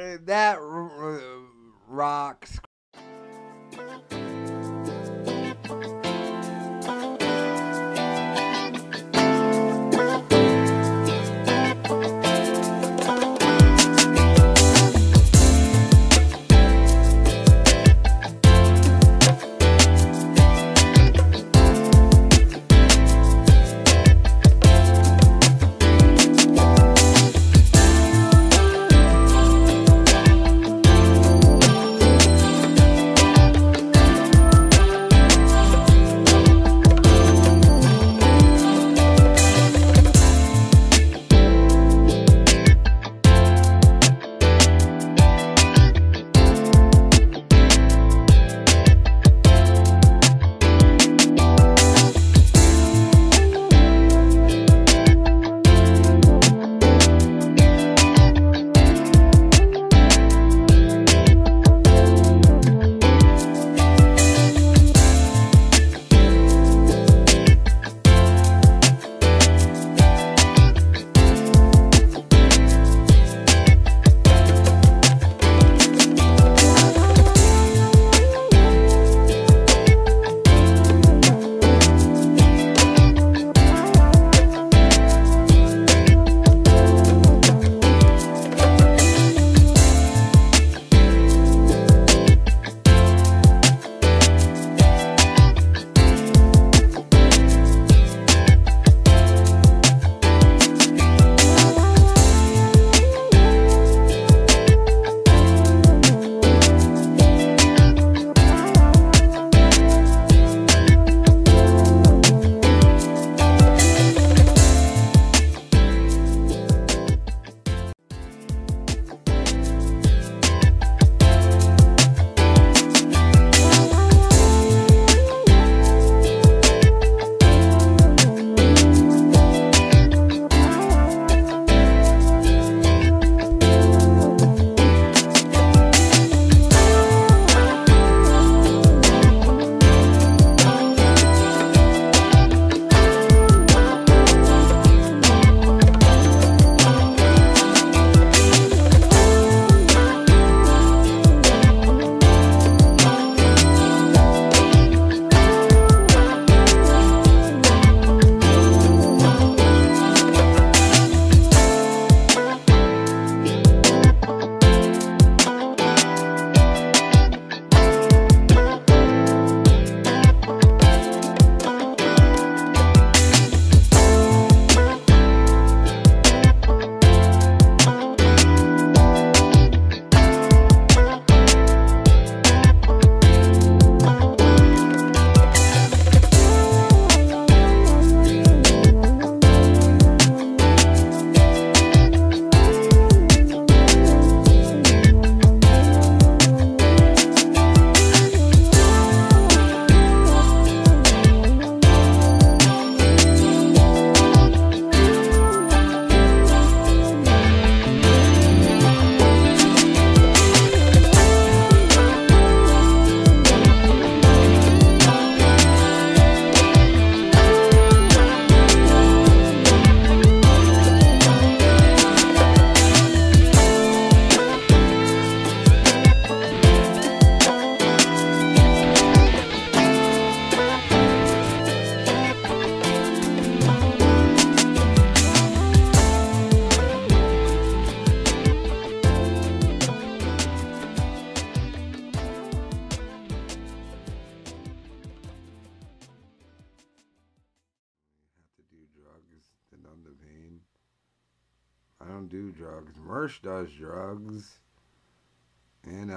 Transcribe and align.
that 0.00 0.58
rocks. 1.86 2.58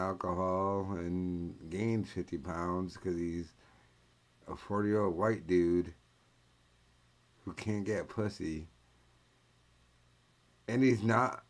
Alcohol 0.08 0.88
and 0.92 1.56
gains 1.70 2.10
50 2.10 2.38
pounds 2.40 2.94
because 2.94 3.18
he's 3.18 3.54
a 4.48 4.56
40 4.56 4.90
year 4.90 5.04
old 5.04 5.18
white 5.18 5.48
dude 5.48 5.94
who 7.46 7.54
can't 7.54 7.86
get 7.86 8.10
pussy. 8.10 8.68
And 10.68 10.84
he's 10.84 11.04
not 11.04 11.44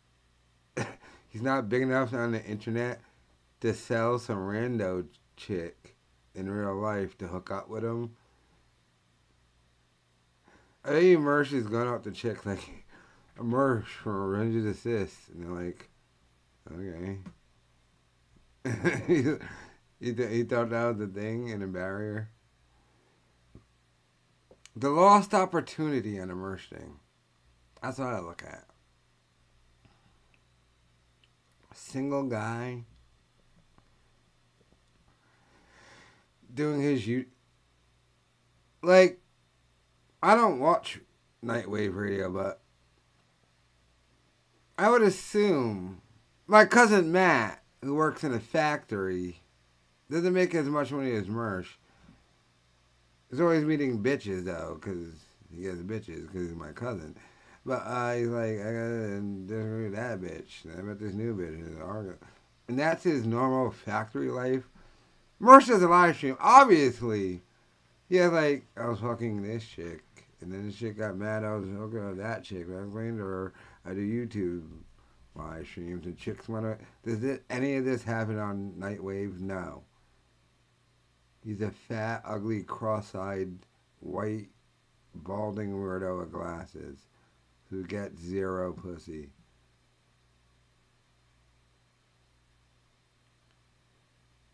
he's 1.28 1.42
not 1.42 1.68
big 1.68 1.82
enough 1.82 2.12
on 2.12 2.32
the 2.32 2.44
internet 2.44 3.00
to 3.60 3.74
sell 3.74 4.18
some 4.18 4.38
rando 4.38 5.06
chick 5.36 5.96
in 6.34 6.50
real 6.50 6.74
life 6.76 7.16
to 7.18 7.26
hook 7.26 7.50
up 7.50 7.68
with 7.68 7.84
him. 7.84 8.16
I 10.84 10.90
think 10.90 11.20
Mersh 11.20 11.52
is 11.52 11.66
going 11.66 11.88
out 11.88 12.04
to 12.04 12.10
check 12.10 12.44
like 12.44 12.84
Mersh 13.38 13.86
from 13.86 14.30
Revenge 14.30 14.76
Sith. 14.76 15.30
And 15.32 15.44
they're 15.44 15.64
like, 15.64 15.88
okay. 16.70 17.18
he, 19.06 20.14
th- 20.14 20.30
he 20.30 20.42
thought 20.44 20.70
that 20.70 20.84
was 20.84 20.98
the 20.98 21.06
thing 21.06 21.50
and 21.50 21.62
a 21.62 21.66
barrier. 21.66 22.30
The 24.76 24.90
lost 24.90 25.34
opportunity 25.34 26.18
on 26.18 26.30
a 26.30 26.34
Mersh. 26.34 26.72
That's 27.82 27.98
what 27.98 28.14
I 28.14 28.20
look 28.20 28.42
at. 28.42 28.64
single 31.94 32.24
guy 32.24 32.84
doing 36.52 36.80
his 36.80 37.06
you 37.06 37.26
like 38.82 39.20
I 40.22 40.34
don't 40.34 40.58
watch 40.58 41.00
Nightwave 41.44 41.94
Radio, 41.94 42.30
but 42.30 42.62
I 44.78 44.88
would 44.88 45.02
assume 45.02 46.00
my 46.46 46.64
cousin 46.64 47.12
Matt, 47.12 47.62
who 47.84 47.94
works 47.94 48.24
in 48.24 48.32
a 48.32 48.40
factory, 48.40 49.40
doesn't 50.10 50.32
make 50.32 50.54
as 50.54 50.66
much 50.66 50.90
money 50.90 51.12
as 51.12 51.26
Mersh. 51.26 51.66
He's 53.30 53.40
always 53.40 53.64
meeting 53.64 54.02
bitches 54.02 54.44
though, 54.44 54.78
because 54.80 55.12
he 55.54 55.64
has 55.66 55.82
bitches 55.82 56.22
because 56.22 56.48
he's 56.48 56.56
my 56.56 56.72
cousin. 56.72 57.16
But 57.66 57.82
uh, 57.84 58.14
he's 58.14 58.28
like, 58.28 58.60
I 58.60 58.72
gotta 58.72 59.90
that 59.90 60.20
bitch. 60.20 60.78
I 60.78 60.82
met 60.82 61.00
this 61.00 61.14
new 61.14 61.34
bitch. 61.34 62.16
And 62.68 62.78
that's 62.78 63.04
his 63.04 63.26
normal 63.26 63.70
factory 63.70 64.28
life. 64.28 64.68
Mersh 65.40 65.68
does 65.68 65.82
a 65.82 65.88
live 65.88 66.16
stream. 66.16 66.36
Obviously, 66.40 67.42
he 68.08 68.16
has 68.16 68.32
like, 68.32 68.64
I 68.76 68.86
was 68.86 69.00
fucking 69.00 69.42
this 69.42 69.64
chick. 69.66 70.02
And 70.40 70.52
then 70.52 70.66
the 70.66 70.72
chick 70.72 70.98
got 70.98 71.16
mad. 71.16 71.44
I 71.44 71.54
was 71.54 71.64
hooking 71.64 72.06
with 72.06 72.18
that 72.18 72.44
chick. 72.44 72.66
I 72.70 72.82
explained 72.82 73.18
to 73.18 73.24
her, 73.24 73.52
I 73.84 73.94
do 73.94 74.00
YouTube 74.00 74.62
live 75.34 75.66
streams. 75.66 76.06
And 76.06 76.16
chicks 76.16 76.48
want 76.48 76.64
to. 76.64 76.78
Does 77.04 77.24
it, 77.24 77.44
any 77.50 77.76
of 77.76 77.84
this 77.84 78.02
happen 78.02 78.38
on 78.38 78.74
Nightwave? 78.78 79.40
No. 79.40 79.82
He's 81.44 81.60
a 81.60 81.70
fat, 81.70 82.22
ugly, 82.24 82.62
cross-eyed, 82.62 83.58
white, 84.00 84.48
balding 85.14 85.72
weirdo 85.74 86.20
with 86.20 86.32
glasses 86.32 87.06
who 87.70 87.84
gets 87.84 88.20
zero 88.20 88.72
pussy. 88.72 89.30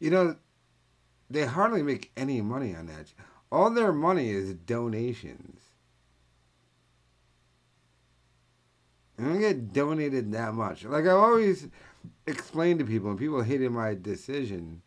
You 0.00 0.10
know, 0.10 0.36
they 1.28 1.44
hardly 1.44 1.82
make 1.82 2.10
any 2.16 2.40
money 2.40 2.74
on 2.74 2.86
that. 2.86 3.12
All 3.52 3.70
their 3.70 3.92
money 3.92 4.30
is 4.30 4.54
donations. 4.54 5.60
I 9.20 9.24
don't 9.24 9.40
get 9.40 9.72
donated 9.72 10.32
that 10.32 10.54
much. 10.54 10.84
Like 10.84 11.04
I 11.04 11.10
always 11.10 11.68
explain 12.26 12.78
to 12.78 12.84
people, 12.84 13.10
and 13.10 13.18
people 13.18 13.42
hated 13.42 13.70
my 13.70 13.94
decision. 13.94 14.80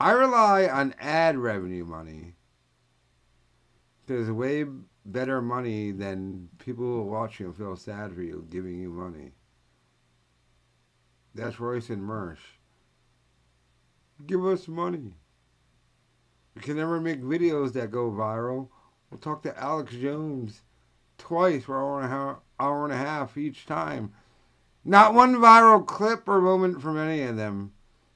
I 0.00 0.12
rely 0.12 0.66
on 0.66 0.94
ad 0.98 1.36
revenue 1.36 1.84
money. 1.84 2.34
There's 4.06 4.30
way 4.30 4.64
better 5.04 5.42
money 5.42 5.92
than 5.92 6.48
people 6.58 6.84
who 6.84 7.00
are 7.00 7.20
watching 7.20 7.46
and 7.46 7.56
feel 7.56 7.76
sad 7.76 8.14
for 8.14 8.22
you 8.22 8.46
giving 8.48 8.80
you 8.80 8.90
money. 8.90 9.32
That's 11.34 11.60
Royce 11.60 11.90
and 11.90 12.02
Mersh. 12.02 12.38
Give 14.26 14.44
us 14.46 14.68
money. 14.68 15.16
We 16.54 16.62
can 16.62 16.76
never 16.76 16.98
make 16.98 17.22
videos 17.22 17.74
that 17.74 17.90
go 17.90 18.10
viral. 18.10 18.68
We'll 19.10 19.20
talk 19.20 19.42
to 19.42 19.58
Alex 19.58 19.92
Jones 19.92 20.62
twice 21.18 21.64
for 21.64 21.78
hour 21.78 22.00
and 22.00 22.06
a 22.06 22.08
half, 22.08 22.36
hour 22.58 22.84
and 22.84 22.92
a 22.92 22.96
half 22.96 23.36
each 23.36 23.66
time. 23.66 24.12
Not 24.84 25.14
one 25.14 25.36
viral 25.36 25.84
clip 25.84 26.28
or 26.28 26.40
moment 26.40 26.80
from 26.80 26.98
any 26.98 27.22
of 27.22 27.36
them. 27.36 27.72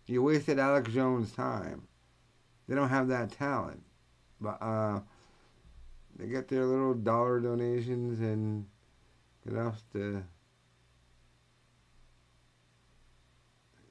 You 0.06 0.22
wasted 0.22 0.58
Alex 0.58 0.92
Jones' 0.92 1.32
time. 1.32 1.82
They 2.68 2.74
don't 2.74 2.88
have 2.88 3.08
that 3.08 3.32
talent. 3.32 3.82
But 4.40 4.60
uh, 4.60 5.00
they 6.16 6.26
get 6.26 6.48
their 6.48 6.64
little 6.64 6.94
dollar 6.94 7.40
donations 7.40 8.20
and 8.20 8.66
enough 9.46 9.82
to 9.92 10.24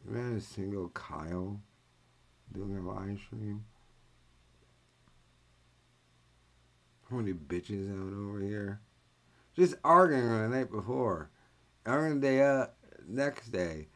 man 0.06 0.38
a 0.38 0.42
single 0.42 0.90
Kyle 0.90 1.60
doing 2.54 2.78
a 2.78 2.82
live 2.82 3.20
stream. 3.20 3.66
How 7.10 7.18
many 7.18 7.34
bitches 7.34 7.90
out 7.92 8.14
over 8.14 8.40
here? 8.40 8.82
Just 9.60 9.76
arguing 9.84 10.30
the 10.30 10.48
night 10.48 10.72
before. 10.72 11.30
Arguing 11.86 12.22
the 12.22 12.28
day 12.28 12.42
up, 12.42 12.78
next 13.06 13.50
day. 13.50 13.90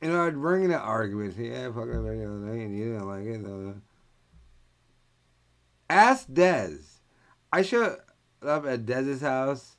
You 0.00 0.08
know, 0.08 0.24
I'd 0.24 0.40
bring 0.40 0.62
in 0.62 0.70
an 0.70 0.78
argument. 0.78 1.34
Say, 1.34 1.48
yeah, 1.48 1.66
fucking 1.66 1.90
the 1.90 1.98
other 1.98 2.28
night 2.28 2.60
and 2.60 2.78
you 2.78 2.92
didn't 2.92 3.08
like 3.08 3.24
it. 3.24 3.42
Though. 3.42 3.74
Ask 5.90 6.28
Dez. 6.28 7.00
I 7.52 7.62
showed 7.62 7.98
up 8.40 8.64
at 8.64 8.86
Dez's 8.86 9.20
house 9.20 9.78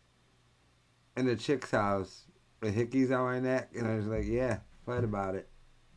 and 1.16 1.30
the 1.30 1.38
chick's 1.38 1.72
house 1.72 2.24
with 2.62 2.76
hickeys 2.76 3.18
on 3.18 3.24
my 3.24 3.40
neck, 3.40 3.70
and 3.74 3.88
I 3.88 3.96
was 3.96 4.08
like, 4.08 4.26
yeah, 4.26 4.58
fight 4.86 5.06
about 5.06 5.36
it. 5.36 5.48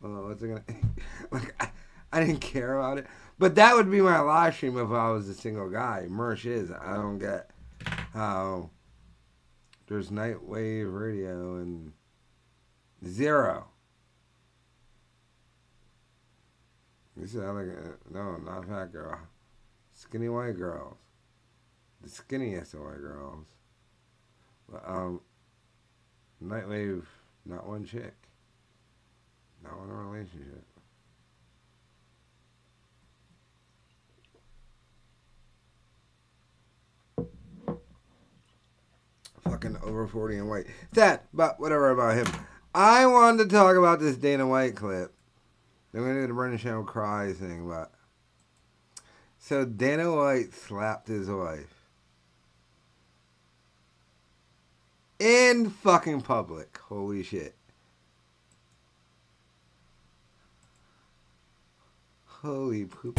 Well, 0.00 0.28
what's 0.28 0.44
it 0.44 0.48
gonna 0.48 0.64
like? 1.32 1.60
I, 1.60 1.70
I 2.12 2.24
didn't 2.24 2.40
care 2.40 2.78
about 2.78 2.98
it, 2.98 3.08
but 3.40 3.56
that 3.56 3.74
would 3.74 3.90
be 3.90 4.00
my 4.00 4.20
live 4.20 4.54
stream 4.54 4.78
if 4.78 4.90
I 4.90 5.10
was 5.10 5.28
a 5.28 5.34
single 5.34 5.68
guy. 5.68 6.06
Mersh 6.08 6.46
is. 6.46 6.70
I 6.70 6.94
don't 6.94 7.18
get 7.18 7.50
how 8.12 8.70
there's 9.94 10.10
Nightwave 10.10 10.92
Radio 10.92 11.54
and 11.56 11.92
zero. 13.06 13.66
Sound 17.24 17.58
like 17.58 17.76
a, 17.76 18.12
no, 18.12 18.36
not 18.38 18.66
fat 18.66 18.92
girl, 18.92 19.20
skinny 19.92 20.28
white 20.28 20.58
girls 20.58 20.96
the 22.02 22.10
skinniest 22.10 22.74
of 22.74 22.80
white 22.80 23.00
girls. 23.00 23.46
But, 24.68 24.82
um, 24.84 25.20
Nightwave, 26.44 27.04
not 27.46 27.66
one 27.66 27.84
chick. 27.84 28.14
Not 29.62 29.78
one 29.78 29.90
relationship. 29.90 30.64
Fucking 39.44 39.78
over 39.82 40.06
40 40.06 40.38
and 40.38 40.48
white. 40.48 40.66
That, 40.92 41.26
but 41.32 41.60
whatever 41.60 41.90
about 41.90 42.16
him. 42.16 42.26
I 42.74 43.06
wanted 43.06 43.48
to 43.48 43.54
talk 43.54 43.76
about 43.76 44.00
this 44.00 44.16
Dana 44.16 44.46
White 44.46 44.74
clip. 44.74 45.12
Then 45.92 46.02
we 46.02 46.12
did 46.12 46.28
the 46.28 46.34
Brendan 46.34 46.58
Channel 46.58 46.84
Cry 46.84 47.32
thing, 47.32 47.68
but. 47.68 47.92
So 49.38 49.64
Dana 49.64 50.14
White 50.14 50.52
slapped 50.54 51.08
his 51.08 51.28
wife. 51.28 51.74
in 55.24 55.70
fucking 55.70 56.20
public. 56.20 56.78
Holy 56.88 57.22
shit. 57.22 57.54
Holy 62.26 62.84
poop. 62.84 63.18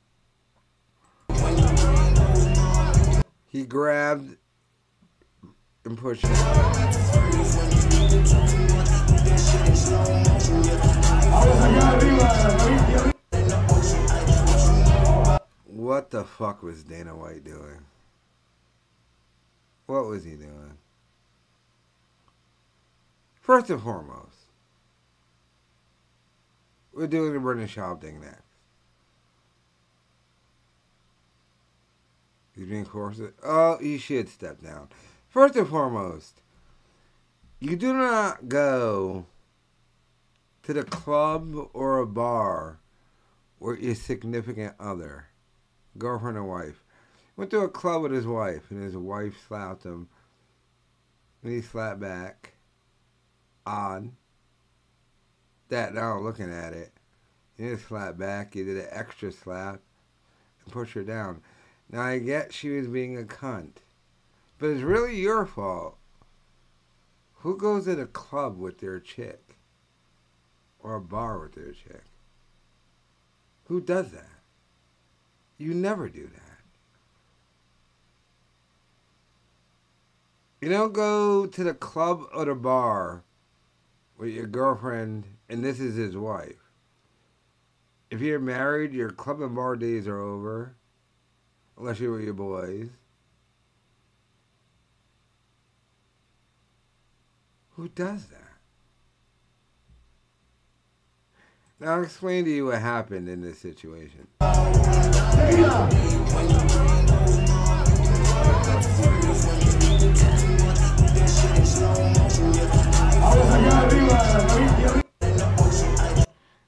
He 3.51 3.65
grabbed 3.65 4.37
and 5.83 5.97
pushed. 5.97 6.23
What 15.65 16.11
the 16.11 16.23
fuck 16.23 16.63
was 16.63 16.85
Dana 16.85 17.13
White 17.13 17.43
doing? 17.43 17.83
What 19.85 20.05
was 20.05 20.23
he 20.23 20.35
doing? 20.35 20.77
First 23.41 23.69
and 23.69 23.81
foremost, 23.81 24.45
we're 26.93 27.07
doing 27.07 27.33
the 27.33 27.39
Brendan 27.41 27.67
Schaub 27.67 27.99
thing 27.99 28.21
next. 28.21 28.50
He's 32.61 32.69
being. 32.69 32.87
Oh, 33.43 33.79
you 33.81 33.97
should 33.97 34.29
step 34.29 34.61
down. 34.61 34.89
First 35.29 35.55
and 35.55 35.67
foremost, 35.67 36.41
you 37.59 37.75
do 37.75 37.91
not 37.91 38.49
go 38.49 39.25
to 40.61 40.73
the 40.73 40.83
club 40.83 41.69
or 41.73 41.97
a 41.97 42.05
bar 42.05 42.77
where 43.57 43.75
your 43.75 43.95
significant 43.95 44.75
other, 44.79 45.25
girlfriend 45.97 46.37
or 46.37 46.43
wife, 46.43 46.83
went 47.35 47.49
to 47.49 47.61
a 47.61 47.69
club 47.69 48.03
with 48.03 48.11
his 48.11 48.27
wife 48.27 48.69
and 48.69 48.83
his 48.83 48.95
wife 48.95 49.33
slapped 49.47 49.83
him 49.83 50.07
and 51.41 51.51
he 51.51 51.61
slapped 51.61 51.99
back 51.99 52.53
odd. 53.65 54.11
that 55.69 55.95
now 55.95 56.19
looking 56.19 56.53
at 56.53 56.73
it. 56.73 56.91
You 57.57 57.69
didn't 57.69 57.87
slap 57.87 58.19
back, 58.19 58.55
you 58.55 58.65
did 58.65 58.77
an 58.77 58.87
extra 58.91 59.31
slap 59.31 59.81
and 60.63 60.73
push 60.73 60.93
her 60.93 61.03
down. 61.03 61.41
Now 61.91 62.03
I 62.03 62.19
get 62.19 62.53
she 62.53 62.69
was 62.69 62.87
being 62.87 63.17
a 63.17 63.23
cunt. 63.23 63.77
But 64.57 64.69
it's 64.69 64.81
really 64.81 65.19
your 65.19 65.45
fault. 65.45 65.97
Who 67.39 67.57
goes 67.57 67.85
to 67.85 67.95
the 67.95 68.05
club 68.05 68.57
with 68.57 68.79
their 68.79 68.99
chick? 68.99 69.57
Or 70.79 70.95
a 70.95 71.01
bar 71.01 71.39
with 71.39 71.55
their 71.55 71.71
chick? 71.71 72.03
Who 73.65 73.81
does 73.81 74.11
that? 74.11 74.29
You 75.57 75.73
never 75.73 76.07
do 76.07 76.23
that. 76.23 76.51
You 80.61 80.69
don't 80.69 80.93
go 80.93 81.45
to 81.45 81.63
the 81.63 81.73
club 81.73 82.23
or 82.33 82.45
the 82.45 82.55
bar 82.55 83.23
with 84.17 84.29
your 84.29 84.45
girlfriend 84.45 85.25
and 85.49 85.63
this 85.63 85.79
is 85.79 85.95
his 85.95 86.15
wife. 86.15 86.55
If 88.09 88.21
you're 88.21 88.39
married, 88.39 88.93
your 88.93 89.09
club 89.09 89.41
and 89.41 89.55
bar 89.55 89.75
days 89.75 90.07
are 90.07 90.19
over. 90.19 90.75
Unless 91.81 91.99
you 91.99 92.11
were 92.11 92.21
your 92.21 92.35
boys. 92.35 92.89
Who 97.71 97.87
does 97.87 98.27
that? 98.27 98.37
Now 101.79 101.95
I'll 101.95 102.03
explain 102.03 102.45
to 102.45 102.51
you 102.51 102.67
what 102.67 102.79
happened 102.79 103.27
in 103.27 103.41
this 103.41 103.57
situation. 103.57 104.27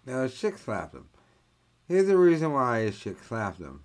Now 0.08 0.24
his 0.24 0.40
chick 0.40 0.58
slapped 0.58 0.96
him. 0.96 1.08
Here's 1.88 2.08
the 2.08 2.18
reason 2.18 2.52
why 2.52 2.80
his 2.80 2.98
chick 2.98 3.18
slapped 3.24 3.60
him. 3.60 3.84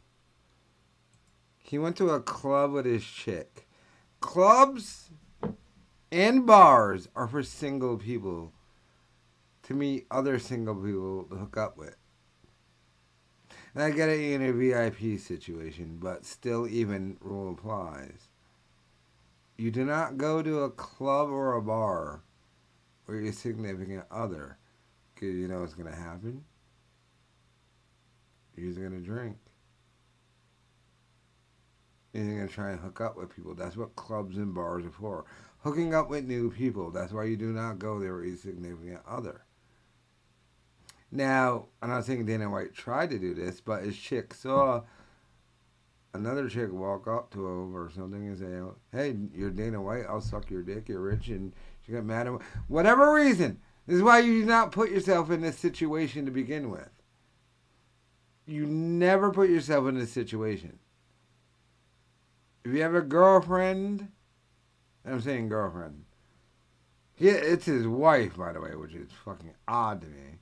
He 1.68 1.78
went 1.78 1.96
to 1.96 2.10
a 2.10 2.20
club 2.20 2.72
with 2.72 2.86
his 2.86 3.04
chick. 3.04 3.68
Clubs 4.20 5.10
and 6.10 6.46
bars 6.46 7.08
are 7.14 7.28
for 7.28 7.42
single 7.42 7.98
people 7.98 8.52
to 9.64 9.74
meet 9.74 10.06
other 10.10 10.38
single 10.38 10.74
people 10.74 11.24
to 11.24 11.36
hook 11.36 11.58
up 11.58 11.76
with. 11.76 11.96
And 13.74 13.84
I 13.84 13.90
get 13.90 14.08
it 14.08 14.18
in 14.18 14.42
a 14.42 14.52
VIP 14.52 15.20
situation, 15.20 15.98
but 16.00 16.24
still, 16.24 16.66
even 16.66 17.18
rule 17.20 17.52
applies. 17.52 18.28
You 19.58 19.70
do 19.70 19.84
not 19.84 20.16
go 20.16 20.40
to 20.40 20.60
a 20.60 20.70
club 20.70 21.28
or 21.28 21.54
a 21.54 21.62
bar 21.62 22.22
with 23.06 23.22
your 23.22 23.32
significant 23.32 24.04
other 24.10 24.56
because 25.14 25.34
you 25.34 25.48
know 25.48 25.60
what's 25.60 25.74
going 25.74 25.92
to 25.92 26.00
happen. 26.00 26.44
You're 28.56 28.72
going 28.72 28.92
to 28.92 29.06
drink. 29.06 29.36
You're 32.26 32.36
going 32.36 32.48
to 32.48 32.54
try 32.54 32.70
and 32.70 32.80
hook 32.80 33.00
up 33.00 33.16
with 33.16 33.34
people. 33.34 33.54
That's 33.54 33.76
what 33.76 33.96
clubs 33.96 34.36
and 34.36 34.54
bars 34.54 34.84
are 34.84 34.90
for. 34.90 35.24
Hooking 35.60 35.94
up 35.94 36.08
with 36.08 36.24
new 36.24 36.50
people. 36.50 36.90
That's 36.90 37.12
why 37.12 37.24
you 37.24 37.36
do 37.36 37.52
not 37.52 37.78
go 37.78 37.98
there 37.98 38.16
with 38.16 38.26
your 38.26 38.36
significant 38.36 39.00
other. 39.06 39.42
Now, 41.10 41.66
I'm 41.80 41.88
not 41.88 42.04
saying 42.04 42.26
Dana 42.26 42.50
White 42.50 42.74
tried 42.74 43.10
to 43.10 43.18
do 43.18 43.34
this, 43.34 43.60
but 43.60 43.82
his 43.82 43.96
chick 43.96 44.34
saw 44.34 44.82
another 46.14 46.48
chick 46.48 46.72
walk 46.72 47.06
up 47.06 47.30
to 47.32 47.46
him 47.46 47.76
or 47.76 47.90
something 47.90 48.26
and 48.26 48.38
say, 48.38 48.62
"Hey, 48.92 49.16
you're 49.32 49.50
Dana 49.50 49.80
White. 49.80 50.04
I'll 50.08 50.20
suck 50.20 50.50
your 50.50 50.62
dick. 50.62 50.88
You're 50.88 51.00
rich." 51.00 51.28
And 51.28 51.52
she 51.80 51.92
got 51.92 52.04
mad 52.04 52.26
at 52.26 52.34
him. 52.34 52.40
Whatever 52.66 53.14
reason, 53.14 53.60
this 53.86 53.96
is 53.96 54.02
why 54.02 54.18
you 54.18 54.40
do 54.40 54.46
not 54.46 54.72
put 54.72 54.90
yourself 54.90 55.30
in 55.30 55.40
this 55.40 55.58
situation 55.58 56.26
to 56.26 56.30
begin 56.30 56.70
with. 56.70 56.90
You 58.46 58.66
never 58.66 59.30
put 59.30 59.50
yourself 59.50 59.86
in 59.88 59.98
this 59.98 60.12
situation. 60.12 60.78
If 62.68 62.74
you 62.74 62.82
have 62.82 62.94
a 62.94 63.00
girlfriend, 63.00 64.08
I'm 65.02 65.22
saying 65.22 65.48
girlfriend. 65.48 66.04
Yeah, 67.16 67.32
it's 67.32 67.64
his 67.64 67.86
wife, 67.86 68.36
by 68.36 68.52
the 68.52 68.60
way, 68.60 68.74
which 68.74 68.92
is 68.92 69.08
fucking 69.24 69.54
odd 69.66 70.02
to 70.02 70.06
me. 70.06 70.40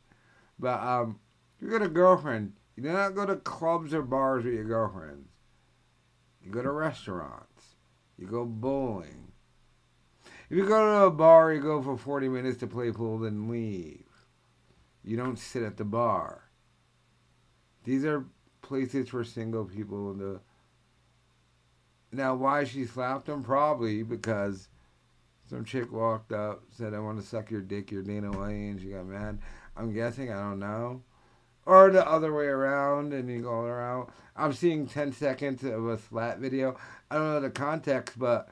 But 0.58 0.80
um, 0.80 1.20
if 1.56 1.64
you 1.64 1.70
got 1.70 1.86
a 1.86 1.88
girlfriend, 1.88 2.54
you 2.74 2.82
do 2.82 2.92
not 2.92 3.14
go 3.14 3.26
to 3.26 3.36
clubs 3.36 3.94
or 3.94 4.02
bars 4.02 4.44
with 4.44 4.54
your 4.54 4.64
girlfriends. 4.64 5.28
You 6.42 6.50
go 6.50 6.62
to 6.62 6.72
restaurants. 6.72 7.76
You 8.18 8.26
go 8.26 8.44
bowling. 8.44 9.30
If 10.50 10.56
you 10.56 10.66
go 10.66 10.84
to 10.84 11.06
a 11.06 11.10
bar, 11.12 11.52
you 11.52 11.60
go 11.60 11.80
for 11.80 11.96
40 11.96 12.28
minutes 12.28 12.58
to 12.58 12.66
play 12.66 12.90
pool, 12.90 13.20
then 13.20 13.48
leave. 13.48 14.02
You 15.04 15.16
don't 15.16 15.38
sit 15.38 15.62
at 15.62 15.76
the 15.76 15.84
bar. 15.84 16.50
These 17.84 18.04
are 18.04 18.26
places 18.62 19.10
for 19.10 19.22
single 19.22 19.64
people. 19.64 20.12
The 20.12 20.40
now, 22.12 22.34
why 22.34 22.64
she 22.64 22.84
slapped 22.84 23.28
him? 23.28 23.42
Probably 23.42 24.02
because 24.02 24.68
some 25.48 25.64
chick 25.64 25.92
walked 25.92 26.32
up, 26.32 26.62
said, 26.70 26.94
"I 26.94 26.98
want 26.98 27.20
to 27.20 27.26
suck 27.26 27.50
your 27.50 27.60
dick, 27.60 27.90
your 27.90 28.02
Dana 28.02 28.30
White," 28.30 28.52
and 28.52 28.80
she 28.80 28.90
got 28.90 29.06
mad. 29.06 29.38
I'm 29.76 29.92
guessing. 29.92 30.30
I 30.30 30.40
don't 30.40 30.58
know. 30.58 31.02
Or 31.66 31.90
the 31.90 32.06
other 32.06 32.32
way 32.32 32.46
around, 32.46 33.12
and 33.12 33.28
you 33.28 33.42
go 33.42 33.62
around. 33.62 34.10
I'm 34.36 34.52
seeing 34.52 34.86
10 34.86 35.12
seconds 35.12 35.64
of 35.64 35.88
a 35.88 35.98
slap 35.98 36.38
video. 36.38 36.76
I 37.10 37.16
don't 37.16 37.32
know 37.32 37.40
the 37.40 37.50
context, 37.50 38.18
but 38.18 38.48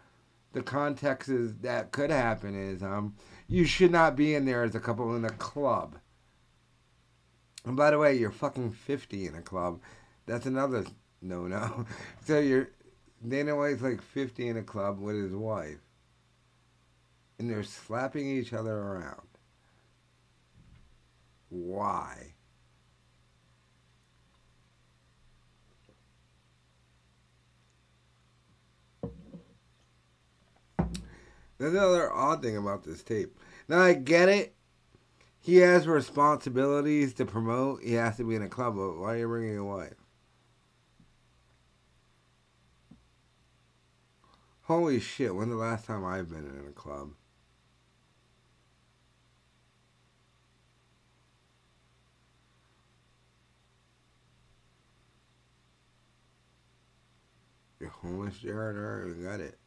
the 0.52 0.62
context 0.62 1.28
is 1.28 1.54
that 1.58 1.92
could 1.92 2.11
happen 2.11 2.54
is 2.54 2.82
um 2.82 3.14
you 3.49 3.64
should 3.64 3.90
not 3.90 4.16
be 4.16 4.34
in 4.34 4.46
there 4.46 4.62
as 4.62 4.75
a 4.75 4.80
couple 4.80 5.14
in 5.14 5.25
a 5.25 5.30
club. 5.30 5.96
And 7.66 7.76
by 7.76 7.90
the 7.90 7.99
way, 7.99 8.16
you're 8.16 8.30
fucking 8.30 8.73
50 8.73 9.26
in 9.26 9.34
a 9.34 9.42
club. 9.42 9.80
That's 10.26 10.46
another 10.46 10.84
no 11.20 11.46
no. 11.46 11.84
So 12.25 12.38
you're 12.38 12.70
Dana 13.26 13.57
White's 13.57 13.83
like 13.83 14.02
50 14.02 14.49
in 14.49 14.57
a 14.57 14.62
club 14.62 15.00
with 15.00 15.16
his 15.16 15.33
wife. 15.33 15.78
And 17.38 17.50
they're 17.50 17.62
slapping 17.62 18.28
each 18.28 18.52
other 18.52 18.76
around. 18.76 19.26
Why? 21.49 22.35
There's 31.59 31.73
another 31.73 32.12
odd 32.12 32.43
thing 32.43 32.57
about 32.57 32.85
this 32.85 33.02
tape. 33.02 33.38
Now 33.69 33.81
I 33.81 33.95
get 33.95 34.28
it. 34.28 34.54
He 35.40 35.57
has 35.57 35.87
responsibilities 35.87 37.14
to 37.14 37.25
promote. 37.25 37.83
He 37.83 37.95
has 37.95 38.16
to 38.16 38.25
be 38.25 38.35
in 38.35 38.43
a 38.43 38.49
club. 38.49 38.76
But 38.76 38.99
why 38.99 39.14
are 39.14 39.19
you 39.19 39.28
bringing 39.28 39.54
your 39.54 39.64
wife? 39.64 40.03
Holy 44.64 44.99
shit! 44.99 45.35
When 45.35 45.50
the 45.50 45.56
last 45.56 45.85
time 45.85 46.06
I've 46.06 46.30
been 46.30 46.47
in 46.47 46.66
a 46.66 46.73
club? 46.73 47.11
You're 57.78 57.90
homeless, 57.90 58.38
Jared. 58.38 58.76
I 58.76 58.80
already 58.80 59.23
got 59.23 59.40
it. 59.40 59.59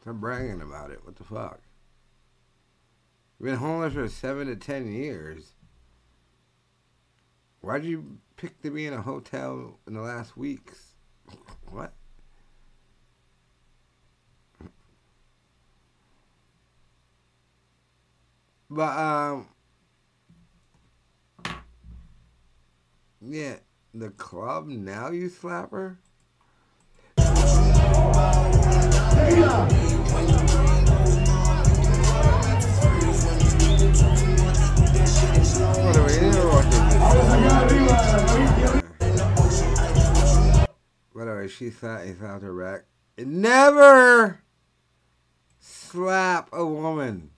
Stop 0.00 0.14
bragging 0.14 0.62
about 0.62 0.92
it. 0.92 1.04
What 1.04 1.16
the 1.16 1.24
fuck? 1.24 1.60
You've 3.40 3.46
been 3.46 3.56
homeless 3.56 3.94
for 3.94 4.08
seven 4.08 4.46
to 4.46 4.54
ten 4.54 4.86
years. 4.86 5.54
Why'd 7.60 7.84
you 7.84 8.18
pick 8.36 8.62
to 8.62 8.70
be 8.70 8.86
in 8.86 8.94
a 8.94 9.02
hotel 9.02 9.80
in 9.88 9.94
the 9.94 10.00
last 10.00 10.36
weeks? 10.36 10.94
What? 11.70 11.92
But 18.70 18.96
um 18.96 19.48
Yeah, 23.20 23.56
the 23.92 24.10
club 24.10 24.68
now 24.68 25.10
you 25.10 25.28
slap 25.28 25.72
her? 25.72 25.98
By 41.12 41.46
she 41.48 41.70
thought 41.70 42.04
he 42.06 42.12
found 42.12 42.42
her 42.42 42.52
wreck. 42.54 42.84
Never 43.18 44.40
slap 45.58 46.48
a 46.52 46.64
woman. 46.64 47.30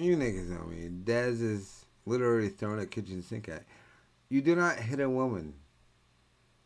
You 0.00 0.16
niggas 0.16 0.48
know 0.48 0.64
me. 0.64 0.88
Dez 1.04 1.42
is 1.42 1.84
literally 2.06 2.48
throwing 2.48 2.80
a 2.80 2.86
kitchen 2.86 3.22
sink 3.22 3.50
at. 3.50 3.64
You 4.30 4.40
do 4.40 4.56
not 4.56 4.76
hit 4.76 4.98
a 4.98 5.10
woman. 5.10 5.52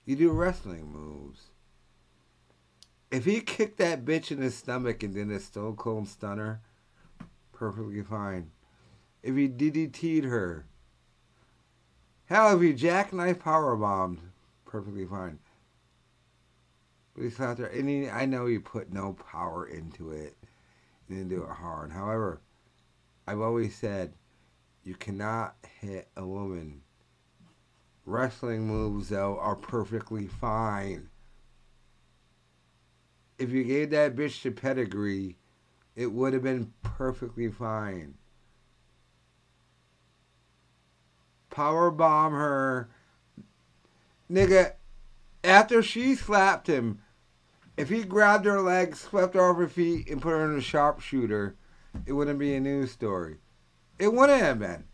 You 0.04 0.14
do 0.14 0.30
wrestling 0.30 0.86
moves. 0.86 1.40
If 3.10 3.24
he 3.24 3.40
kicked 3.40 3.78
that 3.78 4.04
bitch 4.04 4.30
in 4.30 4.38
the 4.38 4.52
stomach 4.52 5.02
and 5.02 5.14
did 5.14 5.32
a 5.32 5.40
stone 5.40 5.74
cold 5.74 6.06
stunner, 6.06 6.60
perfectly 7.52 8.02
fine. 8.02 8.52
If 9.20 9.34
he 9.34 9.48
DDT'd 9.48 10.26
her, 10.26 10.66
hell, 12.26 12.54
if 12.54 12.62
he 12.62 12.72
jackknife 12.72 13.40
power 13.40 13.74
bombed, 13.74 14.20
perfectly 14.64 15.06
fine. 15.06 15.40
But 17.16 17.24
he 17.24 17.30
slapped 17.30 17.58
her, 17.58 17.66
and 17.66 17.88
he, 17.88 18.08
I 18.08 18.26
know 18.26 18.46
he 18.46 18.58
put 18.58 18.92
no 18.92 19.14
power 19.14 19.66
into 19.66 20.12
it. 20.12 20.36
and 21.08 21.18
didn't 21.18 21.30
do 21.30 21.42
it 21.42 21.50
hard. 21.50 21.90
However, 21.90 22.40
I've 23.26 23.40
always 23.40 23.74
said 23.74 24.14
you 24.82 24.94
cannot 24.94 25.56
hit 25.80 26.08
a 26.16 26.26
woman. 26.26 26.82
Wrestling 28.04 28.66
moves, 28.66 29.08
though, 29.08 29.38
are 29.38 29.56
perfectly 29.56 30.26
fine. 30.26 31.08
If 33.38 33.50
you 33.50 33.64
gave 33.64 33.90
that 33.90 34.14
bitch 34.14 34.42
the 34.42 34.50
pedigree, 34.50 35.38
it 35.96 36.12
would 36.12 36.34
have 36.34 36.42
been 36.42 36.72
perfectly 36.82 37.50
fine. 37.50 38.14
Power 41.50 41.90
bomb 41.90 42.32
her. 42.32 42.90
Nigga, 44.30 44.72
after 45.42 45.82
she 45.82 46.14
slapped 46.14 46.66
him, 46.66 47.00
if 47.76 47.88
he 47.88 48.04
grabbed 48.04 48.44
her 48.44 48.60
legs, 48.60 49.00
swept 49.00 49.34
her 49.34 49.50
off 49.50 49.56
her 49.56 49.68
feet, 49.68 50.10
and 50.10 50.20
put 50.20 50.30
her 50.30 50.50
in 50.50 50.58
a 50.58 50.60
sharpshooter, 50.60 51.56
it 52.06 52.12
wouldn't 52.12 52.38
be 52.38 52.54
a 52.54 52.60
news 52.60 52.92
story. 52.92 53.38
It 53.98 54.12
wouldn't 54.12 54.40
have 54.40 54.58
been. 54.58 54.84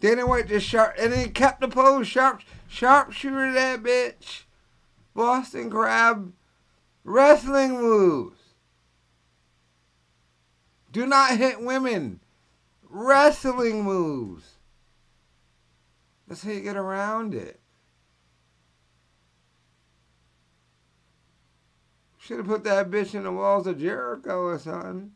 Dana 0.00 0.26
White 0.26 0.48
just 0.48 0.66
sharp, 0.66 0.94
and 0.98 1.12
then 1.12 1.24
he 1.24 1.30
kept 1.30 1.60
the 1.60 1.68
pose 1.68 2.06
sharp, 2.06 2.42
sharpshooter 2.68 3.52
that 3.52 3.82
bitch. 3.82 4.42
Boston 5.14 5.70
Crab 5.70 6.32
wrestling 7.04 7.80
moves. 7.80 8.40
Do 10.92 11.06
not 11.06 11.38
hit 11.38 11.62
women. 11.62 12.20
Wrestling 12.82 13.82
moves. 13.82 14.58
That's 16.26 16.42
how 16.42 16.50
you 16.50 16.60
get 16.60 16.76
around 16.76 17.34
it. 17.34 17.60
Should 22.26 22.38
have 22.38 22.48
put 22.48 22.64
that 22.64 22.90
bitch 22.90 23.14
in 23.14 23.22
the 23.22 23.30
walls 23.30 23.68
of 23.68 23.78
Jericho 23.78 24.46
or 24.46 24.58
something. 24.58 25.12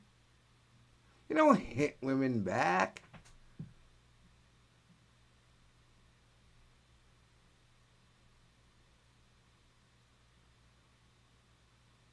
You 1.29 1.35
don't 1.35 1.59
hit 1.59 1.99
women 2.01 2.45
back. 2.45 3.03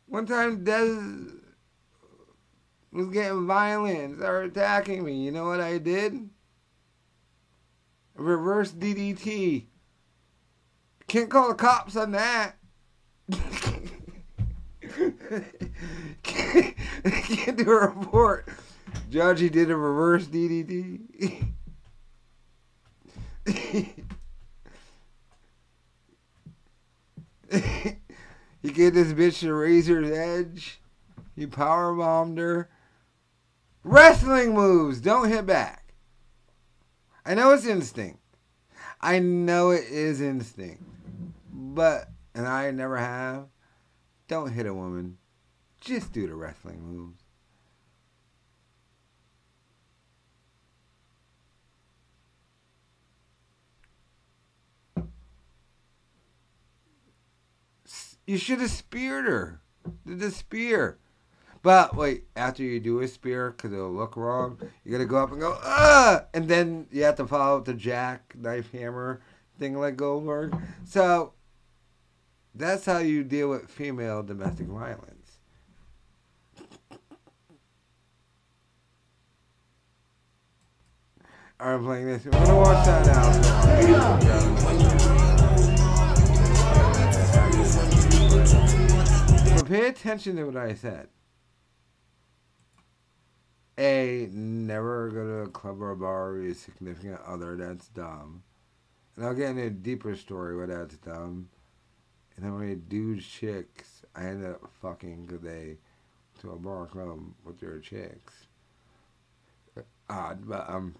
One 0.07 0.25
time 0.25 0.65
Dez 0.65 1.41
was 2.91 3.09
getting 3.09 3.45
violent, 3.45 4.17
started 4.17 4.57
attacking 4.57 5.05
me. 5.05 5.23
You 5.23 5.31
know 5.31 5.45
what 5.45 5.61
I 5.61 5.77
did? 5.77 6.27
Reverse 8.15 8.71
DDT. 8.71 9.67
Can't 11.07 11.29
call 11.29 11.49
the 11.49 11.53
cops 11.53 11.95
on 11.95 12.13
that. 12.13 12.55
can't, 16.23 16.75
can't 17.03 17.57
do 17.57 17.69
a 17.69 17.87
report. 17.87 18.47
Judge, 19.09 19.39
he 19.39 19.49
did 19.49 19.69
a 19.71 19.75
reverse 19.75 20.25
DDT. 20.27 21.47
he 28.61 28.71
gave 28.71 28.93
this 28.93 29.13
bitch 29.13 29.47
a 29.47 29.53
razor's 29.53 30.11
edge. 30.11 30.79
He 31.35 31.45
power 31.45 31.93
bombed 31.93 32.37
her. 32.37 32.69
Wrestling 33.83 34.53
moves. 34.53 34.99
Don't 34.99 35.29
hit 35.29 35.45
back. 35.45 35.93
I 37.25 37.33
know 37.33 37.51
it's 37.51 37.65
instinct. 37.65 38.19
I 38.99 39.19
know 39.19 39.71
it 39.71 39.85
is 39.85 40.19
instinct. 40.19 40.83
But, 41.53 42.09
and 42.33 42.47
I 42.47 42.71
never 42.71 42.97
have, 42.97 43.47
don't 44.27 44.51
hit 44.51 44.65
a 44.65 44.73
woman. 44.73 45.17
Just 45.79 46.11
do 46.11 46.27
the 46.27 46.35
wrestling 46.35 46.81
moves. 46.81 47.23
You 58.25 58.37
should 58.37 58.59
have 58.59 58.71
speared 58.71 59.25
her. 59.25 59.61
Did 60.05 60.19
the 60.19 60.31
spear. 60.31 60.99
But 61.61 61.95
wait, 61.95 62.25
after 62.35 62.61
you 62.61 62.79
do 62.79 62.99
a 62.99 63.07
spear, 63.07 63.51
because 63.51 63.71
it'll 63.71 63.91
look 63.91 64.17
wrong, 64.17 64.59
you 64.83 64.91
gotta 64.91 65.05
go 65.05 65.17
up 65.17 65.31
and 65.31 65.39
go, 65.39 65.57
ah! 65.63 66.25
And 66.33 66.47
then 66.47 66.87
you 66.91 67.03
have 67.03 67.15
to 67.15 67.27
follow 67.27 67.57
up 67.57 67.65
the 67.65 67.73
jack, 67.73 68.33
knife, 68.37 68.71
hammer 68.71 69.21
thing 69.57 69.79
like 69.79 69.95
Goldberg. 69.95 70.55
So 70.83 71.33
that's 72.57 72.85
how 72.85 72.99
you 72.99 73.23
deal 73.23 73.49
with 73.49 73.69
female 73.69 74.23
domestic 74.23 74.67
violence. 74.67 75.13
I'm 81.59 81.83
playing 81.83 82.05
this. 82.05 82.23
I'm 82.25 82.31
gonna 82.31 82.55
watch 82.55 82.85
that 82.85 83.05
now. 83.07 83.31
But 89.55 89.65
pay 89.67 89.87
attention 89.87 90.35
to 90.35 90.43
what 90.45 90.55
I 90.55 90.75
said. 90.75 91.07
A, 93.79 94.27
never 94.31 95.09
go 95.09 95.25
to 95.25 95.49
a 95.49 95.49
club 95.49 95.81
or 95.81 95.91
a 95.91 95.95
bar 95.95 96.33
with 96.33 96.51
a 96.51 96.55
significant 96.55 97.19
other. 97.25 97.55
That's 97.55 97.87
dumb. 97.89 98.43
And 99.15 99.25
I'll 99.25 99.33
get 99.33 99.49
into 99.49 99.63
a 99.63 99.69
deeper 99.71 100.15
story 100.15 100.55
why 100.57 100.67
that's 100.67 100.97
dumb. 100.97 101.49
And 102.37 102.45
then 102.45 102.53
when 102.53 102.69
I 102.69 102.75
do 102.75 103.19
chicks, 103.19 104.03
I 104.15 104.25
end 104.25 104.45
up 104.45 104.61
fucking 104.79 105.25
because 105.25 105.41
they 105.41 105.77
to 106.41 106.51
a 106.51 106.55
bar 106.55 106.85
club 106.85 107.19
with 107.43 107.59
their 107.59 107.79
chicks. 107.79 108.33
Odd, 110.07 110.47
but 110.47 110.69
um, 110.69 110.95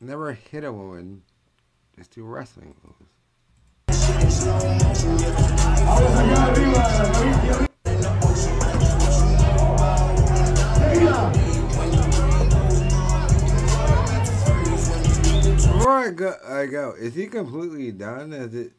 never 0.00 0.34
hit 0.34 0.62
a 0.62 0.72
woman. 0.72 1.22
Just 1.96 2.14
do 2.14 2.24
wrestling 2.24 2.74
moves. 2.84 3.10
Before 15.56 15.90
I 15.90 16.10
go, 16.10 16.34
I 16.46 16.66
go. 16.66 16.94
Is 16.98 17.14
he 17.14 17.26
completely 17.26 17.90
done? 17.90 18.34
Is 18.34 18.54
it? 18.54 18.72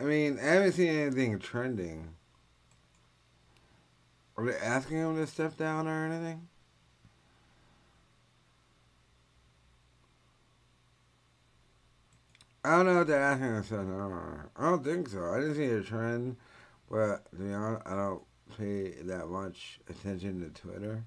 I 0.00 0.02
mean, 0.02 0.38
I 0.40 0.44
haven't 0.44 0.72
seen 0.72 0.88
anything 0.88 1.38
trending. 1.38 2.14
Are 4.34 4.46
they 4.46 4.56
asking 4.56 4.96
him 4.96 5.16
to 5.16 5.26
step 5.26 5.58
down 5.58 5.86
or 5.86 6.06
anything? 6.06 6.48
I 12.64 12.76
don't 12.76 12.86
know 12.86 13.02
if 13.02 13.08
they're 13.08 13.20
asking 13.20 13.46
him 13.48 13.60
to 13.60 13.66
step 13.66 13.80
down. 13.80 14.48
I 14.56 14.70
don't 14.70 14.82
think 14.82 15.10
so. 15.10 15.22
I 15.22 15.40
didn't 15.40 15.56
see 15.56 15.64
a 15.66 15.82
trend, 15.82 16.36
but 16.90 17.30
to 17.32 17.36
be 17.36 17.52
honest, 17.52 17.82
I 17.86 17.94
don't 17.94 18.22
pay 18.56 19.02
that 19.02 19.28
much 19.28 19.80
attention 19.86 20.40
to 20.40 20.48
Twitter. 20.62 21.04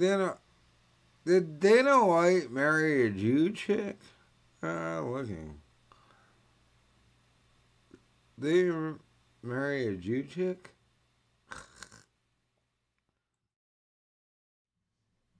Dana, 0.00 0.38
did 1.26 1.60
Dana 1.60 2.04
White 2.06 2.50
marry 2.50 3.06
a 3.06 3.10
Jew 3.10 3.52
chick? 3.52 3.98
Uh, 4.62 5.02
looking. 5.02 5.60
Did 8.38 8.66
he 8.66 8.72
marry 9.42 9.88
a 9.88 9.96
Jew 9.96 10.22
chick? 10.22 10.70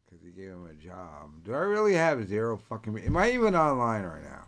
Because 0.05 0.25
he 0.25 0.33
gave 0.33 0.51
him 0.51 0.67
a 0.67 0.75
job. 0.75 1.45
Do 1.45 1.55
I 1.55 1.59
really 1.59 1.95
have 1.95 2.29
zero 2.29 2.59
fucking... 2.69 2.99
Am 2.99 3.17
I 3.17 3.31
even 3.31 3.55
online 3.55 4.03
right 4.03 4.25
now? 4.25 4.45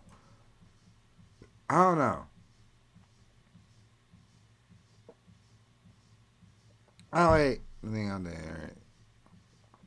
I 1.70 1.84
don't 1.84 1.98
know. 1.98 2.26
Oh, 7.12 7.32
wait. 7.32 7.60
Nothing 7.82 8.10
on 8.10 8.24
there. 8.24 8.72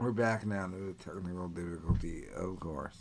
We're 0.05 0.11
back 0.11 0.45
now 0.45 0.67
to 0.67 0.75
the 0.75 0.93
technical 1.03 1.47
difficulty, 1.47 2.25
of 2.35 2.59
course. 2.59 2.95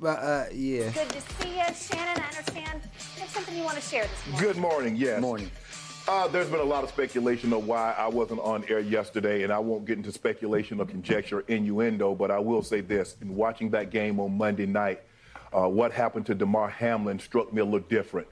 But 0.00 0.18
uh, 0.18 0.44
yeah. 0.52 0.90
Good 0.90 1.10
to 1.10 1.20
see 1.20 1.58
you, 1.58 1.64
Shannon. 1.72 2.20
I 2.20 2.26
understand 2.26 2.80
you 3.14 3.20
have 3.20 3.30
something 3.30 3.56
you 3.56 3.62
want 3.62 3.76
to 3.76 3.80
share 3.80 4.02
this 4.02 4.26
morning. 4.26 4.48
Good 4.48 4.56
morning. 4.56 4.96
Yes. 4.96 5.20
Morning. 5.20 5.48
Uh, 6.08 6.26
there's 6.26 6.48
been 6.48 6.58
a 6.58 6.64
lot 6.64 6.82
of 6.82 6.90
speculation 6.90 7.52
of 7.52 7.68
why 7.68 7.94
I 7.96 8.08
wasn't 8.08 8.40
on 8.40 8.64
air 8.68 8.80
yesterday, 8.80 9.44
and 9.44 9.52
I 9.52 9.60
won't 9.60 9.84
get 9.84 9.96
into 9.96 10.10
speculation 10.10 10.80
or 10.80 10.86
conjecture, 10.86 11.44
innuendo, 11.46 12.16
but 12.16 12.32
I 12.32 12.40
will 12.40 12.62
say 12.64 12.80
this: 12.80 13.14
in 13.20 13.36
watching 13.36 13.70
that 13.70 13.90
game 13.90 14.18
on 14.18 14.36
Monday 14.36 14.66
night, 14.66 15.02
uh, 15.56 15.68
what 15.68 15.92
happened 15.92 16.26
to 16.26 16.34
Damar 16.34 16.68
Hamlin 16.68 17.20
struck 17.20 17.52
me 17.52 17.60
a 17.60 17.64
little 17.64 17.78
different. 17.78 18.26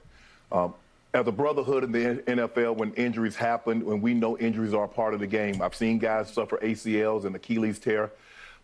Um, 0.51 0.73
as 1.13 1.27
a 1.27 1.31
brotherhood 1.31 1.83
in 1.83 1.91
the 1.91 2.21
NFL, 2.23 2.77
when 2.77 2.93
injuries 2.93 3.35
happen, 3.35 3.83
when 3.83 3.99
we 3.99 4.13
know 4.13 4.37
injuries 4.37 4.73
are 4.73 4.83
a 4.83 4.87
part 4.87 5.13
of 5.13 5.19
the 5.19 5.27
game, 5.27 5.61
I've 5.61 5.73
seen 5.73 5.97
guys 5.97 6.31
suffer 6.31 6.57
ACLs 6.57 7.25
and 7.25 7.35
Achilles 7.35 7.79
tear, 7.79 8.11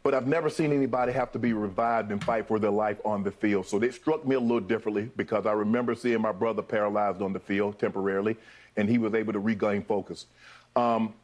but 0.04 0.14
I've 0.14 0.28
never 0.28 0.50
seen 0.50 0.72
anybody 0.72 1.12
have 1.12 1.32
to 1.32 1.40
be 1.40 1.54
revived 1.54 2.12
and 2.12 2.24
fight 2.24 2.48
for 2.48 2.60
their 2.60 2.72
life 2.72 2.98
on 3.04 3.24
the 3.24 3.32
field. 3.32 3.66
So 3.66 3.82
it 3.82 3.96
struck 3.96 4.28
me 4.28 4.36
a 4.36 4.40
little 4.40 4.60
differently 4.60 5.10
because 5.16 5.48
I 5.48 5.54
remember 5.54 5.96
seeing 5.96 6.22
my 6.22 6.32
brother 6.32 6.62
paralyzed 6.62 7.22
on 7.24 7.34
the 7.34 7.40
field 7.40 7.80
temporarily, 7.80 8.38
and 8.78 8.88
he 8.88 9.00
was 9.00 9.16
able 9.16 9.34
to 9.34 9.40
regain 9.40 9.84
focus. 9.84 10.28
Um, 10.76 11.16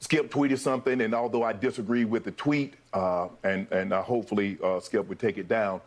Skip 0.00 0.32
tweeted 0.32 0.58
something, 0.58 1.02
and 1.02 1.14
although 1.14 1.44
I 1.44 1.52
disagree 1.52 2.04
with 2.04 2.24
the 2.24 2.32
tweet, 2.32 2.74
uh, 2.92 3.28
and 3.44 3.68
and 3.70 3.92
uh, 3.92 4.02
hopefully 4.02 4.58
uh, 4.64 4.80
Skip 4.80 5.06
would 5.06 5.20
take 5.20 5.38
it 5.38 5.48
down, 5.48 5.80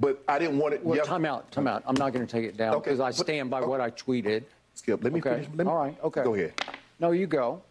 but 0.00 0.22
I 0.26 0.38
didn't 0.38 0.58
want 0.58 0.74
it. 0.74 0.84
Well, 0.84 0.96
yes- 0.96 1.06
time 1.06 1.24
out, 1.24 1.52
time 1.52 1.68
out. 1.68 1.84
I'm 1.86 1.94
not 1.94 2.12
going 2.12 2.26
to 2.26 2.30
take 2.32 2.44
it 2.44 2.56
down 2.56 2.74
Okay, 2.74 2.90
because 2.90 3.00
I 3.00 3.10
stand 3.10 3.50
by 3.50 3.60
oh. 3.60 3.68
what 3.68 3.80
I 3.80 3.90
tweeted. 3.90 4.44
Skip, 4.74 5.04
let 5.04 5.12
me 5.12 5.20
Okay. 5.20 5.30
finish. 5.30 5.48
Let 5.54 5.66
me, 5.66 5.70
All 5.70 5.78
right. 5.78 5.96
Okay. 6.02 6.22
Go 6.24 6.34
ahead. 6.34 6.54
No, 6.98 7.10
you 7.10 7.26
go. 7.26 7.62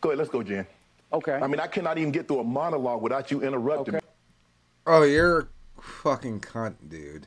Go 0.00 0.10
ahead. 0.10 0.18
Let's 0.18 0.30
go, 0.30 0.42
Jen. 0.42 0.66
Okay. 1.12 1.34
I 1.34 1.46
mean, 1.46 1.60
I 1.60 1.66
cannot 1.66 1.98
even 1.98 2.10
get 2.10 2.26
through 2.26 2.40
a 2.40 2.44
monologue 2.44 3.02
without 3.02 3.30
you 3.30 3.42
interrupting. 3.42 3.96
Okay. 3.96 4.04
me. 4.04 4.12
Oh, 4.86 5.02
you're 5.02 5.48
a 5.78 5.82
fucking 5.82 6.40
cunt, 6.40 6.74
dude. 6.88 7.26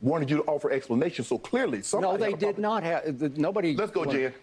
wanted 0.00 0.30
you 0.30 0.36
to 0.38 0.42
offer 0.44 0.70
explanation. 0.70 1.24
So 1.24 1.38
clearly, 1.38 1.82
somebody. 1.82 2.18
No, 2.22 2.30
they 2.30 2.36
did 2.36 2.58
not 2.58 2.82
have. 2.82 3.18
the- 3.18 3.28
Nobody. 3.30 3.74
Let's 3.76 3.92
go, 3.92 4.02
well, 4.02 4.10
Jen. 4.12 4.34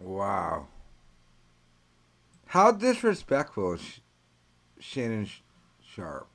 Wow. 0.00 0.66
How 2.46 2.72
disrespectful, 2.72 3.76
Sh- 3.76 4.00
Shannon 4.78 5.28
Sharpe. 5.84 6.28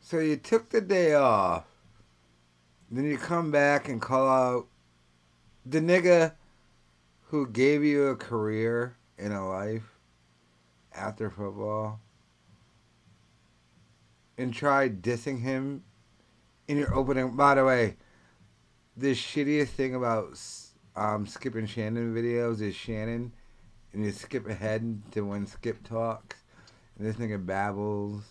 So 0.00 0.18
you 0.18 0.36
took 0.36 0.68
the 0.68 0.80
day 0.80 1.14
off, 1.14 1.64
then 2.90 3.04
you 3.04 3.18
come 3.18 3.50
back 3.50 3.88
and 3.88 4.00
call 4.00 4.28
out 4.28 4.66
the 5.64 5.80
nigga 5.80 6.32
who 7.30 7.48
gave 7.48 7.82
you 7.82 8.06
a 8.08 8.14
career 8.16 8.96
and 9.18 9.32
a 9.32 9.42
life 9.42 9.96
after 10.94 11.28
football 11.28 11.98
and 14.38 14.52
try 14.52 14.88
dissing 14.88 15.40
him 15.40 15.82
in 16.68 16.76
your 16.76 16.94
opening. 16.94 17.36
By 17.36 17.54
the 17.54 17.64
way, 17.64 17.96
the 18.96 19.12
shittiest 19.12 19.68
thing 19.68 19.94
about 19.94 20.32
s- 20.32 20.72
um, 20.94 21.26
skipping 21.26 21.66
Shannon 21.66 22.14
videos 22.14 22.60
is 22.60 22.74
Shannon, 22.74 23.32
and 23.92 24.04
you 24.04 24.12
skip 24.12 24.48
ahead 24.48 25.02
to 25.12 25.22
when 25.22 25.46
Skip 25.46 25.82
talks, 25.86 26.36
and 26.98 27.06
this 27.06 27.16
nigga 27.16 27.44
babbles. 27.44 28.22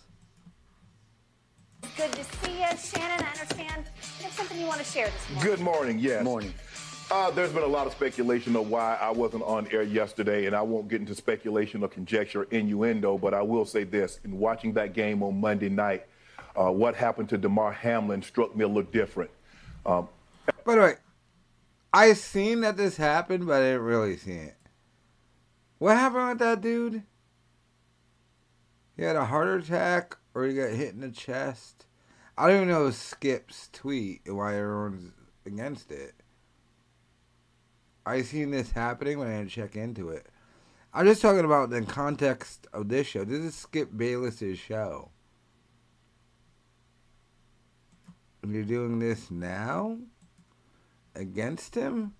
Good 1.96 2.12
to 2.12 2.24
see 2.24 2.60
you, 2.60 2.76
Shannon. 2.76 3.24
I 3.24 3.30
understand 3.30 3.84
you 4.18 4.24
have 4.24 4.32
something 4.32 4.58
you 4.58 4.66
want 4.66 4.78
to 4.80 4.84
share 4.84 5.06
this 5.08 5.30
morning. 5.30 5.50
Good 5.50 5.60
morning. 5.60 5.98
Yes. 5.98 6.24
Morning. 6.24 6.54
Uh, 7.08 7.30
there's 7.30 7.52
been 7.52 7.62
a 7.62 7.66
lot 7.66 7.86
of 7.86 7.92
speculation 7.92 8.56
of 8.56 8.68
why 8.68 8.98
I 9.00 9.10
wasn't 9.10 9.44
on 9.44 9.68
air 9.70 9.82
yesterday, 9.82 10.46
and 10.46 10.56
I 10.56 10.62
won't 10.62 10.88
get 10.88 11.00
into 11.00 11.14
speculation 11.14 11.84
or 11.84 11.88
conjecture, 11.88 12.48
innuendo, 12.50 13.16
but 13.16 13.32
I 13.32 13.42
will 13.42 13.64
say 13.64 13.84
this: 13.84 14.18
in 14.24 14.38
watching 14.40 14.72
that 14.72 14.92
game 14.92 15.22
on 15.22 15.40
Monday 15.40 15.68
night, 15.68 16.06
uh, 16.56 16.72
what 16.72 16.96
happened 16.96 17.28
to 17.28 17.38
Damar 17.38 17.70
Hamlin 17.70 18.22
struck 18.22 18.56
me 18.56 18.64
a 18.64 18.66
little 18.66 18.82
different. 18.82 19.30
Um, 19.84 20.08
By 20.64 20.74
the 20.74 20.80
way, 20.80 20.94
I 21.92 22.12
seen 22.14 22.62
that 22.62 22.76
this 22.76 22.96
happened, 22.96 23.46
but 23.46 23.62
I 23.62 23.66
didn't 23.66 23.82
really 23.82 24.16
see 24.16 24.32
it. 24.32 24.56
What 25.78 25.96
happened 25.96 26.28
with 26.28 26.38
that 26.40 26.60
dude? 26.60 27.04
He 28.96 29.04
had 29.04 29.14
a 29.14 29.26
heart 29.26 29.62
attack, 29.62 30.16
or 30.34 30.44
he 30.44 30.54
got 30.54 30.70
hit 30.70 30.94
in 30.94 31.00
the 31.00 31.10
chest. 31.10 31.86
I 32.36 32.48
don't 32.48 32.56
even 32.56 32.68
know 32.68 32.90
Skip's 32.90 33.68
tweet 33.72 34.22
and 34.26 34.36
why 34.36 34.56
everyone's 34.56 35.12
against 35.46 35.92
it. 35.92 36.15
I 38.06 38.22
seen 38.22 38.52
this 38.52 38.70
happening 38.70 39.18
when 39.18 39.26
I 39.26 39.38
didn't 39.38 39.50
check 39.50 39.74
into 39.74 40.10
it. 40.10 40.26
I'm 40.94 41.06
just 41.06 41.20
talking 41.20 41.44
about 41.44 41.70
the 41.70 41.82
context 41.82 42.68
of 42.72 42.88
this 42.88 43.08
show. 43.08 43.24
This 43.24 43.40
is 43.40 43.54
Skip 43.56 43.90
Bayless's 43.96 44.60
show. 44.60 45.10
And 48.42 48.54
you're 48.54 48.62
doing 48.62 49.00
this 49.00 49.28
now? 49.28 49.98
Against 51.16 51.74
him? 51.74 52.14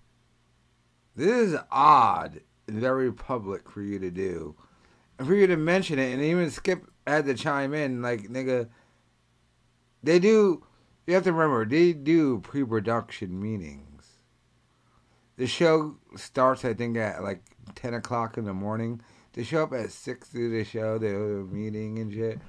This 1.15 1.51
is 1.51 1.59
odd 1.71 2.41
and 2.67 2.77
very 2.77 3.13
public 3.13 3.69
for 3.69 3.81
you 3.81 3.97
to 3.97 4.11
do. 4.11 4.55
And 5.17 5.25
for 5.27 5.35
you 5.35 5.47
to 5.47 5.55
mention 5.55 5.99
it, 5.99 6.13
and 6.13 6.21
even 6.21 6.51
Skip 6.51 6.85
had 7.07 7.25
to 7.25 7.33
chime 7.33 7.73
in, 7.73 8.01
like, 8.01 8.23
nigga, 8.23 8.67
they 10.03 10.19
do, 10.19 10.63
you 11.07 11.13
have 11.13 11.23
to 11.23 11.31
remember, 11.31 11.65
they 11.65 11.93
do 11.93 12.39
pre 12.41 12.63
production 12.65 13.41
meetings. 13.41 13.96
The 15.37 15.47
show 15.47 15.95
starts, 16.15 16.65
I 16.65 16.73
think, 16.73 16.97
at 16.97 17.23
like 17.23 17.41
10 17.75 17.93
o'clock 17.93 18.37
in 18.37 18.45
the 18.45 18.53
morning. 18.53 19.01
They 19.33 19.43
show 19.43 19.63
up 19.63 19.73
at 19.73 19.91
6 19.91 20.29
to 20.29 20.49
the 20.49 20.63
show, 20.63 20.97
they 20.97 21.13
a 21.13 21.17
meeting 21.17 21.99
and 21.99 22.11
shit. 22.11 22.39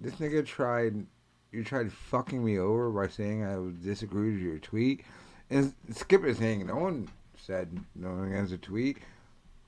This 0.00 0.14
nigga 0.14 0.46
tried, 0.46 1.06
you 1.52 1.62
tried 1.62 1.92
fucking 1.92 2.42
me 2.42 2.58
over 2.58 2.90
by 2.90 3.08
saying 3.08 3.44
I 3.44 3.84
disagreed 3.84 4.34
with 4.34 4.42
your 4.42 4.58
tweet. 4.58 5.04
And 5.50 5.74
Skip 5.90 6.24
is 6.24 6.38
saying 6.38 6.66
no 6.66 6.76
one 6.76 7.08
said 7.36 7.78
no 7.94 8.22
against 8.22 8.54
a 8.54 8.58
tweet. 8.58 8.98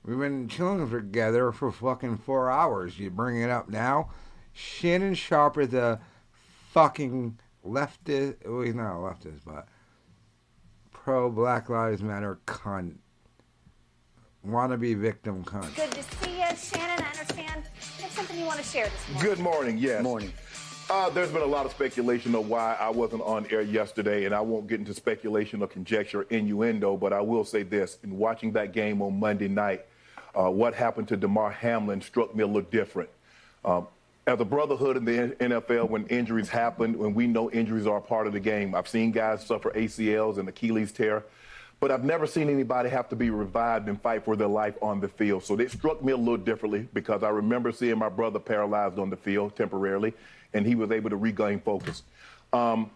We've 0.03 0.17
been 0.17 0.47
chilling 0.47 0.89
together 0.89 1.51
for 1.51 1.71
fucking 1.71 2.17
four 2.17 2.49
hours. 2.49 2.97
You 2.97 3.11
bring 3.11 3.41
it 3.41 3.49
up 3.49 3.69
now. 3.69 4.09
Shannon 4.53 5.13
Sharpe 5.13 5.57
is 5.57 5.73
a 5.73 5.99
fucking 6.71 7.37
leftist. 7.65 8.37
Well, 8.45 8.61
he's 8.61 8.75
not 8.75 8.95
a 8.95 8.99
leftist, 8.99 9.41
but 9.45 9.67
pro 11.05 11.29
Black 11.29 11.69
Lives 11.69 12.01
Matter 12.01 12.39
cunt. 12.47 12.95
Wannabe 14.43 14.99
victim 14.99 15.43
cunt. 15.43 15.75
Good 15.75 15.91
to 15.91 16.01
see 16.01 16.39
you, 16.39 16.55
Shannon. 16.57 17.05
I 17.05 17.09
understand 17.09 17.63
you 17.97 18.03
have 18.05 18.11
something 18.11 18.39
you 18.39 18.45
want 18.45 18.57
to 18.57 18.65
share 18.65 18.85
this 18.85 19.09
morning. 19.09 19.29
Good 19.29 19.39
morning. 19.39 19.77
Yes. 19.77 20.01
Morning. 20.01 20.33
Uh, 20.89 21.11
there's 21.11 21.29
been 21.29 21.43
a 21.43 21.45
lot 21.45 21.67
of 21.67 21.71
speculation 21.71 22.33
of 22.33 22.49
why 22.49 22.75
I 22.79 22.89
wasn't 22.89 23.21
on 23.21 23.45
air 23.51 23.61
yesterday, 23.61 24.25
and 24.25 24.33
I 24.33 24.41
won't 24.41 24.65
get 24.65 24.79
into 24.79 24.95
speculation 24.95 25.61
or 25.61 25.67
conjecture, 25.67 26.23
innuendo, 26.31 26.97
but 26.97 27.13
I 27.13 27.21
will 27.21 27.45
say 27.45 27.61
this: 27.61 27.99
in 28.03 28.17
watching 28.17 28.51
that 28.53 28.73
game 28.73 28.99
on 29.03 29.19
Monday 29.19 29.47
night, 29.47 29.85
uh, 30.33 30.49
what 30.49 30.73
happened 30.73 31.07
to 31.09 31.17
Damar 31.17 31.51
Hamlin 31.51 32.01
struck 32.01 32.35
me 32.35 32.41
a 32.41 32.47
little 32.47 32.63
different. 32.63 33.11
Um, 33.63 33.85
as 34.27 34.39
a 34.39 34.45
brotherhood 34.45 34.97
in 34.97 35.05
the 35.05 35.35
NFL, 35.39 35.89
when 35.89 36.07
injuries 36.07 36.49
happen, 36.49 36.97
when 36.97 37.13
we 37.13 37.27
know 37.27 37.51
injuries 37.51 37.85
are 37.85 37.97
a 37.97 38.01
part 38.01 38.25
of 38.25 38.33
the 38.33 38.39
game, 38.39 38.73
I've 38.73 38.87
seen 38.87 39.11
guys 39.11 39.45
suffer 39.45 39.69
ACLs 39.71 40.39
and 40.39 40.49
Achilles 40.49 40.91
tear, 40.91 41.23
but 41.79 41.91
I've 41.91 42.03
never 42.03 42.25
seen 42.25 42.49
anybody 42.49 42.89
have 42.89 43.07
to 43.09 43.15
be 43.15 43.29
revived 43.29 43.87
and 43.87 44.01
fight 44.01 44.25
for 44.25 44.35
their 44.35 44.47
life 44.47 44.75
on 44.81 44.99
the 44.99 45.07
field. 45.07 45.43
So 45.43 45.59
it 45.59 45.71
struck 45.71 46.03
me 46.03 46.11
a 46.11 46.17
little 46.17 46.37
differently 46.37 46.87
because 46.93 47.21
I 47.21 47.29
remember 47.29 47.71
seeing 47.71 47.99
my 47.99 48.09
brother 48.09 48.39
paralyzed 48.39 48.97
on 48.97 49.11
the 49.11 49.17
field 49.17 49.55
temporarily, 49.55 50.13
and 50.53 50.65
he 50.65 50.73
was 50.73 50.89
able 50.89 51.11
to 51.11 51.17
regain 51.17 51.59
focus. 51.59 52.01
Um, 52.51 52.89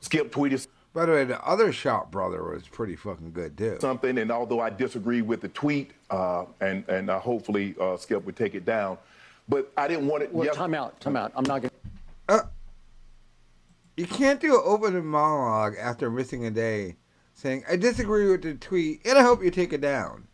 Skip 0.00 0.30
tweeted 0.30 0.66
By 0.92 1.06
the 1.06 1.12
way, 1.12 1.24
the 1.24 1.42
other 1.42 1.72
shot 1.72 2.10
brother 2.10 2.44
was 2.44 2.68
pretty 2.68 2.96
fucking 2.96 3.32
good 3.32 3.56
too. 3.56 3.78
something, 3.80 4.18
and 4.18 4.30
although 4.30 4.60
I 4.60 4.68
disagree 4.68 5.22
with 5.22 5.40
the 5.40 5.48
tweet, 5.48 5.92
uh, 6.10 6.44
and 6.60 6.86
and 6.88 7.08
uh, 7.08 7.18
hopefully 7.18 7.74
uh, 7.80 7.96
Skip 7.96 8.26
would 8.26 8.36
take 8.36 8.54
it 8.54 8.66
down, 8.66 8.98
but 9.48 9.72
I 9.76 9.88
didn't 9.88 10.06
want 10.06 10.22
it. 10.22 10.32
Well, 10.32 10.46
yes- 10.46 10.56
time 10.56 10.74
out, 10.74 11.00
time 11.00 11.16
out. 11.16 11.32
I'm 11.34 11.44
not 11.44 11.62
going 11.62 11.70
to. 11.70 12.34
Uh, 12.34 12.42
you 13.96 14.06
can't 14.06 14.40
do 14.40 14.54
an 14.54 14.62
open 14.64 15.04
monologue 15.06 15.74
after 15.78 16.10
missing 16.10 16.44
a 16.44 16.50
day 16.50 16.96
saying, 17.34 17.64
I 17.70 17.76
disagree 17.76 18.28
with 18.30 18.42
the 18.42 18.54
tweet 18.54 19.00
and 19.06 19.18
I 19.18 19.22
hope 19.22 19.42
you 19.42 19.50
take 19.50 19.72
it 19.72 19.80
down. 19.80 20.26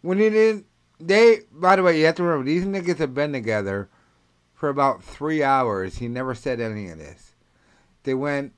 When 0.00 0.18
you 0.18 0.30
didn't 0.30 0.66
They, 0.98 1.40
by 1.52 1.76
the 1.76 1.82
way, 1.82 1.98
you 1.98 2.06
have 2.06 2.14
to 2.16 2.22
remember 2.22 2.44
these 2.44 2.64
niggas 2.64 2.98
have 2.98 3.14
been 3.14 3.32
together 3.32 3.88
for 4.54 4.68
about 4.68 5.02
three 5.02 5.42
hours. 5.42 5.98
He 5.98 6.08
never 6.08 6.34
said 6.34 6.60
any 6.60 6.88
of 6.88 6.98
this. 6.98 7.34
They 8.04 8.14
went 8.14 8.52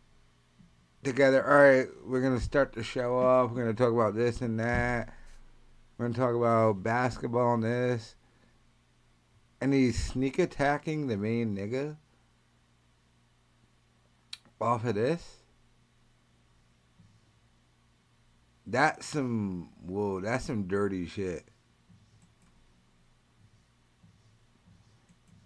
together. 1.02 1.42
All 1.46 1.62
right, 1.62 1.88
we're 2.06 2.22
gonna 2.22 2.40
start 2.40 2.72
the 2.72 2.82
show 2.82 3.18
off. 3.18 3.50
We're 3.50 3.62
gonna 3.62 3.74
talk 3.74 3.92
about 3.92 4.14
this 4.14 4.40
and 4.40 4.58
that. 4.60 5.12
We're 5.96 6.06
gonna 6.06 6.18
talk 6.18 6.34
about 6.34 6.82
basketball 6.82 7.54
and 7.54 7.62
this. 7.62 8.16
And 9.64 9.72
he's 9.72 9.98
sneak 9.98 10.38
attacking 10.38 11.06
the 11.06 11.16
main 11.16 11.56
nigga 11.56 11.96
off 14.60 14.84
of 14.84 14.94
this. 14.94 15.38
That's 18.66 19.06
some 19.06 19.70
whoa. 19.80 20.20
That's 20.20 20.44
some 20.44 20.66
dirty 20.68 21.06
shit. 21.06 21.48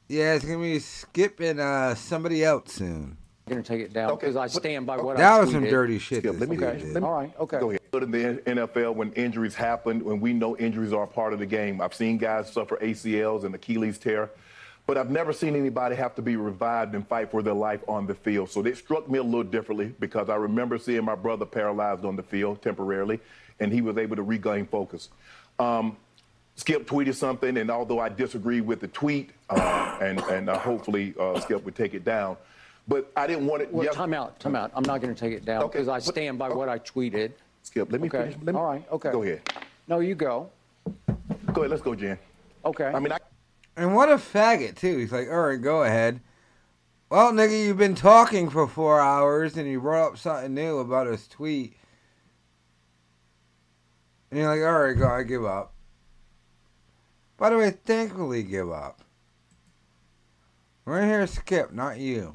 Yeah, 0.09 0.35
it's 0.35 0.44
gonna 0.44 0.59
be 0.59 0.81
skipping 0.81 1.61
uh 1.61 1.94
somebody 1.94 2.42
else 2.42 2.72
soon. 2.72 3.18
going 3.46 3.62
to 3.62 3.68
take 3.68 3.83
it 3.83 3.92
down 3.92 4.11
Okay, 4.11 4.26
because 4.26 4.35
I 4.35 4.48
stand 4.48 4.85
by 4.85 4.96
what 4.96 5.14
I 5.14 5.20
said. 5.20 5.24
That 5.26 5.40
was 5.42 5.52
some 5.52 5.64
dirty 5.64 6.00
shit. 6.00 6.24
Let 6.24 6.48
me 6.48 6.57
dude 6.57 6.59
finish. 6.59 6.83
did. 6.83 6.94
Let 6.94 7.02
me- 7.04 7.09
All 7.09 7.14
right, 7.14 7.33
okay. 7.38 7.61
Go 7.61 7.70
ahead. 7.70 7.77
In 7.92 8.11
the 8.11 8.42
NFL, 8.46 8.94
when 8.96 9.12
injuries 9.14 9.55
happen, 9.55 10.05
when 10.05 10.20
we 10.20 10.33
know 10.35 10.57
injuries 10.59 10.92
are 10.92 11.05
a 11.05 11.07
part 11.07 11.33
of 11.33 11.38
the 11.38 11.46
game, 11.46 11.81
I've 11.81 11.94
seen 11.94 12.18
guys 12.18 12.53
suffer 12.53 12.77
ACLs 12.77 13.44
and 13.44 13.55
Achilles 13.55 13.96
tear, 13.96 14.31
but 14.87 14.98
I've 14.98 15.11
never 15.11 15.33
seen 15.33 15.57
anybody 15.57 15.96
have 15.96 16.14
to 16.16 16.22
be 16.22 16.37
revived 16.37 16.94
and 16.94 17.07
fight 17.07 17.31
for 17.31 17.42
their 17.42 17.55
life 17.55 17.81
on 17.88 18.07
the 18.07 18.14
field. 18.14 18.51
So 18.51 18.64
it 18.64 18.77
struck 18.77 19.09
me 19.09 19.18
a 19.18 19.22
little 19.22 19.42
differently 19.42 19.94
because 20.01 20.29
I 20.29 20.37
remember 20.37 20.77
seeing 20.77 21.03
my 21.05 21.14
brother 21.14 21.46
paralyzed 21.46 22.05
on 22.05 22.14
the 22.14 22.22
field 22.22 22.61
temporarily, 22.61 23.20
and 23.59 23.72
he 23.72 23.81
was 23.81 23.96
able 23.96 24.16
to 24.16 24.22
regain 24.22 24.66
focus. 24.66 25.09
Um, 25.59 25.96
Skip 26.57 26.87
tweeted 26.87 27.14
something, 27.14 27.57
and 27.57 27.70
although 27.70 28.01
I 28.01 28.11
disagree 28.11 28.61
with 28.61 28.81
the 28.81 28.88
tweet, 28.88 29.31
uh, 29.48 29.96
and 30.03 30.20
and 30.24 30.51
uh, 30.51 30.59
hopefully 30.59 31.14
uh, 31.18 31.38
Skip 31.40 31.64
would 31.64 31.77
take 31.77 31.94
it 31.94 32.05
down, 32.05 32.37
but 32.87 33.11
I 33.16 33.27
didn't 33.27 33.46
want 33.46 33.62
it. 33.62 33.72
Well, 33.72 33.85
yes- 33.85 33.94
time 33.94 34.12
out, 34.12 34.38
time 34.40 34.57
out. 34.57 34.72
I'm 34.74 34.83
not 34.83 35.01
going 35.01 35.14
to 35.14 35.18
take 35.18 35.33
it 35.33 35.44
down 35.44 35.62
Okay, 35.62 35.79
because 35.79 35.88
I 35.88 36.01
stand 36.01 36.38
by 36.38 36.48
what 36.51 36.68
I 36.68 36.79
tweeted. 36.81 37.33
Skip, 37.68 37.92
let 37.92 38.00
me 38.00 38.09
Okay. 38.09 38.18
finish. 38.18 38.37
Let 38.42 38.54
me, 38.54 38.59
All 38.59 38.64
right, 38.66 38.85
okay. 38.90 39.11
Go 39.12 39.22
ahead. 39.22 39.42
No, 39.88 40.00
you 40.00 40.14
go. 40.14 40.48
Go 41.52 41.61
ahead. 41.62 41.70
Let's 41.70 41.83
go, 41.83 41.94
Jen. 41.94 42.18
Okay. 42.64 42.87
I 42.87 42.98
mean, 42.98 43.12
I, 43.12 43.18
And 43.76 43.94
what 43.94 44.09
a 44.09 44.14
faggot 44.16 44.74
too. 44.76 44.96
He's 44.96 45.12
like, 45.12 45.28
all 45.28 45.42
right, 45.48 45.61
go 45.61 45.83
ahead. 45.83 46.20
Well, 47.11 47.31
nigga, 47.33 47.62
you've 47.62 47.76
been 47.76 47.94
talking 47.94 48.48
for 48.48 48.66
four 48.66 49.00
hours 49.00 49.59
and 49.59 49.68
you 49.68 49.81
brought 49.83 50.12
up 50.12 50.18
something 50.18 50.54
new 50.54 50.78
about 50.78 51.09
his 51.09 51.28
tweet. 51.28 51.76
And 54.31 54.40
you're 54.40 54.48
like, 54.48 54.66
all 54.66 54.81
right, 54.81 54.98
go, 54.98 55.07
I 55.07 55.22
give 55.22 55.44
up. 55.44 55.74
By 57.37 57.50
the 57.50 57.59
way, 57.59 57.70
thankfully 57.70 58.42
give 58.44 58.70
up. 58.72 59.02
We're 60.87 61.04
here, 61.04 61.26
Skip, 61.26 61.70
not 61.72 61.98
you. 61.98 62.35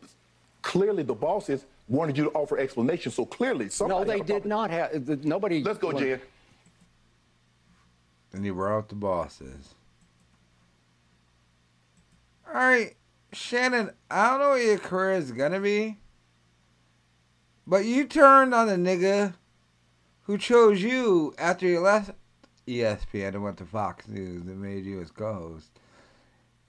clearly 0.61 1.03
the 1.03 1.13
bosses 1.15 1.65
wanted 1.87 2.17
you 2.17 2.25
to 2.25 2.29
offer 2.31 2.57
explanation. 2.57 3.11
So 3.11 3.25
clearly, 3.25 3.69
somebody. 3.69 4.05
No, 4.05 4.11
had 4.17 4.27
they 4.27 4.33
a 4.35 4.39
did 4.39 4.45
not 4.45 4.69
have. 4.69 5.05
the- 5.05 5.17
Nobody. 5.17 5.63
Let's 5.63 5.79
go, 5.79 5.89
well, 5.89 5.97
Jen. 5.99 6.21
Then 8.31 8.43
you 8.45 8.53
brought 8.53 8.77
up 8.79 8.87
the 8.89 8.95
bosses. 8.95 9.75
All 12.47 12.53
right, 12.53 12.95
Shannon, 13.33 13.91
I 14.09 14.29
don't 14.31 14.39
know 14.39 14.49
what 14.49 14.61
your 14.61 14.77
career 14.77 15.13
is 15.13 15.31
going 15.31 15.53
to 15.53 15.59
be, 15.61 15.97
but 17.65 17.85
you 17.85 18.05
turned 18.05 18.53
on 18.53 18.67
the 18.67 18.75
nigga 18.75 19.35
who 20.23 20.37
chose 20.37 20.81
you 20.83 21.33
after 21.37 21.65
you 21.65 21.79
left 21.79 22.11
ESPN 22.67 23.29
and 23.29 23.43
went 23.43 23.57
to 23.57 23.65
Fox 23.65 24.07
News 24.07 24.45
and 24.47 24.61
made 24.61 24.85
you 24.85 24.97
his 24.99 25.11
co 25.11 25.33
host. 25.33 25.69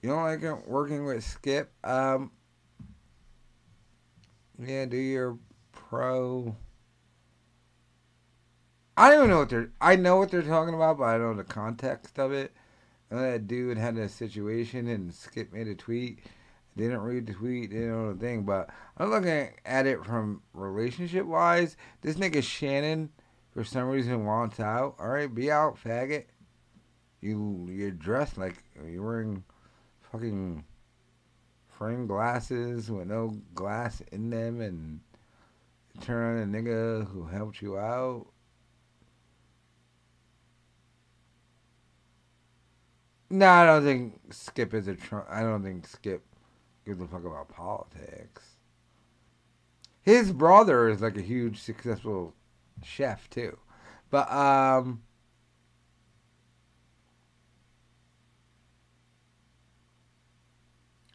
You 0.01 0.09
don't 0.09 0.23
like 0.23 0.41
it 0.41 0.67
working 0.67 1.05
with 1.05 1.23
Skip? 1.23 1.69
Um, 1.83 2.31
yeah, 4.59 4.85
do 4.85 4.97
your 4.97 5.37
pro. 5.71 6.55
I 8.95 9.09
don't 9.09 9.19
even 9.19 9.29
know 9.31 9.39
what 9.39 9.49
they're. 9.49 9.71
I 9.81 9.95
know 9.95 10.17
what 10.17 10.31
they're 10.31 10.41
talking 10.41 10.75
about, 10.75 10.97
but 10.99 11.05
I 11.05 11.17
don't 11.17 11.31
know 11.31 11.43
the 11.43 11.43
context 11.43 12.19
of 12.19 12.31
it. 12.31 12.53
Know 13.09 13.21
that 13.21 13.47
dude 13.47 13.77
had 13.77 13.97
a 13.97 14.09
situation 14.09 14.87
and 14.87 15.13
Skip 15.13 15.53
made 15.53 15.67
a 15.67 15.75
tweet. 15.75 16.19
Didn't 16.75 17.01
read 17.01 17.27
the 17.27 17.33
tweet, 17.33 17.69
didn't 17.69 17.91
know 17.91 18.13
the 18.13 18.19
thing, 18.19 18.43
but 18.43 18.71
I'm 18.97 19.11
looking 19.11 19.49
at 19.63 19.85
it 19.85 20.03
from 20.03 20.41
relationship 20.53 21.27
wise. 21.27 21.77
This 22.01 22.15
nigga 22.15 22.41
Shannon, 22.41 23.09
for 23.51 23.63
some 23.63 23.89
reason, 23.89 24.25
wants 24.25 24.59
out. 24.59 24.95
All 24.99 25.09
right, 25.09 25.33
be 25.33 25.51
out, 25.51 25.77
faggot. 25.83 26.25
You 27.21 27.67
you're 27.71 27.91
dressed 27.91 28.39
like 28.39 28.63
you're 28.83 29.03
wearing 29.03 29.43
fucking 30.11 30.63
frame 31.83 32.07
glasses 32.07 32.89
with 32.89 33.07
no 33.07 33.35
glass 33.53 34.01
in 34.13 34.29
them, 34.29 34.61
and 34.61 35.01
turn 35.99 36.37
on 36.37 36.43
a 36.43 36.57
nigga 36.57 37.05
who 37.09 37.25
helped 37.25 37.61
you 37.61 37.77
out. 37.77 38.25
No, 43.29 43.49
I 43.49 43.65
don't 43.65 43.83
think 43.83 44.13
Skip 44.29 44.73
is 44.73 44.87
a 44.87 44.95
Trump. 44.95 45.25
I 45.29 45.41
don't 45.41 45.61
think 45.61 45.85
Skip 45.85 46.23
gives 46.85 47.01
a 47.01 47.07
fuck 47.07 47.25
about 47.25 47.49
politics. 47.49 48.43
His 50.03 50.31
brother 50.31 50.87
is 50.87 51.01
like 51.01 51.17
a 51.17 51.21
huge 51.21 51.59
successful 51.59 52.33
chef 52.81 53.29
too, 53.29 53.57
but 54.09 54.31
um. 54.31 55.03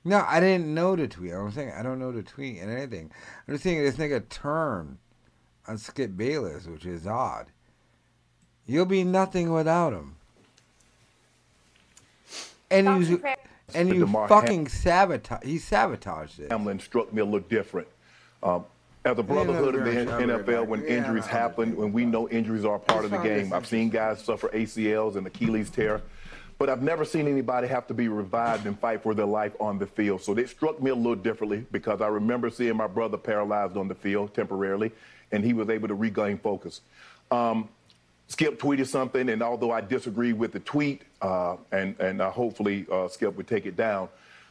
No, 0.05 0.25
I 0.27 0.41
didn't 0.41 0.73
know 0.73 0.97
the 0.97 1.09
tweet. 1.09 1.33
I'm 1.33 1.51
saying 1.51 1.73
I 1.77 1.83
don't 1.83 1.99
know 1.99 2.13
the 2.13 2.23
tweet 2.23 2.59
and 2.61 2.71
anything. 2.71 3.11
I'm 3.47 3.55
just 3.55 3.65
saying 3.65 3.83
this 3.83 3.97
nigga 3.97 4.29
turn 4.29 4.99
on 5.67 5.79
Skip 5.79 6.17
Bayless, 6.17 6.67
which 6.67 6.87
is 6.87 7.07
odd. 7.07 7.47
You'll 8.67 8.87
be 8.87 9.05
nothing 9.05 9.53
without 9.53 9.93
him. 9.93 10.17
And 12.71 12.87
Thoughts 12.87 13.09
you 13.09 13.23
and 13.25 13.37
and 13.75 13.95
you 13.95 14.01
Damar 14.01 14.29
fucking 14.29 14.69
sabotage. 14.69 15.45
He 15.45 15.59
sabotaged 15.59 16.41
it. 16.41 16.51
Hamlin 16.51 16.81
struck 16.81 17.13
me 17.13 17.21
a 17.21 17.25
little 17.25 17.41
different. 17.41 17.89
Um, 18.43 18.65
as 19.05 19.19
a 19.19 19.23
brotherhood 19.23 19.75
of 19.75 19.85
the 19.85 19.91
very 19.91 19.97
N- 19.99 20.07
sure, 20.07 20.39
NFL, 20.43 20.67
when 20.67 20.83
yeah, 20.83 20.89
injuries 20.89 21.27
happen, 21.27 21.77
when 21.77 21.93
we 21.93 22.05
know 22.05 22.29
injuries 22.29 22.65
are 22.65 22.77
a 22.77 22.81
part 22.81 23.05
of 23.05 23.11
the 23.11 23.19
game, 23.19 23.53
I've 23.53 23.67
seen 23.67 23.89
guys 23.89 24.23
suffer 24.23 24.49
ACLs 24.49 25.17
and 25.17 25.27
Achilles 25.27 25.71
tear, 25.71 26.03
but 26.59 26.69
I've 26.69 26.83
never 26.83 27.05
seen 27.05 27.29
anybody 27.29 27.69
have 27.69 27.87
to 27.87 27.95
be 27.95 28.09
revived 28.09 28.67
and 28.67 28.79
fight 28.79 29.03
for 29.03 29.15
their 29.15 29.27
life 29.27 29.53
on 29.61 29.79
the 29.79 29.87
field. 29.87 30.23
So 30.23 30.37
it 30.37 30.49
struck 30.49 30.83
me 30.83 30.91
a 30.91 30.95
little 30.95 31.15
differently 31.15 31.65
because 31.71 32.01
I 32.01 32.09
remember 32.09 32.51
seeing 32.51 32.77
my 32.77 32.89
brother 32.89 33.17
paralyzed 33.17 33.77
on 33.77 33.87
the 33.89 33.95
field 33.95 34.35
temporarily, 34.35 34.91
and 35.31 35.45
he 35.45 35.53
was 35.53 35.69
able 35.71 35.89
to 35.89 35.95
regain 35.95 36.39
focus. 36.39 36.81
Um, 37.31 37.69
Skip 38.27 38.61
tweeted 38.61 38.87
something, 38.87 39.31
and 39.31 39.43
although 39.43 39.71
I 39.71 39.81
disagree 39.81 40.35
with 40.35 40.53
the 40.53 40.61
tweet, 40.61 41.03
uh, 41.23 41.57
and 41.73 41.99
and 41.99 42.21
uh, 42.21 42.31
hopefully 42.31 42.85
uh, 42.93 43.09
Skip 43.09 43.35
would 43.37 43.47
take 43.47 43.65
it 43.65 43.75
down, 43.75 44.09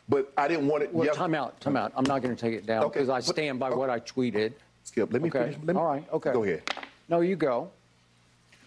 but 0.09 0.31
I 0.35 0.47
didn't 0.47 0.67
want 0.67 0.81
it. 0.83 0.91
Well, 0.93 1.05
yes- 1.05 1.15
time 1.15 1.35
out, 1.35 1.59
time 1.61 1.75
out. 1.77 1.91
I'm 1.95 2.05
not 2.05 2.23
going 2.23 2.35
to 2.35 2.41
take 2.41 2.55
it 2.55 2.65
down 2.65 2.85
Okay, 2.85 3.01
because 3.01 3.09
I 3.09 3.19
stand 3.19 3.59
by 3.59 3.69
what 3.69 3.89
I 3.91 3.99
tweeted. 3.99 4.53
Skip, 4.83 5.11
let 5.13 5.21
me 5.21 5.29
Okay. 5.29 5.39
finish. 5.51 5.57
Let 5.63 5.75
me, 5.75 5.79
All 5.81 5.87
right. 5.87 6.03
Okay. 6.11 6.31
Go 6.31 6.43
ahead. 6.43 6.63
No, 7.09 7.19
you 7.19 7.35
go. 7.35 7.69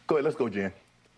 Go 0.06 0.16
ahead. 0.16 0.24
Let's 0.24 0.36
go, 0.36 0.48
Jen. 0.48 0.72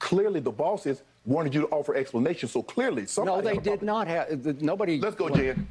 clearly 0.00 0.40
the 0.40 0.50
bosses 0.50 1.02
wanted 1.24 1.54
you 1.54 1.60
to 1.60 1.66
offer 1.68 1.94
explanation. 1.94 2.48
So 2.48 2.62
clearly, 2.62 3.06
somebody. 3.06 3.36
No, 3.36 3.42
they 3.42 3.54
had 3.54 3.66
a 3.66 3.70
did 3.70 3.82
not 3.82 4.08
have, 4.08 4.42
the- 4.42 4.54
nobody. 4.54 4.98
Let's 4.98 5.14
go, 5.14 5.28
Jen. 5.28 5.68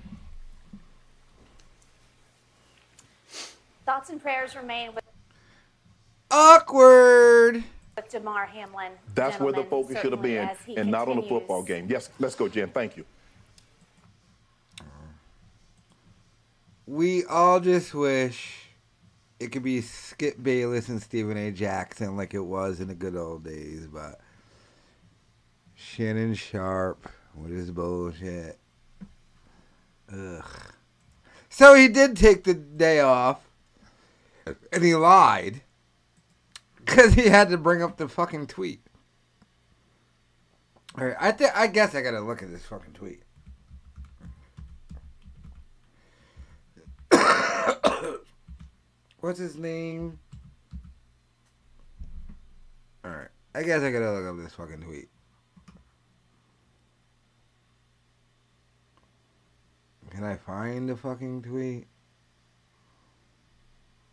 Thoughts 3.86 4.10
and 4.12 4.22
prayers 4.22 4.56
remain 4.56 4.94
with, 4.94 5.04
Awkward. 6.32 7.63
with 7.96 8.10
Damar 8.10 8.46
Hamlin. 8.46 8.92
That's 9.15 9.39
where 9.39 9.52
the 9.52 9.63
gentlemen, 9.63 9.88
focus 9.88 10.02
should 10.02 10.12
have 10.12 10.22
been, 10.22 10.48
as 10.48 10.58
he 10.65 10.78
and 10.78 10.92
not 10.92 11.10
on 11.10 11.15
the 11.18 11.24
football 11.24 11.63
game. 11.63 11.88
Yes, 11.89 12.10
let's 12.20 12.36
go, 12.36 12.48
Jen. 12.48 12.70
Thank 12.70 12.96
you. 12.96 13.06
We 16.86 17.26
all 17.26 17.60
just 17.60 17.94
wish 17.96 18.68
it 19.39 19.52
could 19.52 19.63
be 19.63 19.82
Skip 19.82 20.41
Bayless 20.41 20.89
and 20.89 21.02
Stephen 21.02 21.38
A. 21.38 21.52
Jackson 21.52 22.17
like 22.17 22.34
it 22.34 22.39
was 22.39 22.80
in 22.80 22.88
the 22.89 22.95
good 22.95 23.15
old 23.15 23.43
days, 23.43 23.88
but 23.88 24.19
Shannon 25.75 26.34
Sharpe 26.34 27.10
with 27.34 27.52
his 27.52 27.71
bullshit. 27.71 28.60
Ugh. 30.12 30.45
So 31.49 31.73
he 31.73 31.88
did 31.88 32.17
take 32.17 32.43
the 32.43 32.54
day 32.54 32.99
off, 32.99 33.41
and 34.71 34.84
he 34.84 34.93
lied 34.95 35.62
because 36.78 37.13
he 37.13 37.30
had 37.30 37.49
to 37.49 37.58
bring 37.58 37.82
up 37.82 37.97
the 37.97 38.08
fucking 38.10 38.47
tweet. 38.47 38.82
All 40.97 41.06
right, 41.06 41.15
I 41.19 41.32
think 41.32 41.52
I 41.56 41.67
guess 41.67 41.95
I 41.95 42.02
gotta 42.02 42.19
look 42.19 42.43
at 42.43 42.52
this 42.52 42.65
fucking 42.65 42.93
tweet. 42.93 43.21
What's 49.21 49.39
his 49.39 49.58
name? 49.58 50.17
Alright. 53.05 53.27
I 53.53 53.63
guess 53.63 53.82
I 53.82 53.91
gotta 53.91 54.12
look 54.13 54.25
up 54.25 54.38
this 54.38 54.53
fucking 54.53 54.82
tweet. 54.82 55.10
Can 60.10 60.23
I 60.23 60.38
find 60.38 60.88
the 60.88 60.95
fucking 60.95 61.43
tweet? 61.43 61.88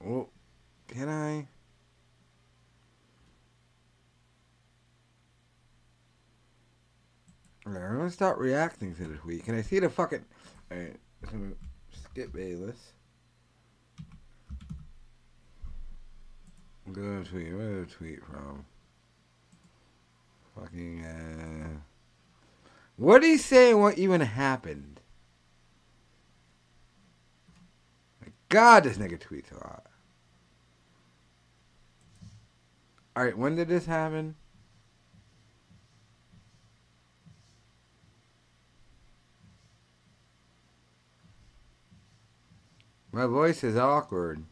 Oh, 0.05 0.29
can 0.89 1.09
I? 1.09 1.47
Alright, 7.67 7.83
I'm 7.83 7.97
gonna 7.97 8.11
start 8.11 8.39
reacting 8.39 8.95
to 8.97 9.05
the 9.05 9.17
tweet. 9.17 9.45
Can 9.45 9.57
I 9.57 9.63
see 9.63 9.79
the 9.79 9.89
fucking. 9.89 10.25
Alright, 10.71 10.97
Skip 12.11 12.33
Bayless. 12.33 12.77
Go 12.77 12.96
to 16.95 17.25
tweet. 17.25 17.55
Where 17.55 17.75
did 17.75 17.89
the 17.89 17.95
tweet 17.95 18.25
from? 18.25 18.65
Fucking. 20.55 21.05
Uh, 21.05 21.79
what 22.97 23.23
did 23.23 23.29
he 23.29 23.37
say? 23.37 23.75
What 23.75 23.99
even 23.99 24.21
happened? 24.21 25.01
My 28.23 28.29
God, 28.49 28.85
this 28.85 28.97
nigga 28.97 29.19
tweets 29.19 29.53
a 29.53 29.57
lot. 29.57 29.87
All 33.15 33.25
right, 33.25 33.37
when 33.37 33.57
did 33.57 33.69
this 33.69 33.87
happen? 33.87 34.35
My 43.13 43.25
voice 43.25 43.65
is 43.65 43.79
awkward. 43.79 44.45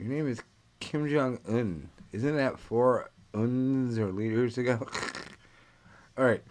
Your 0.00 0.08
name 0.08 0.26
is 0.26 0.42
Kim 0.84 1.08
Jong 1.08 1.38
Un. 1.48 1.88
Isn't 2.12 2.36
that 2.36 2.58
four 2.58 3.10
uns 3.32 3.98
or 3.98 4.12
leaders 4.12 4.58
ago? 4.58 4.86
All 6.18 6.24
right. 6.24 6.42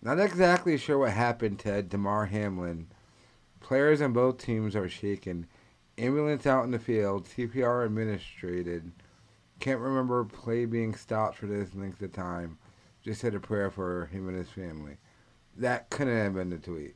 Not 0.00 0.20
exactly 0.20 0.78
sure 0.78 0.98
what 0.98 1.10
happened 1.10 1.58
to 1.60 1.82
Damar 1.82 2.26
Hamlin. 2.26 2.86
Players 3.58 4.00
on 4.00 4.12
both 4.12 4.38
teams 4.38 4.76
are 4.76 4.88
shaken. 4.88 5.48
Ambulance 5.98 6.46
out 6.46 6.64
in 6.64 6.70
the 6.70 6.78
field. 6.78 7.26
CPR 7.26 7.84
administered. 7.84 8.92
Can't 9.58 9.80
remember 9.80 10.24
play 10.24 10.66
being 10.66 10.94
stopped 10.94 11.36
for 11.36 11.46
this 11.46 11.74
length 11.74 12.00
of 12.00 12.12
time. 12.12 12.58
Just 13.02 13.20
said 13.20 13.34
a 13.34 13.40
prayer 13.40 13.72
for 13.72 14.06
him 14.06 14.28
and 14.28 14.38
his 14.38 14.50
family. 14.50 14.98
That 15.56 15.90
couldn't 15.90 16.16
have 16.16 16.34
been 16.34 16.50
the 16.50 16.58
tweet. 16.58 16.94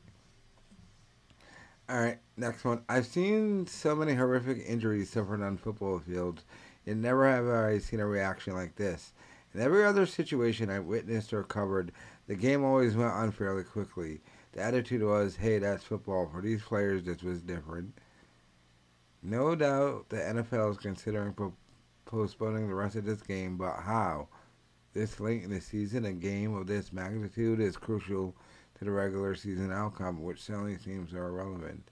All 1.87 1.99
right, 1.99 2.17
next 2.35 2.63
one. 2.63 2.83
I've 2.89 3.05
seen 3.05 3.67
so 3.67 3.95
many 3.95 4.15
horrific 4.15 4.63
injuries 4.65 5.11
suffered 5.11 5.43
on 5.43 5.57
football 5.57 5.99
fields, 5.99 6.43
and 6.85 7.01
never 7.01 7.29
have 7.29 7.47
I 7.47 7.79
seen 7.79 7.99
a 7.99 8.05
reaction 8.05 8.53
like 8.53 8.75
this. 8.75 9.13
In 9.53 9.61
every 9.61 9.85
other 9.85 10.05
situation 10.05 10.69
I 10.69 10.79
witnessed 10.79 11.33
or 11.33 11.43
covered, 11.43 11.91
the 12.27 12.35
game 12.35 12.63
always 12.63 12.95
went 12.95 13.13
on 13.13 13.31
fairly 13.31 13.63
quickly. 13.63 14.21
The 14.51 14.61
attitude 14.61 15.03
was, 15.03 15.35
hey, 15.35 15.59
that's 15.59 15.83
football. 15.83 16.29
For 16.31 16.41
these 16.41 16.61
players, 16.61 17.03
this 17.03 17.23
was 17.23 17.41
different. 17.41 17.97
No 19.21 19.55
doubt 19.55 20.09
the 20.09 20.17
NFL 20.17 20.71
is 20.71 20.77
considering 20.77 21.33
po- 21.33 21.53
postponing 22.05 22.67
the 22.67 22.75
rest 22.75 22.95
of 22.95 23.05
this 23.05 23.21
game, 23.21 23.57
but 23.57 23.77
how? 23.77 24.27
This 24.93 25.19
late 25.19 25.43
in 25.43 25.49
the 25.49 25.59
season, 25.59 26.05
a 26.05 26.13
game 26.13 26.53
of 26.53 26.67
this 26.67 26.93
magnitude 26.93 27.59
is 27.59 27.75
crucial 27.75 28.35
to 28.77 28.85
the 28.85 28.91
regular 28.91 29.35
season 29.35 29.71
outcome, 29.71 30.23
which 30.23 30.41
certainly 30.41 30.77
seems 30.77 31.13
irrelevant. 31.13 31.89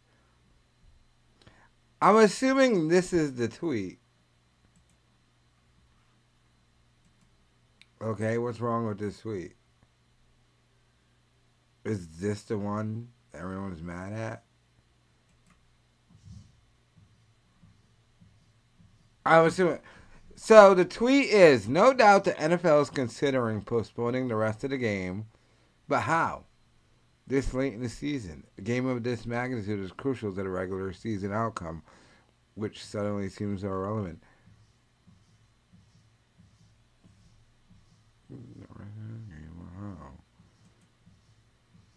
I'm 2.02 2.18
assuming 2.18 2.90
this 2.90 3.14
is 3.14 3.36
the 3.36 3.48
tweet. 3.48 4.00
Okay, 8.04 8.38
what's 8.38 8.60
wrong 8.60 8.86
with 8.86 9.00
this 9.00 9.22
tweet? 9.22 9.54
Is 11.86 12.06
this 12.20 12.42
the 12.42 12.58
one 12.58 13.08
everyone's 13.34 13.82
mad 13.82 14.12
at? 14.12 14.44
I'm 19.26 19.46
assuming. 19.46 19.80
So 20.36 20.74
the 20.74 20.84
tweet 20.84 21.30
is 21.30 21.70
no 21.70 21.94
doubt 21.94 22.26
the 22.26 22.34
NFL 22.34 22.82
is 22.82 22.90
considering 22.90 23.62
postponing 23.62 24.28
the 24.28 24.36
rest 24.36 24.66
of 24.66 24.72
the 24.72 24.78
game, 24.78 25.28
but 25.88 26.02
how? 26.02 26.44
This 27.26 27.54
late 27.54 27.74
in 27.74 27.82
the 27.82 27.88
season, 27.88 28.44
a 28.58 28.62
game 28.62 28.86
of 28.86 29.04
this 29.04 29.26
magnitude 29.26 29.80
is 29.80 29.94
crucial 29.94 30.34
to 30.34 30.44
the 30.44 30.50
regular 30.50 30.92
season 30.92 31.32
outcome, 31.32 31.84
which 32.56 32.84
suddenly 32.84 33.30
seems 33.30 33.64
irrelevant. 33.64 34.22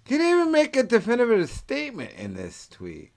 Can 0.06 0.20
even 0.20 0.52
make 0.52 0.76
a 0.76 0.84
definitive 0.84 1.50
statement 1.50 2.12
in 2.16 2.34
this 2.34 2.68
tweet. 2.68 3.10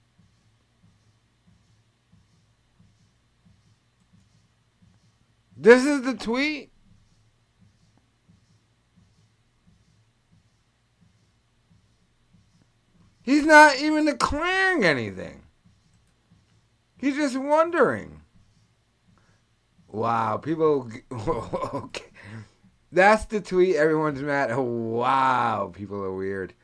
This 5.56 5.84
is 5.84 6.02
the 6.02 6.14
tweet. 6.14 6.72
He's 13.22 13.46
not 13.46 13.76
even 13.76 14.06
declaring 14.06 14.84
anything. 14.84 15.42
He's 16.96 17.14
just 17.14 17.36
wondering. 17.36 18.22
Wow, 19.86 20.38
people. 20.38 20.90
Okay. 21.12 22.06
That's 22.90 23.26
the 23.26 23.40
tweet 23.40 23.76
everyone's 23.76 24.20
mad. 24.20 24.50
Wow, 24.58 25.70
people 25.72 26.02
are 26.02 26.12
weird. 26.12 26.54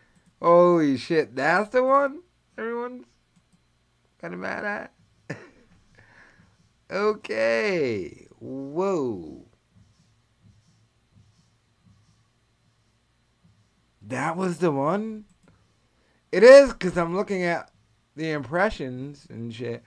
Holy 0.41 0.97
shit, 0.97 1.35
that's 1.35 1.71
the 1.71 1.83
one 1.83 2.21
everyone's 2.59 3.05
kind 4.21 4.35
of 4.35 4.41
mad 4.41 4.65
at? 4.65 4.93
okay. 6.91 8.27
Whoa. 8.39 9.45
That 14.03 14.37
was 14.37 14.59
the 14.59 14.71
one? 14.71 15.25
It 16.31 16.43
is 16.43 16.73
because 16.73 16.97
I'm 16.97 17.17
looking 17.17 17.43
at 17.43 17.71
the 18.15 18.31
impressions 18.31 19.27
and 19.29 19.53
shit. 19.53 19.83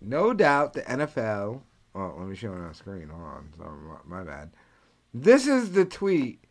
No 0.00 0.32
doubt 0.32 0.74
the 0.74 0.82
NFL. 0.82 1.62
Oh, 1.94 2.14
let 2.18 2.28
me 2.28 2.36
show 2.36 2.52
it 2.52 2.58
on 2.58 2.74
screen. 2.74 3.08
Hold 3.08 3.22
on. 3.24 3.98
My 4.04 4.22
bad. 4.22 4.50
This 5.12 5.46
is 5.46 5.72
the 5.72 5.84
tweet 5.84 6.44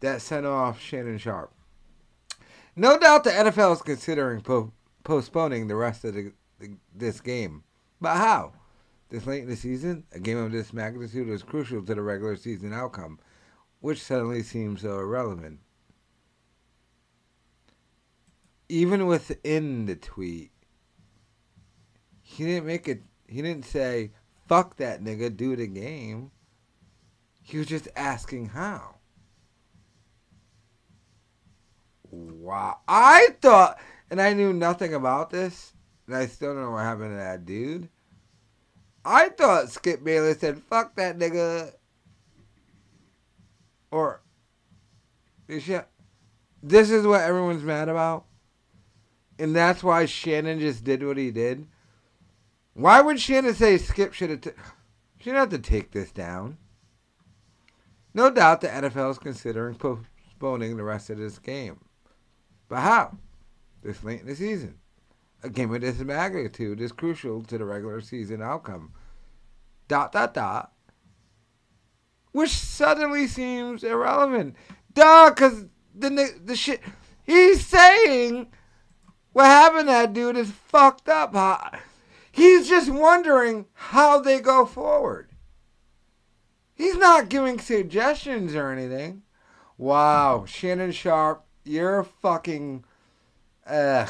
that 0.00 0.22
sent 0.22 0.46
off 0.46 0.80
Shannon 0.80 1.18
Sharpe. 1.18 1.52
No 2.78 2.96
doubt 2.96 3.24
the 3.24 3.30
NFL 3.30 3.72
is 3.72 3.82
considering 3.82 4.40
po- 4.40 4.72
postponing 5.02 5.66
the 5.66 5.74
rest 5.74 6.04
of 6.04 6.14
the, 6.14 6.32
the, 6.60 6.76
this 6.94 7.20
game. 7.20 7.64
But 8.00 8.18
how? 8.18 8.52
This 9.08 9.26
late 9.26 9.42
in 9.42 9.48
the 9.48 9.56
season, 9.56 10.04
a 10.12 10.20
game 10.20 10.38
of 10.38 10.52
this 10.52 10.72
magnitude 10.72 11.28
is 11.28 11.42
crucial 11.42 11.82
to 11.82 11.94
the 11.96 12.00
regular 12.00 12.36
season 12.36 12.72
outcome, 12.72 13.18
which 13.80 14.00
suddenly 14.00 14.44
seems 14.44 14.82
so 14.82 15.00
irrelevant. 15.00 15.58
Even 18.68 19.06
within 19.06 19.86
the 19.86 19.96
tweet, 19.96 20.52
he 22.22 22.44
didn't 22.44 22.66
make 22.66 22.86
it. 22.86 23.02
He 23.26 23.42
didn't 23.42 23.64
say 23.64 24.12
"fuck 24.46 24.76
that 24.76 25.02
nigga, 25.02 25.36
do 25.36 25.56
the 25.56 25.66
game." 25.66 26.30
He 27.42 27.58
was 27.58 27.66
just 27.66 27.88
asking 27.96 28.50
how. 28.50 28.97
Wow. 32.10 32.78
I 32.88 33.28
thought, 33.40 33.78
and 34.10 34.20
I 34.20 34.32
knew 34.32 34.52
nothing 34.52 34.94
about 34.94 35.30
this, 35.30 35.72
and 36.06 36.16
I 36.16 36.26
still 36.26 36.54
don't 36.54 36.62
know 36.62 36.70
what 36.72 36.84
happened 36.84 37.10
to 37.12 37.16
that 37.16 37.44
dude. 37.44 37.88
I 39.04 39.28
thought 39.30 39.70
Skip 39.70 40.04
Bayless 40.04 40.40
said, 40.40 40.62
fuck 40.62 40.96
that 40.96 41.18
nigga. 41.18 41.72
Or, 43.90 44.20
this 45.46 46.90
is 46.90 47.06
what 47.06 47.22
everyone's 47.22 47.62
mad 47.62 47.88
about. 47.88 48.26
And 49.38 49.54
that's 49.54 49.82
why 49.82 50.04
Shannon 50.04 50.60
just 50.60 50.84
did 50.84 51.06
what 51.06 51.16
he 51.16 51.30
did. 51.30 51.66
Why 52.74 53.00
would 53.00 53.20
Shannon 53.20 53.54
say 53.54 53.78
Skip 53.78 54.12
should 54.12 54.30
have, 54.30 54.40
t- 54.40 54.50
should 55.20 55.34
have 55.34 55.48
to 55.50 55.58
take 55.58 55.92
this 55.92 56.10
down? 56.10 56.58
No 58.14 58.30
doubt 58.30 58.60
the 58.60 58.68
NFL 58.68 59.12
is 59.12 59.18
considering 59.18 59.76
postponing 59.76 60.76
the 60.76 60.82
rest 60.82 61.08
of 61.08 61.18
this 61.18 61.38
game. 61.38 61.80
But 62.68 62.80
how? 62.80 63.18
This 63.82 64.02
late 64.04 64.20
in 64.20 64.26
the 64.26 64.34
season. 64.34 64.78
A 65.42 65.48
game 65.48 65.72
of 65.72 65.80
this 65.80 65.98
magnitude 65.98 66.80
is 66.80 66.92
crucial 66.92 67.42
to 67.44 67.58
the 67.58 67.64
regular 67.64 68.00
season 68.00 68.42
outcome. 68.42 68.92
Dot, 69.86 70.12
dot, 70.12 70.34
dot. 70.34 70.72
Which 72.32 72.50
suddenly 72.50 73.26
seems 73.26 73.82
irrelevant. 73.84 74.56
Duh, 74.92 75.30
because 75.30 75.66
the, 75.94 76.34
the 76.44 76.56
shit. 76.56 76.80
He's 77.24 77.66
saying 77.66 78.48
what 79.32 79.46
happened 79.46 79.86
to 79.88 79.92
that 79.92 80.12
dude 80.12 80.36
is 80.36 80.50
fucked 80.50 81.08
up. 81.08 81.32
huh? 81.32 81.78
He's 82.30 82.68
just 82.68 82.90
wondering 82.90 83.66
how 83.72 84.20
they 84.20 84.40
go 84.40 84.66
forward. 84.66 85.30
He's 86.74 86.96
not 86.96 87.28
giving 87.28 87.58
suggestions 87.58 88.54
or 88.54 88.70
anything. 88.70 89.22
Wow, 89.76 90.44
Shannon 90.46 90.92
Sharpe, 90.92 91.44
you're 91.68 92.04
fucking. 92.04 92.84
Ugh. 93.66 94.08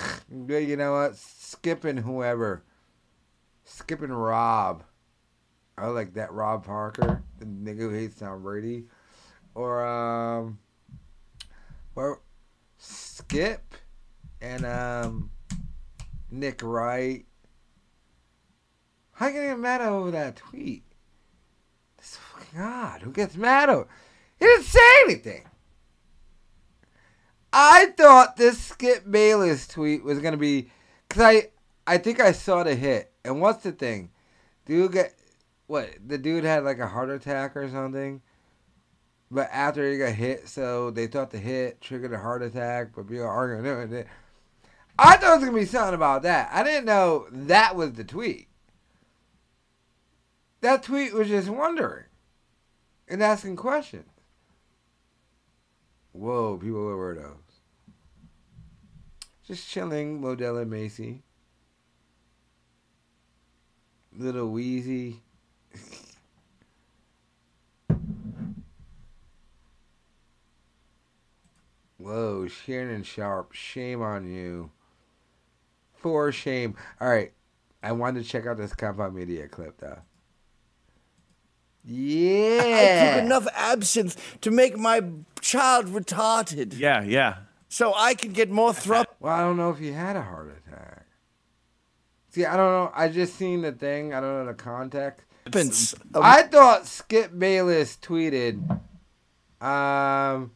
You 0.48 0.76
know 0.76 0.92
what? 0.92 1.16
Skipping 1.16 1.98
whoever. 1.98 2.62
Skipping 3.64 4.12
Rob. 4.12 4.84
I 5.76 5.86
like 5.88 6.14
that 6.14 6.32
Rob 6.32 6.64
Parker, 6.64 7.22
the 7.38 7.44
nigga 7.44 7.78
who 7.78 7.90
hates 7.90 8.16
Tom 8.16 8.42
Brady. 8.42 8.84
Or, 9.54 9.84
um. 9.84 10.58
Or 11.94 12.20
Skip 12.78 13.74
and, 14.40 14.64
um. 14.64 15.30
Nick 16.30 16.62
Wright. 16.62 17.24
How 19.12 19.28
can 19.28 19.36
you 19.36 19.48
get 19.48 19.58
mad 19.58 19.80
over 19.80 20.10
that 20.10 20.36
tweet? 20.36 20.84
This 21.96 22.16
fucking 22.16 22.60
God, 22.60 23.00
who 23.02 23.10
gets 23.10 23.36
mad 23.36 23.68
over? 23.68 23.88
He 24.38 24.44
didn't 24.44 24.64
say 24.64 25.02
anything. 25.04 25.47
I 27.52 27.86
thought 27.96 28.36
this 28.36 28.60
Skip 28.60 29.10
Bayless 29.10 29.66
tweet 29.66 30.04
was 30.04 30.18
gonna 30.18 30.36
be, 30.36 30.70
cause 31.08 31.22
I, 31.22 31.48
I 31.86 31.98
think 31.98 32.20
I 32.20 32.32
saw 32.32 32.62
the 32.62 32.74
hit. 32.74 33.12
And 33.24 33.40
what's 33.40 33.62
the 33.62 33.72
thing? 33.72 34.10
Dude 34.66 34.92
get, 34.92 35.14
what? 35.66 35.88
The 36.06 36.18
dude 36.18 36.44
had 36.44 36.64
like 36.64 36.78
a 36.78 36.88
heart 36.88 37.10
attack 37.10 37.56
or 37.56 37.68
something. 37.68 38.22
But 39.30 39.50
after 39.52 39.90
he 39.90 39.98
got 39.98 40.12
hit, 40.12 40.48
so 40.48 40.90
they 40.90 41.06
thought 41.06 41.30
the 41.30 41.38
hit 41.38 41.80
triggered 41.80 42.12
a 42.12 42.18
heart 42.18 42.42
attack. 42.42 42.92
But 42.94 43.08
people 43.08 43.26
arguing. 43.26 43.62
"No, 43.62 43.80
it 43.80 44.06
I 44.98 45.16
thought 45.16 45.32
it 45.32 45.36
was 45.36 45.44
gonna 45.44 45.58
be 45.58 45.66
something 45.66 45.94
about 45.94 46.22
that. 46.22 46.48
I 46.52 46.62
didn't 46.62 46.86
know 46.86 47.26
that 47.30 47.76
was 47.76 47.92
the 47.92 48.04
tweet. 48.04 48.48
That 50.60 50.82
tweet 50.82 51.12
was 51.12 51.28
just 51.28 51.48
wondering 51.48 52.06
and 53.06 53.22
asking 53.22 53.56
questions. 53.56 54.10
Whoa, 56.18 56.58
people 56.58 56.88
are 56.88 56.96
weirdos. 56.96 57.36
Just 59.46 59.68
chilling, 59.68 60.20
Modell 60.20 60.60
and 60.60 60.68
Macy. 60.68 61.22
Little 64.12 64.48
Wheezy. 64.48 65.22
Whoa, 71.98 72.48
Shannon 72.48 73.04
Sharpe, 73.04 73.52
shame 73.52 74.02
on 74.02 74.28
you. 74.28 74.72
For 75.94 76.32
shame. 76.32 76.74
All 77.00 77.08
right, 77.08 77.32
I 77.80 77.92
wanted 77.92 78.24
to 78.24 78.28
check 78.28 78.44
out 78.44 78.56
this 78.56 78.74
Compound 78.74 79.14
Media 79.14 79.46
clip 79.46 79.78
though. 79.78 80.00
Yeah. 81.90 83.14
I 83.14 83.16
took 83.16 83.24
enough 83.24 83.46
absinthe 83.54 84.40
to 84.42 84.50
make 84.50 84.76
my 84.76 85.02
child 85.40 85.86
retarded. 85.86 86.78
Yeah, 86.78 87.02
yeah. 87.02 87.36
So 87.70 87.94
I 87.96 88.14
can 88.14 88.32
get 88.32 88.50
more 88.50 88.74
thrup. 88.74 89.16
Well, 89.20 89.32
I 89.32 89.40
don't 89.40 89.56
know 89.56 89.70
if 89.70 89.78
he 89.78 89.92
had 89.92 90.14
a 90.14 90.22
heart 90.22 90.54
attack. 90.66 91.06
See, 92.30 92.44
I 92.44 92.56
don't 92.56 92.70
know. 92.70 92.92
I 92.94 93.08
just 93.08 93.36
seen 93.36 93.62
the 93.62 93.72
thing. 93.72 94.12
I 94.12 94.20
don't 94.20 94.38
know 94.38 94.46
the 94.46 94.54
context. 94.54 95.24
I 96.14 96.42
thought 96.42 96.86
Skip 96.86 97.38
Bayless 97.38 97.96
tweeted, 97.96 98.80
um, 99.62 100.52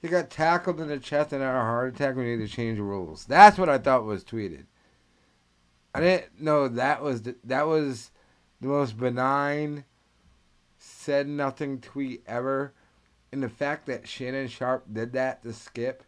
he 0.00 0.06
got 0.06 0.30
tackled 0.30 0.80
in 0.80 0.86
the 0.86 0.98
chest 0.98 1.32
and 1.32 1.42
had 1.42 1.56
a 1.56 1.60
heart 1.60 1.94
attack. 1.94 2.14
We 2.14 2.24
need 2.24 2.46
to 2.46 2.52
change 2.52 2.76
the 2.76 2.84
rules. 2.84 3.24
That's 3.24 3.58
what 3.58 3.68
I 3.68 3.78
thought 3.78 4.04
was 4.04 4.22
tweeted. 4.22 4.66
I 5.92 6.00
didn't 6.00 6.40
know 6.40 6.68
that 6.68 7.02
was 7.02 7.22
the, 7.22 7.34
that 7.44 7.66
was 7.66 8.12
the 8.60 8.68
most 8.68 8.96
benign, 8.96 9.84
said 11.04 11.28
nothing 11.28 11.80
tweet 11.80 12.22
ever. 12.26 12.72
And 13.32 13.42
the 13.42 13.48
fact 13.48 13.86
that 13.86 14.08
Shannon 14.08 14.48
Sharpe 14.48 14.86
did 14.92 15.12
that 15.12 15.42
to 15.42 15.52
Skip, 15.52 16.04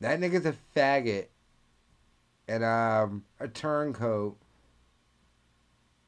that 0.00 0.20
nigga's 0.20 0.46
a 0.46 0.54
faggot 0.76 1.26
and 2.48 2.64
um, 2.64 3.24
a 3.38 3.48
turncoat. 3.48 4.36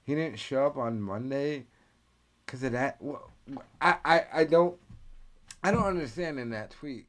He 0.02 0.14
didn't 0.14 0.38
show 0.38 0.66
up 0.66 0.76
on 0.76 1.00
Monday 1.00 1.66
because 2.44 2.62
of 2.62 2.72
that. 2.72 3.00
I, 3.80 3.96
I, 4.04 4.24
I 4.32 4.44
don't 4.44 4.76
I 5.62 5.70
don't 5.70 5.84
understand 5.84 6.40
in 6.40 6.50
that 6.50 6.70
tweet. 6.70 7.06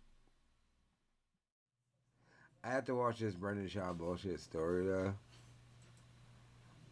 I 2.64 2.70
have 2.70 2.86
to 2.86 2.96
watch 2.96 3.20
this 3.20 3.34
Brendan 3.34 3.68
Schaub 3.68 3.98
bullshit 3.98 4.40
story 4.40 4.86
though. 4.86 5.16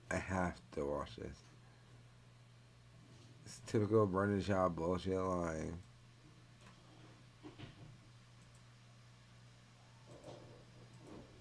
I 0.10 0.16
have 0.16 0.60
to 0.72 0.86
watch 0.86 1.16
this. 1.18 1.49
It's 3.70 3.74
typical 3.74 4.08
Brendan 4.08 4.42
Schaub 4.42 4.74
bullshit 4.74 5.14
line. 5.14 5.78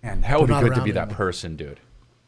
And 0.02 0.22
that 0.24 0.38
would 0.38 0.48
be 0.48 0.60
good 0.60 0.74
to 0.74 0.82
be 0.82 0.90
that 0.90 1.04
anymore. 1.04 1.16
person, 1.16 1.56
dude. 1.56 1.80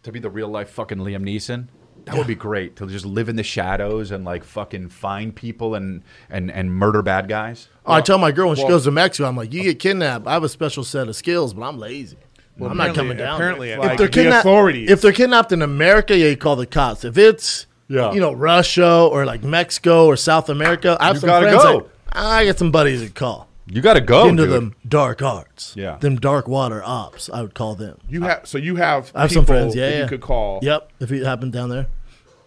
To 0.04 0.12
be 0.12 0.18
the 0.18 0.30
real 0.30 0.48
life 0.48 0.70
fucking 0.70 0.96
Liam 0.96 1.22
Neeson. 1.22 1.66
That 2.06 2.16
would 2.16 2.26
be 2.26 2.34
great 2.34 2.76
to 2.76 2.86
just 2.86 3.04
live 3.04 3.28
in 3.28 3.36
the 3.36 3.42
shadows 3.42 4.10
and 4.10 4.24
like 4.24 4.42
fucking 4.42 4.88
find 4.88 5.36
people 5.36 5.74
and 5.74 6.02
and 6.30 6.50
and 6.50 6.72
murder 6.72 7.02
bad 7.02 7.28
guys. 7.28 7.68
Oh, 7.84 7.92
I 7.92 8.00
tell 8.00 8.16
my 8.16 8.32
girl 8.32 8.48
when 8.48 8.56
she 8.56 8.66
goes 8.66 8.84
to 8.84 8.90
Mexico, 8.90 9.28
I'm 9.28 9.36
like, 9.36 9.52
you 9.52 9.62
get 9.62 9.80
kidnapped. 9.80 10.26
I 10.26 10.32
have 10.32 10.44
a 10.44 10.48
special 10.48 10.82
set 10.82 11.08
of 11.08 11.16
skills, 11.16 11.52
but 11.52 11.60
I'm 11.62 11.78
lazy. 11.78 12.16
I'm 12.58 12.78
not 12.78 12.94
coming 12.94 13.18
down. 13.18 13.34
apparently, 13.34 13.68
there. 13.68 13.78
like, 13.78 13.90
if 13.92 13.98
they're 13.98 14.06
the 14.06 14.12
kidnapped, 14.12 14.46
authorities- 14.46 14.90
if 14.90 15.02
they're 15.02 15.12
kidnapped 15.12 15.52
in 15.52 15.60
America, 15.60 16.16
yeah, 16.16 16.28
you 16.28 16.38
call 16.38 16.56
the 16.56 16.66
cops. 16.66 17.04
If 17.04 17.18
it's 17.18 17.66
Yeah. 17.90 18.12
you 18.12 18.20
know 18.20 18.32
Russia 18.32 18.88
or 19.10 19.26
like 19.26 19.42
Mexico 19.42 20.06
or 20.06 20.16
South 20.16 20.48
America, 20.48 20.96
I 21.00 21.06
have 21.08 21.16
You 21.16 21.20
some 21.20 21.28
gotta 21.28 21.46
friends. 21.48 21.62
go. 21.64 21.80
That, 21.80 21.90
I 22.16 22.46
got 22.46 22.56
some 22.58 22.70
buddies 22.70 23.00
that 23.02 23.14
call 23.14 23.48
You 23.66 23.82
got 23.82 23.94
to 23.94 24.00
go, 24.00 24.28
into 24.28 24.44
dude. 24.44 24.52
them 24.52 24.74
dark 24.88 25.22
arts. 25.22 25.74
Yeah. 25.76 25.96
them 25.98 26.16
dark 26.16 26.46
water 26.48 26.82
ops. 26.84 27.28
I 27.32 27.42
would 27.42 27.54
call 27.54 27.74
them. 27.74 27.98
You 28.08 28.22
have 28.22 28.46
so 28.46 28.58
you 28.58 28.76
have 28.76 29.10
I 29.14 29.22
have 29.22 29.32
some 29.32 29.44
friends. 29.44 29.74
Yeah, 29.74 29.88
that 29.90 29.96
yeah. 29.96 30.02
you 30.04 30.08
could 30.08 30.20
call. 30.20 30.60
Yep, 30.62 30.90
if 31.00 31.10
it 31.12 31.24
happened 31.24 31.52
down 31.52 31.68
there, 31.70 31.86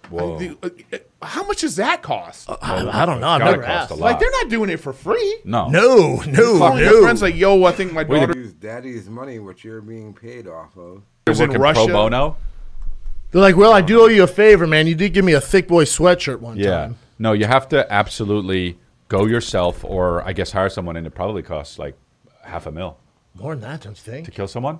Whoa. 0.09 0.37
The- 0.37 0.57
uh, 0.63 0.69
uh, 0.93 0.97
How 1.25 1.43
much 1.45 1.61
does 1.61 1.77
that 1.77 2.01
cost? 2.03 2.49
I, 2.49 3.01
I 3.03 3.05
don't 3.05 3.19
know. 3.21 3.27
I've 3.29 3.41
never 3.41 3.63
asked. 3.63 3.91
like 3.97 4.19
they're 4.19 4.31
not 4.31 4.49
doing 4.49 4.69
it 4.69 4.77
for 4.81 4.91
free. 4.93 5.39
no. 5.45 5.69
No, 5.69 6.21
no, 6.27 6.57
Calling 6.57 6.83
no. 6.83 6.91
your 6.91 7.01
friends 7.03 7.21
like, 7.21 7.35
yo, 7.35 7.63
I 7.63 7.71
think 7.71 7.93
my 7.93 8.03
daughter 8.03 8.33
Use 8.37 8.53
daddy's 8.53 9.09
money, 9.09 9.39
which 9.39 9.63
you're 9.63 9.81
being 9.81 10.13
paid 10.13 10.47
off 10.47 10.77
of. 10.77 11.03
is 11.27 11.39
in 11.39 11.49
Working 11.49 11.61
Russia. 11.61 11.85
pro 11.85 11.93
bono. 11.93 12.37
They're 13.34 13.41
like, 13.41 13.57
well, 13.57 13.73
I 13.73 13.81
do 13.81 14.01
owe 14.01 14.07
you 14.07 14.23
a 14.23 14.27
favor, 14.27 14.65
man. 14.67 14.88
You 14.88 14.95
did 14.95 15.13
give 15.13 15.25
me 15.25 15.34
a 15.34 15.41
thick 15.41 15.67
boy 15.67 15.84
sweatshirt 15.86 16.39
one 16.39 16.55
Yeah. 16.57 16.69
time. 16.69 16.95
No, 17.19 17.34
you 17.34 17.45
have 17.45 17.67
to 17.69 17.91
absolutely 17.91 18.77
go 19.07 19.25
yourself, 19.25 19.84
or 19.84 20.21
I 20.25 20.34
guess 20.34 20.51
hire 20.51 20.69
someone, 20.69 20.95
and 20.97 21.05
it 21.07 21.11
probably 21.11 21.41
costs 21.41 21.77
like 21.79 21.95
half 22.43 22.65
a 22.67 22.71
mil 22.71 22.97
More 23.36 23.55
than 23.55 23.61
that, 23.61 23.81
don't 23.81 23.91
you 23.97 24.11
think? 24.13 24.25
to 24.25 24.31
kill 24.31 24.47
someone. 24.47 24.79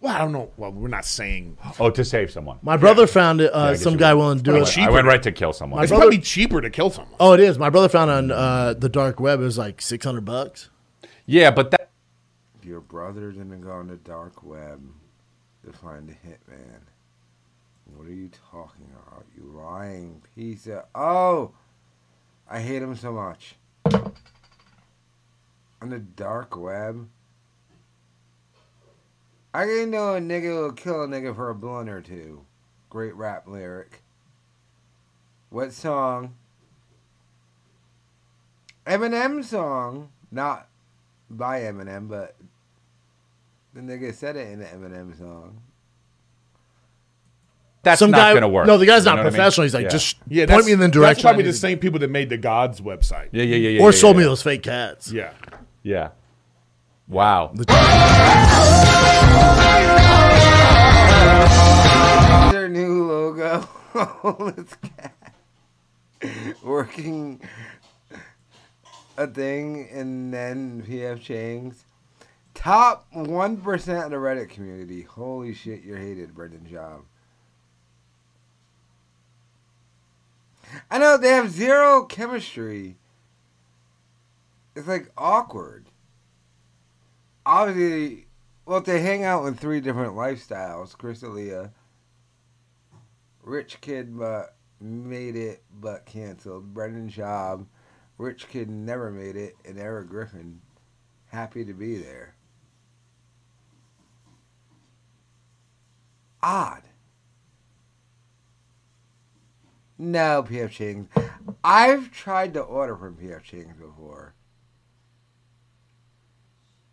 Well, 0.00 0.14
I 0.14 0.18
don't 0.18 0.30
know. 0.32 0.50
Well, 0.56 0.72
we're 0.72 0.88
not 0.88 1.04
saying 1.06 1.56
Oh, 1.80 1.90
to 1.90 2.04
save 2.04 2.30
someone. 2.30 2.58
My 2.62 2.76
brother 2.76 3.06
found 3.06 3.40
it. 3.40 3.50
Uh, 3.52 3.72
guess 3.72 3.82
some 3.82 3.94
you 3.94 3.98
guy 3.98 4.12
would. 4.14 4.20
willing 4.20 4.38
to 4.38 4.44
do 4.44 4.50
I 4.52 4.58
it. 4.58 4.60
went, 4.76 4.78
I 4.78 4.90
went 4.90 5.06
right 5.06 5.22
to 5.22 5.32
kill 5.32 5.52
someone. 5.52 5.82
it's 5.82 5.90
brother- 5.90 6.02
probably 6.04 6.18
cheaper 6.18 6.60
to 6.60 6.68
kill 6.70 6.90
someone. 6.90 7.14
Oh, 7.18 7.32
it 7.32 7.40
is. 7.40 7.58
My 7.58 7.70
brother 7.70 7.88
found 7.88 8.10
on 8.10 8.30
uh, 8.30 8.74
the 8.74 8.88
dark 8.90 9.18
web. 9.20 9.40
It 9.40 9.44
was 9.44 9.58
like 9.58 9.80
six 9.80 10.04
hundred 10.04 10.24
bucks. 10.26 10.68
yeah, 11.24 11.50
but 11.50 11.70
that 11.72 11.90
Your 12.62 12.80
brother 12.80 13.32
didn't 13.32 13.60
go 13.62 13.70
on 13.72 13.88
the 13.88 13.96
dark 13.96 14.42
web 14.44 14.82
to 15.64 15.72
find 15.72 16.10
a 16.10 16.12
hitman. 16.28 16.80
What 17.94 18.06
are 18.06 18.12
you 18.12 18.30
talking 18.50 18.88
about? 18.92 19.24
You 19.36 19.44
lying 19.44 20.22
piece 20.34 20.66
of. 20.66 20.84
Oh! 20.94 21.52
I 22.48 22.60
hate 22.60 22.82
him 22.82 22.94
so 22.96 23.12
much. 23.12 23.56
On 25.80 25.90
the 25.90 25.98
dark 25.98 26.56
web. 26.56 27.08
I 29.52 29.64
can 29.64 29.90
know 29.90 30.14
a 30.14 30.20
nigga 30.20 30.62
will 30.62 30.72
kill 30.72 31.02
a 31.02 31.06
nigga 31.06 31.34
for 31.34 31.50
a 31.50 31.54
blunt 31.54 31.88
or 31.88 32.02
two. 32.02 32.44
Great 32.90 33.14
rap 33.14 33.48
lyric. 33.48 34.02
What 35.50 35.72
song? 35.72 36.34
Eminem 38.86 39.42
song. 39.42 40.10
Not 40.30 40.68
by 41.30 41.60
Eminem, 41.60 42.08
but 42.08 42.36
the 43.72 43.80
nigga 43.80 44.14
said 44.14 44.36
it 44.36 44.48
in 44.48 44.58
the 44.58 44.66
Eminem 44.66 45.16
song. 45.16 45.62
That's 47.86 48.00
Some 48.00 48.10
not 48.10 48.16
guy- 48.18 48.34
gonna 48.34 48.48
work. 48.48 48.66
no, 48.66 48.78
the 48.78 48.84
guy's 48.84 49.02
You 49.04 49.10
not 49.10 49.16
know 49.16 49.22
what 49.22 49.26
I 49.28 49.30
mean? 49.30 49.36
professional. 49.36 49.62
He's 49.62 49.74
like, 49.74 49.84
Yeah. 49.84 49.88
just 49.90 50.16
Yeah, 50.26 50.42
point 50.46 50.48
that's, 50.48 50.66
me 50.66 50.72
in 50.72 50.78
the 50.80 50.86
That's 50.86 50.94
direction. 50.96 51.22
probably 51.22 51.34
I 51.34 51.42
the 51.44 51.48
need 51.50 51.52
to- 51.52 51.58
same 51.58 51.78
people 51.78 52.00
that 52.00 52.10
made 52.10 52.28
the 52.30 52.36
Gods 52.36 52.80
website. 52.80 53.28
Yeah, 53.30 53.44
yeah, 53.44 53.54
yeah, 53.56 53.68
yeah. 53.68 53.80
or 53.80 53.92
yeah, 53.92 53.96
sold 53.96 54.16
yeah. 54.16 54.18
me 54.22 54.24
those 54.24 54.42
fake 54.42 54.64
cats. 54.64 55.12
Yeah. 55.12 55.30
Yeah. 55.84 56.08
Wow. 57.06 57.52
Their 62.52 62.68
new 62.68 63.06
logo. 63.06 63.60
Homeless 63.92 64.74
cat. 64.96 65.14
Working 66.62 67.40
a 69.16 69.26
thing 69.26 69.88
and 69.92 70.32
then 70.32 70.82
PF 70.82 71.20
Chang's. 71.20 71.84
Top 72.54 73.06
1% 73.14 74.04
of 74.04 74.10
the 74.10 74.16
Reddit 74.16 74.48
community. 74.48 75.02
Holy 75.02 75.52
shit, 75.54 75.82
you're 75.82 75.98
hated, 75.98 76.34
Brendan 76.34 76.66
Schaub. 76.70 77.02
I 80.90 80.98
know 80.98 81.16
they 81.16 81.30
have 81.30 81.50
zero 81.50 82.04
chemistry. 82.04 82.96
It's 84.74 84.88
like 84.88 85.10
awkward. 85.16 85.86
Obviously, 87.44 88.26
well, 88.66 88.80
they 88.80 89.00
hang 89.00 89.24
out 89.24 89.46
in 89.46 89.54
three 89.54 89.80
different 89.80 90.14
lifestyles. 90.14 90.96
Chris 90.96 91.20
D'Elia, 91.20 91.72
rich 93.42 93.80
kid 93.80 94.18
but 94.18 94.56
made 94.80 95.36
it 95.36 95.62
but 95.80 96.04
canceled. 96.04 96.74
Brendan 96.74 97.08
Schaub, 97.08 97.66
rich 98.18 98.48
kid 98.48 98.68
never 98.68 99.10
made 99.10 99.36
it, 99.36 99.54
and 99.64 99.78
Erik 99.78 100.08
Griffin, 100.08 100.60
happy 101.28 101.64
to 101.64 101.72
be 101.72 101.96
there. 101.96 102.34
Odd. 106.42 106.82
No, 109.98 110.42
PF 110.42 110.70
Chang's. 110.70 111.08
I've 111.64 112.10
tried 112.10 112.54
to 112.54 112.60
order 112.60 112.96
from 112.96 113.16
PF 113.16 113.42
Chang's 113.42 113.76
before. 113.76 114.34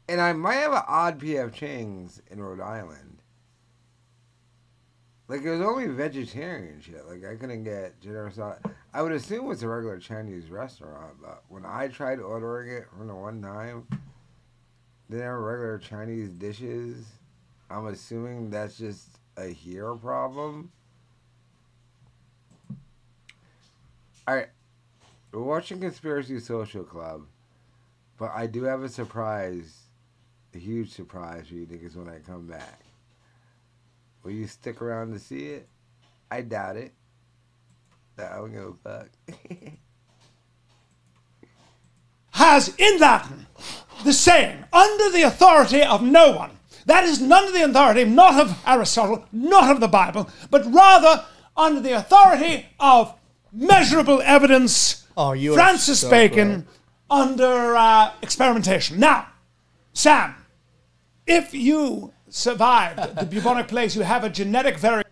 And 0.08 0.22
I 0.22 0.34
might 0.34 0.56
have 0.56 0.74
an 0.74 0.84
odd 0.88 1.20
PF 1.20 1.54
Chang's 1.54 2.22
in 2.30 2.41
Rhode 2.41 2.62
Island. 2.62 3.22
Like, 5.28 5.43
it 5.43 5.49
was 5.49 5.62
only 5.62 5.88
vegetarian 5.88 6.82
shit. 6.82 7.08
Like, 7.08 7.24
I 7.26 7.36
couldn't 7.36 7.64
get 7.64 7.99
generous. 8.01 8.38
I 8.93 9.01
would 9.01 9.14
assume 9.14 9.51
it's 9.51 9.64
a 9.64 9.68
regular 9.68 9.97
Chinese 9.97 10.49
restaurant, 10.49 11.16
but 11.22 11.43
when 11.47 11.66
I 11.66 11.88
tried 11.88 12.20
ordering 12.20 12.78
it 12.78 12.88
from 12.95 13.08
the 13.08 13.16
one 13.16 13.41
time, 13.41 13.88
they 15.10 15.20
have 15.20 15.36
regular 15.36 15.78
Chinese 15.78 16.30
dishes. 16.30 17.06
I'm 17.70 17.88
assuming 17.88 18.49
that's 18.49 18.78
just 18.78 19.20
a 19.38 19.47
here 19.47 19.95
problem. 19.95 20.72
Alright. 24.28 24.49
We're 25.32 25.41
watching 25.41 25.80
Conspiracy 25.80 26.39
Social 26.39 26.84
Club, 26.84 27.24
but 28.17 28.32
I 28.34 28.47
do 28.47 28.63
have 28.63 28.84
a 28.84 28.89
surprise, 28.89 29.88
a 30.53 30.57
huge 30.59 30.91
surprise 30.91 31.47
for 31.47 31.55
you 31.55 31.65
niggas 31.65 31.95
when 31.95 32.07
I 32.07 32.19
come 32.19 32.47
back. 32.47 32.82
Will 34.24 34.32
you 34.32 34.47
stick 34.47 34.82
around 34.82 35.11
to 35.13 35.19
see 35.19 35.47
it? 35.47 35.67
I 36.32 36.41
doubt 36.41 36.78
it. 36.78 36.93
I 38.17 38.36
don't 38.36 38.51
give 38.51 38.76
a 38.86 38.99
fuck. 38.99 39.09
has 42.32 42.74
in 42.78 42.99
Latin 42.99 43.45
the 44.03 44.13
saying, 44.13 44.63
under 44.71 45.09
the 45.09 45.24
authority 45.24 45.82
of 45.82 46.01
no 46.01 46.32
one. 46.32 46.51
That 46.86 47.05
is 47.05 47.21
none 47.21 47.45
of 47.45 47.53
the 47.53 47.63
authority 47.63 48.03
not 48.03 48.39
of 48.39 48.61
Aristotle, 48.67 49.26
not 49.32 49.71
of 49.71 49.80
the 49.80 49.88
Bible, 49.88 50.30
but 50.49 50.65
rather 50.65 51.26
under 51.55 51.80
the 51.80 51.93
authority 51.93 52.67
of 52.80 53.15
measurable 53.54 54.22
evidence. 54.22 55.06
Oh, 55.16 55.34
you 55.34 55.54
Francis 55.54 56.01
so 56.01 56.10
Bacon 56.10 56.49
right. 56.49 56.66
under 57.10 57.76
uh, 57.76 58.12
experimentation. 58.22 58.99
Now, 58.99 59.28
Sam, 59.93 60.36
if 61.28 61.54
you 61.54 62.14
survived 62.30 63.16
the 63.16 63.26
bubonic 63.26 63.68
plague, 63.68 63.93
you 63.95 64.01
have 64.01 64.24
a 64.24 64.30
genetic 64.30 64.78
variant. 64.78 65.08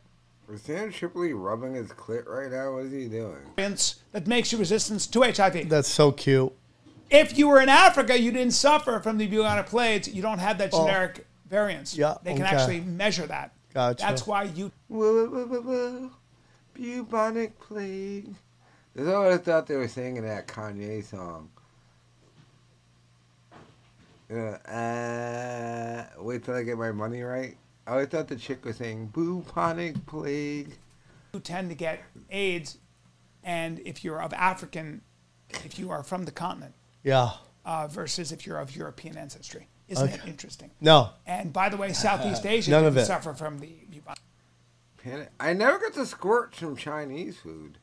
Is 0.51 0.63
Sam 0.63 0.91
Tripoli 0.91 1.31
rubbing 1.31 1.75
his 1.75 1.91
clit 1.91 2.27
right 2.27 2.51
now? 2.51 2.73
What 2.73 2.85
is 2.85 2.91
he 2.91 3.07
doing? 3.07 3.37
that 3.55 4.27
makes 4.27 4.51
you 4.51 4.57
resistant 4.57 4.99
to 5.11 5.21
HIV. 5.21 5.69
That's 5.69 5.87
so 5.87 6.11
cute. 6.11 6.51
If 7.09 7.37
you 7.37 7.47
were 7.47 7.61
in 7.61 7.69
Africa, 7.69 8.19
you 8.19 8.31
didn't 8.31 8.53
suffer 8.53 8.99
from 8.99 9.17
the 9.17 9.27
bubonic 9.27 9.67
plague. 9.67 10.07
You 10.07 10.21
don't 10.21 10.39
have 10.39 10.57
that 10.57 10.71
Oh. 10.73 10.85
generic 10.85 11.25
variance. 11.47 11.95
Yeah, 11.95 12.15
they 12.23 12.33
can 12.33 12.43
okay. 12.43 12.55
actually 12.55 12.81
measure 12.81 13.27
that. 13.27 13.53
Gotcha. 13.73 14.03
That's 14.03 14.27
why 14.27 14.43
you. 14.43 14.71
Whoa, 14.87 15.27
whoa, 15.27 15.45
whoa, 15.45 15.61
whoa. 15.61 16.11
Bubonic 16.85 17.59
plague. 17.59 18.33
That's 18.95 19.07
what 19.07 19.31
I 19.31 19.37
thought 19.37 19.67
they 19.67 19.75
were 19.75 19.87
saying 19.87 20.17
in 20.17 20.25
that 20.25 20.47
Kanye 20.47 21.03
song. 21.03 21.49
Uh, 24.31 24.35
uh, 24.35 26.05
wait 26.19 26.43
till 26.43 26.55
I 26.55 26.63
get 26.63 26.77
my 26.79 26.91
money 26.91 27.21
right. 27.21 27.55
I 27.85 27.91
always 27.91 28.07
thought 28.07 28.27
the 28.27 28.35
chick 28.35 28.65
was 28.65 28.77
saying 28.77 29.07
bubonic 29.13 30.05
plague. 30.07 30.75
You 31.33 31.39
tend 31.39 31.69
to 31.69 31.75
get 31.75 32.01
AIDS, 32.31 32.77
and 33.43 33.79
if 33.85 34.03
you're 34.03 34.21
of 34.21 34.33
African, 34.33 35.01
if 35.63 35.77
you 35.77 35.91
are 35.91 36.01
from 36.03 36.25
the 36.25 36.31
continent, 36.31 36.73
Yeah. 37.03 37.31
uh, 37.63 37.87
versus 37.87 38.31
if 38.31 38.47
you're 38.47 38.57
of 38.57 38.75
European 38.75 39.17
ancestry. 39.17 39.67
Isn't 39.87 40.07
it 40.09 40.19
Okay. 40.21 40.29
interesting? 40.29 40.71
No. 40.79 41.09
And 41.27 41.51
by 41.53 41.67
the 41.69 41.75
way, 41.77 41.91
Southeast 41.93 42.45
Asia 42.47 42.71
none 42.71 42.83
didn't 42.85 42.99
it. 42.99 43.05
suffer 43.05 43.33
from 43.33 43.59
the 43.59 43.67
bubonic 43.67 43.90
Pan- 43.90 43.90
I 45.39 45.53
never 45.53 45.79
got 45.79 45.93
to 45.93 46.05
squirt 46.05 46.55
some 46.55 46.75
Chinese 46.75 47.37
food. 47.37 47.77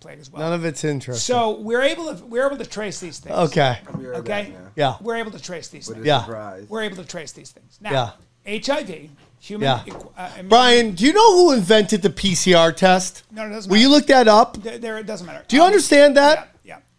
plague 0.00 0.18
as 0.20 0.30
well. 0.30 0.42
None 0.42 0.52
of 0.52 0.64
it's 0.64 0.84
interesting. 0.84 1.34
So 1.34 1.58
we're 1.60 1.82
able 1.82 2.14
to 2.14 2.24
we're 2.24 2.46
able 2.46 2.56
to 2.58 2.66
trace 2.66 3.00
these 3.00 3.18
things. 3.18 3.34
Okay. 3.36 3.78
Right 3.84 4.06
Okay. 4.18 4.22
back 4.28 4.48
now. 4.50 4.70
Yeah. 4.76 4.94
We're 5.00 5.16
able 5.16 5.32
to 5.32 5.40
trace 5.42 5.68
these 5.68 5.86
With 5.88 5.96
things. 5.98 6.06
Yeah. 6.06 6.24
surprise. 6.24 6.66
We're 6.68 6.82
able 6.82 6.96
to 6.96 7.04
trace 7.04 7.32
these 7.32 7.50
things. 7.50 7.78
Now, 7.80 8.14
HIV, 8.46 9.10
human. 9.40 9.66
Yeah. 9.68 9.82
equ- 9.86 10.12
uh, 10.16 10.42
Brian, 10.48 10.92
do 10.94 11.04
you 11.04 11.12
know 11.12 11.36
who 11.36 11.52
invented 11.52 12.02
the 12.02 12.10
PCR 12.10 12.74
test? 12.74 13.24
No, 13.30 13.44
it 13.46 13.50
doesn't 13.50 13.70
Matter. 13.70 13.72
Will 13.76 13.80
you 13.82 13.88
look 13.90 14.06
that 14.06 14.28
up? 14.28 14.62
There, 14.62 14.78
there- 14.78 14.98
it 14.98 15.06
doesn't 15.06 15.26
matter. 15.26 15.44
Do 15.48 15.56
you 15.56 15.62
Um, 15.62 15.66
understand 15.66 16.16
that? 16.16 16.38
Yeah. 16.38 16.44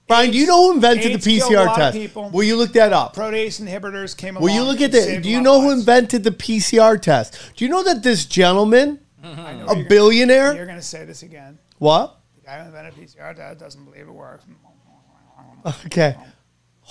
Brian, 0.08 0.32
do 0.32 0.38
you 0.38 0.46
know 0.46 0.68
who 0.68 0.74
invented 0.76 1.12
AIDS 1.14 1.24
the 1.26 1.40
PCR 1.40 1.74
test? 1.76 2.16
Will 2.34 2.44
you 2.44 2.56
look 2.58 2.74
that 2.74 2.92
up? 2.92 3.16
Protease 3.16 3.62
inhibitors 3.62 4.16
came 4.16 4.36
along. 4.36 4.44
Will 4.50 4.54
you 4.56 4.64
look 4.64 4.82
at 4.82 4.92
that? 4.92 5.22
Do 5.24 5.30
you 5.30 5.40
know 5.42 5.62
who 5.62 5.70
lives. 5.70 5.80
invented 5.82 6.24
the 6.24 6.32
PCR 6.32 7.02
test? 7.02 7.40
Do 7.56 7.64
you 7.64 7.72
know 7.72 7.84
that 7.84 8.04
this 8.04 8.26
gentleman, 8.26 9.00
know 9.24 9.30
a 9.30 9.54
you're 9.56 9.66
gonna- 9.68 9.84
billionaire, 9.90 10.56
You're 10.56 10.66
going 10.66 10.78
to 10.78 10.82
say 10.84 11.06
this 11.06 11.24
again. 11.24 11.58
what? 11.80 12.20
The 12.36 12.42
guy 12.48 12.60
who 12.60 12.66
invented 12.66 12.96
PCR 12.96 13.34
test 13.36 13.60
doesn't 13.60 13.84
believe 13.86 14.08
it 14.08 14.12
works. 14.14 14.44
Okay. 15.86 16.18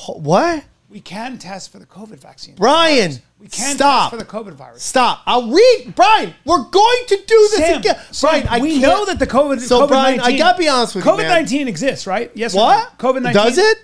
What? 0.08 0.64
We 0.92 1.00
can 1.00 1.38
test 1.38 1.72
for 1.72 1.78
the 1.78 1.86
COVID 1.86 2.18
vaccine. 2.20 2.54
Brian, 2.54 3.12
we 3.38 3.48
can 3.48 3.74
stop. 3.76 4.10
test 4.10 4.20
for 4.20 4.24
the 4.24 4.30
COVID 4.30 4.52
virus. 4.52 4.82
Stop. 4.82 5.22
I'll 5.24 5.50
read. 5.50 5.94
Brian, 5.96 6.34
we're 6.44 6.64
going 6.64 7.04
to 7.08 7.16
do 7.16 7.48
this 7.50 7.56
Sam, 7.56 7.78
again. 7.80 7.96
Sam, 8.10 8.30
Brian, 8.30 8.46
I 8.48 8.58
we 8.58 8.70
can't- 8.72 8.82
know 8.82 9.04
that 9.06 9.18
the 9.18 9.26
COVID. 9.26 9.60
So, 9.60 9.86
COVID-19, 9.86 9.88
Brian, 9.88 10.20
I 10.20 10.36
gotta 10.36 10.58
be 10.58 10.68
honest 10.68 10.94
with 10.94 11.06
you, 11.06 11.10
man. 11.16 11.20
COVID 11.24 11.28
nineteen 11.28 11.66
exists, 11.66 12.06
right? 12.06 12.30
Yes. 12.34 12.54
or 12.54 12.58
What? 12.58 12.92
no? 13.02 13.08
COVID 13.10 13.22
nineteen 13.22 13.42
Does 13.42 13.56
it? 13.58 13.78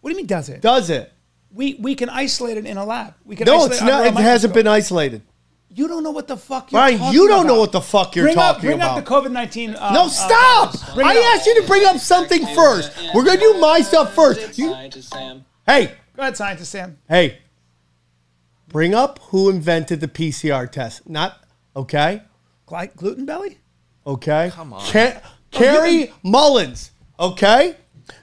What 0.00 0.10
do 0.10 0.14
you 0.14 0.16
mean? 0.16 0.26
Does 0.26 0.48
it? 0.48 0.60
Does 0.60 0.90
it? 0.90 1.12
we 1.54 1.74
we 1.80 1.94
can 1.94 2.08
isolate 2.08 2.56
it 2.56 2.66
in 2.66 2.76
a 2.76 2.84
lab. 2.84 3.14
We 3.24 3.36
can 3.36 3.44
No, 3.46 3.54
isolate 3.58 3.72
it's 3.72 3.82
not. 3.82 4.06
It 4.06 4.14
hasn't 4.14 4.52
been 4.52 4.66
isolated. 4.66 5.22
You 5.74 5.86
don't 5.86 6.02
know 6.02 6.10
what 6.10 6.26
the 6.26 6.36
fuck 6.36 6.72
you're 6.72 6.80
Brian, 6.80 6.98
talking 6.98 7.14
you 7.14 7.28
don't 7.28 7.46
know 7.46 7.54
about. 7.54 7.60
what 7.60 7.72
the 7.72 7.80
fuck 7.80 8.16
you're 8.16 8.24
bring 8.26 8.36
up, 8.36 8.56
talking 8.56 8.68
bring 8.70 8.78
about. 8.78 8.94
Bring 8.94 9.04
up 9.04 9.24
the 9.24 9.28
COVID 9.28 9.32
nineteen. 9.32 9.74
Uh, 9.76 9.92
No, 9.92 10.04
uh, 10.06 10.08
stop! 10.08 10.72
virus. 10.74 10.94
Bring 10.94 11.06
it 11.06 11.10
I 11.10 11.34
asked 11.36 11.46
you 11.46 11.60
to 11.62 11.66
bring 11.68 11.84
up 11.86 11.98
something 11.98 12.44
first. 12.54 12.90
We're 13.14 13.22
gonna 13.24 13.38
do 13.38 13.54
my 13.60 13.80
stuff 13.80 14.12
first. 14.14 14.58
You, 14.58 14.74
hey, 15.66 15.92
Go 16.22 16.26
ahead, 16.26 16.36
scientist 16.36 16.70
Sam. 16.70 16.98
hey, 17.08 17.38
bring 18.68 18.94
up 18.94 19.18
who 19.30 19.50
invented 19.50 19.98
the 19.98 20.06
PCR 20.06 20.70
test. 20.70 21.08
Not 21.08 21.42
okay, 21.74 22.22
Gly- 22.64 22.94
gluten 22.94 23.26
belly. 23.26 23.58
okay. 24.06 24.52
Come 24.54 24.72
on, 24.72 24.82
oh, 24.82 25.20
Kary 25.50 26.12
Mullis. 26.24 26.90
Okay. 27.18 27.74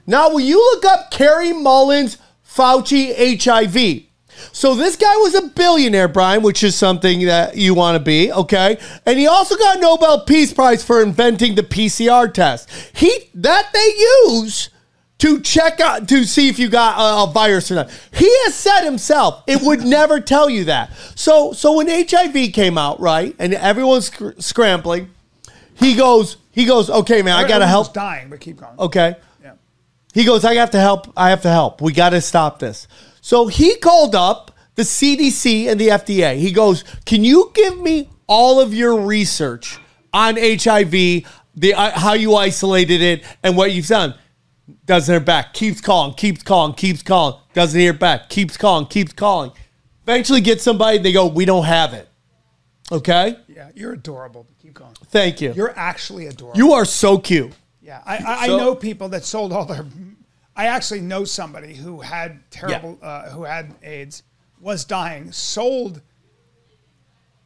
Now, 0.06 0.30
will 0.30 0.40
you 0.40 0.56
look 0.56 0.86
up 0.86 1.10
Kary 1.10 1.48
Mullis 1.48 2.16
Fauci 2.42 3.12
HIV? 3.38 4.04
So 4.50 4.74
this 4.74 4.96
guy 4.96 5.16
was 5.16 5.34
a 5.34 5.48
billionaire, 5.48 6.08
Brian, 6.08 6.40
which 6.42 6.64
is 6.64 6.74
something 6.74 7.26
that 7.26 7.58
you 7.58 7.74
want 7.74 7.96
to 7.96 8.02
be, 8.02 8.32
okay? 8.32 8.78
And 9.04 9.18
he 9.18 9.26
also 9.26 9.58
got 9.58 9.76
a 9.76 9.80
Nobel 9.80 10.24
Peace 10.24 10.54
Prize 10.54 10.82
for 10.82 11.02
inventing 11.02 11.54
the 11.54 11.62
PCR 11.62 12.32
test. 12.32 12.70
He 12.94 13.28
that 13.34 13.70
they 13.74 14.32
use 14.32 14.70
to 15.20 15.40
check 15.40 15.80
out 15.80 16.08
to 16.08 16.24
see 16.24 16.48
if 16.48 16.58
you 16.58 16.68
got 16.68 16.98
a, 16.98 17.30
a 17.30 17.32
virus 17.32 17.70
or 17.70 17.76
not. 17.76 17.90
He 18.12 18.28
has 18.44 18.54
said 18.54 18.84
himself 18.84 19.42
it 19.46 19.62
would 19.62 19.84
never 19.84 20.20
tell 20.20 20.50
you 20.50 20.64
that. 20.64 20.92
So 21.14 21.52
so 21.52 21.76
when 21.76 21.88
HIV 21.88 22.52
came 22.52 22.76
out, 22.76 23.00
right, 23.00 23.34
and 23.38 23.54
everyone's 23.54 24.06
sc- 24.06 24.34
scrambling, 24.38 25.10
he 25.76 25.94
goes 25.94 26.36
he 26.52 26.64
goes, 26.64 26.90
okay, 26.90 27.22
man, 27.22 27.36
I 27.36 27.46
gotta 27.46 27.66
help. 27.66 27.92
dying, 27.94 28.28
but 28.28 28.40
keep 28.40 28.56
going. 28.56 28.78
Okay. 28.78 29.14
Yeah. 29.42 29.52
He 30.12 30.24
goes, 30.24 30.44
I 30.44 30.54
have 30.54 30.72
to 30.72 30.80
help. 30.80 31.12
I 31.16 31.30
have 31.30 31.42
to 31.42 31.50
help. 31.50 31.80
We 31.80 31.92
got 31.92 32.10
to 32.10 32.20
stop 32.20 32.58
this. 32.58 32.88
So 33.20 33.46
he 33.46 33.76
called 33.76 34.14
up 34.14 34.50
the 34.74 34.82
CDC 34.82 35.66
and 35.70 35.80
the 35.80 35.88
FDA. 35.88 36.36
He 36.38 36.52
goes, 36.52 36.84
Can 37.04 37.22
you 37.22 37.52
give 37.54 37.78
me 37.78 38.10
all 38.26 38.60
of 38.60 38.74
your 38.74 39.00
research 39.00 39.78
on 40.12 40.36
HIV, 40.36 40.90
the 40.90 41.74
uh, 41.74 41.98
how 41.98 42.14
you 42.14 42.34
isolated 42.34 43.00
it, 43.00 43.24
and 43.42 43.56
what 43.56 43.72
you've 43.72 43.86
done? 43.86 44.14
Doesn't 44.86 45.12
hear 45.12 45.20
back. 45.20 45.54
Keeps 45.54 45.80
calling. 45.80 46.14
Keeps 46.14 46.42
calling. 46.42 46.74
Keeps 46.74 47.02
calling. 47.02 47.40
Doesn't 47.54 47.78
hear 47.78 47.92
back. 47.92 48.28
Keeps 48.28 48.56
calling. 48.56 48.86
Keeps 48.86 49.12
calling. 49.12 49.52
Eventually, 50.02 50.40
get 50.40 50.60
somebody. 50.60 50.98
They 50.98 51.12
go, 51.12 51.26
We 51.26 51.44
don't 51.44 51.64
have 51.64 51.92
it. 51.94 52.08
Okay. 52.92 53.36
Yeah, 53.48 53.70
you're 53.74 53.92
adorable. 53.92 54.46
Keep 54.60 54.74
going. 54.74 54.94
Thank 55.06 55.40
you. 55.40 55.52
You're 55.52 55.76
actually 55.78 56.26
adorable. 56.26 56.58
You 56.58 56.72
are 56.72 56.84
so 56.84 57.18
cute. 57.18 57.52
Yeah, 57.80 58.02
I, 58.04 58.16
I, 58.16 58.46
So- 58.48 58.54
I 58.56 58.58
know 58.58 58.74
people 58.74 59.08
that 59.10 59.24
sold 59.24 59.52
all 59.52 59.64
their. 59.64 59.86
I 60.56 60.66
actually 60.66 61.00
know 61.00 61.24
somebody 61.24 61.74
who 61.74 62.00
had 62.00 62.40
terrible, 62.50 62.98
uh, 63.00 63.30
who 63.30 63.44
had 63.44 63.74
AIDS, 63.82 64.24
was 64.60 64.84
dying, 64.84 65.30
sold. 65.32 66.02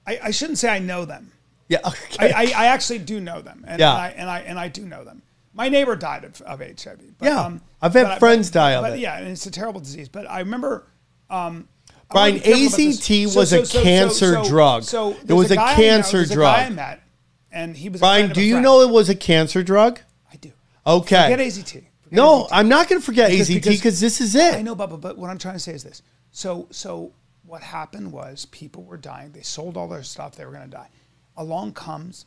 I, 0.06 0.18
I 0.24 0.30
shouldn't 0.30 0.58
say 0.58 0.68
I 0.68 0.78
know 0.80 1.04
them. 1.04 1.30
Yeah. 1.68 1.78
I, 2.18 2.28
I, 2.28 2.52
I 2.56 2.66
actually 2.66 2.98
do 3.00 3.20
know 3.20 3.40
them, 3.40 3.64
and, 3.68 3.78
Yeah. 3.80 3.92
and 3.92 4.00
I 4.00 4.08
and 4.10 4.30
I 4.30 4.38
and 4.40 4.58
I 4.58 4.68
do 4.68 4.84
know 4.86 5.04
them. 5.04 5.22
My 5.54 5.68
neighbor 5.68 5.94
died 5.96 6.24
of, 6.24 6.40
of 6.42 6.58
HIV. 6.60 7.16
But, 7.18 7.26
Yeah. 7.26 7.58
I've 7.80 7.92
had 7.94 8.02
but 8.04 8.12
I- 8.12 8.18
friends 8.18 8.50
but- 8.50 8.54
die 8.54 8.72
of 8.72 8.82
but 8.82 8.92
it. 8.94 8.98
Yeah, 8.98 9.16
and 9.18 9.28
it's 9.28 9.46
a 9.46 9.50
terrible 9.50 9.80
disease. 9.80 10.08
But 10.08 10.28
I 10.28 10.40
remember. 10.40 10.86
Um, 11.30 11.68
Brian, 12.10 12.34
wanna 12.34 12.44
be 12.44 12.44
careful 12.44 12.66
about 12.66 12.76
this. 12.76 12.98
AZT 13.08 13.36
was 13.36 13.52
a 13.52 13.62
cancer 13.82 14.42
drug. 14.44 14.82
It 14.82 15.26
there's 15.26 15.36
was 15.36 15.50
a 15.50 15.56
guy 15.56 15.62
I 15.62 15.70
know- 15.70 15.76
cancer 15.76 16.26
drug. 16.26 16.58
I 16.58 16.68
met, 16.70 17.02
and 17.50 17.76
he 17.76 17.88
was. 17.88 18.00
Brian, 18.00 18.30
do 18.32 18.42
you 18.42 18.60
know 18.60 18.80
it 18.82 18.90
was 18.90 19.08
a 19.08 19.14
cancer 19.14 19.62
drug? 19.62 20.00
I 20.32 20.36
do. 20.36 20.52
Okay. 20.86 21.30
Forget 21.30 21.38
AZT. 21.40 21.72
Forget 21.72 21.86
No, 22.12 22.44
AZT. 22.44 22.48
I'm 22.52 22.68
not 22.68 22.88
going 22.88 23.00
to 23.00 23.04
forget 23.04 23.30
Because- 23.30 23.48
AZT 23.48 23.54
because- 23.54 23.76
because 23.76 24.00
this 24.00 24.20
is 24.20 24.34
it. 24.34 24.54
I 24.54 24.62
know, 24.62 24.76
Bubba, 24.76 25.00
but 25.00 25.16
what 25.18 25.30
I'm 25.30 25.38
trying 25.38 25.54
to 25.54 25.60
say 25.60 25.72
is 25.72 25.82
this. 25.84 26.02
So, 26.30 26.66
so 26.70 27.12
what 27.46 27.62
happened 27.62 28.10
was 28.12 28.46
people 28.46 28.82
were 28.84 28.96
dying. 28.98 29.32
They 29.32 29.42
sold 29.42 29.76
all 29.76 29.88
their 29.88 30.02
stuff. 30.02 30.34
They 30.36 30.44
were 30.44 30.52
going 30.52 30.64
to 30.68 30.76
die. 30.76 30.88
Along 31.36 31.72
comes 31.72 32.26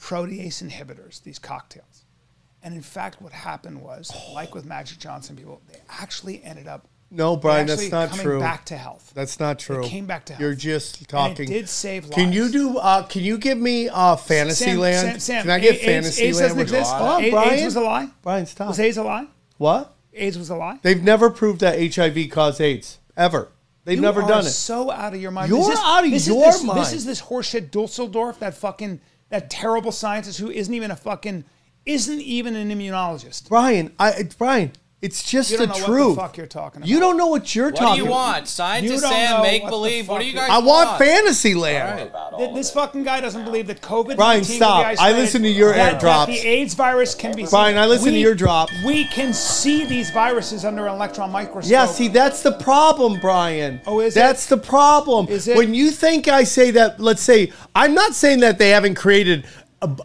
protease 0.00 0.62
inhibitors, 0.62 1.22
these 1.22 1.38
cocktails. 1.38 1.91
And 2.62 2.74
in 2.74 2.82
fact, 2.82 3.20
what 3.20 3.32
happened 3.32 3.80
was, 3.82 4.12
like 4.32 4.54
with 4.54 4.64
Magic 4.64 4.98
Johnson 4.98 5.36
people, 5.36 5.60
they 5.70 5.80
actually 5.88 6.42
ended 6.44 6.68
up 6.68 6.86
No, 7.10 7.36
Brian, 7.36 7.66
that's 7.66 7.90
not 7.90 8.10
coming 8.10 8.24
true. 8.24 8.38
back 8.40 8.64
to 8.66 8.76
health. 8.76 9.10
That's 9.14 9.40
not 9.40 9.58
true. 9.58 9.82
They 9.82 9.88
came 9.88 10.06
back 10.06 10.24
to 10.26 10.32
health. 10.34 10.40
You're 10.40 10.54
just 10.54 10.98
And 10.98 11.08
talking. 11.08 11.48
it 11.48 11.52
did 11.52 11.68
save 11.68 12.04
lives. 12.04 12.14
Can 12.14 12.32
you 12.32 12.48
do? 12.50 12.78
Uh, 12.78 13.02
can 13.04 13.22
you 13.22 13.36
give 13.38 13.58
me 13.58 13.88
uh, 13.88 14.14
Fantasyland? 14.16 14.94
Sam, 14.96 15.18
Sam, 15.20 15.42
can 15.42 15.50
I 15.50 15.58
get 15.58 15.74
AIDS- 15.74 15.84
Fantasyland? 15.84 16.28
AIDS 16.28 16.38
doesn't 16.38 16.56
with- 16.58 16.62
exist. 16.68 16.92
Hold 16.92 17.10
on, 17.10 17.24
A- 17.24 17.30
Brian. 17.30 17.52
AIDS 17.54 17.64
was 17.64 17.76
a 17.76 17.80
lie. 17.80 18.08
Brian, 18.22 18.46
stop. 18.46 18.68
Was 18.68 18.80
AIDS 18.80 18.96
a 18.96 19.02
lie? 19.02 19.26
what? 19.58 19.94
AIDS 20.14 20.38
was 20.38 20.50
a 20.50 20.56
lie. 20.56 20.78
They've 20.82 21.02
never 21.02 21.30
proved 21.30 21.60
that 21.62 21.78
HIV 21.94 22.30
caused 22.30 22.60
AIDS 22.60 22.98
ever. 23.16 23.48
They've 23.84 23.96
You 23.96 24.02
never 24.02 24.22
are 24.22 24.28
done 24.28 24.46
it. 24.46 24.50
So 24.50 24.90
out 24.90 25.14
of 25.14 25.20
your 25.20 25.30
mind. 25.32 25.48
You're 25.50 25.68
this- 25.68 25.78
out 25.82 26.04
of 26.04 26.10
this 26.12 26.22
is 26.22 26.28
your 26.28 26.44
this, 26.52 26.62
mind. 26.62 26.78
This 26.80 26.92
is 26.92 27.04
this 27.06 27.20
horseshit 27.22 27.70
Duesberg, 27.70 28.38
that 28.38 28.54
fucking 28.54 29.00
that 29.30 29.50
terrible 29.50 29.90
scientist 29.90 30.38
who 30.38 30.50
isn't 30.50 30.72
even 30.72 30.90
a 30.90 30.96
fucking 30.96 31.44
isn't 31.86 32.20
even 32.20 32.56
an 32.56 32.70
immunologist. 32.70 33.48
Brian, 33.48 33.92
I 33.98 34.28
Brian, 34.38 34.72
it's 35.00 35.24
just 35.28 35.50
You 35.50 35.58
the 35.58 35.66
don't 35.66 35.80
know 35.80 35.84
truth. 35.86 36.14
the 36.14 36.20
fuck 36.22 36.36
you're 36.36 36.46
talking 36.46 36.82
about. 36.82 36.88
You 36.88 37.00
don't 37.00 37.16
know 37.16 37.26
what 37.26 37.56
you're 37.56 37.72
talking 37.72 37.82
about. 37.82 37.90
What 37.90 37.96
do 37.96 38.04
you 38.04 38.08
want? 38.10 38.46
Science 38.48 38.88
You 38.88 38.98
Sam, 39.00 39.42
make 39.42 39.66
believe. 39.68 40.06
What 40.08 40.20
do 40.20 40.26
you 40.28 40.32
guys 40.32 40.48
I 40.48 40.58
want 40.58 40.96
Fantasyland. 40.96 42.12
Th- 42.38 42.54
This 42.54 42.70
fucking 42.70 43.02
guy 43.02 43.20
doesn't 43.20 43.42
believe 43.44 43.66
that 43.66 43.80
COVID. 43.82 44.14
Brian, 44.14 44.44
stop. 44.44 44.86
I 45.00 45.10
listen 45.10 45.42
to 45.42 45.48
your 45.48 45.72
that, 45.74 46.00
airdrops. 46.00 46.26
That 46.26 46.28
the 46.28 46.38
AIDS 46.46 46.74
virus 46.74 47.16
can 47.16 47.34
be. 47.34 47.46
Brian, 47.46 47.74
seen. 47.74 47.82
I 47.82 47.86
listen 47.86 48.06
to 48.06 48.12
We- 48.12 48.20
your 48.20 48.36
drop. 48.36 48.68
We 48.86 49.04
can 49.06 49.32
see 49.34 49.84
these 49.84 50.10
viruses 50.10 50.64
under 50.64 50.86
an 50.86 50.94
electron 50.94 51.32
microscope. 51.32 51.72
Yeah, 51.72 51.86
see, 51.86 52.06
that's 52.06 52.42
the 52.44 52.52
problem, 52.52 53.18
Brian. 53.20 53.80
Oh, 53.88 53.98
is 53.98 54.16
it? 54.16 54.20
That's 54.20 54.46
the 54.46 54.56
problem. 54.56 55.26
Is 55.28 55.48
it? 55.48 55.56
When 55.56 55.74
you 55.74 55.90
think 55.90 56.28
I 56.28 56.44
say 56.44 56.70
that, 56.70 57.00
let's 57.00 57.22
say, 57.22 57.50
I'm 57.74 57.92
not 57.94 58.14
saying 58.14 58.38
that 58.40 58.58
they 58.58 58.68
haven't 58.70 58.94
created 58.94 59.46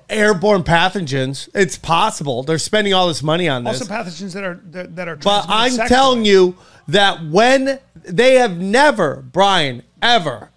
airborne 0.09 0.63
pathogens. 0.63 1.49
It's 1.53 1.78
possible. 1.78 2.43
They're 2.43 2.57
spending 2.57 2.93
all 2.93 3.07
this 3.07 3.23
money 3.23 3.47
on 3.47 3.63
this. 3.63 3.82
also 3.82 3.93
pathogens 3.93 4.34
that 4.34 4.43
are 4.43 4.59
that, 4.71 4.95
that 4.95 5.07
are. 5.07 5.15
but 5.15 5.45
I'm 5.47 5.71
sexually. 5.71 5.88
telling 5.89 6.25
you 6.25 6.55
that 6.88 7.23
when 7.25 7.80
they 8.03 8.36
have 8.36 8.57
never, 8.57 9.17
Brian, 9.32 9.84
ever 10.01 10.51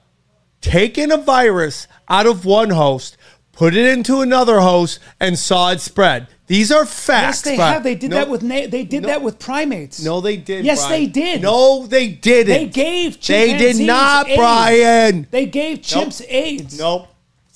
taken 0.61 1.11
a 1.11 1.17
virus 1.17 1.87
out 2.09 2.27
of 2.27 2.45
one 2.45 2.71
host, 2.71 3.17
put 3.53 3.75
it 3.75 3.87
into 3.87 4.21
another 4.21 4.61
host, 4.61 4.99
and 5.19 5.39
saw 5.39 5.71
it 5.71 5.81
spread. 5.81 6.29
These 6.47 6.73
are 6.73 6.85
facts. 6.85 7.39
Yes, 7.39 7.43
they 7.43 7.57
Brian. 7.57 7.73
have. 7.75 7.83
They 7.85 7.95
did 7.95 8.11
No- 8.11 8.17
that 8.17 8.29
with 8.29 8.43
na- 8.43 8.67
they 8.69 8.83
did 8.85 9.03
no. 9.03 9.09
that 9.09 9.23
with 9.23 9.39
primates. 9.39 10.03
No, 10.03 10.21
they 10.21 10.37
did. 10.37 10.65
Yes, 10.65 10.85
Brian. 10.87 11.01
they 11.05 11.07
did. 11.07 11.43
No, 11.43 11.87
they 11.87 12.09
didn't. 12.09 12.53
They 12.53 12.67
gave 12.67 13.21
They 13.25 13.57
did 13.57 13.79
not, 13.79 14.29
AIDS. 14.29 14.37
Brian. 14.37 15.27
They 15.31 15.47
gave 15.47 15.79
chimps 15.79 16.23
AIDS. 16.29 16.79
Nope. 16.79 17.07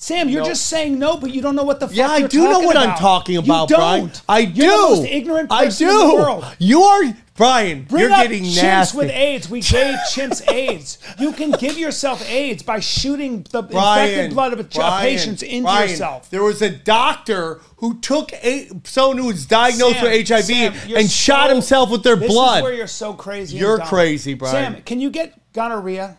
Sam, 0.05 0.29
you're 0.29 0.41
Nope. 0.41 0.49
just 0.49 0.67
saying 0.67 0.99
no, 0.99 1.17
but 1.17 1.33
you 1.33 1.41
don't 1.41 1.55
know 1.55 1.63
what 1.63 1.79
the 1.79 1.87
fuck 1.87 1.97
Yeah, 1.97 2.11
I 2.11 2.17
you're 2.17 2.27
do 2.27 2.43
know 2.43 2.59
what 2.59 2.77
I'm 2.77 2.95
talking 2.95 3.37
about, 3.37 3.71
you 3.71 3.75
Brian. 3.75 4.01
Don't. 4.05 4.21
I 4.29 4.39
You're 4.39 4.67
do. 4.67 4.71
the 4.71 4.95
most 5.01 5.05
ignorant 5.09 5.51
I 5.51 5.65
person 5.65 5.87
do. 5.87 6.01
in 6.01 6.07
the 6.09 6.13
world. 6.13 6.45
You 6.59 6.83
are 6.83 7.03
Brian. 7.35 7.85
Bring 7.85 8.03
you're 8.03 8.11
up 8.11 8.21
getting 8.21 8.43
chimps 8.43 8.61
nasty. 8.61 8.97
with 8.99 9.09
AIDS. 9.09 9.49
We 9.49 9.61
gave 9.61 9.95
chimps 10.13 10.47
AIDS. 10.51 10.99
You 11.19 11.31
can 11.33 11.49
give 11.53 11.79
yourself 11.79 12.23
AIDS 12.29 12.61
by 12.61 12.81
shooting 12.81 13.47
the 13.49 13.63
Brian, 13.63 14.09
infected 14.09 14.33
blood 14.35 14.53
of 14.53 14.59
a 14.59 14.63
ch- 14.65 14.75
Brian, 14.75 15.01
patients 15.01 15.41
into 15.41 15.63
Brian, 15.63 15.89
yourself. 15.89 16.29
There 16.29 16.43
was 16.43 16.61
a 16.61 16.69
doctor 16.69 17.59
who 17.77 17.99
took 17.99 18.31
a, 18.31 18.69
someone 18.83 19.17
who 19.17 19.25
was 19.25 19.47
diagnosed 19.47 19.95
Sam, 20.01 20.03
with 20.03 20.27
HIV 20.29 20.43
Sam, 20.45 20.73
you're 20.87 20.99
and 20.99 21.09
shot 21.09 21.49
himself 21.49 21.89
with 21.89 22.03
their 22.03 22.15
this 22.15 22.31
blood. 22.31 22.57
Is 22.59 22.63
where 22.63 22.73
you're 22.75 22.85
so 22.85 23.13
crazy. 23.13 23.57
You're 23.57 23.79
crazy, 23.79 24.35
Brian. 24.35 24.73
Sam, 24.75 24.83
can 24.83 25.01
you 25.01 25.09
get 25.09 25.33
gonorrhea? 25.53 26.17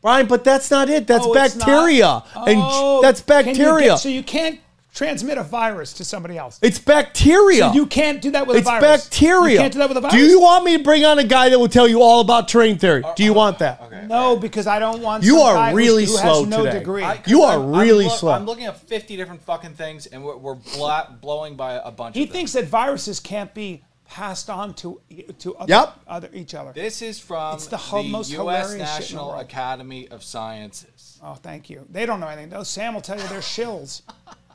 Brian, 0.00 0.26
but 0.26 0.44
that's 0.44 0.70
not 0.70 0.88
it. 0.88 1.06
That's 1.06 1.24
Oh, 1.26 1.34
it's 1.34 1.56
not? 1.56 1.66
bacteria. 1.66 2.22
And 2.46 2.60
Oh, 2.62 3.00
that's 3.02 3.20
can 3.20 3.46
you 3.46 3.52
bacteria. 3.54 3.88
get- 3.90 3.98
so 3.98 4.08
you 4.08 4.22
can't 4.22 4.60
transmit 4.94 5.38
a 5.38 5.42
virus 5.44 5.92
to 5.92 6.04
somebody 6.04 6.36
else. 6.36 6.58
it's 6.60 6.78
bacteria. 6.78 7.68
So 7.68 7.72
you 7.72 7.86
can't 7.86 8.20
do 8.20 8.30
that 8.32 8.46
with 8.46 8.56
it's 8.56 8.66
a 8.66 8.70
virus. 8.70 8.94
It's 8.96 9.04
bacteria. 9.08 9.52
You 9.52 9.58
can't 9.58 9.72
do 9.72 9.78
that 9.80 9.88
with 9.88 9.98
a 9.98 10.00
virus. 10.00 10.14
Do 10.16 10.20
you 10.26 10.40
want 10.40 10.64
me 10.64 10.76
to 10.76 10.82
bring 10.82 11.04
on 11.04 11.18
a 11.18 11.24
guy 11.24 11.48
that 11.50 11.58
will 11.58 11.68
tell 11.68 11.86
you 11.86 12.02
all 12.02 12.20
about 12.20 12.48
terrain 12.48 12.78
theory? 12.78 13.04
Do 13.16 13.22
you 13.22 13.32
want 13.32 13.58
that? 13.60 13.80
No, 14.08 14.36
because 14.36 14.66
I 14.66 14.78
don't 14.78 15.00
want. 15.02 15.22
You 15.24 15.38
some 15.38 15.46
are 15.48 15.54
guy 15.54 15.72
really 15.72 16.04
who 16.04 16.12
slow 16.16 16.40
has 16.40 16.46
no 16.48 16.64
today. 16.64 16.78
degree. 16.78 17.02
I, 17.04 17.22
you 17.26 17.42
are 17.42 17.58
I'm, 17.58 17.76
really 17.76 18.06
I'm, 18.06 18.10
slow. 18.10 18.32
I'm 18.32 18.46
looking 18.46 18.64
at 18.64 18.80
50 18.80 19.16
different 19.16 19.42
fucking 19.42 19.74
things, 19.74 20.06
and 20.06 20.24
we're, 20.24 20.36
we're 20.36 20.54
bla- 20.54 21.16
blowing 21.20 21.54
by 21.56 21.74
a 21.74 21.90
bunch 21.90 22.16
he 22.16 22.22
of 22.22 22.28
them. 22.30 22.32
thinks 22.34 22.52
that 22.52 22.64
viruses 22.66 23.20
can't 23.20 23.52
be 23.54 23.82
passed 24.08 24.48
on 24.50 24.74
to 24.74 25.00
to 25.38 25.54
other, 25.56 25.70
Yep. 25.72 25.94
other 26.06 26.30
each 26.32 26.54
other. 26.54 26.72
This 26.72 27.02
is 27.02 27.18
from 27.20 27.54
It's 27.56 27.66
the 27.66 27.76
ho- 27.76 28.02
most 28.02 28.30
U.S. 28.30 28.38
hilarious 28.38 28.72
the 28.72 28.78
National. 29.00 29.34
Academy 29.34 30.08
of 30.08 30.22
Sciences. 30.22 31.18
Oh, 31.22 31.34
thank 31.34 31.68
you. 31.70 31.86
They 31.90 32.06
don't 32.06 32.20
know 32.20 32.28
anything. 32.28 32.50
No, 32.50 32.62
Sam 32.62 32.94
will 32.94 33.00
tell 33.00 33.18
you 33.20 33.26
they're 33.28 33.40
shills. 33.40 34.02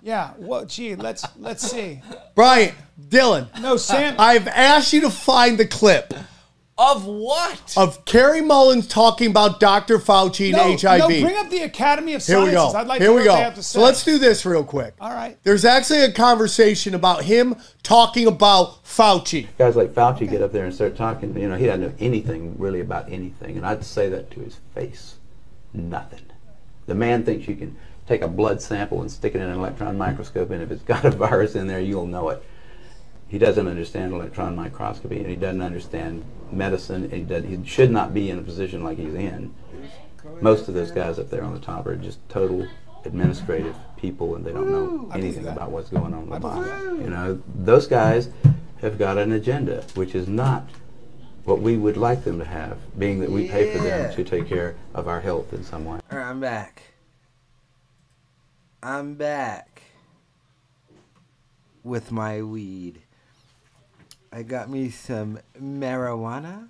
Yeah. 0.01 0.31
Well, 0.37 0.65
gee, 0.65 0.95
let's 0.95 1.23
let's 1.37 1.69
see. 1.69 2.01
Brian, 2.35 2.73
Dylan. 3.09 3.47
No, 3.61 3.77
Sam. 3.77 4.15
I've 4.19 4.47
asked 4.47 4.91
you 4.93 5.01
to 5.01 5.09
find 5.09 5.57
the 5.57 5.65
clip 5.67 6.13
Of 6.85 7.05
what? 7.05 7.73
of 7.77 8.03
Kary 8.03 8.41
Mullis 8.41 8.89
talking 8.89 9.29
about 9.29 9.61
Dr. 9.61 9.99
Fauci 9.99 10.47
and 10.47 10.57
no, 10.57 10.77
HIV. 10.77 10.99
no, 10.99 11.07
bring 11.07 11.37
up 11.37 11.49
the 11.49 11.59
Academy 11.61 12.13
of 12.13 12.21
Sciences. 12.21 12.27
Here 12.27 12.39
we 12.51 12.53
Sciences. 12.53 12.73
go. 12.73 12.79
I'd 12.79 12.87
like 12.87 12.99
Here 13.01 13.09
to 13.09 13.15
we 13.15 13.21
hear 13.21 13.31
what 13.31 13.35
go. 13.35 13.37
they 13.37 13.43
have 13.45 13.55
to 13.55 13.63
say. 13.63 13.79
So 13.79 13.81
let's 13.81 14.03
do 14.03 14.17
this 14.17 14.45
real 14.45 14.65
quick. 14.65 14.93
All 14.99 15.13
right. 15.13 15.37
There's 15.43 15.63
actually 15.63 16.01
a 16.01 16.11
conversation 16.11 16.93
about 16.93 17.23
him 17.23 17.55
talking 17.83 18.27
about 18.27 18.83
Fauci. 18.83 19.47
Guys 19.57 19.77
like 19.77 19.93
Fauci 19.93 20.29
get 20.29 20.41
up 20.41 20.51
there 20.51 20.65
and 20.65 20.75
start 20.75 20.97
talking. 20.97 21.37
You 21.39 21.47
know, 21.47 21.55
he 21.55 21.67
doesn't 21.67 21.81
know 21.81 21.93
anything 21.99 22.57
really 22.57 22.81
about 22.81 23.09
anything, 23.09 23.55
and 23.55 23.65
I'd 23.65 23.85
say 23.85 24.09
that 24.09 24.29
to 24.31 24.41
his 24.41 24.57
face. 24.75 25.15
Nothing. 25.73 26.25
The 26.87 26.95
man 26.95 27.23
thinks 27.23 27.47
you 27.47 27.55
can 27.55 27.77
take 28.07 28.21
a 28.21 28.27
blood 28.27 28.61
sample 28.61 28.99
and 28.99 29.09
stick 29.09 29.35
it 29.35 29.41
in 29.41 29.47
an 29.47 29.57
electron 29.57 29.97
microscope, 29.97 30.49
and 30.51 30.61
if 30.61 30.69
it's 30.69 30.83
got 30.83 31.05
a 31.05 31.11
virus 31.11 31.55
in 31.55 31.67
there, 31.67 31.79
you'll 31.79 32.07
know 32.07 32.27
it. 32.29 32.43
He 33.27 33.39
doesn't 33.39 33.67
understand 33.67 34.13
electron 34.13 34.55
microscopy, 34.55 35.17
and 35.17 35.27
he 35.27 35.35
doesn't 35.35 35.61
understand 35.61 36.23
medicine. 36.51 37.05
And 37.05 37.13
he, 37.13 37.21
does, 37.21 37.43
he 37.43 37.59
should 37.65 37.91
not 37.91 38.13
be 38.13 38.29
in 38.29 38.37
a 38.37 38.43
position 38.43 38.83
like 38.83 38.97
he's 38.97 39.15
in. 39.15 39.53
Most 40.41 40.67
of 40.67 40.73
those 40.73 40.91
guys 40.91 41.19
up 41.19 41.29
there 41.29 41.43
on 41.43 41.53
the 41.53 41.59
top 41.59 41.85
are 41.87 41.95
just 41.95 42.17
total 42.29 42.67
administrative 43.05 43.75
people, 43.97 44.35
and 44.35 44.45
they 44.45 44.53
don't 44.53 44.69
know 44.69 45.09
anything 45.13 45.47
about 45.47 45.71
what's 45.71 45.89
going 45.89 46.13
on 46.13 46.23
in 46.23 46.29
the 46.29 46.39
body. 46.39 46.69
You 47.03 47.09
know, 47.09 47.41
those 47.55 47.87
guys 47.87 48.29
have 48.81 48.97
got 48.97 49.17
an 49.17 49.31
agenda, 49.31 49.83
which 49.95 50.15
is 50.15 50.27
not 50.27 50.69
what 51.45 51.59
we 51.59 51.77
would 51.77 51.97
like 51.97 52.23
them 52.23 52.39
to 52.39 52.45
have, 52.45 52.77
being 52.97 53.19
that 53.19 53.29
we 53.29 53.47
pay 53.47 53.75
for 53.75 53.83
them 53.83 54.13
to 54.13 54.23
take 54.23 54.47
care 54.47 54.75
of 54.93 55.07
our 55.07 55.19
health 55.19 55.51
in 55.53 55.63
some 55.63 55.85
way. 55.85 55.99
All 56.11 56.17
right, 56.17 56.29
I'm 56.29 56.39
back. 56.39 56.83
I'm 58.81 59.15
back 59.15 59.81
with 61.83 62.11
my 62.11 62.41
weed. 62.41 63.02
I 64.35 64.41
got 64.41 64.67
me 64.67 64.89
some 64.89 65.37
marijuana 65.61 66.67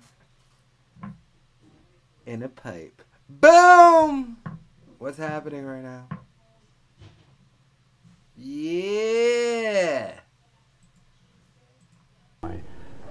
in 2.26 2.42
a 2.42 2.48
pipe. 2.48 3.00
Boom! 3.26 4.36
What's 4.98 5.16
happening 5.16 5.64
right 5.64 5.82
now? 5.82 6.06
Yeah! 8.36 10.12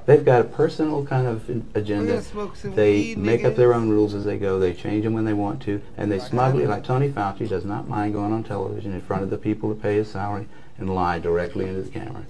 They've 0.06 0.24
got 0.24 0.41
a 0.41 0.43
personal 0.43 1.04
kind 1.04 1.26
of 1.26 1.49
agenda. 1.76 2.22
They 2.64 3.16
make 3.16 3.45
up 3.45 3.56
their 3.56 3.74
own 3.74 3.89
rules 3.89 4.14
as 4.14 4.24
they 4.24 4.38
go. 4.38 4.60
They 4.60 4.74
change 4.74 5.04
them 5.04 5.14
when 5.14 5.26
they 5.26 5.34
want 5.34 5.64
to, 5.64 5.82
and 5.97 6.12
they 6.12 6.20
smugly, 6.20 6.68
like 6.68 6.84
Tony 6.84 7.10
Fauci, 7.10 7.49
does 7.49 7.66
not 7.66 7.88
mind 7.88 8.14
going 8.14 8.32
on 8.32 8.43
television 8.43 8.93
in 8.93 9.01
front 9.01 9.24
of 9.24 9.32
the 9.32 9.38
people 9.38 9.70
who 9.70 9.76
pay 9.76 9.95
his 9.95 10.12
salary 10.12 10.47
and 10.78 10.93
lie 10.93 11.18
directly 11.18 11.68
into 11.68 11.82
the 11.82 11.89
camera. 11.89 12.26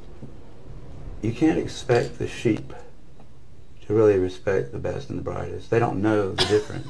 You 1.23 1.31
can't 1.31 1.57
expect 1.57 2.19
the 2.19 2.27
sheep 2.27 2.73
to 3.87 3.93
really 3.93 4.19
respect 4.19 4.73
the 4.73 4.77
best 4.77 5.09
and 5.09 5.17
the 5.17 5.23
brightest. 5.23 5.69
They 5.69 5.79
don't 5.79 6.01
know 6.01 6.33
the 6.33 6.45
difference, 6.45 6.89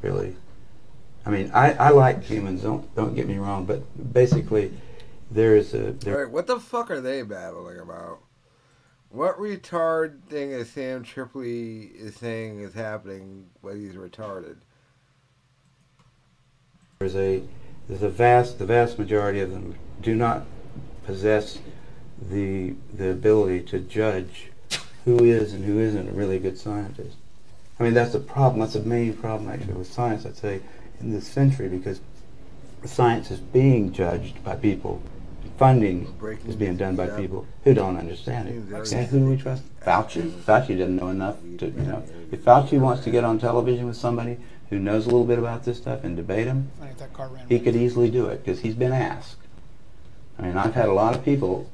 really. 0.00 0.36
I 1.26 1.30
mean, 1.30 1.50
I, 1.52 1.72
I 1.72 1.88
like 1.90 2.22
humans. 2.22 2.62
Don't 2.62 2.94
don't 2.94 3.16
get 3.16 3.26
me 3.26 3.38
wrong, 3.38 3.64
but 3.64 3.82
basically, 4.12 4.72
there 5.32 5.56
is 5.56 5.74
a 5.74 5.92
there, 5.92 6.14
Alright, 6.14 6.32
what 6.32 6.46
the 6.46 6.60
fuck 6.60 6.92
are 6.92 7.00
they 7.00 7.22
babbling 7.22 7.80
about? 7.80 8.20
What 9.10 9.36
retard 9.36 10.22
thing 10.28 10.52
is 10.52 10.70
Sam 10.70 11.02
Tripoli 11.02 11.90
is 11.94 12.14
saying 12.14 12.60
is 12.60 12.74
happening 12.74 13.46
when 13.62 13.80
he's 13.80 13.94
retarded? 13.94 14.58
There's 17.00 17.16
a 17.16 17.42
there's 17.88 18.02
a 18.04 18.08
vast 18.08 18.60
the 18.60 18.66
vast 18.66 18.96
majority 18.96 19.40
of 19.40 19.50
them 19.50 19.74
do 20.00 20.14
not 20.14 20.46
possess 21.04 21.58
the 22.30 22.74
the 22.94 23.10
ability 23.10 23.62
to 23.62 23.80
judge 23.80 24.50
who 25.04 25.24
is 25.24 25.52
and 25.52 25.64
who 25.64 25.78
isn't 25.78 26.08
a 26.08 26.12
really 26.12 26.38
good 26.38 26.58
scientist. 26.58 27.16
I 27.78 27.84
mean 27.84 27.94
that's 27.94 28.12
the 28.12 28.20
problem. 28.20 28.60
That's 28.60 28.74
the 28.74 28.80
main 28.80 29.14
problem 29.14 29.50
actually 29.50 29.74
with 29.74 29.92
science. 29.92 30.24
I'd 30.26 30.36
say 30.36 30.60
in 31.00 31.12
this 31.12 31.26
century 31.26 31.68
because 31.68 32.00
science 32.84 33.30
is 33.30 33.40
being 33.40 33.92
judged 33.92 34.42
by 34.44 34.56
people. 34.56 35.02
Funding 35.58 36.12
is 36.46 36.56
being 36.56 36.76
done 36.76 36.96
by 36.96 37.08
people 37.08 37.46
who 37.62 37.74
don't 37.74 37.96
understand 37.96 38.48
it. 38.48 38.92
And 38.92 39.06
who 39.08 39.18
do 39.20 39.26
we 39.26 39.36
trust? 39.36 39.62
Fauci. 39.80 40.30
Fauci 40.42 40.78
doesn't 40.78 40.96
know 40.96 41.08
enough 41.08 41.36
to 41.58 41.66
you 41.66 41.82
know. 41.82 42.02
If 42.32 42.44
Fauci 42.44 42.80
wants 42.80 43.04
to 43.04 43.10
get 43.10 43.22
on 43.22 43.38
television 43.38 43.86
with 43.86 43.96
somebody 43.96 44.38
who 44.70 44.78
knows 44.78 45.04
a 45.04 45.10
little 45.10 45.26
bit 45.26 45.38
about 45.38 45.64
this 45.64 45.76
stuff 45.76 46.02
and 46.02 46.16
debate 46.16 46.46
him, 46.46 46.70
I 46.80 46.86
think 46.86 46.98
that 46.98 47.12
car 47.12 47.28
ran. 47.28 47.46
he 47.48 47.60
could 47.60 47.76
easily 47.76 48.10
do 48.10 48.26
it 48.26 48.44
because 48.44 48.60
he's 48.60 48.74
been 48.74 48.92
asked. 48.92 49.36
I 50.38 50.42
mean, 50.42 50.56
I've 50.56 50.74
had 50.74 50.88
a 50.88 50.92
lot 50.94 51.14
of 51.14 51.24
people, 51.24 51.70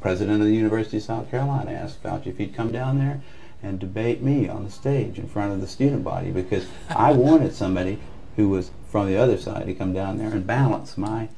president 0.00 0.40
of 0.40 0.46
the 0.46 0.54
University 0.54 0.96
of 0.96 1.02
South 1.02 1.30
Carolina, 1.30 1.72
asked 1.72 2.02
Fauci 2.02 2.28
if 2.28 2.38
he'd 2.38 2.54
come 2.54 2.72
down 2.72 2.98
there 2.98 3.20
and 3.62 3.78
debate 3.78 4.22
me 4.22 4.48
on 4.48 4.64
the 4.64 4.70
stage 4.70 5.18
in 5.18 5.28
front 5.28 5.52
of 5.52 5.60
the 5.60 5.66
student 5.66 6.02
body 6.02 6.30
because 6.30 6.66
I 6.88 7.12
wanted 7.26 7.54
somebody 7.54 7.98
who 8.36 8.48
was 8.48 8.70
from 8.88 9.06
the 9.06 9.16
other 9.16 9.36
side 9.36 9.66
to 9.66 9.74
come 9.74 9.92
down 9.92 10.18
there 10.18 10.30
and 10.30 10.46
balance 10.46 10.96
my, 10.96 11.28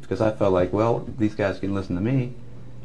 because 0.00 0.20
I 0.20 0.30
felt 0.30 0.52
like, 0.52 0.72
well, 0.72 1.08
these 1.18 1.34
guys 1.34 1.58
can 1.58 1.74
listen 1.74 1.94
to 1.96 2.02
me, 2.02 2.34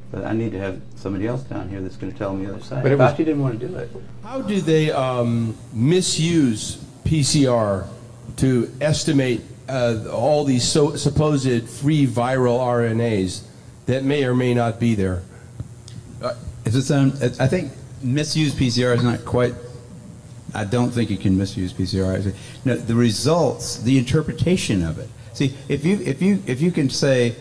but 0.09 0.23
I 0.23 0.32
need 0.34 0.53
to 0.53 0.59
have 0.59 0.82
somebody 0.95 1.28
else 1.28 1.43
down 1.43 1.69
here 1.69 1.82
that's 1.82 1.97
going 1.97 2.11
to 2.11 2.17
tell 2.17 2.32
them 2.32 2.45
the 2.45 2.53
other 2.53 2.63
side. 2.63 2.84
But 2.84 2.93
it 2.93 2.97
was- 2.97 3.11
Fauci 3.11 3.17
didn't 3.17 3.41
want 3.41 3.59
to 3.59 3.67
do 3.67 3.75
it. 3.75 3.89
How 4.23 4.41
do 4.41 4.61
they 4.61 4.91
um, 4.91 5.57
misuse 5.73 6.78
PCR 7.03 7.88
to 8.38 8.71
estimate 8.80 9.41
uh, 9.67 10.05
all 10.11 10.45
these 10.45 10.63
so, 10.63 10.95
supposed 10.95 11.69
free 11.69 12.07
viral 12.07 12.59
RNAs 12.59 13.43
that 13.88 14.04
may 14.04 14.24
or 14.24 14.36
may 14.36 14.54
not 14.54 14.80
be 14.80 14.96
there? 14.96 15.24
Uh, 16.22 16.34
it's 16.66 16.76
its 16.76 16.92
it- 16.92 17.42
I 17.42 17.48
think 17.48 17.72
misuse 18.04 18.54
PCR 18.54 18.96
is 18.96 19.04
not 19.04 19.26
quite, 19.26 19.54
I 20.54 20.64
don't 20.66 20.92
think 20.92 21.10
you 21.10 21.18
can 21.18 21.38
misuse 21.38 21.74
PCR. 21.74 22.34
No, 22.64 22.76
the 22.76 22.96
results, 22.96 23.78
the 23.82 23.98
interpretation 23.98 24.84
of 24.84 25.00
it. 25.00 25.10
See, 25.34 25.56
if 25.68 25.86
you, 25.86 26.00
if 26.04 26.22
you, 26.22 26.42
if 26.46 26.62
you 26.62 26.72
can 26.72 26.90
say, 26.90 27.36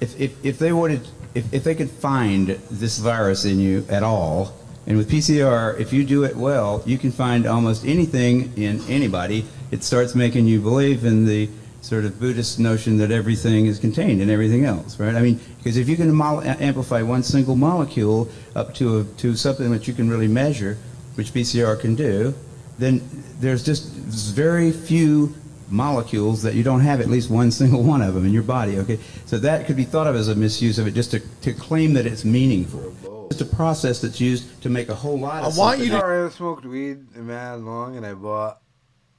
if, 0.00 0.18
if, 0.20 0.44
if 0.44 0.58
they 0.58 0.72
wanted, 0.72 1.06
if, 1.34 1.52
if 1.52 1.64
they 1.64 1.74
could 1.74 1.90
find 1.90 2.48
this 2.70 2.98
virus 2.98 3.44
in 3.44 3.58
you 3.60 3.84
at 3.88 4.02
all, 4.02 4.54
and 4.86 4.96
with 4.96 5.10
PCR, 5.10 5.78
if 5.80 5.92
you 5.92 6.04
do 6.04 6.24
it 6.24 6.36
well, 6.36 6.82
you 6.86 6.96
can 6.96 7.10
find 7.10 7.44
almost 7.46 7.84
anything 7.84 8.52
in 8.56 8.80
anybody. 8.88 9.44
It 9.70 9.82
starts 9.82 10.14
making 10.14 10.46
you 10.46 10.60
believe 10.60 11.04
in 11.04 11.26
the 11.26 11.50
sort 11.86 12.04
of 12.04 12.18
Buddhist 12.18 12.58
notion 12.58 12.98
that 12.98 13.12
everything 13.12 13.66
is 13.66 13.78
contained 13.78 14.20
in 14.20 14.28
everything 14.28 14.64
else, 14.64 14.98
right? 14.98 15.14
I 15.14 15.22
mean, 15.22 15.38
because 15.58 15.76
if 15.76 15.88
you 15.88 15.96
can 15.96 16.20
amplify 16.20 17.00
one 17.02 17.22
single 17.22 17.54
molecule 17.54 18.28
up 18.56 18.74
to 18.74 18.98
a, 18.98 19.04
to 19.18 19.36
something 19.36 19.70
that 19.70 19.86
you 19.86 19.94
can 19.94 20.10
really 20.10 20.26
measure, 20.26 20.78
which 21.14 21.32
PCR 21.32 21.80
can 21.80 21.94
do, 21.94 22.34
then 22.76 23.00
there's 23.38 23.64
just 23.64 23.86
very 23.86 24.72
few 24.72 25.32
molecules 25.68 26.42
that 26.42 26.54
you 26.54 26.64
don't 26.64 26.80
have 26.80 27.00
at 27.00 27.08
least 27.08 27.30
one 27.30 27.52
single 27.52 27.84
one 27.84 28.02
of 28.02 28.14
them 28.14 28.26
in 28.26 28.32
your 28.32 28.42
body. 28.42 28.78
Okay, 28.78 28.98
so 29.24 29.38
that 29.38 29.66
could 29.66 29.76
be 29.76 29.84
thought 29.84 30.08
of 30.08 30.16
as 30.16 30.26
a 30.26 30.34
misuse 30.34 30.80
of 30.80 30.88
it, 30.88 30.90
just 30.92 31.12
to, 31.12 31.20
to 31.42 31.52
claim 31.52 31.92
that 31.92 32.04
it's 32.04 32.24
meaningful. 32.24 33.28
It's 33.30 33.40
a 33.40 33.46
process 33.46 34.00
that's 34.00 34.20
used 34.20 34.60
to 34.62 34.68
make 34.68 34.88
a 34.88 34.94
whole 34.94 35.20
lot 35.20 35.44
of. 35.44 35.48
Uh, 35.48 35.50
something. 35.52 35.92
I 35.92 36.28
smoked 36.30 36.64
weed 36.64 37.14
mad 37.14 37.60
long, 37.60 37.96
and 37.96 38.04
I 38.04 38.14
bought 38.14 38.60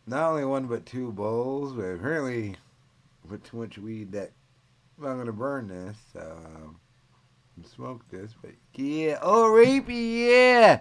not 0.07 0.31
only 0.31 0.45
one 0.45 0.65
but 0.67 0.85
two 0.85 1.11
bowls. 1.11 1.73
But 1.73 1.83
apparently, 1.83 2.55
I 3.23 3.29
put 3.29 3.43
too 3.43 3.57
much 3.57 3.77
weed 3.77 4.11
that 4.13 4.31
I'm 4.99 5.17
gonna 5.17 5.31
burn 5.31 5.67
this. 5.67 5.97
So 6.13 6.37
um, 6.45 6.79
smoke 7.65 8.03
this. 8.09 8.33
But 8.41 8.51
yeah, 8.73 9.19
oh 9.21 9.51
rapey, 9.51 10.27
yeah. 10.27 10.79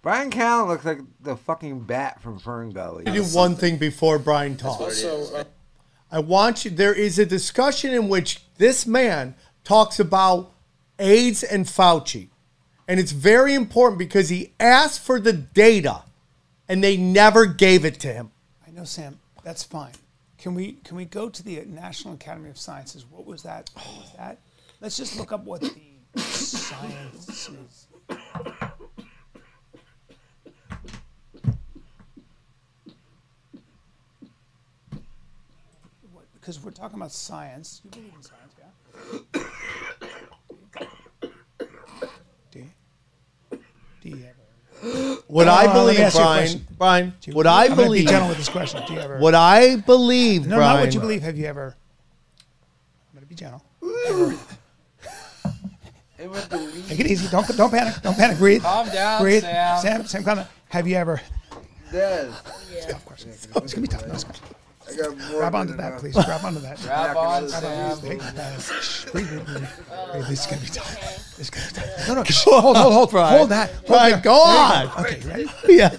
Bryan 0.00 0.30
Callen 0.30 0.68
looks 0.68 0.84
like 0.84 1.00
the 1.20 1.36
fucking 1.36 1.80
bat 1.80 2.22
from 2.22 2.38
Fern 2.38 2.70
Gully. 2.70 3.04
to 3.04 3.12
do 3.12 3.24
one 3.24 3.56
thing 3.56 3.78
before 3.78 4.18
Brian 4.18 4.56
talks. 4.56 5.04
I 6.10 6.20
want 6.20 6.64
you. 6.64 6.70
There 6.70 6.94
is 6.94 7.18
a 7.18 7.26
discussion 7.26 7.92
in 7.92 8.08
which 8.08 8.42
this 8.58 8.86
man 8.86 9.34
talks 9.64 9.98
about 10.00 10.52
AIDS 10.98 11.42
and 11.42 11.66
Fauci, 11.66 12.28
and 12.86 12.98
it's 12.98 13.12
very 13.12 13.54
important 13.54 13.98
because 13.98 14.28
he 14.28 14.54
asked 14.58 15.00
for 15.00 15.20
the 15.20 15.32
data, 15.32 16.04
and 16.68 16.82
they 16.82 16.96
never 16.96 17.44
gave 17.44 17.84
it 17.84 18.00
to 18.00 18.12
him. 18.12 18.30
Know, 18.78 18.84
Sam. 18.84 19.18
That's 19.42 19.64
fine. 19.64 19.90
Can 20.38 20.54
we 20.54 20.74
can 20.84 20.96
we 20.96 21.04
go 21.04 21.28
to 21.28 21.42
the 21.42 21.64
National 21.66 22.14
Academy 22.14 22.48
of 22.48 22.56
Sciences? 22.56 23.04
What 23.10 23.26
was 23.26 23.42
that? 23.42 23.68
What 23.74 23.86
was 23.86 24.12
that? 24.16 24.38
Let's 24.80 24.96
just 24.96 25.18
look 25.18 25.32
up 25.32 25.44
what 25.44 25.62
the 25.62 25.72
science 26.20 27.88
Because 36.34 36.62
we're 36.62 36.70
talking 36.70 36.98
about 36.98 37.10
science. 37.10 37.80
You 37.82 37.90
believe 37.90 38.12
in 38.14 38.22
science, 38.22 38.54
yeah? 38.60 39.40
Do 42.52 42.58
you? 42.60 42.70
Do 44.02 44.08
you 44.08 44.24
ever? 44.24 45.22
What 45.38 45.48
Uh, 45.48 45.52
I 45.54 45.72
believe, 45.72 46.00
ask 46.00 46.16
you 46.16 46.20
a 46.20 46.24
Brian, 46.24 46.40
question. 46.42 46.66
Brian, 46.78 47.12
you- 47.24 47.32
what 47.34 47.46
I 47.46 47.66
I'm 47.66 47.76
believe, 47.76 48.06
Be 48.06 48.10
gentle 48.10 48.28
with 48.28 48.38
this 48.38 48.48
question. 48.48 48.82
Do 48.86 48.92
you 48.94 48.98
ever? 49.00 49.18
what 49.18 49.34
I 49.36 49.76
believe, 49.76 50.46
No, 50.46 50.56
Brian, 50.56 50.74
not 50.76 50.80
what 50.84 50.92
you 50.94 51.00
believe. 51.00 51.22
Have 51.22 51.38
you 51.38 51.46
ever? 51.46 51.76
I'm 53.12 53.14
gonna 53.20 53.26
be 53.26 53.34
gentle. 53.36 53.62
Ever- 56.20 56.40
Take 56.88 56.98
it 57.00 57.06
easy. 57.06 57.28
Don't 57.28 57.46
don't 57.56 57.70
panic. 57.70 57.94
Don't 58.02 58.16
panic. 58.16 58.38
Breathe. 58.38 58.62
Calm 58.62 58.88
down, 58.88 59.22
Breathe. 59.22 59.42
Sam. 59.42 59.80
Sam. 59.80 60.06
Sam, 60.06 60.24
calm 60.24 60.36
down. 60.38 60.46
Have 60.70 60.88
you 60.88 60.96
ever? 60.96 61.20
Yes. 61.92 62.32
Yeah. 62.74 62.90
Of 62.96 63.04
course. 63.06 63.24
Oh, 63.54 63.60
it's 63.62 63.72
gonna 63.72 63.82
be 63.82 63.88
tough. 63.88 64.04
No, 64.06 64.14
it's 64.14 64.24
gonna 64.24 64.36
I 64.90 64.96
got 64.96 65.18
more 65.18 65.40
Grab 65.40 65.54
onto 65.54 65.76
that, 65.76 65.88
enough. 65.88 66.00
please. 66.00 66.14
Grab 66.14 66.44
onto 66.44 66.60
that. 66.60 66.78
Grab 66.82 67.16
on, 67.16 67.46
Grab 67.48 67.62
Sam. 67.62 67.98
Take 68.00 68.18
Breathe, 68.18 68.30
breathe, 69.12 69.44
breathe. 69.46 69.68
Breathe. 70.12 70.26
This 70.28 70.40
is 70.40 70.46
gonna 70.46 70.60
be 70.62 70.66
tough. 70.68 71.36
This 71.36 71.40
is 71.40 71.50
gonna 71.50 71.66
be 71.68 71.74
tough. 71.74 72.08
No, 72.08 72.14
no. 72.14 72.24
shh, 72.24 72.44
Hold, 72.44 72.76
hold, 72.76 72.92
hold. 72.92 73.10
Brian. 73.10 73.36
Hold 73.38 73.48
that. 73.50 73.70
Hold 73.70 73.86
Brian, 73.86 74.12
that. 74.12 74.22
go 74.24 74.92
There 75.02 75.12
you. 75.12 75.16
Okay, 75.18 75.28
ready? 75.28 75.50
Yeah. 75.68 75.96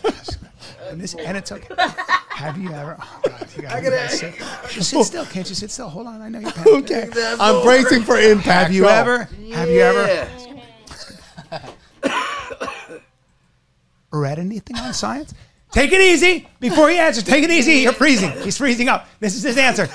And, 0.90 1.00
this, 1.00 1.14
and 1.14 1.38
it's 1.38 1.52
okay. 1.52 1.76
Have 2.30 2.58
you 2.58 2.72
ever? 2.72 2.98
Oh 3.00 3.22
God, 3.24 3.48
you 3.56 3.62
gotta, 3.62 3.84
you 3.84 3.90
gotta 3.92 4.10
sit. 4.10 4.36
Just 4.70 4.90
sit 4.90 5.04
still. 5.04 5.26
Can't 5.26 5.48
you 5.48 5.54
sit 5.54 5.70
still? 5.70 5.88
Hold 5.90 6.08
on. 6.08 6.20
I 6.22 6.30
know 6.30 6.40
you're 6.40 6.50
panicking. 6.50 6.84
Okay. 7.16 7.36
I'm 7.40 7.62
bracing 7.64 8.02
for 8.02 8.18
impact. 8.18 8.48
Have 8.48 8.74
you 8.74 8.84
Go. 8.84 8.88
ever? 8.88 9.24
Have 9.54 9.70
you 9.70 9.82
ever? 9.82 10.08
Yeah. 11.52 11.70
read 14.12 14.40
anything 14.40 14.78
on 14.78 14.94
science? 14.94 15.34
Take 15.72 15.92
it 15.92 16.02
easy 16.02 16.48
before 16.60 16.90
he 16.90 16.98
answers. 16.98 17.24
Take 17.24 17.44
it 17.44 17.52
easy. 17.52 17.74
You're 17.74 17.94
freezing. 17.94 18.32
He's 18.42 18.58
freezing 18.58 18.90
up. 18.90 19.08
This 19.20 19.36
is 19.36 19.44
his 19.44 19.58
answer. 19.58 19.88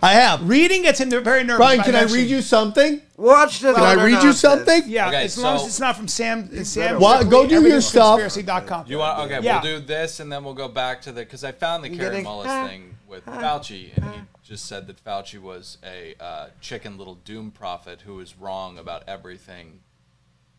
I 0.00 0.12
have. 0.12 0.48
Reading 0.48 0.82
gets 0.82 1.00
him 1.00 1.10
very 1.10 1.42
nervous. 1.44 1.56
Brian, 1.58 1.80
about 1.80 1.86
can 1.86 1.94
I 1.96 2.00
actually- 2.02 2.20
read 2.22 2.30
you 2.30 2.40
something? 2.42 3.02
Watch 3.16 3.60
this. 3.60 3.74
Can 3.74 3.84
I 3.84 3.94
read 3.94 4.06
you 4.06 4.12
nonsense. 4.14 4.38
something? 4.40 4.82
Yeah, 4.86 5.08
Okay, 5.08 5.24
as 5.24 5.36
long 5.36 5.56
as 5.56 5.66
it's 5.66 5.80
not 5.80 5.96
from 5.96 6.06
Sam. 6.08 6.64
Sam. 6.64 7.00
What? 7.00 7.28
Go 7.28 7.46
do 7.46 7.66
your 7.66 7.80
stuff. 7.80 8.20
Conspiracy.com. 8.20 8.84
You 8.86 8.98
want? 8.98 9.18
Okay, 9.30 9.40
Yeah. 9.44 9.60
we'll 9.60 9.80
do 9.80 9.84
this, 9.86 10.20
and 10.20 10.30
then 10.32 10.44
we'll 10.44 10.54
go 10.54 10.68
back 10.68 11.02
to 11.02 11.12
the 11.12 11.22
because 11.22 11.42
I 11.44 11.50
found 11.52 11.82
the 11.84 11.88
You 11.90 11.98
Kary 11.98 12.10
getting- 12.10 12.26
Mullis 12.26 12.68
thing 12.68 12.94
with 13.08 13.26
Fauci, 13.26 13.90
and 13.96 14.04
he 14.14 14.20
just 14.44 14.66
said 14.66 14.86
that 14.86 15.04
Fauci 15.04 15.40
was 15.40 15.78
a 15.84 16.14
uh, 16.20 16.46
chicken 16.60 16.96
little 16.96 17.16
doom 17.16 17.50
prophet 17.50 18.02
who 18.06 18.14
was 18.14 18.36
wrong 18.38 18.78
about 18.78 19.02
everything 19.08 19.80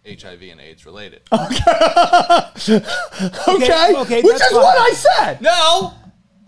HIV 0.09 0.41
and 0.43 0.59
AIDS 0.61 0.85
related. 0.85 1.21
Okay, 3.47 3.95
okay, 3.95 4.21
which 4.21 4.37
that's 4.37 4.51
is 4.51 4.53
what 4.53 4.77
I 4.77 4.91
said. 4.93 5.41
No. 5.41 5.93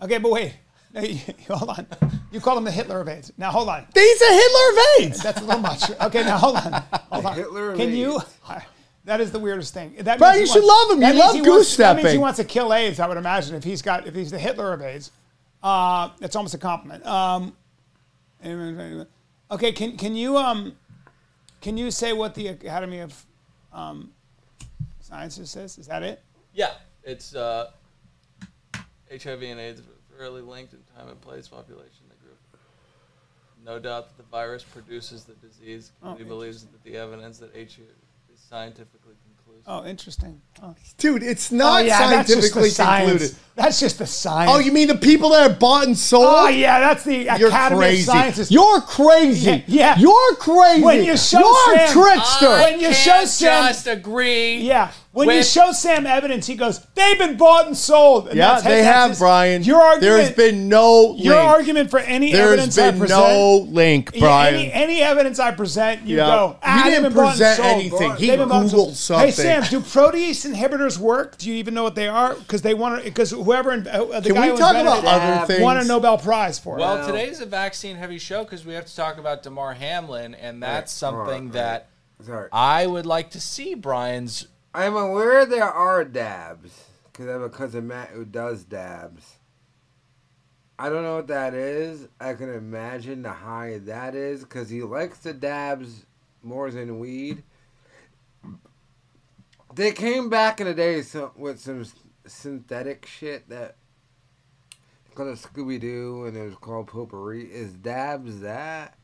Okay, 0.02 0.18
but 0.18 0.30
wait. 0.32 0.54
No, 0.94 1.00
hold 1.56 1.70
on. 1.70 1.86
You 2.30 2.40
call 2.40 2.56
him 2.58 2.64
the 2.64 2.70
Hitler 2.70 3.00
of 3.00 3.08
AIDS. 3.08 3.32
Now 3.38 3.50
hold 3.50 3.68
on. 3.68 3.86
He's 3.94 4.20
a 4.22 4.32
Hitler 4.32 4.70
of 4.70 4.78
AIDS. 5.00 5.22
That's 5.22 5.40
a 5.40 5.44
little 5.44 5.60
much. 5.60 5.90
Okay, 6.00 6.22
now 6.22 6.36
hold 6.38 6.56
on. 6.56 6.72
Hold 7.12 7.26
on. 7.26 7.34
Hitler 7.36 7.70
of 7.72 7.78
Can 7.78 7.90
you? 7.94 8.20
That 9.04 9.20
is 9.20 9.32
the 9.32 9.38
weirdest 9.38 9.74
thing. 9.74 9.94
That 10.00 10.18
Brian, 10.18 10.38
means 10.38 10.54
you 10.54 10.60
he 10.60 10.60
should 10.60 10.66
wants- 10.66 10.90
love 10.90 10.98
him. 11.02 11.14
You 11.16 11.18
love 11.18 11.36
goose 11.36 11.46
wants- 11.48 11.76
That 11.76 11.96
means 11.96 12.12
he 12.12 12.18
wants 12.18 12.36
to 12.38 12.44
kill 12.44 12.72
AIDS. 12.74 13.00
I 13.00 13.06
would 13.08 13.16
imagine 13.16 13.54
if 13.56 13.64
he's 13.64 13.82
got 13.82 14.06
if 14.06 14.14
he's 14.14 14.30
the 14.30 14.38
Hitler 14.38 14.72
of 14.72 14.82
AIDS. 14.82 15.10
Uh, 15.62 16.10
it's 16.20 16.36
almost 16.36 16.54
a 16.54 16.58
compliment. 16.58 17.04
Um, 17.06 17.56
okay, 19.50 19.72
can 19.72 19.96
can 19.96 20.14
you 20.14 20.36
um, 20.36 20.76
can 21.60 21.76
you 21.76 21.90
say 21.90 22.12
what 22.12 22.34
the 22.34 22.48
Academy 22.48 22.98
of 23.00 23.24
um, 23.72 24.10
Sciences 25.00 25.50
says? 25.50 25.78
Is 25.78 25.86
that 25.86 26.02
it? 26.02 26.22
Yeah, 26.54 26.72
it's 27.02 27.34
uh, 27.34 27.70
HIV 29.10 29.42
and 29.42 29.60
AIDS 29.60 29.80
are 29.80 30.16
fairly 30.16 30.42
linked 30.42 30.72
in 30.72 30.80
time 30.96 31.08
and 31.08 31.20
place, 31.20 31.48
population, 31.48 32.04
the 32.08 32.14
group. 32.24 32.38
No 33.64 33.78
doubt 33.78 34.08
that 34.08 34.16
the 34.16 34.28
virus 34.30 34.62
produces 34.62 35.24
the 35.24 35.34
disease. 35.34 35.92
Oh, 36.02 36.12
Committee 36.12 36.24
believes 36.24 36.64
that 36.64 36.84
the 36.84 36.96
evidence 36.96 37.38
that 37.38 37.54
HIV 37.54 37.88
is 38.32 38.40
scientifically. 38.48 39.01
Oh, 39.66 39.84
interesting. 39.86 40.40
Oh. 40.62 40.74
Dude, 40.98 41.22
it's 41.22 41.52
oh, 41.52 41.56
not 41.56 41.82
Oh, 41.82 41.84
yeah, 41.84 42.10
that's 42.10 42.28
just 42.28 42.40
the 42.40 42.42
scientifically 42.42 42.70
science. 42.70 43.10
concluded. 43.10 43.36
That's 43.54 43.80
just 43.80 43.98
the 43.98 44.06
science. 44.06 44.50
Oh, 44.52 44.58
you 44.58 44.72
mean 44.72 44.88
the 44.88 44.96
people 44.96 45.30
that 45.30 45.50
are 45.50 45.54
bought 45.54 45.86
and 45.86 45.96
sold? 45.96 46.26
Oh 46.26 46.48
yeah, 46.48 46.80
that's 46.80 47.04
the 47.04 47.24
You're 47.38 47.48
Academy 47.48 47.78
crazy. 47.80 48.00
of 48.02 48.06
Sciences. 48.06 48.50
You're 48.50 48.80
crazy. 48.80 49.50
Yeah, 49.50 49.62
yeah. 49.66 49.98
You're 49.98 50.34
crazy. 50.36 50.82
When 50.82 51.04
you 51.04 51.16
show 51.16 51.38
You're 51.38 51.76
Sam, 51.76 51.88
a 51.88 51.92
trickster. 51.92 52.48
when 52.48 52.80
you 52.80 52.92
show 52.94 53.24
Sam, 53.24 53.66
just 53.68 53.86
agree. 53.86 54.56
yeah, 54.58 54.90
when 55.12 55.28
you 55.30 55.42
show 55.42 55.72
Sam 55.72 56.06
evidence, 56.06 56.46
he 56.46 56.54
goes, 56.54 56.80
"They've 56.94 57.18
been 57.18 57.36
bought 57.36 57.66
and 57.66 57.76
sold." 57.76 58.28
And 58.28 58.36
yeah, 58.36 58.46
that's- 58.48 58.64
they 58.64 58.82
have, 58.82 59.10
his- 59.10 59.18
Brian. 59.18 59.62
Your 59.62 59.80
argument. 59.80 60.00
There's 60.02 60.30
been 60.30 60.68
no 60.68 61.14
your 61.16 61.36
argument 61.38 61.90
for 61.90 61.98
any 62.00 62.32
There's 62.32 62.46
evidence 62.52 62.78
I 62.78 62.90
been 62.90 63.00
present. 63.00 63.20
no 63.20 63.56
link, 63.70 64.18
Brian. 64.18 64.54
any, 64.54 64.72
any 64.72 65.02
evidence 65.02 65.38
I 65.38 65.50
present, 65.50 66.06
you 66.06 66.16
Yeah. 66.16 66.26
go. 66.26 66.46
You 66.48 66.56
"Ah, 66.62 66.80
they've 66.84 66.92
didn't 66.94 67.02
been 67.02 67.12
present 67.12 67.56
sold." 67.56 67.68
anything. 67.68 68.16
He 68.16 68.26
They've 68.28 68.38
been 68.38 68.48
bought 68.48 68.62
and 68.62 68.70
Googled 68.70 68.94
sold. 68.94 69.20
Hey. 69.20 69.30
Sam, 69.30 69.62
do 69.68 69.80
protease 69.80 70.50
inhibitors 70.50 70.96
work? 70.98 71.36
Do 71.38 71.48
you 71.50 71.56
even 71.56 71.74
know 71.74 71.82
what 71.82 71.94
they 71.94 72.08
are? 72.08 72.34
Because 72.34 72.62
they 72.62 72.74
want 72.74 72.98
to. 72.98 73.04
Because 73.04 73.30
whoever 73.30 73.72
in- 73.72 73.86
uh, 73.86 74.04
the 74.20 74.22
Can 74.22 74.34
guy 74.34 74.40
we 74.46 74.48
who 74.52 74.56
talk 74.56 74.76
about 74.76 75.04
other 75.04 75.46
things? 75.46 75.60
won 75.62 75.76
a 75.76 75.84
Nobel 75.84 76.16
Prize 76.18 76.58
for 76.58 76.78
it. 76.78 76.80
Well, 76.80 77.06
today's 77.06 77.40
a 77.40 77.46
vaccine-heavy 77.46 78.18
show 78.18 78.44
because 78.44 78.64
we 78.64 78.72
have 78.74 78.86
to 78.86 78.96
talk 78.96 79.18
about 79.18 79.42
Damar 79.42 79.74
Hamlin, 79.74 80.34
and 80.34 80.62
that's 80.62 80.92
Right, 80.92 80.98
something 80.98 81.46
all 81.48 81.52
that 81.52 81.88
Sorry. 82.24 82.48
I 82.52 82.86
would 82.86 83.04
like 83.06 83.30
to 83.30 83.40
see 83.40 83.74
Brian's. 83.74 84.46
I'm 84.74 84.96
aware 84.96 85.44
there 85.44 85.64
are 85.64 86.02
dabs 86.02 86.86
because 87.04 87.28
I 87.28 87.32
have 87.32 87.42
a 87.42 87.50
cousin 87.50 87.88
Matt 87.88 88.08
who 88.08 88.24
does 88.24 88.64
dabs. 88.64 89.36
I 90.78 90.88
don't 90.88 91.02
know 91.02 91.16
what 91.16 91.26
that 91.26 91.52
is. 91.52 92.08
I 92.18 92.32
can 92.32 92.52
imagine 92.52 93.22
the 93.22 93.32
high 93.32 93.78
that 93.84 94.14
is 94.14 94.40
because 94.42 94.70
he 94.70 94.82
likes 94.82 95.18
the 95.18 95.34
dabs 95.34 96.06
more 96.42 96.70
than 96.70 96.98
weed. 96.98 97.42
They 99.74 99.92
came 99.92 100.28
back 100.28 100.60
in 100.60 100.66
the 100.66 100.74
day 100.74 101.02
so, 101.02 101.32
with 101.36 101.60
some 101.60 101.84
synthetic 102.26 103.06
shit 103.06 103.48
that 103.50 103.76
called 105.14 105.28
a 105.28 105.32
Scooby 105.32 105.78
Doo 105.78 106.24
and 106.24 106.36
it 106.36 106.44
was 106.44 106.56
called 106.56 106.86
potpourri. 106.86 107.44
Is 107.44 107.74
dabs 107.74 108.40
that? 108.40 108.96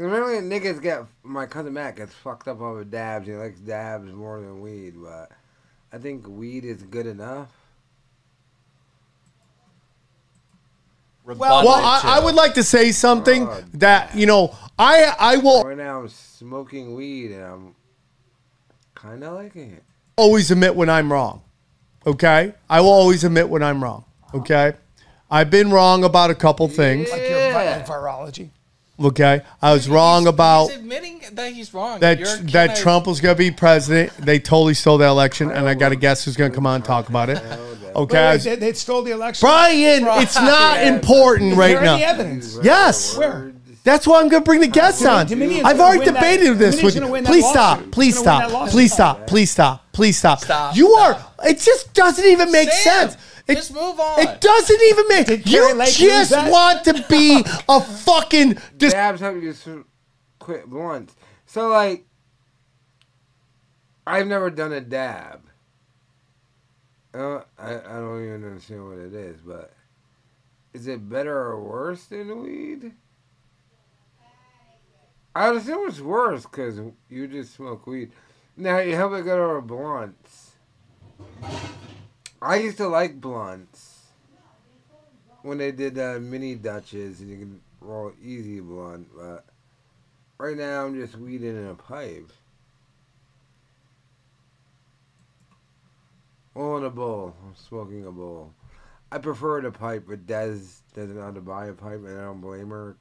'Cause 0.00 0.06
Remember, 0.06 0.32
when 0.32 0.48
niggas 0.48 0.80
get 0.80 1.04
my 1.22 1.44
cousin 1.44 1.74
Matt 1.74 1.96
gets 1.96 2.14
fucked 2.14 2.48
up 2.48 2.62
over 2.62 2.84
dabs. 2.84 3.26
He 3.26 3.34
likes 3.34 3.60
dabs 3.60 4.10
more 4.10 4.40
than 4.40 4.62
weed, 4.62 4.94
but 4.96 5.30
I 5.92 5.98
think 5.98 6.26
weed 6.26 6.64
is 6.64 6.82
good 6.84 7.06
enough. 7.06 7.48
Well, 11.26 11.68
I, 11.68 12.00
I 12.16 12.24
would 12.24 12.34
like 12.34 12.54
to 12.54 12.62
say 12.62 12.92
something 12.92 13.46
Oh, 13.46 13.62
that 13.74 14.14
you 14.16 14.24
know. 14.24 14.56
I 14.78 15.14
I 15.18 15.36
will 15.36 15.64
Right 15.64 15.76
now, 15.76 16.00
I'm 16.00 16.08
smoking 16.08 16.94
weed 16.94 17.32
and 17.32 17.44
I'm 17.44 17.74
kind 18.94 19.22
of 19.22 19.34
liking 19.34 19.72
it. 19.72 19.82
always 20.16 20.50
admit 20.50 20.74
when 20.74 20.88
I'm 20.88 21.12
wrong. 21.12 21.42
Okay, 22.06 22.54
I 22.70 22.80
will 22.80 22.88
always 22.88 23.22
admit 23.22 23.50
when 23.50 23.62
I'm 23.62 23.84
wrong. 23.84 24.06
Okay, 24.32 24.72
I've 25.30 25.50
been 25.50 25.70
wrong 25.70 26.04
about 26.04 26.30
a 26.30 26.34
couple 26.34 26.68
things. 26.68 27.10
like 27.10 27.20
your 27.20 27.38
virology. 27.84 28.48
Okay, 29.02 29.40
I 29.62 29.72
was 29.72 29.88
wrong 29.88 30.26
about 30.26 30.66
He's 30.68 30.76
admitting 30.78 31.22
that 31.32 31.52
he's 31.52 31.72
wrong. 31.72 32.00
that 32.00 32.18
You're 32.18 32.36
that 32.36 32.66
kinda- 32.68 32.76
Trump 32.82 33.06
was 33.06 33.20
going 33.20 33.34
to 33.34 33.38
be 33.38 33.50
president. 33.50 34.12
They 34.18 34.38
totally 34.38 34.74
stole 34.74 34.98
the 34.98 35.06
election, 35.06 35.50
and 35.50 35.66
I 35.68 35.74
got 35.74 35.88
to 35.90 35.96
guess 35.96 36.24
who's 36.24 36.36
going 36.36 36.50
to 36.50 36.54
come 36.54 36.66
on 36.66 36.76
and 36.76 36.84
talk 36.84 37.08
about 37.08 37.30
it. 37.30 37.42
Okay, 37.96 38.14
Wait, 38.16 38.32
wait, 38.32 38.42
they, 38.44 38.56
they 38.56 38.72
stole 38.74 39.02
the 39.02 39.10
election. 39.12 39.46
Brian, 39.46 40.04
it's 40.22 40.34
not 40.36 40.74
Brian. 40.74 40.94
important 40.94 41.52
Is 41.52 41.58
right 41.58 41.72
there 41.74 41.82
now. 41.82 41.94
any 41.94 42.04
evidence? 42.04 42.58
Yes. 42.62 43.16
Where? 43.16 43.52
That's 43.82 44.06
why 44.06 44.20
I'm 44.20 44.28
going 44.28 44.42
to 44.42 44.44
bring 44.44 44.60
the 44.60 44.68
uh, 44.68 44.70
guests 44.70 45.04
on. 45.06 45.26
Dominion's 45.26 45.64
I've 45.64 45.80
already 45.80 46.00
win 46.04 46.12
that- 46.14 46.20
debated 46.20 46.58
this 46.58 46.76
Dominion's 46.76 46.82
with 46.84 46.94
gonna 46.94 47.06
you. 47.06 47.12
win 47.12 47.24
that 47.24 47.30
Please 47.30 47.48
stop. 47.48 47.90
Please 47.90 48.18
stop. 48.18 48.68
Please 48.70 48.92
stop. 48.92 49.26
Please 49.26 49.50
stop. 49.50 49.92
Please 49.92 50.16
stop. 50.18 50.40
Stop. 50.40 50.76
You 50.76 50.90
are. 50.92 51.18
It 51.44 51.58
just 51.58 51.94
doesn't 51.94 52.24
even 52.24 52.52
make 52.52 52.70
Sam, 52.70 53.08
sense. 53.10 53.16
It, 53.46 53.54
just 53.56 53.72
move 53.72 53.98
on. 53.98 54.20
It 54.20 54.40
doesn't 54.40 54.82
even 54.82 55.04
make. 55.08 55.26
Did 55.26 55.50
You 55.50 55.74
just 55.94 56.32
want 56.50 56.84
to 56.84 57.04
be 57.08 57.44
a 57.68 57.80
fucking. 57.80 58.58
Dis- 58.76 58.92
dabs 58.92 59.20
help 59.20 59.42
you 59.42 59.84
quit 60.38 60.68
blunts. 60.68 61.14
So 61.46 61.68
like, 61.68 62.06
I've 64.06 64.26
never 64.26 64.50
done 64.50 64.72
a 64.72 64.80
dab. 64.80 65.42
Uh, 67.12 67.40
I 67.58 67.74
I 67.74 67.96
don't 67.96 68.24
even 68.24 68.44
understand 68.44 68.88
what 68.88 68.98
it 68.98 69.14
is, 69.14 69.40
but 69.40 69.72
is 70.72 70.86
it 70.86 71.08
better 71.08 71.36
or 71.36 71.60
worse 71.60 72.04
than 72.06 72.42
weed? 72.42 72.92
I 75.34 75.50
would 75.50 75.62
assume 75.62 75.88
it's 75.88 76.00
worse 76.00 76.42
because 76.42 76.80
you 77.08 77.26
just 77.28 77.54
smoke 77.54 77.86
weed. 77.86 78.12
Now 78.56 78.78
you 78.78 78.94
help 78.94 79.12
it 79.14 79.24
go 79.24 79.54
to 79.54 79.60
blunts. 79.60 80.52
I 82.42 82.56
used 82.56 82.78
to 82.78 82.88
like 82.88 83.20
blunts 83.20 84.06
when 85.42 85.58
they 85.58 85.72
did 85.72 85.98
uh, 85.98 86.18
mini 86.20 86.54
Dutches 86.54 87.20
and 87.20 87.30
you 87.30 87.36
can 87.36 87.60
roll 87.80 88.12
easy 88.22 88.60
blunt, 88.60 89.08
but 89.14 89.44
right 90.38 90.56
now 90.56 90.86
I'm 90.86 90.94
just 90.94 91.16
weeding 91.18 91.56
in 91.56 91.66
a 91.66 91.74
pipe. 91.74 92.30
Or 96.54 96.78
in 96.78 96.84
a 96.84 96.90
bowl. 96.90 97.34
I'm 97.46 97.54
smoking 97.54 98.06
a 98.06 98.10
bowl. 98.10 98.52
I 99.12 99.18
prefer 99.18 99.60
the 99.60 99.70
pipe, 99.70 100.04
but 100.08 100.26
Des 100.26 100.58
doesn't 100.94 101.16
know 101.16 101.22
how 101.22 101.30
to 101.32 101.40
buy 101.40 101.66
a 101.66 101.72
pipe, 101.72 102.00
and 102.04 102.18
I 102.18 102.24
don't 102.24 102.40
blame 102.40 102.70
her. 102.70 102.96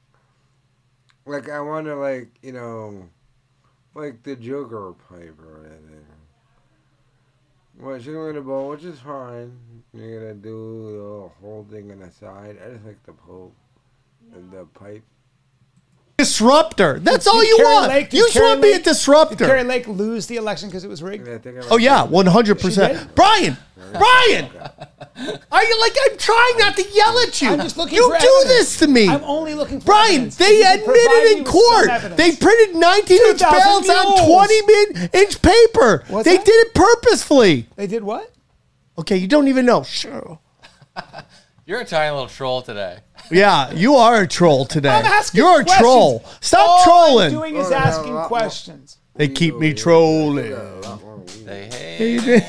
Like, 1.25 1.49
I 1.49 1.59
want 1.61 1.87
to, 1.87 1.95
like, 1.95 2.29
you 2.41 2.51
know, 2.51 3.09
like 3.93 4.23
the 4.23 4.35
Joker 4.35 4.93
pipe 5.09 5.39
or 5.39 5.61
whatever. 5.61 5.88
Well, 7.81 7.97
she's 7.97 8.07
going 8.07 8.35
to 8.35 8.41
bowl, 8.41 8.69
which 8.69 8.83
is 8.83 8.99
fine. 8.99 9.57
You're 9.93 10.33
to 10.33 10.33
do 10.33 10.91
the 10.91 11.29
whole 11.39 11.65
thing 11.71 11.89
on 11.91 11.99
the 11.99 12.11
side. 12.11 12.57
I 12.61 12.73
just 12.73 12.85
like 12.85 13.01
the 13.05 13.13
pole 13.13 13.53
and 14.33 14.51
the 14.51 14.65
pipe. 14.65 15.03
Disruptor. 16.19 16.99
That's 16.99 17.23
Did 17.23 17.29
all 17.33 17.43
you 17.43 17.55
Kari 17.57 17.73
want. 17.73 17.87
Lake- 17.89 18.09
did 18.09 18.17
you 18.17 18.23
just 18.23 18.33
Kari 18.33 18.45
want 18.47 18.57
to 18.57 18.61
be 18.61 18.67
a 18.67 18.71
Lake- 18.73 18.83
Did 18.83 18.85
Kari 18.85 18.93
disruptor. 18.93 19.63
Lake 19.63 19.87
lose 19.87 20.27
the 20.27 20.35
election 20.35 20.69
because 20.69 20.83
it 20.83 20.89
was 20.89 21.01
rigged? 21.01 21.27
I 21.29 21.37
think 21.37 21.57
I 21.57 21.61
Oh 21.71 21.77
yeah, 21.77 22.03
one 22.03 22.25
hundred 22.25 22.59
She 22.59 22.67
percent. 22.67 22.99
did? 22.99 23.15
Brian, 23.15 23.57
Brian, 23.93 24.49
are 25.51 25.63
you 25.63 25.79
like 25.81 25.95
I'm 26.11 26.17
trying 26.17 26.57
not 26.57 26.75
to 26.75 26.83
yell 26.93 27.17
at 27.19 27.41
you? 27.41 27.49
I'm 27.49 27.59
just 27.61 27.77
looking 27.77 27.95
you 27.95 28.07
for 28.11 28.19
do 28.19 28.27
evidence. 28.41 28.47
this 28.59 28.77
to 28.79 28.87
me. 28.87 29.07
I'm 29.09 29.23
only 29.23 29.53
looking 29.55 29.79
for 29.79 29.85
Brian, 29.87 30.11
evidence. 30.15 30.35
they 30.35 30.57
You 30.57 30.63
can 30.63 30.83
provide 30.83 30.99
admitted 30.99 31.23
me 31.23 31.31
in 31.31 31.37
with 31.43 31.47
some 31.47 31.61
court. 31.61 31.89
evidence. 31.89 32.17
They 32.17 32.35
printed 32.35 32.75
19 32.75 33.17
inch 33.17 33.39
2,000 33.39 33.39
ballots 33.39 33.89
on 33.89 34.27
mules. 34.27 34.47
20 35.09 35.09
inch 35.23 35.41
paper. 35.41 36.03
What's 36.09 36.25
they 36.25 36.35
that? 36.37 36.45
did 36.45 36.67
it 36.67 36.73
purposefully. 36.73 37.67
They 37.77 37.87
did 37.87 38.03
what? 38.03 38.31
Okay, 38.97 39.15
you 39.17 39.27
don't 39.27 39.47
even 39.47 39.65
know. 39.65 39.83
Sure. 39.83 40.39
You're 41.65 41.81
a 41.81 41.85
tiny 41.85 42.11
little 42.11 42.27
troll 42.27 42.61
today. 42.61 42.97
Yeah, 43.31 43.71
you 43.73 43.95
are 43.95 44.21
a 44.21 44.27
troll 44.27 44.65
today. 44.65 44.89
I'm 44.89 45.05
asking 45.05 45.39
You're 45.39 45.61
a 45.61 45.63
questions. 45.63 45.79
troll. 45.79 46.25
Stop 46.41 46.67
All 46.69 46.83
trolling. 46.83 47.25
I'm 47.27 47.31
doing 47.31 47.55
is 47.57 47.71
asking 47.71 48.13
no, 48.13 48.21
no. 48.21 48.27
questions. 48.27 48.97
they 49.15 49.27
keep 49.27 49.55
me 49.57 49.73
trolling. 49.73 50.55
They 51.45 51.65
hate. 51.67 52.43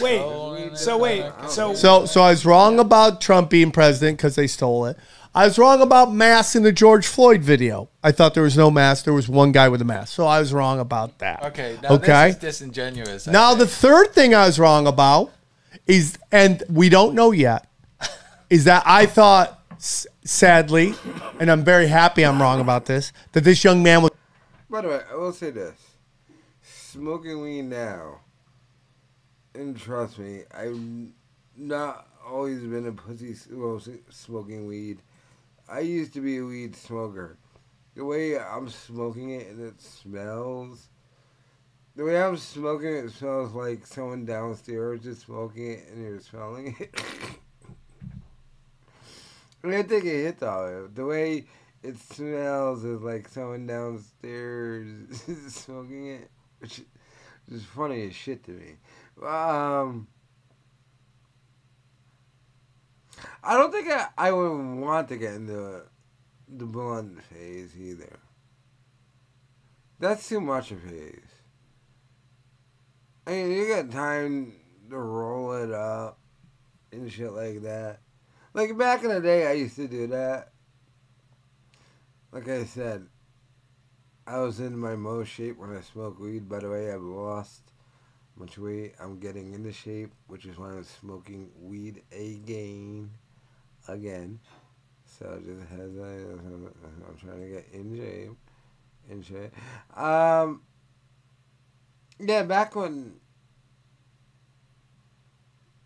Wait. 0.00 0.76
So 0.76 0.98
wait. 0.98 1.24
So 1.48 1.74
So, 1.74 2.06
so 2.06 2.22
I 2.22 2.30
was 2.30 2.44
wrong 2.46 2.78
about 2.78 3.20
Trump 3.20 3.50
being 3.50 3.70
president 3.70 4.18
because 4.18 4.34
they 4.36 4.46
stole 4.46 4.86
it. 4.86 4.96
I 5.36 5.46
was 5.46 5.58
wrong 5.58 5.82
about 5.82 6.12
masks 6.12 6.54
in 6.54 6.62
the 6.62 6.70
George 6.72 7.06
Floyd 7.08 7.42
video. 7.42 7.88
I 8.04 8.12
thought 8.12 8.34
there 8.34 8.44
was 8.44 8.56
no 8.56 8.70
mask. 8.70 9.04
There 9.04 9.12
was 9.14 9.28
one 9.28 9.50
guy 9.50 9.68
with 9.68 9.82
a 9.82 9.84
mask. 9.84 10.14
So 10.14 10.26
I 10.26 10.38
was 10.38 10.52
wrong 10.52 10.78
about 10.78 11.18
that. 11.18 11.42
Okay. 11.44 11.76
Now 11.82 11.90
Okay. 11.94 12.26
this 12.28 12.34
is 12.36 12.40
disingenuous. 12.40 13.26
I 13.28 13.32
Now 13.32 13.54
the 13.54 13.66
think. 13.66 13.78
third 13.78 14.12
thing 14.14 14.34
I 14.34 14.46
was 14.46 14.60
wrong 14.60 14.86
about 14.86 15.32
is, 15.88 16.16
and 16.30 16.62
we 16.70 16.88
don't 16.88 17.14
know 17.14 17.32
yet, 17.32 17.66
is 18.48 18.64
that 18.64 18.84
I 18.86 19.06
thought, 19.06 19.60
sadly, 19.84 20.94
and 21.38 21.50
I'm 21.50 21.64
very 21.64 21.86
happy 21.86 22.24
I'm 22.24 22.40
wrong 22.40 22.60
about 22.60 22.86
this, 22.86 23.12
that 23.32 23.44
this 23.44 23.62
young 23.62 23.82
man 23.82 24.02
was. 24.02 24.10
By 24.70 24.80
the 24.80 24.88
way, 24.88 25.00
I 25.10 25.14
will 25.14 25.32
say 25.32 25.50
this: 25.50 25.76
smoking 26.62 27.42
weed 27.42 27.62
now, 27.62 28.20
and 29.54 29.76
trust 29.76 30.18
me, 30.18 30.42
I've 30.52 30.80
not 31.56 32.08
always 32.26 32.60
been 32.60 32.86
a 32.86 32.92
pussy 32.92 33.36
well, 33.50 33.80
smoking 34.10 34.66
weed. 34.66 35.02
I 35.68 35.80
used 35.80 36.12
to 36.14 36.20
be 36.20 36.38
a 36.38 36.44
weed 36.44 36.76
smoker. 36.76 37.36
The 37.94 38.04
way 38.04 38.38
I'm 38.38 38.68
smoking 38.68 39.30
it 39.30 39.48
and 39.48 39.60
it 39.64 39.80
smells, 39.80 40.88
the 41.94 42.04
way 42.04 42.20
I'm 42.20 42.36
smoking 42.36 42.88
it, 42.88 43.04
it 43.04 43.12
smells 43.12 43.52
like 43.52 43.86
someone 43.86 44.24
downstairs 44.24 45.06
is 45.06 45.18
smoking 45.20 45.72
it 45.72 45.88
and 45.92 46.02
you're 46.02 46.20
smelling 46.20 46.76
it. 46.80 46.94
Gonna 49.64 49.82
take 49.82 50.04
a 50.04 50.08
hit 50.08 50.42
it. 50.42 50.94
The 50.94 51.06
way 51.06 51.46
it 51.82 51.96
smells 51.96 52.84
is 52.84 53.00
like 53.00 53.26
someone 53.26 53.66
downstairs 53.66 54.86
is 55.26 55.54
smoking 55.54 56.08
it, 56.08 56.30
which 56.58 56.82
is 57.50 57.64
funny 57.64 58.06
as 58.08 58.14
shit 58.14 58.44
to 58.44 58.50
me. 58.50 58.76
Um, 59.26 60.06
I 63.42 63.56
don't 63.56 63.72
think 63.72 63.88
I, 63.88 64.08
I 64.18 64.32
would 64.32 64.80
want 64.80 65.08
to 65.08 65.16
get 65.16 65.32
into 65.32 65.80
the 66.46 66.66
blunt 66.66 67.22
phase 67.22 67.74
either. 67.74 68.18
That's 69.98 70.28
too 70.28 70.42
much 70.42 70.72
of 70.72 70.82
phase. 70.82 71.20
I 73.26 73.30
mean, 73.30 73.52
you 73.52 73.68
got 73.68 73.90
time 73.90 74.56
to 74.90 74.98
roll 74.98 75.54
it 75.54 75.72
up 75.72 76.18
and 76.92 77.10
shit 77.10 77.32
like 77.32 77.62
that. 77.62 78.00
Like 78.54 78.78
back 78.78 79.02
in 79.02 79.10
the 79.10 79.20
day, 79.20 79.48
I 79.48 79.52
used 79.52 79.74
to 79.76 79.88
do 79.88 80.06
that. 80.06 80.52
Like 82.30 82.48
I 82.48 82.64
said, 82.64 83.04
I 84.28 84.38
was 84.38 84.60
in 84.60 84.78
my 84.78 84.94
most 84.94 85.28
shape 85.28 85.58
when 85.58 85.76
I 85.76 85.80
smoked 85.80 86.20
weed. 86.20 86.48
By 86.48 86.60
the 86.60 86.70
way, 86.70 86.92
I've 86.92 87.02
lost 87.02 87.72
much 88.36 88.56
weight. 88.56 88.94
I'm 89.00 89.18
getting 89.18 89.54
into 89.54 89.72
shape, 89.72 90.12
which 90.28 90.46
is 90.46 90.56
why 90.56 90.68
I'm 90.68 90.84
smoking 90.84 91.50
weed 91.60 92.02
again. 92.12 93.10
Again. 93.88 94.38
So 95.04 95.40
just 95.44 95.72
as 95.72 95.98
I, 95.98 96.12
I'm 97.08 97.16
trying 97.20 97.40
to 97.40 97.48
get 97.48 97.68
in 97.72 97.96
shape. 97.96 98.36
In 99.10 99.22
shape. 99.22 99.98
Um, 99.98 100.62
yeah, 102.20 102.44
back 102.44 102.76
when 102.76 103.14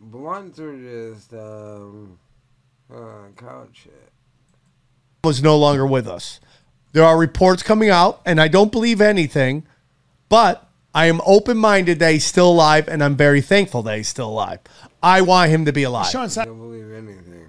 blunts 0.00 0.58
were 0.58 0.76
just 0.76 1.32
um, 1.32 2.18
uh, 2.95 3.28
couch 3.36 3.68
shit. 3.84 4.12
was 5.24 5.43
no 5.43 5.57
longer 5.57 5.86
with 5.86 6.07
us. 6.07 6.41
There 6.93 7.05
are 7.05 7.18
reports 7.18 7.62
coming 7.62 7.91
out, 7.91 8.20
and 8.24 8.41
I 8.41 8.49
don't 8.49 8.72
believe 8.72 9.01
anything, 9.01 9.66
but 10.28 10.66
I 10.95 11.07
am 11.07 11.20
open 11.26 11.57
minded 11.57 11.99
that 11.99 12.12
he's 12.12 12.24
still 12.24 12.51
alive, 12.51 12.89
and 12.89 13.05
I'm 13.05 13.14
very 13.16 13.41
thankful 13.41 13.82
that 13.82 13.97
he's 13.97 14.09
still 14.09 14.30
alive. 14.30 14.61
I 15.03 15.20
want 15.20 15.51
him 15.51 15.64
to 15.66 15.72
be 15.72 15.82
alive. 15.82 16.07
Sean, 16.11 16.28
I 16.36 16.45
don't 16.45 16.59
believe 16.59 16.91
anything. 16.93 17.47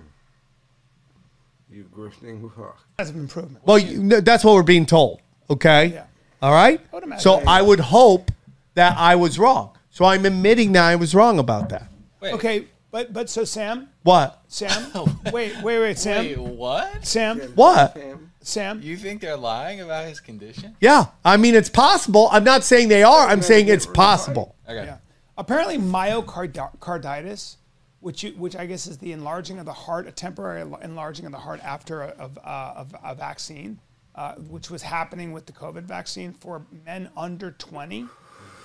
You 1.72 1.86
grifting 1.96 2.52
fuck. 2.56 2.78
of 3.00 3.16
improvement. 3.16 3.66
Well, 3.66 3.80
you, 3.80 4.04
no, 4.04 4.20
that's 4.20 4.44
what 4.44 4.56
we're 4.56 4.64
being 4.64 4.86
told. 4.86 5.22
Okay. 5.50 5.88
Yeah. 5.88 6.06
All 6.42 6.52
right. 6.52 6.80
would 6.92 7.04
imagine. 7.04 7.22
So 7.22 7.42
I 7.48 7.62
would 7.62 7.80
hope 7.80 8.32
that 8.76 8.98
I 8.98 9.16
was 9.16 9.40
wrong. 9.40 9.72
So 9.90 10.06
I'm 10.06 10.26
admitting 10.26 10.74
that 10.74 10.84
I 10.86 10.96
was 10.96 11.16
wrong 11.16 11.40
about 11.40 11.70
that. 11.70 11.90
Okay, 12.22 12.66
but 12.92 13.14
but 13.14 13.30
so 13.30 13.44
Sam, 13.44 13.90
What? 14.04 14.42
Sam, 14.48 14.92
wait, 15.34 15.62
wait, 15.62 15.80
wait, 15.80 15.98
Sam, 15.98 16.26
Wait, 16.26 16.38
what? 16.38 17.06
Sam, 17.06 17.40
What? 17.56 17.98
Sam. 18.42 18.82
You 18.82 18.96
think 18.98 19.22
they're 19.22 19.36
lying 19.38 19.82
about 19.82 20.06
his 20.08 20.20
condition? 20.20 20.76
Yeah. 20.80 21.08
I 21.26 21.38
mean, 21.38 21.56
it's 21.56 21.70
possible. 21.70 22.30
I'm 22.32 22.46
not 22.46 22.64
saying 22.64 22.88
they 22.88 23.04
are. 23.04 23.28
I'm 23.28 23.42
saying 23.42 23.68
it's 23.68 23.86
possible. 23.86 24.56
Okay. 24.68 24.86
Yeah. 24.86 24.98
Apparently, 25.38 25.78
myocarditis, 25.78 27.56
which 28.00 28.24
you, 28.24 28.32
which 28.32 28.56
I 28.56 28.66
guess 28.66 28.88
is 28.88 28.98
the 28.98 29.12
enlarging 29.12 29.60
of 29.60 29.66
the 29.66 29.74
heart, 29.74 30.08
a 30.08 30.12
temporary 30.12 30.62
enlarging 30.82 31.26
of 31.26 31.32
the 31.32 31.38
heart 31.38 31.60
after 31.64 32.02
a, 32.04 32.08
of, 32.08 32.38
uh, 32.38 32.74
of 32.78 32.96
a 33.04 33.14
vaccine, 33.14 33.80
uh, 34.16 34.36
which 34.36 34.70
was 34.70 34.82
happening 34.82 35.32
with 35.34 35.46
the 35.46 35.54
COVID 35.54 35.84
vaccine 35.84 36.34
for 36.34 36.66
men 36.86 37.10
under 37.16 37.52
20. 37.52 38.06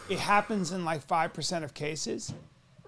It 0.09 0.19
happens 0.19 0.71
in 0.73 0.85
like 0.85 1.03
five 1.03 1.33
percent 1.33 1.65
of 1.65 1.75
cases, 1.75 2.33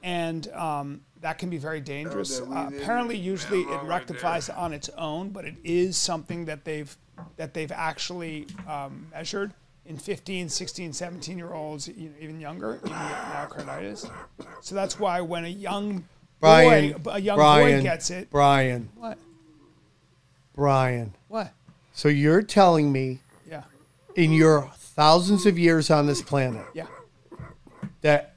and 0.06 0.46
um, 0.52 1.00
that 1.20 1.36
can 1.36 1.50
be 1.50 1.58
very 1.58 1.80
dangerous. 1.80 2.40
Oh, 2.40 2.52
Uh, 2.52 2.68
apparently, 2.68 3.16
usually 3.18 3.64
man, 3.64 3.74
it 3.74 3.76
right 3.78 3.88
rectifies 3.88 4.48
on 4.48 4.72
its 4.72 4.88
own, 4.96 5.30
but 5.30 5.44
it 5.44 5.56
is 5.64 5.96
something 5.96 6.44
that 6.46 6.64
they've 6.64 6.96
that 7.36 7.52
they've 7.54 7.72
actually 7.72 8.46
um, 8.68 9.06
measured 9.10 9.52
in 9.86 9.96
15, 9.96 10.48
16, 10.48 10.92
17 10.92 11.38
year 11.38 11.52
olds, 11.52 11.88
you 11.88 12.08
know, 12.10 12.14
even 12.20 12.40
younger, 12.40 12.74
you 12.74 12.90
can 12.90 13.08
get 13.08 13.24
myocarditis. 13.32 14.10
So 14.60 14.74
that's 14.74 14.98
why 14.98 15.20
when 15.22 15.44
a 15.44 15.48
young 15.48 16.04
Brian. 16.40 16.92
boy, 16.98 17.10
a 17.12 17.18
young 17.20 17.36
Brian, 17.36 17.78
boy 17.78 17.82
gets 17.82 18.10
it, 18.10 18.30
Brian. 18.30 18.88
what? 18.96 19.18
Brian. 20.54 21.14
What? 21.28 21.52
So 21.92 22.08
you're 22.08 22.42
telling 22.42 22.92
me 22.92 23.20
Yeah. 23.48 23.62
in 24.14 24.32
your 24.32 24.70
thousands 24.76 25.46
of 25.46 25.58
years 25.58 25.90
on 25.90 26.06
this 26.06 26.20
planet 26.22 26.64
Yeah. 26.74 26.86
that 28.02 28.34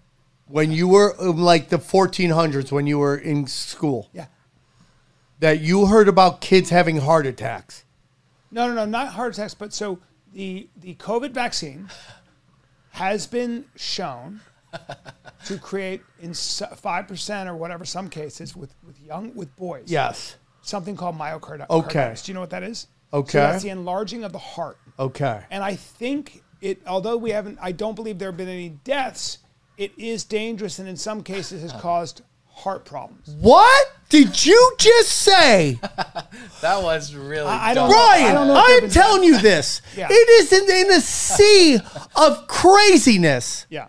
when 0.49 0.71
you 0.71 0.87
were 0.87 1.15
um, 1.21 1.37
like 1.41 1.69
the 1.69 1.77
1400s 1.77 2.71
when 2.71 2.87
you 2.87 2.97
were 2.99 3.15
in 3.15 3.47
school 3.47 4.09
Yeah. 4.13 4.25
that 5.39 5.59
you 5.61 5.85
heard 5.85 6.07
about 6.07 6.41
kids 6.41 6.69
having 6.71 6.97
heart 6.97 7.25
attacks 7.25 7.85
No, 8.51 8.67
no, 8.67 8.73
no, 8.73 8.85
not 8.85 9.09
heart 9.13 9.33
attacks. 9.33 9.53
But 9.53 9.73
so 9.73 9.99
the 10.33 10.67
the 10.75 10.95
COVID 10.95 11.31
vaccine 11.31 11.89
has 12.91 13.27
been 13.27 13.65
shown 13.75 14.41
to 15.45 15.57
create 15.57 16.01
in 16.19 16.33
five 16.33 17.07
percent 17.07 17.47
or 17.49 17.55
whatever 17.55 17.85
some 17.85 18.09
cases 18.09 18.55
with 18.55 18.73
with 18.85 18.99
young 18.99 19.33
with 19.35 19.55
boys. 19.55 19.85
Yes. 19.87 20.35
Something 20.61 20.95
called 20.95 21.17
myocarditis. 21.17 21.69
Okay. 21.69 22.13
Do 22.23 22.31
you 22.31 22.33
know 22.33 22.41
what 22.41 22.49
that 22.51 22.63
is? 22.63 22.87
Okay. 23.13 23.31
So 23.31 23.37
that's 23.39 23.63
the 23.63 23.69
enlarging 23.69 24.23
of 24.23 24.31
the 24.31 24.39
heart. 24.39 24.77
okay 24.99 25.41
And 25.49 25.63
I 25.63 25.75
think 25.75 26.43
it, 26.61 26.81
although 26.85 27.17
we 27.17 27.31
haven't, 27.31 27.57
I 27.61 27.71
don't 27.71 27.95
believe 27.95 28.19
there 28.19 28.27
have 28.29 28.37
been 28.37 28.49
any 28.49 28.69
deaths. 28.69 29.39
It 29.79 29.93
is 29.97 30.23
dangerous, 30.25 30.77
and 30.77 30.87
in 30.89 30.97
some 30.97 31.23
cases 31.23 31.61
has 31.61 31.71
caused 31.81 32.21
heart 32.47 32.83
problems. 32.83 33.29
what 33.39 33.87
did 34.09 34.45
you 34.45 34.73
just 34.77 35.09
say 35.13 35.79
That 36.61 36.83
was 36.83 37.15
really. 37.15 37.47
I, 37.47 37.69
I 37.71 37.73
don't, 37.73 37.89
Brian, 37.89 38.25
I 38.25 38.33
don't 38.33 38.47
know 38.47 38.55
I 38.55 38.79
am 38.83 38.89
telling 38.89 39.23
you 39.23 39.39
this. 39.41 39.81
Yeah. 39.95 40.07
It 40.11 40.29
is 40.29 40.51
in, 40.51 40.69
in 40.69 40.91
a 40.91 40.99
sea 40.99 41.79
of 42.17 42.47
craziness. 42.47 43.65
Yeah. 43.69 43.87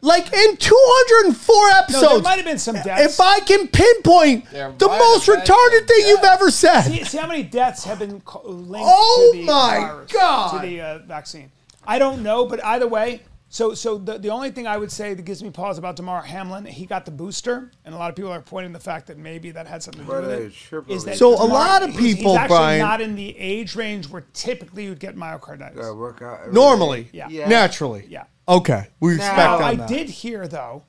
Like 0.00 0.32
in 0.32 0.56
204 0.56 1.56
No, 1.90 2.00
there 2.00 2.22
might 2.22 2.36
have 2.36 2.44
been 2.44 2.58
some 2.58 2.76
deaths. 2.76 3.02
if 3.14 3.20
I 3.20 3.40
can 3.40 3.66
pinpoint 3.68 4.48
There 4.50 4.72
the 4.78 4.86
most 4.88 5.26
retarded 5.28 5.78
some 5.78 5.86
thing 5.88 6.06
you've 6.06 6.22
ever 6.24 6.50
said. 6.52 6.82
see, 6.82 7.02
see 7.04 7.18
how 7.18 7.26
many 7.26 7.42
deaths 7.42 7.82
have 7.84 7.98
been 7.98 8.22
linked 8.44 8.88
Oh 8.88 9.30
to 9.34 9.38
the 9.40 9.44
my 9.44 9.80
virus, 9.80 10.12
God. 10.12 10.60
to 10.62 10.66
the 10.66 10.80
uh, 10.80 10.98
vaccine. 11.00 11.50
I 11.84 11.98
don't 11.98 12.22
know, 12.22 12.46
but 12.46 12.64
either 12.64 12.86
way. 12.86 13.22
So, 13.50 13.72
so 13.72 13.96
the, 13.96 14.18
the 14.18 14.28
only 14.28 14.50
thing 14.50 14.66
I 14.66 14.76
would 14.76 14.92
say 14.92 15.14
that 15.14 15.22
gives 15.22 15.42
me 15.42 15.48
pause 15.48 15.78
about 15.78 15.96
Damar 15.96 16.20
Hamlin, 16.20 16.66
he 16.66 16.84
got 16.84 17.06
the 17.06 17.10
booster, 17.10 17.70
and 17.86 17.94
a 17.94 17.98
lot 17.98 18.10
of 18.10 18.16
people 18.16 18.30
are 18.30 18.42
pointing 18.42 18.72
the 18.74 18.78
fact 18.78 19.06
that 19.06 19.16
maybe 19.16 19.50
that 19.52 19.66
had 19.66 19.82
something 19.82 20.02
to 20.04 20.06
do 20.06 20.12
But 20.12 20.22
with 20.22 20.30
it 20.32 20.42
it. 20.42 20.54
triple 20.54 20.94
Is 20.94 21.04
that 21.06 21.16
So 21.16 21.30
a 21.32 21.46
lot 21.46 21.82
of 21.82 21.90
people, 21.92 22.02
he's- 22.04 22.16
he's 22.18 22.36
actually 22.36 22.56
Brian- 22.56 22.78
not 22.80 23.00
in 23.00 23.14
the 23.14 23.36
age 23.38 23.74
range 23.74 24.06
where 24.10 24.26
typically 24.34 24.84
you'd 24.84 25.00
get 25.00 25.16
myocarditis. 25.16 25.76
Gotta 25.76 25.94
work 25.94 26.20
out 26.20 26.40
every 26.40 26.52
Normally. 26.52 27.04
day. 27.04 27.24
Yeah. 27.30 27.48
Naturally. 27.48 28.04
Yeah. 28.10 28.24
Okay. 28.46 28.88
We 29.00 29.12
respect 29.14 29.36
Now, 29.38 29.56
on 29.56 29.62
I 29.62 29.74
that. 29.76 29.88
did 29.88 30.10
hear 30.10 30.46
though 30.46 30.82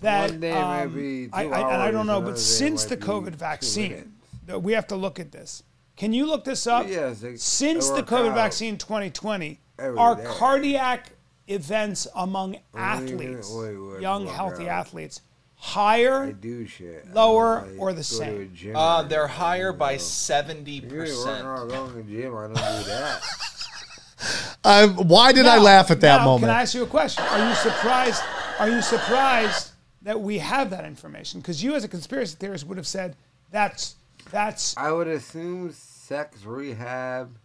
that 0.00 0.30
One 0.30 0.40
day 0.40 0.52
um, 0.52 0.94
be 0.94 1.28
I, 1.32 1.44
two 1.46 1.52
I, 1.52 1.72
and 1.72 1.82
I 1.82 1.90
don't 1.90 2.06
know, 2.06 2.20
but 2.20 2.38
since 2.38 2.84
the 2.84 2.96
COVID 2.96 3.34
vaccine, 3.34 4.12
minutes. 4.46 4.62
we 4.64 4.72
have 4.74 4.86
to 4.88 4.96
look 4.96 5.18
at 5.18 5.32
this. 5.32 5.64
Can 5.96 6.12
you 6.12 6.26
look 6.26 6.44
this 6.44 6.64
up? 6.68 6.86
Yes, 6.88 7.18
they- 7.20 7.34
since 7.36 7.88
they 7.90 7.96
the 7.96 8.02
COVID 8.04 8.28
out 8.28 8.34
vaccine 8.36 8.78
2020, 8.78 9.58
every 9.80 9.98
our 9.98 10.14
day. 10.14 10.24
cardiac 10.26 11.10
events 11.48 12.06
among 12.14 12.52
Wait, 12.52 12.60
athletes, 12.74 13.50
wait, 13.52 13.76
wait, 13.76 14.00
young 14.02 14.26
healthy 14.26 14.68
out. 14.68 14.80
athletes, 14.86 15.20
higher, 15.56 16.32
do 16.32 16.66
shit. 16.66 17.12
Lower, 17.12 17.64
don't, 17.66 17.78
or 17.78 17.92
the 17.92 17.96
go 17.96 18.00
to 18.00 18.00
a 18.00 18.02
same? 18.04 18.54
gym 18.54 18.76
Uh, 18.76 19.02
they're 19.02 19.26
higher 19.26 19.72
by 19.72 19.96
seventy 19.96 20.78
If 20.78 20.84
you're 20.92 21.00
working 21.00 21.14
percent. 21.14 21.44
going 21.70 21.92
to 21.94 22.02
gym, 22.04 22.36
I 22.36 22.42
don't 22.42 22.54
do 22.54 22.84
that. 22.88 23.22
Um, 24.64 24.94
why 25.08 25.30
did 25.32 25.46
I 25.46 25.56
Now- 25.56 25.62
laugh 25.62 25.90
at 25.92 26.00
that 26.00 26.18
now, 26.18 26.24
moment? 26.24 26.50
Can 26.50 26.56
I 26.58 26.62
ask 26.62 26.74
you 26.74 26.82
a 26.82 26.86
question? 26.88 27.22
Are 27.24 27.48
you 27.48 27.54
surprised? 27.54 28.20
Are 28.58 28.68
you 28.68 28.82
surprised 28.82 29.70
that 30.02 30.20
we 30.20 30.38
have 30.38 30.70
that 30.70 30.84
information? 30.84 31.40
Because 31.40 31.62
you, 31.62 31.74
as 31.76 31.84
a 31.84 31.88
conspiracy 31.88 32.36
theorist, 32.36 32.66
would 32.66 32.76
have 32.78 32.86
said 32.86 33.14
that's 33.52 33.94
that's 34.32 34.76
I 34.76 34.90
would 34.90 35.06
assume 35.06 35.70
sex 35.72 36.44
rehab 36.44 37.38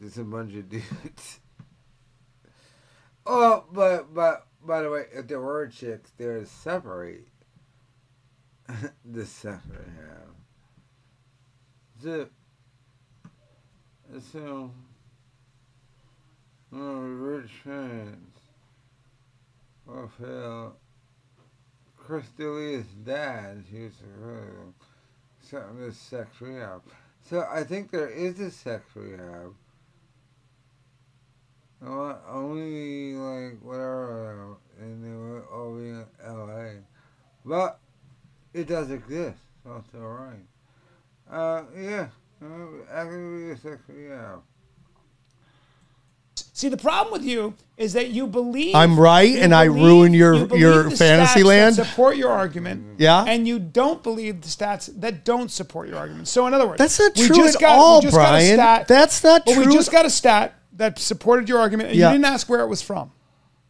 is 0.00 0.16
a 0.18 0.22
bunch 0.24 0.54
of 0.54 0.68
dudes. 0.70 1.40
Oh, 3.30 3.64
but 3.70 4.14
but 4.14 4.46
by 4.66 4.80
the 4.80 4.90
way, 4.90 5.04
if 5.12 5.28
there 5.28 5.40
were 5.40 5.66
chicks, 5.66 6.10
they're 6.16 6.46
separate. 6.46 7.28
the 9.04 9.26
separate 9.26 9.86
have. 9.96 10.28
So, 12.02 12.28
so, 14.32 14.70
oh, 16.72 17.00
rich 17.00 17.50
fans 17.64 18.34
will 19.84 20.08
feel 20.18 20.76
Chris 21.96 22.28
D'Elia's 22.38 22.86
dad, 23.04 23.64
he 23.70 23.80
was 23.80 23.92
something 25.42 25.80
this 25.80 25.98
sex 25.98 26.40
rehab. 26.40 26.82
So 27.28 27.46
I 27.50 27.64
think 27.64 27.90
there 27.90 28.08
is 28.08 28.40
a 28.40 28.50
sex 28.50 28.84
rehab. 28.94 29.54
Well, 31.80 32.20
only 32.28 33.14
like 33.14 33.60
whatever, 33.62 34.56
and 34.80 35.04
they 35.04 35.16
were 35.16 35.44
all 35.52 35.76
in 35.76 36.04
L.A. 36.24 36.78
But 37.44 37.78
it 38.52 38.66
does 38.66 38.90
exist, 38.90 39.38
so 39.62 39.76
it's 39.84 39.94
alright. 39.94 40.44
Uh, 41.30 41.62
yeah, 41.78 42.08
uh, 42.42 42.46
actually, 42.92 43.52
a 43.52 43.56
sex 43.56 43.76
rehab. 43.86 44.42
See, 46.52 46.68
the 46.68 46.76
problem 46.76 47.12
with 47.12 47.22
you 47.22 47.54
is 47.76 47.92
that 47.92 48.08
you 48.10 48.26
believe 48.26 48.74
I'm 48.74 48.98
right 48.98 49.28
you 49.30 49.38
and 49.38 49.54
I 49.54 49.64
ruin 49.64 50.12
your- 50.12 50.34
you 50.34 50.56
your 50.56 50.82
the 50.84 50.90
fantasy 50.96 51.40
stats 51.40 51.44
land? 51.44 51.76
That 51.76 51.86
support 51.86 52.16
your 52.16 52.30
argument, 52.32 52.98
Yeah. 52.98 53.22
and 53.24 53.46
you 53.46 53.60
don't 53.60 54.02
believe 54.02 54.40
the 54.40 54.48
stats 54.48 54.90
that 55.00 55.24
don't 55.24 55.52
support 55.52 55.88
your 55.88 55.98
argument. 55.98 56.26
So, 56.26 56.44
in 56.48 56.54
other 56.54 56.66
words, 56.66 56.78
That's 56.78 56.98
not 56.98 57.12
we 57.16 57.26
true 57.28 57.36
just 57.36 57.54
at 57.56 57.60
got, 57.60 57.78
all, 57.78 57.98
we 58.00 58.02
just 58.06 58.16
got 58.16 58.22
a 58.26 58.30
Brian. 58.30 58.54
stat- 58.56 58.88
That's 58.88 59.22
not 59.22 59.42
well, 59.46 59.54
true 59.54 59.66
We 59.66 59.72
just 59.72 59.92
got 59.92 60.06
a 60.06 60.10
stat 60.10 60.57
that 60.78 60.98
supported 60.98 61.48
your 61.48 61.58
argument, 61.60 61.90
and 61.90 61.98
Yeah. 61.98 62.08
you 62.08 62.14
didn't 62.14 62.24
ask 62.32 62.48
where 62.48 62.60
it 62.60 62.68
was 62.68 62.80
from. 62.82 63.10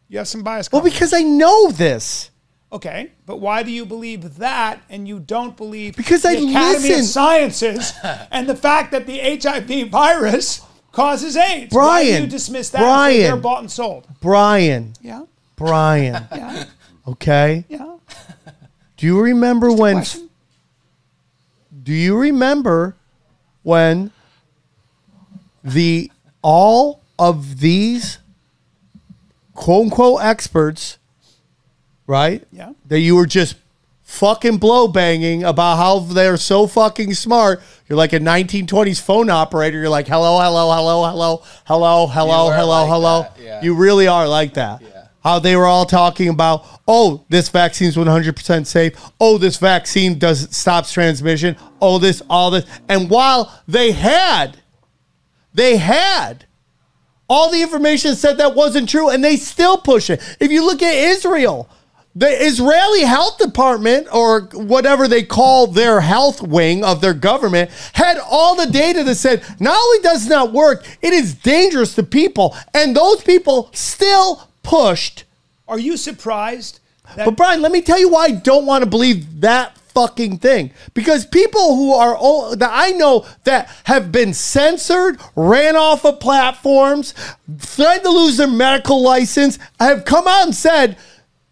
You 0.09 0.19
have 0.19 0.29
some 0.29 0.43
bias. 0.43 0.71
Well, 0.73 0.81
because 0.83 1.13
I 1.13 1.21
know 1.23 1.71
this. 1.71 2.31
Okay, 2.71 3.13
but 3.27 3.39
why 3.41 3.63
do 3.63 3.71
you 3.71 3.85
believe 3.87 4.37
that 4.37 4.81
and 4.91 5.09
you 5.09 5.19
don't 5.19 5.57
believe 5.57 5.97
Because 5.97 6.21
the 6.23 6.29
I 6.29 6.33
Academy 6.33 6.89
listen. 6.91 7.01
of 7.01 7.07
Sciences 7.07 7.93
and 8.31 8.47
the 8.49 8.55
fact 8.57 8.93
that 8.93 9.07
the 9.07 9.19
HIV 9.19 9.89
virus 9.91 10.61
causes 10.93 11.35
AIDS? 11.37 11.75
why 11.75 12.05
do 12.05 12.21
you 12.23 12.27
dismiss 12.27 12.69
that? 12.71 12.81
Brian. 12.81 13.23
they're 13.23 13.37
bought 13.37 13.61
and 13.61 13.71
sold. 13.71 14.07
Brian. 14.21 14.93
Yeah. 15.01 15.23
Brian. 15.57 16.27
Yeah. 16.33 16.65
Okay. 17.07 17.65
Yeah. 17.71 17.97
Do 18.99 19.07
you 19.07 19.19
remember 19.21 19.73
when? 19.73 20.05
Do 21.83 21.93
you 21.95 22.19
remember 22.19 22.97
when 23.63 24.11
the 25.65 26.11
all 26.43 27.01
of 27.19 27.61
these 27.61 28.19
quote 29.55 29.87
unquote 29.87 30.23
experts, 30.23 30.99
right? 32.07 32.47
Yeah. 32.53 32.73
That 32.87 33.01
you 33.01 33.17
were 33.17 33.27
just 33.27 33.57
fucking 34.09 34.57
blow 34.57 34.89
banging 34.89 35.45
about 35.45 35.77
how 35.77 35.99
they're 35.99 36.39
so 36.39 36.67
fucking 36.67 37.13
smart. 37.13 37.61
You're 37.89 37.99
like 37.99 38.13
a 38.15 38.19
1920s 38.19 39.01
phone 39.01 39.29
operator. 39.29 39.79
You're 39.79 39.91
like, 39.91 40.09
hello, 40.09 40.41
hello, 40.41 40.73
hello, 40.73 41.05
hello, 41.05 41.43
hello, 41.67 42.07
hello, 42.07 42.49
were 42.49 42.55
hello, 42.55 42.83
like 42.83 42.89
hello. 42.89 43.27
yeah. 43.39 43.63
You 43.63 43.75
really 43.75 44.09
are 44.09 44.27
like 44.27 44.55
that. 44.55 44.81
Yeah. 44.81 45.09
How 45.23 45.39
they 45.41 45.57
were 45.57 45.67
all 45.67 45.85
talking 45.85 46.29
about, 46.29 46.65
oh, 46.87 47.25
this 47.29 47.49
vaccine's 47.51 47.97
100% 47.97 48.67
safe. 48.67 48.95
Oh, 49.21 49.37
this 49.37 49.59
vaccine 49.59 50.19
does 50.19 50.57
stops 50.57 50.93
transmission. 50.93 51.57
Oh, 51.83 51.99
this, 51.99 52.23
all 52.31 52.51
this. 52.51 52.65
And 52.89 53.11
while 53.11 53.61
they 53.67 53.91
had, 53.91 54.57
they 55.59 55.77
had 55.77 56.47
all 57.29 57.51
the 57.51 57.63
information 57.63 58.15
said 58.15 58.39
that 58.39 58.55
wasn't 58.55 58.89
true, 58.89 59.11
and 59.11 59.23
they 59.23 59.37
still 59.37 59.77
push 59.77 60.09
it. 60.09 60.21
If 60.41 60.51
you 60.51 60.65
look 60.65 60.83
at 60.83 60.95
Israel, 60.95 61.69
the 62.15 62.29
Israeli 62.29 63.03
health 63.03 63.39
department, 63.39 64.09
or 64.13 64.43
whatever 64.55 65.07
they 65.07 65.23
call 65.23 65.67
their 65.67 66.01
health 66.01 66.43
wing 66.43 66.83
of 66.83 67.01
their 67.01 67.15
government, 67.15 67.71
had 67.93 68.19
all 68.19 68.57
the 68.57 68.71
data 68.71 69.05
that 69.05 69.17
said 69.17 69.45
not 69.61 69.79
only 69.79 70.03
does 70.03 70.27
it 70.27 70.31
not 70.31 70.53
work, 70.53 70.85
it 71.03 71.13
is 71.13 71.35
dangerous 71.35 71.95
to 71.97 72.03
people, 72.03 72.57
and 72.73 72.97
those 72.97 73.23
people 73.23 73.69
still 73.73 74.49
pushed. 74.63 75.25
Are 75.69 75.79
you 75.79 75.97
surprised? 75.97 76.81
That 77.15 77.27
But 77.27 77.37
Brian, 77.37 77.63
let 77.63 77.73
me 77.73 77.83
tell 77.83 77.99
you 77.99 78.09
why 78.09 78.25
I 78.25 78.31
don't 78.31 78.67
want 78.67 78.85
to 78.85 78.91
believe 78.91 79.43
that 79.43 79.78
fucking 79.93 80.39
thing. 80.39 80.73
Because 80.95 81.27
people 81.27 81.77
who 81.77 81.93
are 81.93 82.17
all 82.17 82.57
that 82.57 82.71
I 82.73 82.91
know 82.91 83.27
that 83.45 83.69
have 83.85 84.13
been 84.13 84.35
censored, 84.35 85.21
ran 85.37 85.77
off 85.77 86.05
of 86.05 86.21
platforms, 86.21 87.15
threatened 87.59 88.05
to 88.05 88.11
lose 88.11 88.37
their 88.37 88.49
medical 88.49 89.03
license, 89.03 89.59
have 89.79 90.05
come 90.05 90.27
out 90.27 90.45
and 90.45 90.55
said 90.55 90.97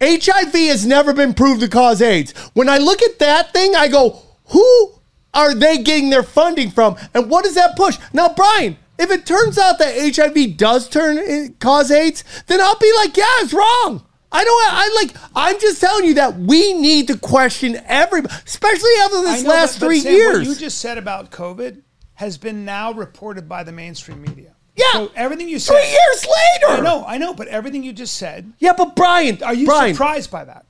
HIV 0.01 0.53
has 0.53 0.85
never 0.85 1.13
been 1.13 1.33
proved 1.33 1.61
to 1.61 1.67
cause 1.67 2.01
AIDS. 2.01 2.31
When 2.53 2.69
I 2.69 2.77
look 2.77 3.01
at 3.01 3.19
that 3.19 3.53
thing, 3.53 3.75
I 3.75 3.87
go, 3.87 4.21
who 4.49 4.93
are 5.33 5.53
they 5.53 5.79
getting 5.79 6.09
their 6.09 6.23
funding 6.23 6.71
from? 6.71 6.95
And 7.13 7.29
what 7.29 7.43
does 7.43 7.55
that 7.55 7.75
push? 7.75 7.97
Now, 8.13 8.29
Brian, 8.29 8.77
if 8.99 9.11
it 9.11 9.25
turns 9.25 9.57
out 9.57 9.79
that 9.79 10.15
HIV 10.15 10.57
does 10.57 10.89
turn 10.89 11.17
eh, 11.17 11.49
cause 11.59 11.91
AIDS, 11.91 12.23
then 12.47 12.61
I'll 12.61 12.79
be 12.79 12.91
like, 12.97 13.15
yeah, 13.15 13.25
it's 13.39 13.53
wrong. 13.53 14.03
I 14.31 14.43
don't. 14.43 14.63
I 14.73 15.01
like. 15.03 15.17
I'm 15.35 15.59
just 15.59 15.79
telling 15.79 16.05
you 16.05 16.15
that 16.15 16.37
we 16.37 16.73
need 16.73 17.07
to 17.07 17.17
question 17.17 17.79
everybody, 17.85 18.33
especially 18.45 18.89
after 19.03 19.21
this 19.21 19.43
know, 19.43 19.49
last 19.49 19.75
but- 19.75 19.79
but 19.79 19.85
three 19.87 19.99
Sam, 20.01 20.11
What 20.13 20.17
years. 20.17 20.47
you 20.47 20.55
just 20.55 20.79
said 20.79 20.97
about 20.97 21.31
COVID 21.31 21.81
has 22.15 22.37
been 22.37 22.65
now 22.65 22.91
reported 22.93 23.47
by 23.47 23.63
the 23.63 23.71
mainstream 23.71 24.21
media. 24.21 24.53
Yeah. 24.75 24.85
So 24.93 25.11
everything 25.15 25.47
you 25.49 25.59
said. 25.59 25.75
Three 25.75 25.89
years 25.89 26.25
later. 26.25 26.81
I 26.81 26.83
know, 26.83 27.05
I 27.07 27.17
know, 27.17 27.33
but 27.33 27.47
everything 27.47 27.83
you 27.83 27.93
just 27.93 28.15
said. 28.17 28.51
yeah, 28.59 28.73
but 28.77 28.95
Brian, 28.95 29.41
Are 29.43 29.53
you 29.53 29.65
Brian, 29.65 29.93
surprised 29.95 30.29
by 30.29 30.43
that? 30.45 30.65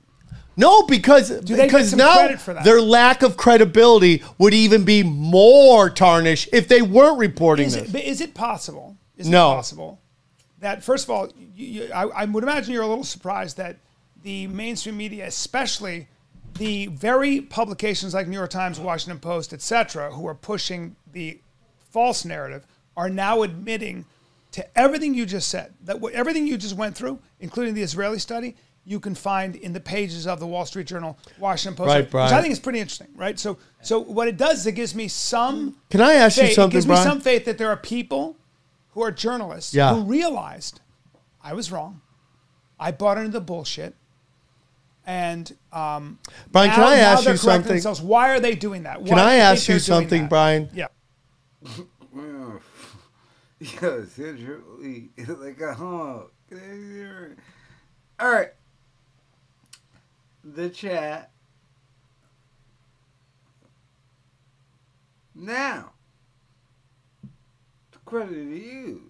No, 0.56 0.82
because 0.86 1.30
because 1.42 1.94
now 1.94 2.14
credit 2.14 2.40
for 2.40 2.52
that? 2.54 2.64
their 2.64 2.80
lack 2.80 3.22
of 3.22 3.36
credibility 3.36 4.22
would 4.38 4.54
even 4.54 4.84
be 4.84 5.02
more 5.02 5.88
tarnished 5.90 6.48
if 6.52 6.68
they 6.68 6.82
weren't 6.82 7.18
reporting 7.18 7.66
Is 7.66 7.74
this. 7.74 7.88
it, 7.88 7.92
but 7.92 8.02
is 8.02 8.20
it 8.20 8.34
possible? 8.34 8.96
Is 9.16 9.28
No. 9.28 9.52
it 9.52 9.54
possible 9.56 10.00
that 10.60 10.82
first 10.82 11.04
of 11.04 11.10
all, 11.10 11.28
you, 11.54 11.66
you, 11.84 11.92
I, 11.92 12.04
I 12.08 12.24
would 12.24 12.42
imagine 12.42 12.72
you're 12.72 12.82
a 12.82 12.88
little 12.88 13.04
surprised 13.04 13.56
that 13.56 13.76
the 14.22 14.46
mainstream 14.48 14.96
media, 14.96 15.26
especially 15.26 16.08
the 16.58 16.86
very 16.88 17.40
publications 17.40 18.14
like 18.14 18.26
New 18.26 18.36
York 18.36 18.50
Times, 18.50 18.80
Washington 18.80 19.20
Post, 19.20 19.52
etc., 19.52 20.10
who 20.12 20.26
are 20.26 20.34
pushing 20.34 20.96
the 21.12 21.40
false 21.90 22.24
narrative, 22.24 22.66
are 22.96 23.08
now 23.08 23.42
admitting 23.42 24.04
to 24.52 24.78
everything 24.78 25.14
you 25.14 25.24
just 25.24 25.48
said. 25.48 25.72
That 25.84 26.00
what, 26.00 26.14
everything 26.14 26.46
you 26.46 26.56
just 26.56 26.74
went 26.76 26.96
through, 26.96 27.20
including 27.38 27.74
the 27.74 27.82
Israeli 27.82 28.18
study, 28.18 28.56
you 28.84 28.98
can 28.98 29.14
find 29.14 29.54
in 29.54 29.72
the 29.74 29.80
pages 29.80 30.26
of 30.26 30.40
the 30.40 30.46
Wall 30.46 30.64
Street 30.64 30.86
Journal, 30.86 31.18
Washington 31.38 31.76
Post, 31.76 31.88
Right, 31.88 32.04
which 32.06 32.32
I 32.32 32.40
think 32.40 32.52
is 32.52 32.58
pretty 32.58 32.80
interesting, 32.80 33.08
right? 33.14 33.38
So, 33.38 33.58
so 33.82 34.00
what 34.00 34.26
it 34.28 34.38
does 34.38 34.60
is 34.60 34.66
it 34.66 34.72
gives 34.72 34.94
me 34.94 35.06
some. 35.08 35.76
Can 35.90 36.00
I 36.00 36.14
ask 36.14 36.38
you 36.38 36.44
faith- 36.44 36.54
something, 36.54 36.70
It 36.70 36.78
gives 36.78 36.86
Brian? 36.86 37.06
me 37.06 37.10
some 37.12 37.20
faith 37.20 37.44
that 37.44 37.58
there 37.58 37.68
are 37.68 37.76
people 37.76 38.37
who 38.98 39.04
are 39.04 39.12
journalists 39.12 39.72
Yeah. 39.72 39.94
who 39.94 40.02
realized 40.02 40.80
I 41.40 41.52
was 41.52 41.70
wrong. 41.70 42.00
I 42.80 42.90
bought 42.90 43.16
into 43.16 43.30
the 43.30 43.40
bullshit. 43.40 43.94
And 45.06 45.56
um, 45.72 46.18
Brian, 46.50 46.70
can 46.72 46.82
I 46.82 46.96
ask 46.96 47.24
you 47.24 47.36
something? 47.36 47.74
themselves. 47.74 48.02
Why 48.02 48.30
are 48.30 48.40
they 48.40 48.56
doing 48.56 48.82
that? 48.82 49.04
Can 49.06 49.18
I 49.18 49.36
ask 49.36 49.68
you 49.68 49.78
something, 49.78 50.22
that? 50.22 50.28
Brian? 50.28 50.68
Yeah. 50.74 50.88
Well, 52.12 52.60
yeah, 53.60 53.88
essentially, 53.94 55.10
like 55.28 55.60
a 55.60 55.74
huh. 55.74 56.22
All 58.20 58.30
right. 58.30 58.50
The 60.42 60.68
chat. 60.70 61.30
Now, 65.36 65.92
the 65.92 65.97
credit 68.08 68.32
to 68.32 68.56
use. 68.56 69.00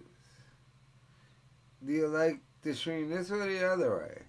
Do 1.85 1.93
you 1.93 2.09
like 2.09 2.41
the 2.62 2.75
stream 2.75 3.09
this 3.11 3.31
way 3.31 3.39
or 3.39 3.47
the 3.47 3.73
other 3.73 3.97
way? 3.99 4.23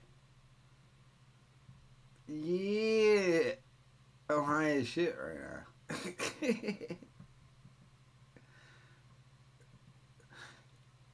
Yeah. 2.27 3.51
I'm 4.29 4.43
high 4.43 4.71
as 4.71 4.87
shit 4.87 5.17
right 5.17 5.39
now. 5.41 6.95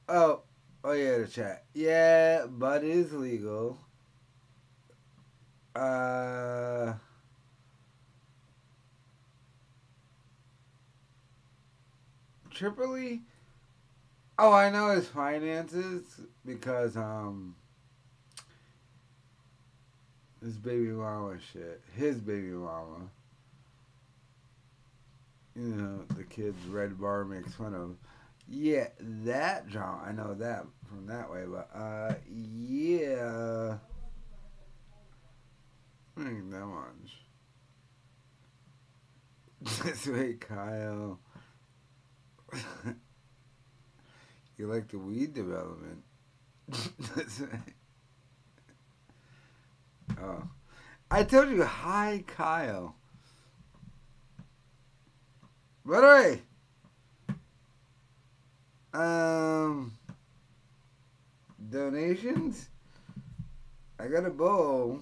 Oh, 0.08 0.42
oh 0.84 0.92
yeah, 0.92 1.18
the 1.18 1.26
chat. 1.26 1.64
Yeah, 1.74 2.46
but 2.48 2.84
it 2.84 2.90
is 2.90 3.12
legal. 3.12 3.76
Uh, 5.74 6.92
Tripoli. 12.50 13.22
Oh, 14.38 14.52
I 14.52 14.68
know 14.70 14.90
his 14.90 15.08
finances 15.08 16.02
because 16.44 16.96
um, 16.96 17.54
his 20.42 20.58
baby 20.58 20.88
mama 20.88 21.38
shit. 21.52 21.80
His 21.94 22.20
baby 22.20 22.48
mama. 22.48 23.08
You 25.54 25.62
know, 25.62 26.04
the 26.14 26.24
kid's 26.24 26.66
red 26.66 27.00
bar 27.00 27.24
makes 27.24 27.54
fun 27.54 27.74
of. 27.74 27.96
Yeah, 28.48 28.88
that 29.24 29.68
John, 29.68 30.02
I 30.06 30.12
know 30.12 30.34
that 30.34 30.66
from 30.86 31.06
that 31.06 31.30
way, 31.32 31.44
but 31.48 31.68
uh, 31.74 32.14
yeah, 32.30 33.78
I 36.16 36.22
think 36.22 36.50
that 36.50 36.66
much. 36.66 37.22
This 39.84 40.06
way, 40.06 40.34
Kyle. 40.34 41.18
you 44.56 44.66
like 44.66 44.88
the 44.88 44.98
weed 44.98 45.34
development. 45.34 46.02
Oh. 50.22 50.42
I 51.10 51.24
told 51.24 51.50
you, 51.50 51.64
hi, 51.64 52.24
Kyle. 52.26 52.94
By 55.84 56.00
the 56.00 56.06
way, 56.06 56.42
um, 58.94 59.92
donations. 61.70 62.68
I 63.98 64.08
got 64.08 64.26
a 64.26 64.30
bowl. 64.30 65.00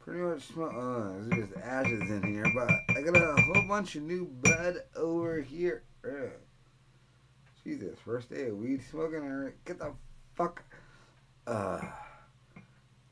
Pretty 0.00 0.20
much 0.20 0.42
smell. 0.42 0.68
Uh, 0.68 1.12
there's 1.28 1.46
just 1.46 1.60
ashes 1.62 2.10
in 2.10 2.22
here, 2.24 2.46
but 2.54 2.70
I 2.96 3.02
got 3.02 3.16
a 3.16 3.40
whole 3.42 3.68
bunch 3.68 3.94
of 3.94 4.02
new 4.02 4.26
bud 4.26 4.82
over 4.96 5.40
here. 5.40 5.82
Ugh. 6.04 6.30
Jesus, 7.68 7.98
first 8.02 8.30
day 8.30 8.46
of 8.46 8.56
weed 8.56 8.82
smoking. 8.82 9.52
Get 9.66 9.78
the 9.78 9.92
fuck. 10.34 10.64
Uh, 11.46 11.82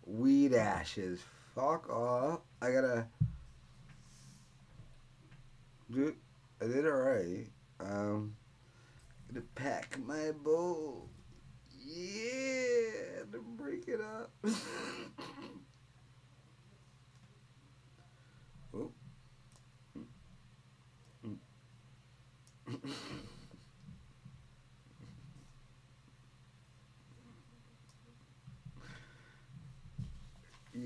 weed 0.07 0.55
ashes. 0.55 1.21
Fuck 1.55 1.91
off. 1.91 2.41
I 2.63 2.71
gotta. 2.71 3.07
Dude, 5.93 6.17
I 6.63 6.69
did 6.69 6.87
alright. 6.87 7.51
Um, 7.81 8.35
gonna 9.29 9.45
pack 9.57 9.99
my 10.07 10.33
bowl. 10.43 11.11
Yeah, 11.79 13.25
to 13.33 13.45
break 13.59 13.89
it 13.89 14.01
up. 14.01 14.33
oh. 18.75 18.91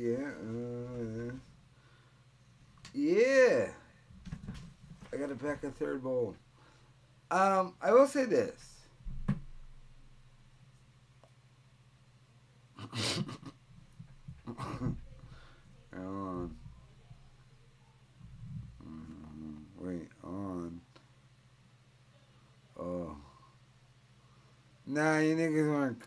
yeah. 0.01 0.31
Uh, 0.49 1.33
yeah. 2.95 3.69
I 5.13 5.17
gotta 5.17 5.35
pack 5.35 5.63
a 5.65 5.71
third 5.71 6.03
bowl. 6.03 6.35
Um, 7.31 7.75
I 7.83 7.93
will 7.93 8.07
say 8.07 8.25
this. 8.25 8.55
on. 15.93 16.57
Mhm. 18.83 19.65
Wait, 19.79 20.09
on. 20.25 20.81
Oh. 22.79 23.17
Nah, 24.87 25.19
you 25.19 25.37
niggas 25.37 25.69
weren't 25.69 26.03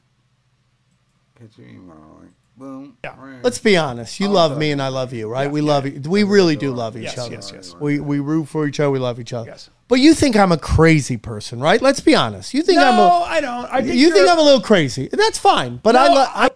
catching 1.36 1.68
me 1.68 1.74
modeling. 1.74 2.34
Boom. 2.56 2.98
Yeah. 3.04 3.16
Let's 3.42 3.58
be 3.58 3.76
honest. 3.78 4.20
You 4.20 4.28
love 4.28 4.58
me 4.58 4.72
and 4.72 4.82
I 4.82 4.90
love 4.90 5.12
you, 5.12 5.28
right? 5.28 5.50
we 5.50 5.62
love 5.62 5.86
you. 5.88 6.00
We 6.08 6.24
really 6.24 6.56
do 6.56 6.72
love 6.72 6.96
each 6.96 7.04
Yes, 7.04 7.18
other. 7.18 7.32
yes, 7.34 7.52
yes. 7.54 7.76
We 7.80 8.00
we 8.00 8.20
root 8.20 8.46
for 8.46 8.68
each 8.68 8.80
other. 8.80 8.92
We 8.92 9.00
love 9.00 9.20
each 9.20 9.34
other. 9.34 9.50
Yes. 9.50 9.70
But 9.88 10.00
you 10.00 10.14
think 10.14 10.36
I'm 10.36 10.52
a 10.52 10.58
crazy 10.58 11.18
person, 11.18 11.60
right? 11.60 11.82
Let's 11.82 12.00
be 12.00 12.14
honest. 12.16 12.54
You 12.54 12.62
think 12.62 12.80
I'm 12.80 12.96
No, 12.96 13.04
a 13.08 13.22
I 13.24 13.42
don't. 13.42 13.66
I 13.66 13.82
think 13.82 13.96
you 13.96 14.12
think 14.14 14.30
I'm 14.30 14.38
a 14.38 14.44
little 14.44 14.62
crazy. 14.62 15.10
That's 15.12 15.38
fine. 15.40 15.78
But 15.78 15.96
I, 15.96 16.08
No, 16.08 16.14
lo- 16.14 16.26
I 16.34 16.52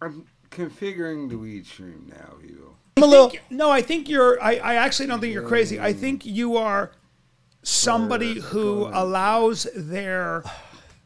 I'm 0.00 0.26
configuring 0.50 1.28
the 1.28 1.36
weed 1.38 1.66
stream 1.66 2.06
now, 2.08 2.34
people. 2.40 2.76
I'm 2.96 3.02
a 3.02 3.06
little 3.06 3.32
No, 3.50 3.70
I 3.70 3.82
think 3.82 4.08
you're. 4.08 4.42
I, 4.42 4.56
I 4.56 4.74
actually 4.74 5.06
don't 5.06 5.20
think 5.20 5.32
you're 5.32 5.46
crazy. 5.46 5.80
I 5.80 5.92
think 5.92 6.24
you 6.24 6.56
are 6.56 6.92
somebody 7.62 8.40
who 8.40 8.86
allows 8.92 9.66
their 9.74 10.42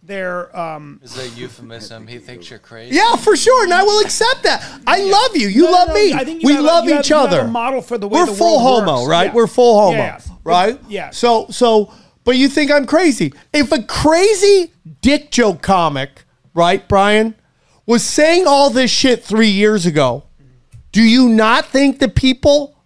their 0.03 0.55
um. 0.59 1.01
Is 1.03 1.17
a 1.19 1.29
euphemism. 1.39 2.07
He 2.07 2.19
thinks 2.19 2.51
you're 2.51 2.59
crazy. 2.59 2.97
Yeah, 2.97 3.17
for 3.17 3.37
sure, 3.37 3.65
and 3.65 3.73
I 3.73 3.83
will 3.83 4.01
accept 4.05 4.43
that. 4.43 4.81
I 4.87 5.03
love 5.03 5.37
you. 5.37 5.49
You 5.49 5.63
No, 5.63 5.71
no, 5.71 5.73
love 5.73 5.89
no, 5.89 5.95
me. 5.95 6.13
I 6.15 6.25
think 6.25 6.43
you 6.43 6.47
we 6.49 6.55
have 6.55 6.65
love 6.65 6.85
you 6.87 6.93
have- 6.95 7.01
each 7.05 7.11
you 7.11 7.17
have 7.17 7.27
other. 7.29 7.41
a 7.41 7.49
model 7.49 7.81
for 7.83 7.99
the 7.99 8.09
way 8.09 8.21
We're 8.21 8.27
the 8.27 8.33
full 8.35 8.65
world 8.65 8.85
homo, 8.85 8.99
works. 9.01 9.09
right? 9.09 9.27
Yeah. 9.27 9.33
We're 9.35 9.47
full 9.47 9.81
homo, 9.81 9.97
Yeah, 9.99 10.21
yeah. 10.27 10.33
right? 10.45 10.81
Yeah. 10.89 11.11
So, 11.11 11.47
so, 11.51 11.93
but 12.25 12.37
you 12.37 12.49
think 12.49 12.71
I'm 12.71 12.87
crazy? 12.87 13.33
If 13.53 13.71
a 13.73 13.83
crazy 13.83 14.73
dick 15.01 15.31
joke 15.31 15.63
comic, 15.63 16.25
right, 16.55 16.87
Brian, 16.89 17.35
was 17.87 18.05
saying 18.05 18.47
all 18.47 18.71
this 18.71 18.91
shit 18.91 19.25
three 19.25 19.49
years 19.51 19.87
ago, 19.87 20.25
do 20.93 21.03
you 21.03 21.29
not 21.29 21.67
think 21.67 21.99
the 22.01 22.09
people 22.09 22.77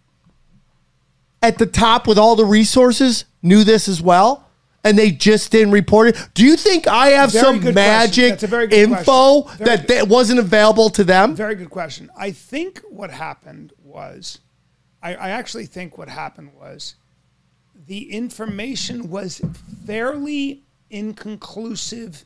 at 1.43 1.59
the 1.59 1.67
top 1.67 2.07
with 2.07 2.19
all 2.19 2.37
the 2.37 2.45
resources 2.45 3.25
knew 3.43 3.65
this 3.65 3.89
as 3.89 4.01
well? 4.03 4.46
And 4.87 4.97
they 4.97 5.11
just 5.11 5.51
didn't 5.51 5.73
report 5.73 6.09
it. 6.09 6.29
Do 6.35 6.45
you 6.45 6.57
think 6.57 6.87
I 6.87 7.09
have 7.09 7.33
Very 7.33 7.45
some 7.45 7.75
magic 7.75 8.41
info. 8.73 9.43
That, 9.59 9.89
that 9.89 10.07
wasn't 10.07 10.39
available 10.39 10.91
to 10.91 11.03
them? 11.03 11.35
Very 11.35 11.57
good 11.57 11.71
question. 11.71 12.09
I 12.17 12.31
think 12.31 12.83
what 12.89 13.11
happened 13.11 13.73
was, 13.83 14.39
I, 15.03 15.17
I 15.17 15.31
actually 15.31 15.67
think 15.67 15.99
what 15.99 16.09
happened 16.09 16.53
was, 16.55 16.95
the 17.87 18.13
information 18.13 19.11
was 19.11 19.41
fairly 19.85 20.63
inconclusive 20.89 22.25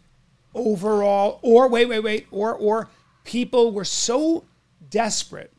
overall. 0.55 1.39
Or 1.41 1.67
wait, 1.67 1.87
wait, 1.87 2.01
wait. 2.01 2.27
Or 2.31 2.55
or 2.55 2.91
people 3.25 3.73
were 3.73 3.87
so 3.87 4.45
desperate 4.91 5.53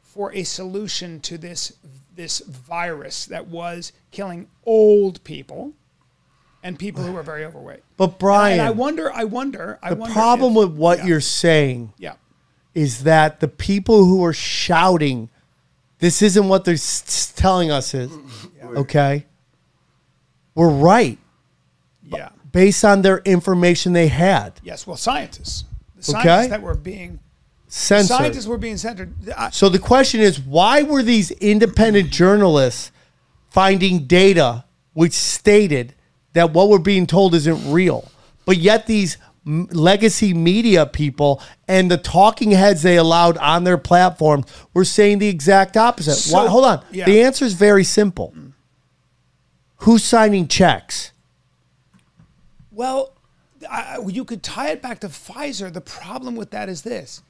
for 0.00 0.32
a 0.32 0.42
solution 0.42 1.20
to 1.20 1.36
this 1.36 1.72
this 2.14 2.38
virus 2.40 3.26
that 3.26 3.46
was 3.46 3.92
killing 4.10 4.48
old 4.64 5.22
people 5.22 5.74
and 6.62 6.78
people 6.78 7.02
who 7.02 7.16
are 7.16 7.22
very 7.22 7.44
overweight. 7.44 7.82
But 7.96 8.18
Brian, 8.18 8.58
and 8.58 8.68
I 8.68 8.70
wonder, 8.70 9.12
I 9.12 9.24
wonder, 9.24 9.78
I 9.82 9.90
the 9.90 9.96
wonder 9.96 10.12
problem 10.12 10.52
if- 10.52 10.70
with 10.70 10.78
what 10.78 10.98
yeah. 10.98 11.06
you're 11.06 11.20
saying 11.20 11.92
Yeah. 11.98 12.14
is 12.74 13.04
that 13.04 13.40
the 13.40 13.48
people 13.48 14.04
who 14.04 14.24
are 14.24 14.32
shouting, 14.32 15.28
this 16.00 16.22
isn't 16.22 16.48
what 16.48 16.64
they're 16.64 16.74
s- 16.74 17.32
telling 17.36 17.70
us 17.70 17.94
is, 17.94 18.10
okay, 18.64 19.26
were 20.54 20.68
right 20.70 21.18
Yeah. 22.04 22.30
based 22.52 22.84
on 22.84 23.02
their 23.02 23.18
information 23.18 23.92
they 23.92 24.08
had. 24.08 24.54
Yes, 24.62 24.86
well, 24.86 24.96
scientists. 24.96 25.64
The 25.96 26.12
Okay. 26.16 26.22
scientists 26.22 26.50
that 26.50 26.62
were 26.62 26.74
being 26.74 27.20
Censored. 27.68 28.16
Scientists 28.16 28.46
were 28.46 28.58
being 28.58 28.76
censored. 28.76 29.12
I, 29.36 29.50
So 29.50 29.68
the 29.68 29.80
question 29.80 30.20
is, 30.20 30.38
why 30.38 30.82
were 30.84 31.02
these 31.02 31.32
independent 31.32 32.10
journalists 32.10 32.92
finding 33.50 34.06
data 34.06 34.64
which 34.92 35.12
stated 35.12 35.92
that 36.36 36.52
what 36.52 36.68
we're 36.68 36.78
being 36.78 37.06
told 37.06 37.34
isn't 37.34 37.72
real, 37.72 38.10
but 38.44 38.58
yet 38.58 38.86
these 38.86 39.16
m- 39.46 39.66
legacy 39.72 40.34
media 40.34 40.84
people 40.84 41.42
and 41.66 41.90
the 41.90 41.96
talking 41.96 42.50
heads 42.50 42.82
they 42.82 42.96
allowed 42.96 43.38
on 43.38 43.64
their 43.64 43.78
platform 43.78 44.44
were 44.74 44.84
saying 44.84 45.18
the 45.18 45.28
exact 45.28 45.76
opposite? 45.78 46.14
So- 46.16 46.36
why, 46.36 46.46
hold 46.48 46.66
on. 46.66 46.84
yeah. 46.92 47.06
The 47.06 47.22
answer 47.22 47.44
is 47.46 47.54
very 47.54 47.84
simple. 47.84 48.34
Who's 49.78 50.04
signing 50.04 50.46
checks? 50.46 51.12
well, 52.70 53.12
I, 53.70 53.96
I- 53.98 54.06
you 54.08 54.24
could 54.24 54.42
tie 54.42 54.68
it 54.70 54.82
back 54.82 55.00
to 55.00 55.08
Pfizer. 55.08 55.72
The 55.72 55.80
problem 55.80 56.36
with 56.36 56.50
that 56.50 56.68
is 56.68 56.82
this. 56.82 57.22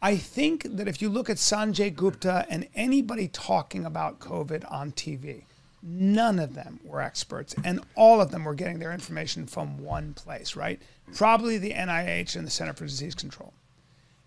I 0.00 0.16
think 0.16 0.64
that 0.76 0.88
if 0.88 1.00
you 1.02 1.08
look 1.08 1.28
at 1.30 1.36
Sanjay 1.36 1.94
Gupta 1.94 2.46
and 2.50 2.66
anybody 2.74 3.28
talking 3.28 3.84
about 3.86 4.18
COVID 4.20 4.70
on 4.70 4.92
TV, 4.92 5.44
none 5.84 6.38
of 6.38 6.54
them 6.54 6.80
were 6.82 7.02
experts, 7.02 7.54
and 7.62 7.80
all 7.94 8.20
of 8.20 8.30
them 8.30 8.44
were 8.44 8.54
getting 8.54 8.78
their 8.78 8.92
information 8.92 9.46
from 9.46 9.78
one 9.84 10.14
place, 10.14 10.56
right? 10.56 10.80
Probably 11.14 11.58
the 11.58 11.72
NIH 11.72 12.36
and 12.36 12.46
the 12.46 12.50
Center 12.50 12.72
for 12.72 12.84
Disease 12.84 13.14
Control. 13.14 13.52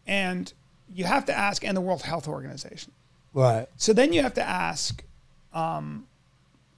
And 0.06 0.54
you 0.94 1.06
have 1.06 1.26
to 1.26 1.38
ask, 1.38 1.66
and 1.66 1.76
the 1.76 1.82
World 1.82 2.04
Health 2.04 2.28
Organization. 2.28 2.92
Right. 3.34 3.68
So 3.76 3.92
then 3.92 4.14
you 4.14 4.22
have 4.22 4.36
to 4.36 4.44
ask, 4.44 5.04
um, 5.54 6.08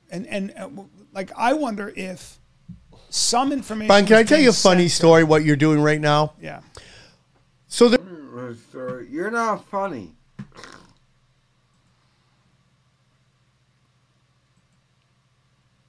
and 0.10 0.26
and 0.28 0.54
uh, 0.58 0.70
like 1.14 1.32
I 1.38 1.54
wonder 1.54 1.94
if 1.96 2.40
some 3.10 3.52
information. 3.52 3.88
Brian, 3.88 4.06
can 4.06 4.16
I 4.16 4.24
tell 4.24 4.40
you 4.40 4.50
a 4.50 4.54
funny 4.54 4.84
censored. 4.84 4.96
story? 4.98 5.24
What 5.24 5.44
you're 5.44 5.56
doing 5.56 5.80
right 5.82 6.02
now? 6.02 6.34
Yeah. 6.42 6.62
So 7.68 7.88
the 7.90 9.08
You're 9.10 9.32
not 9.32 9.66
funny. 9.66 10.16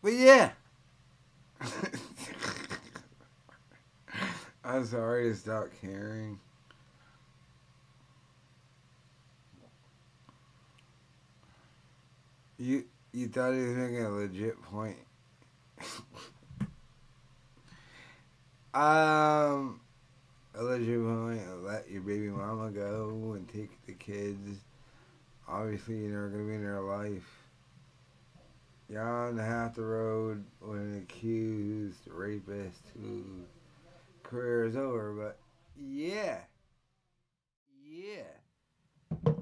But 0.02 0.14
yeah. 0.14 0.52
I'm 4.64 4.86
sorry 4.86 5.30
to 5.30 5.36
stop 5.36 5.68
caring. 5.80 6.38
You 12.58 12.84
you 13.12 13.28
thought 13.28 13.54
he 13.54 13.60
was 13.60 13.72
making 13.72 14.04
a 14.04 14.10
legit 14.10 14.62
point. 14.62 14.96
um 18.74 19.80
a 20.54 20.62
legit 20.62 21.02
point, 21.02 21.64
let 21.64 21.90
your 21.90 22.02
baby 22.02 22.28
mama 22.28 22.70
go 22.70 23.32
and 23.34 23.48
take 23.48 23.70
the 23.86 23.92
kids. 23.92 24.60
Obviously 25.48 25.96
you're 26.06 26.28
gonna 26.28 26.44
be 26.44 26.54
in 26.54 26.62
their 26.62 26.80
life. 26.80 27.39
On 28.98 29.38
half 29.38 29.76
the 29.76 29.82
road 29.82 30.44
with 30.60 30.80
an 30.80 30.98
accused 30.98 32.08
rapist 32.08 32.82
whose 33.00 33.46
career 34.24 34.64
is 34.64 34.74
over, 34.74 35.12
but 35.12 35.38
yeah. 35.76 36.38
Yeah. 37.88 39.32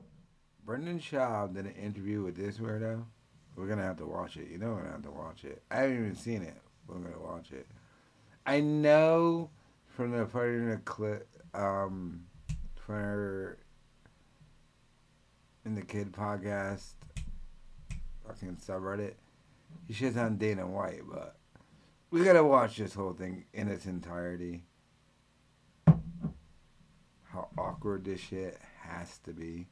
Brendan 0.64 1.00
Schaub 1.00 1.54
did 1.54 1.64
an 1.64 1.72
interview 1.72 2.22
with 2.22 2.36
this 2.36 2.58
weirdo. 2.58 3.04
We're 3.56 3.66
gonna 3.66 3.84
have 3.84 3.96
to 3.98 4.06
watch 4.06 4.36
it. 4.36 4.48
You 4.50 4.58
know 4.58 4.72
we're 4.72 4.82
gonna 4.82 4.92
have 4.92 5.02
to 5.04 5.10
watch 5.10 5.44
it. 5.44 5.62
I 5.70 5.76
haven't 5.76 5.96
even 5.96 6.14
seen 6.14 6.42
it. 6.42 6.56
We're 6.86 6.98
gonna 6.98 7.18
watch 7.18 7.50
it. 7.52 7.66
I 8.44 8.60
know 8.60 9.48
from 9.86 10.10
the 10.10 10.26
part 10.26 10.50
in 10.50 10.68
the 10.68 10.76
clip, 10.76 11.26
um, 11.54 12.26
for 12.74 13.58
in 15.64 15.74
the 15.74 15.82
kid 15.82 16.12
podcast, 16.12 16.92
fucking 18.26 18.56
subreddit, 18.56 19.14
shits 19.90 20.16
on 20.16 20.36
Dana 20.36 20.66
White, 20.66 21.02
but 21.08 21.36
we 22.10 22.24
gotta 22.24 22.44
watch 22.44 22.76
this 22.76 22.94
whole 22.94 23.12
thing 23.12 23.44
in 23.52 23.68
its 23.68 23.86
entirety. 23.86 24.64
How 25.86 27.48
awkward 27.56 28.04
this 28.04 28.20
shit 28.20 28.58
has 28.80 29.18
to 29.24 29.32
be. 29.32 29.68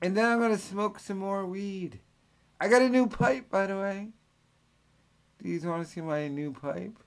And 0.00 0.16
then 0.16 0.24
I'm 0.24 0.40
gonna 0.40 0.58
smoke 0.58 0.98
some 0.98 1.18
more 1.18 1.44
weed. 1.44 2.00
I 2.60 2.68
got 2.68 2.82
a 2.82 2.88
new 2.88 3.06
pipe, 3.06 3.50
by 3.50 3.66
the 3.66 3.76
way. 3.76 4.08
Do 5.42 5.48
you 5.48 5.60
want 5.68 5.84
to 5.84 5.90
see 5.90 6.00
my 6.00 6.28
new 6.28 6.52
pipe? 6.52 6.98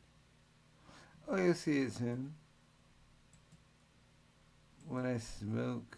Oh, 1.28 1.36
you'll 1.36 1.54
see 1.54 1.82
it 1.82 1.94
soon. 1.94 2.34
When 4.88 5.06
I 5.06 5.18
smoke, 5.18 5.98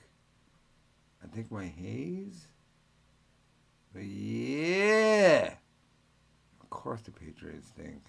I 1.23 1.27
think 1.27 1.51
my 1.51 1.65
haze. 1.65 2.47
Yeah, 3.95 5.53
of 6.61 6.69
course 6.69 7.01
the 7.01 7.11
Patriots 7.11 7.67
stink. 7.67 8.01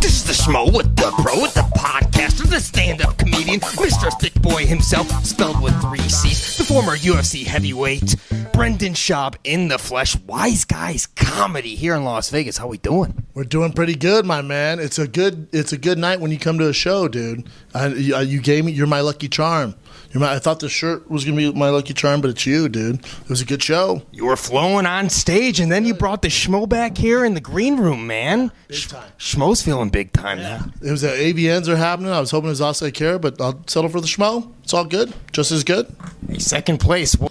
This 0.00 0.16
is 0.16 0.24
the 0.24 0.32
Schmo 0.32 0.74
with 0.74 0.96
the 0.96 1.12
Pro 1.22 1.40
with 1.40 1.54
the 1.54 1.60
podcaster, 1.76 2.48
the 2.48 2.58
stand-up 2.58 3.16
comedian, 3.16 3.60
Mr. 3.60 4.10
Thick 4.20 4.34
Boy 4.34 4.66
himself, 4.66 5.08
spelled 5.24 5.62
with 5.62 5.80
three 5.80 6.00
C's, 6.00 6.56
the 6.56 6.64
former 6.64 6.96
UFC 6.96 7.46
heavyweight, 7.46 8.16
Brendan 8.52 8.94
Schaub 8.94 9.36
in 9.44 9.68
the 9.68 9.78
flesh, 9.78 10.16
Wise 10.20 10.64
Guys 10.64 11.06
Comedy 11.06 11.76
here 11.76 11.94
in 11.94 12.02
Las 12.02 12.30
Vegas. 12.30 12.58
How 12.58 12.66
we 12.66 12.78
doing? 12.78 13.22
We're 13.34 13.44
doing 13.44 13.72
pretty 13.72 13.94
good, 13.94 14.26
my 14.26 14.42
man. 14.42 14.80
It's 14.80 14.98
a 14.98 15.06
good 15.06 15.48
it's 15.52 15.72
a 15.72 15.78
good 15.78 15.98
night 15.98 16.20
when 16.20 16.32
you 16.32 16.38
come 16.38 16.58
to 16.58 16.68
a 16.68 16.72
show, 16.72 17.06
dude. 17.06 17.48
I, 17.72 17.86
you, 17.86 18.18
you 18.18 18.40
gave 18.40 18.64
me 18.64 18.72
you're 18.72 18.88
my 18.88 19.00
lucky 19.00 19.28
charm. 19.28 19.76
You're 20.12 20.20
my, 20.20 20.34
I 20.34 20.38
thought 20.40 20.58
the 20.58 20.68
shirt 20.68 21.08
was 21.08 21.24
gonna 21.24 21.36
be 21.36 21.52
my 21.52 21.68
lucky 21.68 21.94
charm, 21.94 22.20
but 22.20 22.30
it's 22.30 22.44
you, 22.44 22.68
dude. 22.68 22.96
It 22.96 23.28
was 23.28 23.40
a 23.40 23.44
good 23.44 23.62
show. 23.62 24.02
You 24.10 24.26
were 24.26 24.36
flowing 24.36 24.84
on 24.84 25.08
stage, 25.08 25.60
and 25.60 25.70
then 25.70 25.84
you 25.84 25.94
brought 25.94 26.22
the 26.22 26.28
Schmo 26.28 26.68
back 26.68 26.98
here 26.98 27.24
in 27.24 27.34
the 27.34 27.40
green 27.40 27.76
room, 27.76 28.08
man. 28.08 28.50
Big 28.66 28.88
time. 28.88 29.08
Schmo's 29.18 29.62
feeling 29.62 29.88
big 29.88 30.12
time 30.12 30.38
now. 30.38 30.64
It 30.82 30.90
was 30.90 31.04
uh, 31.04 31.12
the 31.12 31.32
AVNs 31.32 31.68
are 31.68 31.76
happening. 31.76 32.10
I 32.10 32.18
was 32.18 32.32
hoping 32.32 32.48
it 32.48 32.50
was 32.50 32.60
Asa 32.60 32.86
Akira, 32.86 33.20
but 33.20 33.40
I'll 33.40 33.62
settle 33.68 33.88
for 33.88 34.00
the 34.00 34.08
schmo. 34.08 34.52
It's 34.64 34.74
all 34.74 34.84
good, 34.84 35.14
just 35.32 35.52
as 35.52 35.62
good. 35.62 35.94
Hey, 36.28 36.38
second 36.38 36.78
place. 36.78 37.14
We'll, 37.16 37.30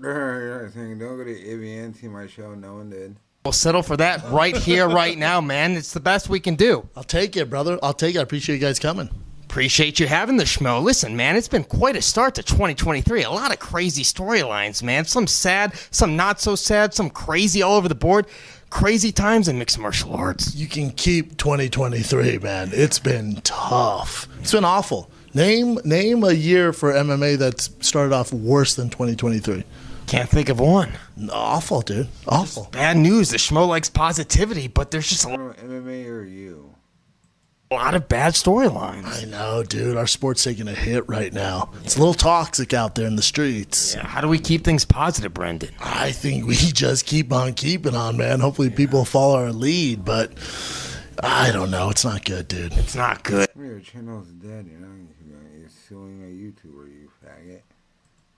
don't 0.00 0.98
go 0.98 1.24
to 1.24 1.34
AVN, 1.34 1.94
see 1.94 2.08
my 2.08 2.26
show. 2.26 2.54
No 2.54 2.74
one 2.74 2.88
did. 2.88 3.16
we'll 3.44 3.52
settle 3.52 3.82
for 3.82 3.98
that 3.98 4.30
right 4.30 4.56
here, 4.56 4.88
right 4.88 5.18
now, 5.18 5.42
man. 5.42 5.72
It's 5.72 5.92
the 5.92 6.00
best 6.00 6.30
we 6.30 6.40
can 6.40 6.54
do. 6.54 6.88
I'll 6.96 7.04
take 7.04 7.36
it, 7.36 7.50
brother. 7.50 7.78
I'll 7.82 7.92
take 7.92 8.14
it. 8.14 8.18
I 8.18 8.22
appreciate 8.22 8.56
you 8.56 8.62
guys 8.62 8.78
coming. 8.78 9.10
Appreciate 9.54 10.00
you 10.00 10.08
having 10.08 10.36
the 10.36 10.42
schmo. 10.42 10.82
Listen, 10.82 11.14
man, 11.14 11.36
it's 11.36 11.46
been 11.46 11.62
quite 11.62 11.94
a 11.94 12.02
start 12.02 12.34
to 12.34 12.42
2023. 12.42 13.22
A 13.22 13.30
lot 13.30 13.52
of 13.52 13.60
crazy 13.60 14.02
storylines, 14.02 14.82
man. 14.82 15.04
Some 15.04 15.28
sad, 15.28 15.74
some 15.92 16.16
not 16.16 16.40
so 16.40 16.56
sad, 16.56 16.92
some 16.92 17.08
crazy 17.08 17.62
all 17.62 17.76
over 17.76 17.86
the 17.86 17.94
board. 17.94 18.26
Crazy 18.68 19.12
times 19.12 19.46
in 19.46 19.56
mixed 19.56 19.78
martial 19.78 20.12
arts. 20.12 20.56
You 20.56 20.66
can 20.66 20.90
keep 20.90 21.36
2023, 21.36 22.38
man. 22.38 22.70
It's 22.72 22.98
been 22.98 23.36
tough. 23.42 24.26
It's 24.40 24.50
been 24.50 24.64
awful. 24.64 25.08
Name 25.34 25.78
name 25.84 26.24
a 26.24 26.32
year 26.32 26.72
for 26.72 26.92
MMA 26.92 27.38
that's 27.38 27.70
started 27.78 28.12
off 28.12 28.32
worse 28.32 28.74
than 28.74 28.90
2023. 28.90 29.62
Can't 30.08 30.28
think 30.28 30.48
of 30.48 30.58
one. 30.58 30.90
Awful, 31.30 31.82
dude. 31.82 32.08
Awful. 32.26 32.70
Bad 32.72 32.96
news. 32.96 33.30
The 33.30 33.36
schmo 33.36 33.68
likes 33.68 33.88
positivity, 33.88 34.66
but 34.66 34.90
there's 34.90 35.08
just 35.08 35.24
a 35.24 35.28
lot. 35.28 35.38
Of 35.38 35.56
MMA 35.58 36.08
or 36.08 36.24
you? 36.24 36.73
Lot 37.74 37.94
of 37.94 38.08
bad 38.08 38.32
storylines. 38.34 39.22
I 39.22 39.24
know, 39.26 39.62
dude. 39.62 39.96
Our 39.96 40.06
sport's 40.06 40.42
taking 40.42 40.68
a 40.68 40.74
hit 40.74 41.08
right 41.08 41.32
now. 41.32 41.70
It's 41.84 41.96
a 41.96 41.98
little 41.98 42.14
toxic 42.14 42.72
out 42.72 42.94
there 42.94 43.06
in 43.06 43.16
the 43.16 43.22
streets. 43.22 43.94
Yeah, 43.94 44.06
how 44.06 44.20
do 44.20 44.28
we 44.28 44.38
keep 44.38 44.64
things 44.64 44.84
positive, 44.84 45.34
Brendan? 45.34 45.70
I 45.80 46.12
think 46.12 46.46
we 46.46 46.54
just 46.56 47.06
keep 47.06 47.32
on 47.32 47.54
keeping 47.54 47.94
on, 47.94 48.16
man. 48.16 48.40
Hopefully, 48.40 48.70
people 48.70 49.04
follow 49.04 49.36
our 49.36 49.52
lead, 49.52 50.04
but 50.04 50.32
I 51.22 51.52
don't 51.52 51.70
know. 51.70 51.90
It's 51.90 52.04
not 52.04 52.24
good, 52.24 52.48
dude. 52.48 52.72
It's 52.72 52.94
not 52.94 53.22
good. 53.22 53.48
Your 53.56 53.80
channel's 53.80 54.28
dead, 54.28 54.66
you 54.70 54.78
know. 54.78 54.88
You're 55.58 55.68
suing 55.88 56.22
a 56.22 56.26
YouTuber, 56.26 56.86
you 56.88 57.10
faggot. 57.24 57.62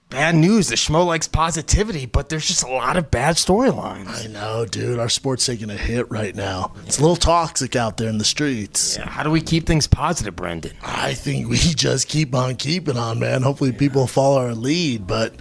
Bad 0.09 0.35
news. 0.35 0.69
The 0.69 0.75
schmo 0.75 1.05
likes 1.05 1.27
positivity, 1.27 2.05
but 2.05 2.29
there's 2.29 2.47
just 2.47 2.63
a 2.63 2.67
lot 2.69 2.95
of 2.95 3.11
bad 3.11 3.35
storylines. 3.35 4.23
I 4.25 4.27
know, 4.27 4.65
dude. 4.65 4.99
Our 4.99 5.09
sport's 5.09 5.45
taking 5.45 5.69
a 5.69 5.75
hit 5.75 6.09
right 6.09 6.33
now. 6.33 6.71
It's 6.85 6.97
a 6.97 7.01
little 7.01 7.17
toxic 7.17 7.75
out 7.75 7.97
there 7.97 8.07
in 8.09 8.17
the 8.17 8.23
streets. 8.25 8.95
Yeah, 8.97 9.09
how 9.09 9.23
do 9.23 9.29
we 9.29 9.41
keep 9.41 9.65
things 9.65 9.85
positive, 9.85 10.35
Brendan? 10.35 10.71
I 10.81 11.13
think 11.13 11.49
we 11.49 11.57
just 11.59 12.07
keep 12.07 12.33
on 12.33 12.55
keeping 12.55 12.95
on, 12.97 13.19
man. 13.19 13.41
Hopefully, 13.41 13.73
people 13.73 14.07
follow 14.07 14.39
our 14.39 14.55
lead, 14.55 15.07
but 15.07 15.35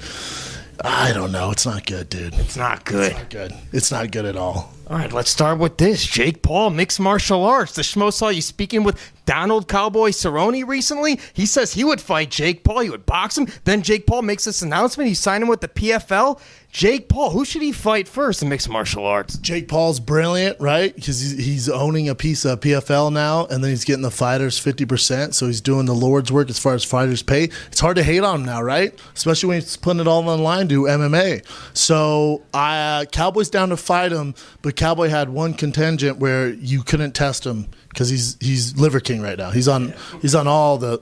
I 0.85 1.13
don't 1.13 1.31
know. 1.31 1.53
It's 1.53 1.65
not 1.65 1.87
good, 1.87 2.09
dude. 2.09 2.35
It's 2.35 2.57
not 2.57 2.85
good. 2.85 3.13
It's 3.13 3.19
not 3.21 3.31
good. 3.31 3.53
It's 3.73 3.91
not 3.93 4.11
good 4.11 4.25
at 4.25 4.37
all. 4.37 4.73
All 4.89 4.97
right, 4.97 5.13
let's 5.13 5.31
start 5.31 5.59
with 5.59 5.79
this. 5.79 6.07
Jake 6.07 6.43
Paul, 6.43 6.71
mixed 6.71 7.01
martial 7.01 7.43
arts. 7.43 7.73
The 7.73 7.83
schmo 7.83 8.13
saw 8.13 8.29
you 8.29 8.41
speaking 8.41 8.85
with 8.85 8.97
Donald 9.25 9.67
Cowboy 9.67 10.11
Cerrone 10.11 10.65
recently. 10.65 11.19
He 11.33 11.45
says 11.45 11.73
he 11.75 11.83
would 11.83 12.01
fight 12.01 12.31
Jake 12.31 12.63
Paul. 12.63 12.81
He 12.81 12.91
would 12.91 13.05
box 13.05 13.37
him. 13.37 13.49
Then 13.65 13.83
Jake 13.83 14.07
Paul 14.07 14.23
makes 14.23 14.45
this 14.45 14.63
announcement. 14.63 15.09
He's 15.09 15.19
signing 15.19 15.49
with 15.49 15.61
the 15.61 15.67
PFL. 15.67 16.41
Jake 16.71 17.09
Paul, 17.09 17.31
who 17.31 17.45
should 17.45 17.63
he 17.63 17.73
fight 17.73 18.07
first 18.07 18.43
in 18.43 18.51
mixed 18.51 18.69
martial 18.69 19.07
arts? 19.07 19.39
Jake 19.39 19.67
Paul's 19.67 19.99
brilliant, 19.99 20.61
right? 20.61 20.95
Because 20.95 21.21
he's, 21.21 21.71
owning 21.71 22.09
a 22.09 22.15
piece 22.15 22.45
of 22.45 22.61
PFL 22.61 23.13
now, 23.13 23.47
and 23.47 23.65
then 23.65 23.71
he's 23.71 23.85
getting 23.85 24.03
the 24.03 24.11
fighters 24.11 24.61
50%. 24.61 25.35
So 25.35 25.47
he's 25.47 25.61
doing 25.61 25.87
the 25.87 25.95
Lord's 25.95 26.31
work 26.31 26.49
as 26.51 26.59
far 26.59 26.75
as 26.75 26.85
fighters 26.85 27.23
pay. 27.23 27.45
It's 27.69 27.81
hard 27.81 27.97
to 27.97 28.03
hate 28.03 28.23
on 28.23 28.41
him 28.41 28.47
now, 28.47 28.63
right? 28.63 28.95
Especially 29.15 29.49
when 29.49 29.61
he's 29.61 29.77
putting 29.77 30.01
it 30.01 30.07
all 30.07 30.29
on 30.29 30.37
the 30.37 30.43
line 30.43 30.69
to 30.69 30.83
MMA. 30.83 31.45
So 31.75 32.43
uh, 32.53 33.07
Cowboy's 33.11 33.49
down 33.49 33.71
to 33.71 33.77
fight 33.77 34.13
him, 34.13 34.35
but 34.61 34.76
Cowboy 34.77 35.09
had 35.09 35.31
one 35.31 35.55
contingent 35.55 36.19
where 36.19 36.49
you 36.49 36.83
couldn't 36.83 37.13
test 37.13 37.47
him 37.47 37.69
because 37.89 38.09
he's 38.09 38.37
he's 38.41 38.77
Liver 38.77 39.01
King 39.01 39.23
right 39.23 39.39
now. 39.39 39.51
He's 39.51 39.69
on 39.69 39.95
he's 40.21 40.35
on 40.35 40.47
all 40.47 40.79
the 40.79 41.01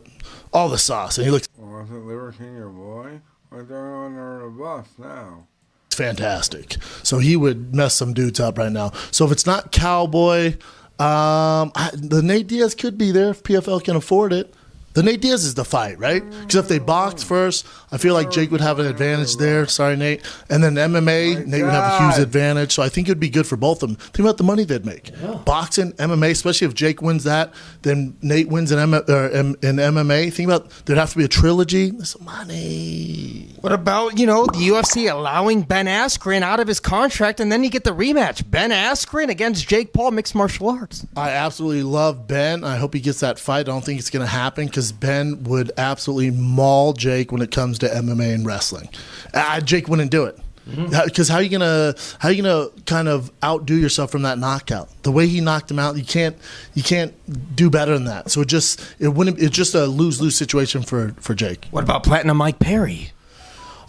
all 0.53 0.69
the 0.69 0.79
sauce, 0.79 1.19
and 1.19 1.25
he 1.25 1.31
looks 1.31 1.49
Wasn't 1.57 2.07
Liver 2.07 2.33
King 2.37 2.55
your 2.55 2.71
boy? 2.71 3.21
Like 3.51 3.69
they're 3.69 3.95
on 3.95 4.15
the 4.15 4.51
bus 4.51 4.87
now. 4.99 5.47
It's 5.87 5.97
fantastic. 5.97 6.77
So 7.03 7.19
he 7.19 7.37
would 7.37 7.75
mess 7.75 7.95
some 7.95 8.15
dudes 8.15 8.41
up 8.41 8.59
right 8.59 8.73
now. 8.73 8.91
So 9.11 9.25
if 9.25 9.33
it's 9.33 9.47
not 9.47 9.71
Cowboy, 9.71 10.55
um, 10.99 11.71
I, 11.75 11.91
the 11.93 12.23
Nate 12.23 12.47
Diaz 12.47 12.75
could 12.75 12.97
be 12.99 13.11
there 13.11 13.31
if 13.31 13.43
PFL 13.43 13.83
can 13.85 13.97
afford 13.97 14.33
it. 14.33 14.55
The 14.95 15.03
Nate 15.03 15.21
Diaz 15.21 15.45
is 15.45 15.55
the 15.55 15.65
fight, 15.65 15.99
right? 15.99 16.23
Because 16.41 16.55
if 16.55 16.69
they 16.69 16.79
box 16.79 17.23
first, 17.25 17.67
I 17.91 17.99
feel 17.99 18.15
like 18.15 18.31
Jake 18.31 18.51
would 18.53 18.61
have 18.61 18.79
an 18.79 18.87
advantage 18.87 19.37
there. 19.37 19.67
Sorry, 19.67 19.97
Nate. 19.97 20.23
And 20.49 20.63
then 20.63 20.75
MMA, 20.77 21.47
Nate 21.47 21.63
would 21.63 21.73
have 21.73 22.01
a 22.01 22.05
huge 22.07 22.23
advantage. 22.23 22.73
So 22.73 22.83
I 22.83 22.89
think 22.89 23.09
it'd 23.09 23.19
be 23.21 23.29
good 23.29 23.47
for 23.47 23.57
both 23.57 23.83
of 23.83 23.89
them. 23.89 23.97
Think 23.97 24.21
about 24.21 24.37
the 24.39 24.45
money 24.45 24.65
they'd 24.65 24.87
make. 24.87 25.11
Boxing, 25.45 25.93
MMA, 25.95 26.31
especially 26.31 26.69
if 26.69 26.75
Jake 26.75 27.03
wins 27.03 27.25
that, 27.25 27.53
then 27.83 28.17
Nate 28.23 28.49
wins 28.49 28.71
in, 28.71 28.79
M- 28.79 28.95
in 28.95 29.77
MMA. 29.77 30.33
Think 30.33 30.49
about 30.49 30.71
there'd 30.87 30.99
have 30.99 31.11
to 31.11 31.19
be 31.19 31.25
a 31.25 31.29
trilogy. 31.29 31.91
There's 31.91 32.19
money. 32.21 33.54
What 33.65 33.73
about, 33.73 34.19
you 34.19 34.27
know, 34.27 34.45
the 34.45 34.59
UFC 34.59 35.11
allowing 35.11 35.63
Ben 35.63 35.87
Askren 35.87 36.43
out 36.43 36.61
of 36.61 36.69
his 36.69 36.81
contract 36.81 37.41
and 37.41 37.51
then 37.51 37.65
you 37.65 37.71
get 37.71 37.83
the 37.83 37.95
rematch? 37.95 38.45
Ben 38.51 38.71
Askren 38.71 39.31
against 39.31 39.67
Jake 39.67 39.95
Paul, 39.95 40.11
mixed 40.11 40.35
martial 40.35 40.69
arts. 40.69 41.07
I 41.17 41.31
absolutely 41.31 41.83
love 41.83 42.29
Ben. 42.29 42.63
I 42.63 42.77
hope 42.77 42.93
he 42.93 43.01
gets 43.01 43.21
that 43.21 43.39
fight. 43.39 43.61
I 43.61 43.63
don't 43.63 43.83
think 43.83 43.99
it's 43.99 44.11
going 44.11 44.21
to 44.21 44.31
happen 44.31 44.67
because 44.67 44.93
Ben 44.93 45.45
would 45.45 45.73
absolutely 45.79 46.31
maul 46.31 46.93
Jake 46.93 47.33
when 47.33 47.41
it 47.41 47.53
comes 47.53 47.79
to 47.79 47.89
MMA 47.89 48.35
and 48.35 48.45
wrestling. 48.45 48.91
Uh, 49.33 49.63
Jake 49.63 49.89
wouldn't 49.89 50.11
do 50.11 50.25
it. 50.25 50.39
Because 50.67 51.29
how 51.29 51.37
are 51.37 51.43
you 51.43 51.51
gonna 51.51 51.95
how 52.19 52.31
are 52.31 52.33
you 52.33 52.43
gonna 52.43 52.69
kind 52.87 53.07
of 53.07 53.31
outdo 53.45 53.77
yourself 53.77 54.11
from 54.11 54.23
that 54.23 54.39
knockout? 54.39 54.89
The 55.03 55.13
way 55.13 55.27
he 55.27 55.43
knocked 55.43 55.71
him 55.71 55.79
out, 55.79 55.99
you 55.99 56.05
can't 56.05 56.39
you 56.73 56.83
can't 56.83 57.15
do 57.55 57.69
better 57.69 57.93
than 57.93 58.05
that. 58.05 58.31
So 58.31 58.41
it 58.41 58.49
just 58.49 58.81
it 58.99 59.09
wouldn't 59.09 59.39
it's 59.39 59.55
just 59.55 59.75
a 59.75 59.85
lose 59.85 60.23
lose 60.23 60.37
situation 60.37 60.81
for 60.81 61.15
for 61.19 61.35
Jake. 61.35 61.67
What 61.71 61.85
about 61.85 62.03
Platinum 62.03 62.39
Mike 62.39 62.61
Perry? 62.61 63.13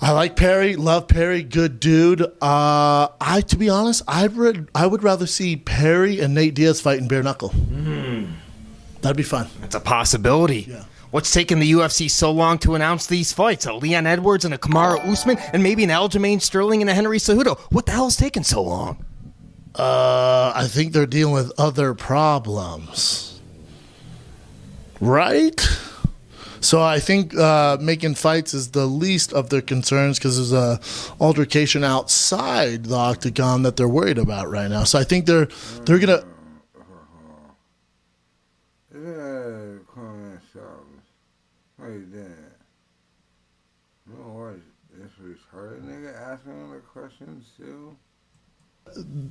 I 0.05 0.11
like 0.11 0.35
Perry, 0.35 0.75
love 0.75 1.07
Perry, 1.07 1.41
good 1.41 1.79
dude. 1.79 2.21
Uh, 2.21 3.07
I 3.19 3.43
to 3.47 3.57
be 3.57 3.69
honest, 3.69 4.03
I 4.07 4.27
would 4.27 4.69
I 4.75 4.85
would 4.85 5.01
rather 5.01 5.25
see 5.25 5.55
Perry 5.55 6.19
and 6.19 6.35
Nate 6.35 6.53
Diaz 6.53 6.79
fighting 6.79 7.07
bare 7.07 7.23
knuckle. 7.23 7.51
That'd 9.01 9.17
be 9.17 9.23
fun. 9.23 9.47
It's 9.63 9.73
a 9.73 9.79
possibility. 9.79 10.67
Yeah. 10.69 10.83
What's 11.09 11.33
taking 11.33 11.57
the 11.57 11.71
UFC 11.71 12.07
so 12.07 12.29
long 12.29 12.59
to 12.59 12.75
announce 12.75 13.07
these 13.07 13.33
fights? 13.33 13.65
A 13.65 13.73
Leon 13.73 14.05
Edwards 14.05 14.45
and 14.45 14.53
a 14.53 14.59
Kamaru 14.59 15.03
Usman, 15.07 15.39
and 15.53 15.63
maybe 15.63 15.83
an 15.83 15.89
Aljamain 15.89 16.39
Sterling 16.39 16.81
and 16.81 16.89
a 16.89 16.93
Henry 16.93 17.17
Cejudo. 17.17 17.57
What 17.71 17.87
the 17.87 17.93
hell 17.93 18.05
is 18.05 18.15
taking 18.15 18.43
so 18.43 18.61
long? 18.61 19.03
Uh, 19.73 20.53
I 20.55 20.67
think 20.67 20.93
they're 20.93 21.07
dealing 21.07 21.33
with 21.33 21.51
other 21.57 21.95
problems. 21.95 23.41
Right? 25.01 25.67
So 26.61 26.81
I 26.81 26.99
think 26.99 27.35
uh, 27.35 27.77
making 27.79 28.15
fights 28.15 28.53
is 28.53 28.71
the 28.71 28.85
least 28.85 29.33
of 29.33 29.49
their 29.49 29.61
concerns 29.61 30.17
because 30.17 30.37
there's 30.37 30.53
a 30.53 30.79
altercation 31.21 31.83
outside 31.83 32.85
the 32.85 32.95
octagon 32.95 33.63
that 33.63 33.75
they're 33.77 33.87
worried 33.87 34.17
about 34.17 34.49
right 34.49 34.69
now. 34.69 34.83
So 34.83 34.99
I 34.99 35.03
think 35.03 35.25
they're 35.25 35.47
they're 35.85 35.99
gonna. 35.99 36.23
Nigga 45.85 46.19
asking 46.19 46.71
the 46.71 46.79
questions 46.79 47.51
too. 47.57 47.95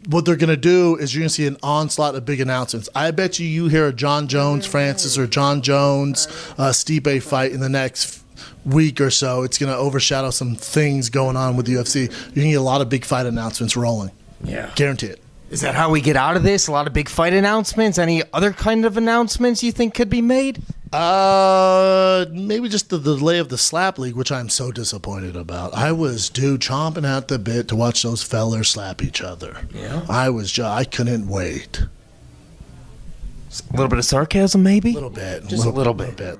What 0.08 0.26
they're 0.26 0.36
gonna 0.36 0.56
do 0.56 0.96
is 0.96 1.14
you're 1.14 1.22
gonna 1.22 1.30
see 1.30 1.46
an 1.46 1.56
onslaught 1.62 2.14
of 2.14 2.26
big 2.26 2.40
announcements. 2.40 2.88
I 2.94 3.10
bet 3.12 3.38
you 3.38 3.46
you 3.46 3.68
hear 3.68 3.86
a 3.88 3.92
Jon 3.92 4.28
Jones 4.28 4.66
Francis 4.66 5.16
or 5.16 5.26
Jon 5.26 5.62
Jones 5.62 6.26
uh, 6.58 6.70
Stipe 6.70 7.22
fight 7.22 7.52
in 7.52 7.60
the 7.60 7.68
next 7.70 8.22
week 8.66 9.00
or 9.00 9.10
so. 9.10 9.42
It's 9.42 9.56
gonna 9.56 9.76
overshadow 9.76 10.30
some 10.30 10.54
things 10.54 11.08
going 11.08 11.36
on 11.36 11.56
with 11.56 11.66
the 11.66 11.74
UFC. 11.74 12.10
You're 12.34 12.34
gonna 12.34 12.48
get 12.48 12.54
a 12.54 12.60
lot 12.60 12.80
of 12.82 12.88
big 12.90 13.04
fight 13.04 13.24
announcements 13.26 13.76
rolling. 13.76 14.10
Yeah. 14.42 14.70
Guarantee 14.74 15.06
it. 15.06 15.20
Is 15.50 15.60
that 15.60 15.74
how 15.74 15.90
we 15.90 16.00
get 16.00 16.16
out 16.16 16.36
of 16.36 16.42
this? 16.42 16.66
A 16.66 16.72
lot 16.72 16.86
of 16.86 16.92
big 16.92 17.08
fight 17.08 17.32
announcements? 17.32 17.96
Any 17.98 18.22
other 18.32 18.52
kind 18.52 18.84
of 18.84 18.96
announcements 18.96 19.62
you 19.62 19.72
think 19.72 19.94
could 19.94 20.10
be 20.10 20.20
made? 20.20 20.62
Uh, 20.94 22.26
maybe 22.30 22.68
just 22.68 22.88
the 22.88 23.00
delay 23.00 23.38
of 23.38 23.48
the 23.48 23.58
slap 23.58 23.98
league, 23.98 24.14
which 24.14 24.30
I'm 24.30 24.48
so 24.48 24.70
disappointed 24.70 25.34
about. 25.34 25.74
I 25.74 25.90
was 25.90 26.30
dude 26.30 26.60
chomping 26.60 27.04
at 27.04 27.26
the 27.26 27.36
bit 27.36 27.66
to 27.68 27.76
watch 27.76 28.04
those 28.04 28.22
fellers 28.22 28.68
slap 28.68 29.02
each 29.02 29.20
other. 29.20 29.66
Yeah. 29.74 30.06
I 30.08 30.30
was 30.30 30.52
just, 30.52 30.70
I 30.70 30.84
couldn't 30.84 31.26
wait. 31.26 31.80
A 31.80 33.72
little 33.72 33.88
bit 33.88 33.98
of 33.98 34.04
sarcasm, 34.04 34.62
maybe? 34.62 34.92
A 34.92 34.94
little 34.94 35.10
bit. 35.10 35.48
Just 35.48 35.64
a 35.64 35.70
little 35.70 35.94
bit. 35.94 36.16
The 36.16 36.38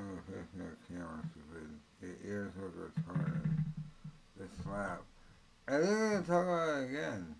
ears 2.25 2.51
look 2.57 2.73
retarded. 2.77 3.41
The 4.37 4.47
slap. 4.63 5.01
And 5.67 5.83
they're 5.83 6.09
gonna 6.11 6.25
talk 6.25 6.45
about 6.45 6.77
it 6.81 6.89
again. 6.91 7.35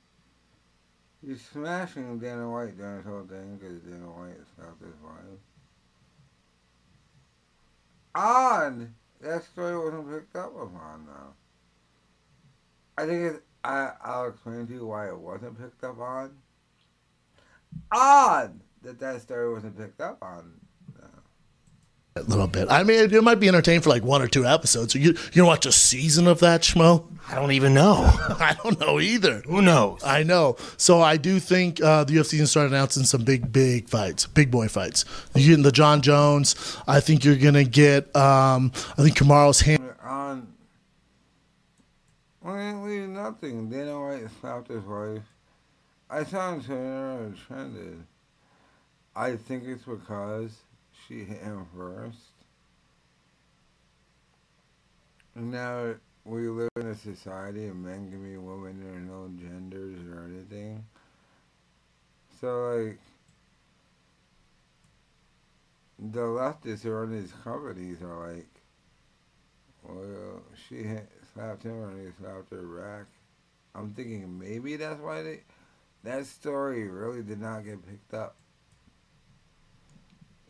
He's 1.26 1.42
smashing 1.46 2.20
Dana 2.20 2.50
White 2.50 2.78
during 2.78 2.98
this 2.98 3.06
whole 3.06 3.24
thing 3.24 3.56
because 3.56 3.80
Dana 3.84 4.06
White 4.06 4.36
slapped 4.58 4.82
his 4.82 4.96
wife. 5.02 5.40
Odd! 8.16 8.94
That 9.20 9.44
story 9.44 9.78
wasn't 9.78 10.10
picked 10.10 10.36
up 10.36 10.54
upon 10.56 11.06
though. 11.06 11.34
I 12.98 13.06
think 13.06 13.34
it's, 13.34 13.44
I, 13.64 13.92
I'll 14.02 14.30
explain 14.30 14.66
to 14.68 14.74
you 14.74 14.86
why 14.88 15.10
it 15.10 15.18
wasn't 15.18 15.60
picked 15.60 15.84
up 15.84 16.00
on. 16.00 16.38
Odd 17.92 18.62
that 18.84 19.00
that 19.00 19.22
story 19.22 19.52
wasn't 19.52 19.78
picked 19.78 20.00
up 20.00 20.20
on. 20.22 20.54
A 22.18 22.24
little 22.24 22.48
bit. 22.48 22.70
I 22.72 22.84
mean, 22.84 23.14
it 23.14 23.24
might 23.26 23.42
be 23.42 23.50
entertaining 23.50 23.82
for 23.82 23.90
like 23.90 24.02
one 24.02 24.22
or 24.22 24.28
two 24.30 24.46
episodes. 24.46 24.96
You 24.96 25.02
you 25.02 25.14
gonna 25.34 25.48
watch 25.48 25.66
a 25.66 25.72
season 25.74 26.28
of 26.28 26.40
that 26.40 26.62
schmo? 26.62 27.04
I 27.28 27.36
don't 27.36 27.52
even 27.52 27.74
know. 27.74 27.96
I 28.40 28.56
don't 28.64 28.80
know 28.80 29.02
either. 29.02 29.42
Who 29.42 29.62
knows? 29.62 30.02
I 30.02 30.24
know. 30.24 30.56
So 30.78 31.02
I 31.02 31.18
do 31.18 31.42
think 31.42 31.84
uh, 31.84 32.06
the 32.06 32.14
UFC 32.14 32.38
can 32.38 32.48
start 32.48 32.70
announcing 32.70 33.04
some 33.04 33.26
big, 33.26 33.52
big 33.52 33.90
fights, 33.90 34.28
big 34.28 34.50
boy 34.50 34.70
fights. 34.70 35.04
You're 35.36 35.50
getting 35.50 35.64
the 35.64 35.74
Jon 35.74 36.02
Jones. 36.02 36.56
I 36.88 37.02
think 37.02 37.26
you're 37.26 37.36
gonna 37.36 37.66
get. 37.66 38.16
Um, 38.16 38.72
I 38.98 39.04
think 39.04 39.18
Kamaru's 39.18 39.60
hand. 39.60 39.84
on 40.02 40.48
when 42.40 42.58
it 42.58 42.86
leave 42.86 43.10
nothing. 43.10 43.68
Dana 43.70 44.00
White 44.00 44.30
slapped 44.40 44.70
his 44.70 44.86
wife. 44.86 45.22
I 46.10 46.24
saw 46.24 46.54
him 46.54 46.62
Twitter 46.64 47.12
and 47.12 47.38
trended. 47.38 48.06
I 49.18 49.36
think 49.36 49.66
it's 49.66 49.84
because 49.84 50.52
she 51.08 51.24
hit 51.24 51.42
him 51.42 51.66
first. 51.76 52.18
Now 55.36 55.96
we 56.24 56.48
live 56.48 56.70
in 56.78 56.88
a 56.88 56.96
society 56.96 57.68
of 57.68 57.76
men 57.76 58.10
can 58.10 58.24
be 58.24 58.38
women, 58.38 58.82
there 58.84 58.94
are 58.94 59.00
no 59.00 59.30
genders 59.38 60.00
or 60.12 60.26
anything. 60.26 60.84
So 62.40 62.78
like 62.78 63.00
the 66.00 66.22
leftists 66.22 66.84
who 66.84 66.92
run 66.92 67.12
these 67.12 67.34
companies 67.44 68.02
are 68.02 68.32
like 68.32 68.48
well, 69.88 70.42
she 70.68 70.84
hit, 70.84 71.10
slapped 71.34 71.64
him 71.64 71.84
and 71.84 72.08
he 72.08 72.24
slapped 72.24 72.50
her 72.52 72.64
back. 72.64 73.06
I'm 73.76 73.92
thinking 73.94 74.40
maybe 74.40 74.78
that's 74.78 75.00
why 75.00 75.22
they. 75.22 75.42
That 76.04 76.26
story 76.28 76.88
really 76.88 77.24
did 77.24 77.42
not 77.42 77.66
get 77.66 77.86
picked 77.88 78.14
up. 78.14 78.36
And 79.04 79.86
Brendan 79.86 80.04
Thurry's 80.06 80.24
hit 80.24 80.44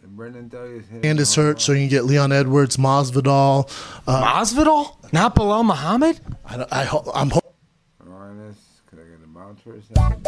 Hand 1.04 1.20
is 1.20 1.34
hurt, 1.36 1.60
so 1.62 1.72
you 1.72 1.80
can 1.82 1.90
get 1.90 2.06
Leon 2.06 2.32
Edwards, 2.32 2.78
Masvidal. 2.78 3.70
Uh, 4.08 4.24
Masvidal? 4.24 4.96
Not 5.12 5.36
Belal 5.36 5.66
Muhammad? 5.66 6.20
I, 6.46 6.58
don't- 6.58 6.72
I 6.74 6.84
ho- 6.84 7.12
I'm 7.14 7.30
ho- 7.32 7.42
Rhinus, 8.04 8.56
could 8.86 9.00
I 9.00 9.04
get 9.04 9.24
a 9.24 9.28
bounce 9.28 9.62
for 9.62 9.74
a 9.74 9.82
second? 9.82 10.28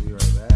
We'll 0.00 0.06
be 0.06 0.12
right 0.12 0.48
back. 0.48 0.51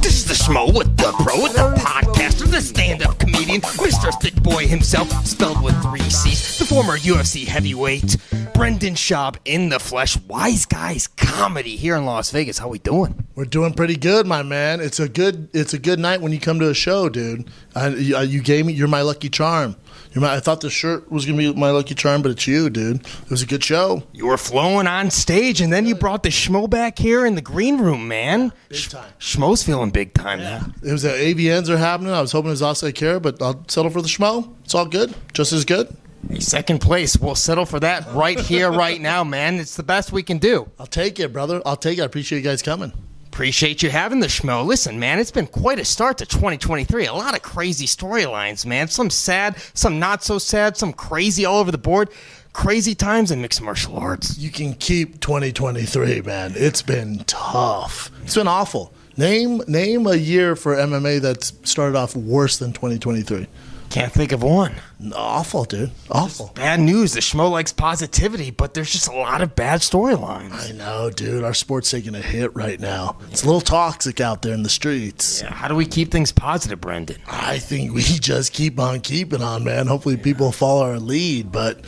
This 0.00 0.16
is 0.16 0.24
the 0.24 0.34
Schmo 0.34 0.74
with 0.74 0.96
the 0.96 1.12
Pro, 1.22 1.42
with 1.42 1.52
the 1.52 1.74
podcaster, 1.76 2.50
the 2.50 2.60
stand-up 2.60 3.18
comedian, 3.18 3.60
Mr. 3.60 4.10
Thick 4.20 4.34
Boy 4.42 4.66
himself, 4.66 5.10
spelled 5.26 5.62
with 5.62 5.80
three 5.82 6.00
C's, 6.08 6.58
the 6.58 6.64
former 6.64 6.96
UFC 6.96 7.46
heavyweight, 7.46 8.16
Brendan 8.54 8.94
Schaub 8.94 9.36
in 9.44 9.68
the 9.68 9.78
flesh, 9.78 10.16
Wise 10.22 10.64
Guys 10.64 11.06
Comedy 11.06 11.76
here 11.76 11.96
in 11.96 12.06
Las 12.06 12.30
Vegas. 12.30 12.56
How 12.58 12.68
we 12.68 12.78
doing? 12.78 13.26
We're 13.34 13.44
doing 13.44 13.74
pretty 13.74 13.96
good, 13.96 14.26
my 14.26 14.42
man. 14.42 14.80
It's 14.80 15.00
a 15.00 15.08
good 15.08 15.50
it's 15.52 15.74
a 15.74 15.78
good 15.78 15.98
night 15.98 16.22
when 16.22 16.32
you 16.32 16.40
come 16.40 16.58
to 16.60 16.70
a 16.70 16.74
show, 16.74 17.10
dude. 17.10 17.50
I, 17.74 17.88
you, 17.88 18.18
you 18.20 18.40
gave 18.40 18.64
me 18.64 18.72
you're 18.72 18.88
my 18.88 19.02
lucky 19.02 19.28
charm. 19.28 19.76
I 20.24 20.40
thought 20.40 20.60
the 20.60 20.70
shirt 20.70 21.10
was 21.10 21.26
gonna 21.26 21.38
be 21.38 21.52
my 21.52 21.70
lucky 21.70 21.94
charm, 21.94 22.22
but 22.22 22.30
it's 22.30 22.46
you, 22.46 22.70
dude. 22.70 23.04
It 23.04 23.30
was 23.30 23.42
a 23.42 23.46
good 23.46 23.62
show. 23.62 24.02
You 24.12 24.26
were 24.26 24.38
flowing 24.38 24.86
on 24.86 25.10
stage, 25.10 25.60
and 25.60 25.72
then 25.72 25.86
you 25.86 25.94
brought 25.94 26.22
the 26.22 26.30
Schmo 26.30 26.68
back 26.68 26.98
here 26.98 27.26
in 27.26 27.34
the 27.34 27.42
green 27.42 27.78
room, 27.78 28.08
man. 28.08 28.52
Big 28.68 28.88
time. 28.88 29.10
Schmo's 29.18 29.62
feeling 29.62 29.90
big 29.90 30.14
time 30.14 30.38
now. 30.38 30.66
It 30.82 30.92
was 30.92 31.04
uh, 31.04 31.08
at 31.08 31.16
AVNs 31.16 31.68
are 31.68 31.76
happening. 31.78 32.12
I 32.12 32.20
was 32.20 32.32
hoping 32.32 32.48
it 32.48 32.52
was 32.52 32.62
Asa 32.62 32.86
Akira, 32.86 33.20
but 33.20 33.40
I'll 33.42 33.64
settle 33.68 33.90
for 33.90 34.02
the 34.02 34.08
schmo. 34.08 34.54
It's 34.64 34.74
all 34.74 34.86
good, 34.86 35.14
just 35.32 35.52
as 35.52 35.64
good. 35.64 35.94
Hey, 36.28 36.40
second 36.40 36.80
place. 36.80 37.16
We'll 37.16 37.34
settle 37.34 37.66
for 37.66 37.80
that 37.80 38.12
right 38.12 38.38
here, 38.38 38.70
right 38.70 39.00
now, 39.00 39.22
man. 39.22 39.56
It's 39.56 39.76
the 39.76 39.82
best 39.82 40.12
we 40.12 40.22
can 40.22 40.38
do. 40.38 40.68
I'll 40.78 40.86
take 40.86 41.20
it, 41.20 41.32
brother. 41.32 41.62
I'll 41.64 41.76
take 41.76 41.98
it. 41.98 42.02
I 42.02 42.04
appreciate 42.04 42.38
you 42.38 42.44
guys 42.44 42.62
coming. 42.62 42.92
Appreciate 43.36 43.82
you 43.82 43.90
having 43.90 44.20
the 44.20 44.28
schmo. 44.28 44.64
Listen, 44.64 44.98
man, 44.98 45.18
it's 45.18 45.30
been 45.30 45.46
quite 45.46 45.78
a 45.78 45.84
start 45.84 46.16
to 46.16 46.24
2023. 46.24 47.04
A 47.04 47.12
lot 47.12 47.34
of 47.34 47.42
crazy 47.42 47.84
storylines, 47.84 48.64
man. 48.64 48.88
Some 48.88 49.10
sad, 49.10 49.56
some 49.74 49.98
not 49.98 50.24
so 50.24 50.38
sad, 50.38 50.78
some 50.78 50.94
crazy 50.94 51.44
all 51.44 51.58
over 51.58 51.70
the 51.70 51.76
board. 51.76 52.08
Crazy 52.54 52.94
times 52.94 53.30
in 53.30 53.42
mixed 53.42 53.60
martial 53.60 53.98
arts. 53.98 54.38
You 54.38 54.48
can 54.48 54.72
keep 54.72 55.20
2023, 55.20 56.22
man. 56.22 56.54
It's 56.56 56.80
been 56.80 57.24
tough. 57.26 58.10
It's 58.22 58.36
been 58.36 58.48
awful. 58.48 58.94
Name 59.18 59.60
name 59.68 60.06
a 60.06 60.16
year 60.16 60.56
for 60.56 60.74
MMA 60.74 61.20
that's 61.20 61.52
started 61.62 61.94
off 61.94 62.16
worse 62.16 62.56
than 62.56 62.72
2023. 62.72 63.46
Can't 63.90 64.12
think 64.12 64.32
of 64.32 64.42
one. 64.42 64.74
Awful, 65.14 65.64
dude. 65.64 65.90
Awful. 66.10 66.52
Bad 66.54 66.80
news. 66.80 67.12
The 67.14 67.20
schmo 67.20 67.50
likes 67.50 67.72
positivity, 67.72 68.50
but 68.50 68.74
there's 68.74 68.90
just 68.90 69.08
a 69.08 69.12
lot 69.12 69.40
of 69.42 69.54
bad 69.54 69.80
storylines. 69.80 70.68
I 70.68 70.72
know, 70.72 71.10
dude. 71.10 71.44
Our 71.44 71.54
sport's 71.54 71.90
taking 71.90 72.14
a 72.14 72.20
hit 72.20 72.54
right 72.54 72.78
now. 72.80 73.16
It's 73.30 73.42
a 73.42 73.46
little 73.46 73.60
toxic 73.60 74.20
out 74.20 74.42
there 74.42 74.52
in 74.54 74.62
the 74.62 74.68
streets. 74.68 75.42
Yeah, 75.42 75.52
how 75.52 75.68
do 75.68 75.74
we 75.74 75.86
keep 75.86 76.10
things 76.10 76.32
positive, 76.32 76.80
Brendan? 76.80 77.18
I 77.26 77.58
think 77.58 77.94
we 77.94 78.02
just 78.02 78.52
keep 78.52 78.78
on 78.78 79.00
keeping 79.00 79.42
on, 79.42 79.64
man. 79.64 79.86
Hopefully, 79.86 80.16
people 80.16 80.52
follow 80.52 80.82
our 80.84 80.98
lead, 80.98 81.52
but 81.52 81.80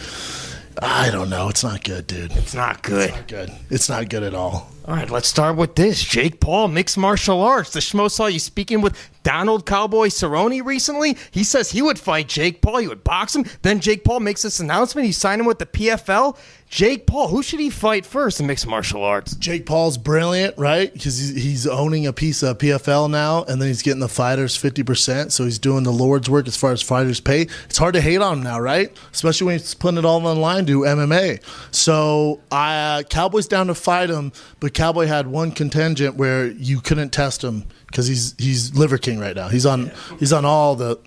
I 0.81 1.11
don't 1.11 1.29
know. 1.31 1.49
It's 1.49 1.65
not 1.65 1.83
good, 1.85 2.07
dude. 2.07 2.33
It's 2.33 2.55
not 2.55 2.83
good. 2.83 3.11
It's 3.11 3.17
not 3.17 3.29
good. 3.29 3.51
It's 3.71 3.89
not 3.89 4.09
good 4.09 4.23
at 4.23 4.35
all. 4.35 4.71
All 4.89 4.95
right, 4.95 5.11
let's 5.11 5.29
start 5.29 5.57
with 5.57 5.75
this. 5.75 6.03
Jake 6.03 6.41
Paul, 6.41 6.69
mixed 6.69 6.97
martial 6.97 7.43
arts. 7.43 7.75
The 7.75 7.81
schmo 7.81 8.11
saw 8.11 8.25
you 8.25 8.39
speaking 8.39 8.81
with 8.81 8.97
Donald 9.23 9.67
Cowboy 9.67 10.07
Cerrone 10.07 10.65
recently. 10.65 11.15
He 11.31 11.45
says 11.45 11.71
he 11.71 11.83
would 11.83 11.99
fight 11.99 12.29
Jake 12.29 12.63
Paul. 12.63 12.79
He 12.79 12.89
would 12.89 13.05
box 13.05 13.37
him. 13.37 13.45
Then 13.61 13.81
Jake 13.81 14.03
Paul 14.03 14.21
makes 14.21 14.41
this 14.41 14.61
announcement. 14.61 15.05
He's 15.05 15.19
signing 15.19 15.45
with 15.45 15.59
the 15.59 15.67
PFL. 15.67 16.39
Jake 16.71 17.07
Paul, 17.07 17.29
who 17.29 17.43
should 17.43 17.61
he 17.61 17.71
fight 17.71 18.05
first 18.05 18.41
in 18.41 18.47
mixed 18.47 18.67
martial 18.67 19.03
arts? 19.03 19.35
Jake 19.37 19.65
Paul's 19.65 19.97
brilliant, 19.97 20.57
right? 20.59 20.93
Because 20.93 21.19
he's, 21.19 21.67
owning 21.67 22.07
a 22.07 22.13
piece 22.13 22.43
of 22.43 22.57
PFL 22.59 23.11
now, 23.11 23.43
and 23.45 23.61
then 23.61 23.69
he's 23.69 23.83
getting 23.83 24.01
the 24.01 24.09
fighters 24.09 24.57
50%. 24.57 25.33
So 25.33 25.45
he's 25.45 25.59
doing 25.59 25.83
the 25.83 25.93
Lord's 25.93 26.31
work 26.31 26.47
as 26.47 26.57
far 26.57 26.73
as 26.73 26.81
fighters 26.81 27.21
pay. 27.21 27.43
It's 27.67 27.77
hard 27.77 27.95
to 27.95 28.01
hate 28.01 28.21
on 28.21 28.39
him 28.39 28.45
now, 28.45 28.61
right? 28.61 28.97
Especially 29.13 29.47
when 29.47 29.59
he's 29.59 29.75
putting 29.75 29.99
it 29.99 30.05
all 30.05 30.17
on 30.17 30.37
the 30.37 30.41
line 30.41 30.65
to 30.67 30.81
MMA. 30.81 31.43
So 31.71 32.41
uh, 32.51 33.03
Cowboy's 33.11 33.49
down 33.49 33.67
to 33.67 33.75
fight 33.75 34.09
him, 34.09 34.33
but 34.61 34.73
Cowboy 34.79 35.07
had 35.07 35.27
one 35.27 35.51
contingent 35.51 36.15
where 36.15 36.47
you 36.47 36.81
couldn't 36.81 37.11
test 37.11 37.43
him 37.43 37.65
because 37.89 38.07
he's 38.07 38.37
he's 38.39 38.77
Liver 38.77 38.97
King 38.97 39.19
right 39.19 39.35
now. 39.35 39.49
He's 39.49 39.67
on 39.67 39.91
he's 40.21 40.33
on 40.33 40.45
all 40.45 40.77
the 40.77 41.01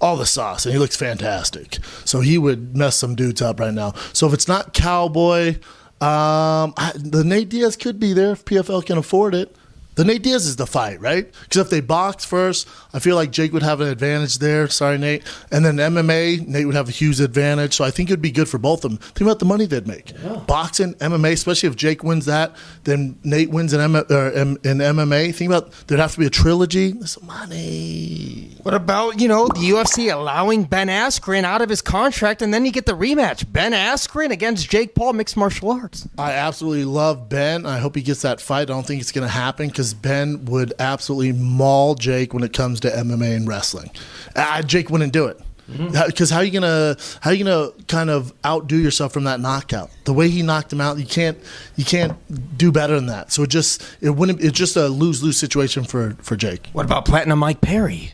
all 0.00 0.16
the 0.16 0.24
sauce, 0.24 0.64
and 0.64 0.72
he 0.72 0.78
looks 0.78 0.94
fantastic. 0.94 1.78
So 2.04 2.20
he 2.20 2.38
would 2.38 2.76
mess 2.76 2.94
some 2.94 3.16
dudes 3.16 3.42
up 3.42 3.58
right 3.58 3.74
now. 3.74 3.94
So 4.12 4.28
if 4.28 4.32
it's 4.32 4.46
not 4.46 4.74
Cowboy, 4.74 5.56
um, 6.00 6.72
I, 6.76 6.92
the 6.94 7.24
Nate 7.24 7.48
Diaz 7.48 7.74
could 7.74 7.98
be 7.98 8.12
there 8.12 8.30
if 8.30 8.44
PFL 8.44 8.86
can 8.86 8.96
afford 8.96 9.34
it. 9.34 9.56
The 9.96 10.04
Nate 10.04 10.22
Diaz 10.22 10.46
is 10.46 10.56
the 10.56 10.66
fight, 10.66 11.00
right? 11.00 11.30
Because 11.42 11.56
if 11.62 11.70
they 11.70 11.80
box 11.80 12.24
first, 12.24 12.68
I 12.92 12.98
feel 12.98 13.16
like 13.16 13.30
Jake 13.32 13.52
would 13.52 13.62
have 13.62 13.80
an 13.80 13.88
advantage 13.88 14.38
there. 14.38 14.68
Sorry, 14.68 14.98
Nate. 14.98 15.22
And 15.50 15.64
then 15.64 15.76
MMA, 15.76 16.46
Nate 16.46 16.66
would 16.66 16.74
have 16.74 16.88
a 16.88 16.92
huge 16.92 17.18
advantage. 17.20 17.74
So 17.74 17.84
I 17.84 17.90
think 17.90 18.10
it'd 18.10 18.22
be 18.22 18.30
good 18.30 18.48
for 18.48 18.58
both 18.58 18.84
of 18.84 18.90
them. 18.90 18.98
Think 18.98 19.22
about 19.22 19.38
the 19.38 19.46
money 19.46 19.66
they'd 19.66 19.86
make. 19.86 20.12
Boxing, 20.46 20.94
MMA, 20.94 21.32
especially 21.32 21.68
if 21.70 21.76
Jake 21.76 22.04
wins 22.04 22.26
that, 22.26 22.54
then 22.84 23.18
Nate 23.24 23.50
wins 23.50 23.72
in, 23.72 23.80
M- 23.80 23.96
or 23.96 24.28
in 24.28 24.58
in 24.64 24.78
MMA. 24.78 25.34
Think 25.34 25.50
about 25.50 25.72
there'd 25.86 26.00
have 26.00 26.12
to 26.12 26.18
be 26.20 26.26
a 26.26 26.30
trilogy. 26.30 26.92
There's 26.92 27.20
money. 27.22 28.50
What 28.62 28.74
about, 28.74 29.20
you 29.20 29.28
know, 29.28 29.46
the 29.48 29.60
UFC 29.70 30.12
allowing 30.12 30.64
Ben 30.64 30.88
Askren 30.88 31.44
out 31.44 31.62
of 31.62 31.68
his 31.68 31.80
contract 31.80 32.42
and 32.42 32.52
then 32.52 32.64
you 32.64 32.72
get 32.72 32.84
the 32.84 32.92
rematch? 32.96 33.50
Ben 33.50 33.72
Askren 33.72 34.30
against 34.30 34.68
Jake 34.68 34.94
Paul, 34.94 35.12
mixed 35.12 35.36
martial 35.36 35.70
arts. 35.70 36.08
I 36.18 36.32
absolutely 36.32 36.84
love 36.84 37.28
Ben. 37.28 37.64
I 37.64 37.78
hope 37.78 37.94
he 37.96 38.02
gets 38.02 38.22
that 38.22 38.40
fight. 38.40 38.62
I 38.62 38.64
don't 38.64 38.84
think 38.86 39.00
it's 39.00 39.12
going 39.12 39.26
to 39.26 39.32
happen 39.32 39.68
because 39.68 39.85
Ben 39.94 40.44
would 40.46 40.72
absolutely 40.78 41.32
maul 41.32 41.94
Jake 41.94 42.32
when 42.32 42.42
it 42.42 42.52
comes 42.52 42.80
to 42.80 42.90
MMA 42.90 43.36
and 43.36 43.48
wrestling. 43.48 43.90
Uh, 44.34 44.62
Jake 44.62 44.90
wouldn't 44.90 45.12
do 45.12 45.26
it 45.26 45.40
because 45.68 46.30
how 46.30 46.38
are 46.38 46.44
you 46.44 46.52
gonna 46.52 46.96
how 47.20 47.30
are 47.30 47.34
you 47.34 47.44
gonna 47.44 47.70
kind 47.88 48.10
of 48.10 48.32
outdo 48.44 48.76
yourself 48.76 49.12
from 49.12 49.24
that 49.24 49.40
knockout? 49.40 49.90
The 50.04 50.12
way 50.12 50.28
he 50.28 50.42
knocked 50.42 50.72
him 50.72 50.80
out, 50.80 50.98
you 50.98 51.06
can't 51.06 51.38
you 51.76 51.84
can't 51.84 52.16
do 52.56 52.70
better 52.70 52.94
than 52.94 53.06
that. 53.06 53.32
So 53.32 53.42
it 53.42 53.50
just 53.50 53.82
it 54.00 54.10
wouldn't 54.10 54.40
it's 54.40 54.56
just 54.56 54.76
a 54.76 54.88
lose 54.88 55.22
lose 55.22 55.36
situation 55.38 55.84
for 55.84 56.16
for 56.20 56.36
Jake. 56.36 56.68
What 56.72 56.84
about 56.84 57.04
Platinum 57.04 57.38
Mike 57.38 57.60
Perry? 57.60 58.12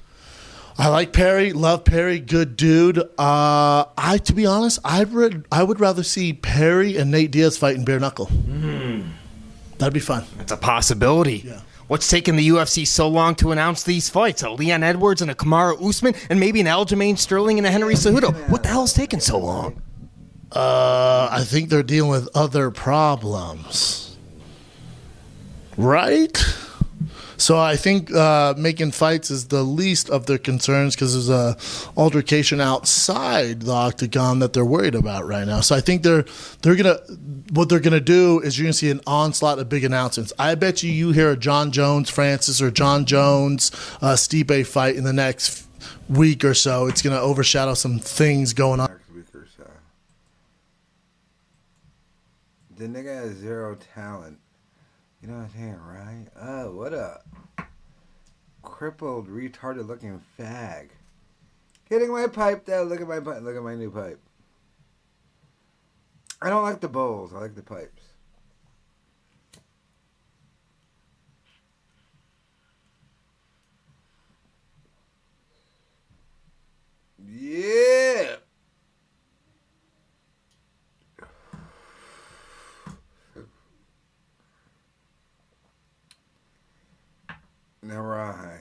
I 0.79 0.89
like 0.89 1.13
Perry, 1.13 1.53
love 1.53 1.85
Perry, 1.85 2.19
good 2.19 2.57
dude. 2.57 2.99
Uh, 2.99 3.85
I, 3.99 4.19
to 4.25 4.33
be 4.33 4.47
honest, 4.47 4.79
I 4.83 5.05
would 5.05 5.45
I 5.53 5.63
would 5.63 5.81
rather 5.81 6.03
see 6.03 6.33
Perry 6.33 6.97
and 6.97 7.11
Nate 7.11 7.31
Diaz 7.31 7.59
fighting 7.59 7.85
bare 7.85 8.01
knuckle. 8.01 8.31
That'd 9.83 9.93
be 9.95 9.99
fun. 9.99 10.25
It's 10.39 10.53
a 10.53 10.57
possibility. 10.57 11.53
What's 11.89 12.09
taking 12.09 12.37
the 12.37 12.49
UFC 12.51 12.87
so 12.87 13.09
long 13.09 13.35
to 13.35 13.51
announce 13.51 13.83
these 13.83 14.09
fights? 14.09 14.45
A 14.45 14.51
Leon 14.51 14.85
Edwards 14.85 15.23
and 15.23 15.29
a 15.29 15.35
Kamaru 15.35 15.85
Usman, 15.89 16.15
and 16.31 16.39
maybe 16.39 16.61
an 16.61 16.67
Aljamain 16.67 17.19
Sterling 17.19 17.59
and 17.59 17.67
a 17.67 17.71
Henry 17.73 17.95
Cejudo. 17.95 18.33
What 18.49 18.63
the 18.63 18.69
hell's 18.69 18.93
taking 18.93 19.19
so 19.19 19.39
long? 19.39 19.83
Uh, 20.53 21.29
I 21.33 21.43
think 21.43 21.69
they're 21.69 21.83
dealing 21.83 22.13
with 22.13 22.29
other 22.33 22.71
problems, 22.71 24.17
right? 25.77 26.33
So 27.43 27.59
I 27.59 27.75
think 27.75 28.15
uh, 28.15 28.55
making 28.57 28.93
fights 28.93 29.29
is 29.29 29.49
the 29.49 29.65
least 29.65 30.09
of 30.09 30.27
their 30.27 30.39
concerns 30.39 30.95
because 30.95 31.13
there's 31.13 31.29
a 31.29 31.57
altercation 31.97 32.61
outside 32.61 33.63
the 33.63 33.73
octagon 33.73 34.39
that 34.39 34.53
they're 34.53 34.65
worried 34.65 34.95
about 34.95 35.27
right 35.27 35.45
now. 35.45 35.59
So 35.59 35.75
I 35.75 35.81
think 35.81 36.05
they're 36.05 36.25
they're 36.63 36.77
gonna 36.77 37.01
what 37.53 37.69
they're 37.69 37.81
gonna 37.81 37.99
do 37.99 38.39
is 38.39 38.57
you're 38.57 38.67
gonna 38.67 38.75
see 38.75 38.93
an 38.93 39.01
onslaught 39.09 39.59
of 39.59 39.69
big 39.69 39.83
announcements. 39.83 40.33
I 40.39 40.55
bet 40.55 40.85
you 40.85 40.93
you 40.93 41.11
hear 41.11 41.33
a 41.33 41.37
Jon 41.37 41.73
Jones 41.73 42.09
Francis 42.09 42.63
or 42.63 42.71
Jon 42.71 43.07
Jones 43.07 43.73
uh, 44.01 44.15
Stipe 44.15 44.65
fight 44.65 44.95
in 44.95 45.03
the 45.03 45.13
next 45.13 45.67
week 46.09 46.45
or 46.45 46.55
so. 46.55 46.87
It's 46.87 47.03
gonna 47.03 47.21
overshadow 47.21 47.75
some 47.75 47.99
things 47.99 48.53
going 48.53 48.79
on. 48.79 49.01
The 52.77 52.87
nigga 52.87 53.15
has 53.17 53.33
zero 53.33 53.77
talent. 53.95 54.39
You 55.23 55.29
know 55.29 55.35
what 55.35 55.45
I'm 55.45 55.51
saying, 55.51 55.79
right? 55.87 56.27
Oh, 56.37 56.73
what 56.73 56.93
a 56.93 57.21
crippled, 58.63 59.29
retarded 59.29 59.87
looking 59.87 60.21
fag. 60.37 60.89
Hitting 61.85 62.11
my 62.11 62.27
pipe 62.27 62.65
though. 62.65 62.83
Look 62.83 63.01
at 63.01 63.07
my 63.07 63.21
pipe. 63.21 63.43
Look 63.43 63.57
at 63.57 63.63
my 63.63 63.77
new 63.77 63.91
pipe. 63.91 64.19
I 66.41 66.51
don't 66.51 66.65
like 66.65 66.81
the 66.81 66.89
bowls. 66.89 67.33
I 67.33 67.39
like 67.39 67.55
the 67.55 67.63
pipes. 67.63 68.03
Yeah. 77.25 78.37
Now 87.83 88.01
right. 88.01 88.61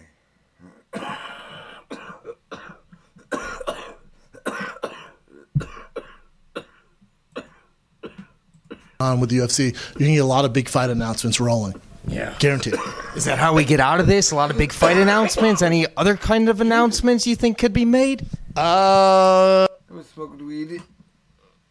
on 9.02 9.20
with 9.20 9.30
the 9.30 9.38
UFC, 9.40 9.74
you're 9.74 10.00
gonna 10.00 10.14
get 10.14 10.18
a 10.20 10.26
lot 10.26 10.46
of 10.46 10.54
big 10.54 10.70
fight 10.70 10.90
announcements 10.90 11.40
rolling. 11.40 11.80
Yeah. 12.08 12.36
Guaranteed. 12.40 12.76
Is 13.16 13.26
that 13.26 13.38
how 13.38 13.54
we 13.54 13.64
get 13.64 13.80
out 13.80 14.00
of 14.00 14.08
this? 14.08 14.32
A 14.32 14.36
lot 14.36 14.50
of 14.50 14.58
big 14.58 14.72
fight 14.72 14.98
announcements? 14.98 15.62
Any 15.62 15.86
other 15.98 16.18
kind 16.18 16.50
of 16.50 16.62
announcements 16.62 17.28
you 17.28 17.36
think 17.36 17.58
could 17.58 17.74
be 17.74 17.86
made? 17.86 18.24
Uh, 18.56 19.68
I 19.68 19.68
was 19.90 20.08
smoking 20.08 20.46
weed 20.46 20.82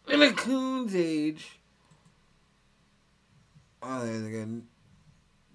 in 0.07 0.21
a 0.21 0.31
coon's 0.31 0.95
age. 0.95 1.59
Oh, 3.83 3.97
I 3.97 4.05
think 4.05 4.63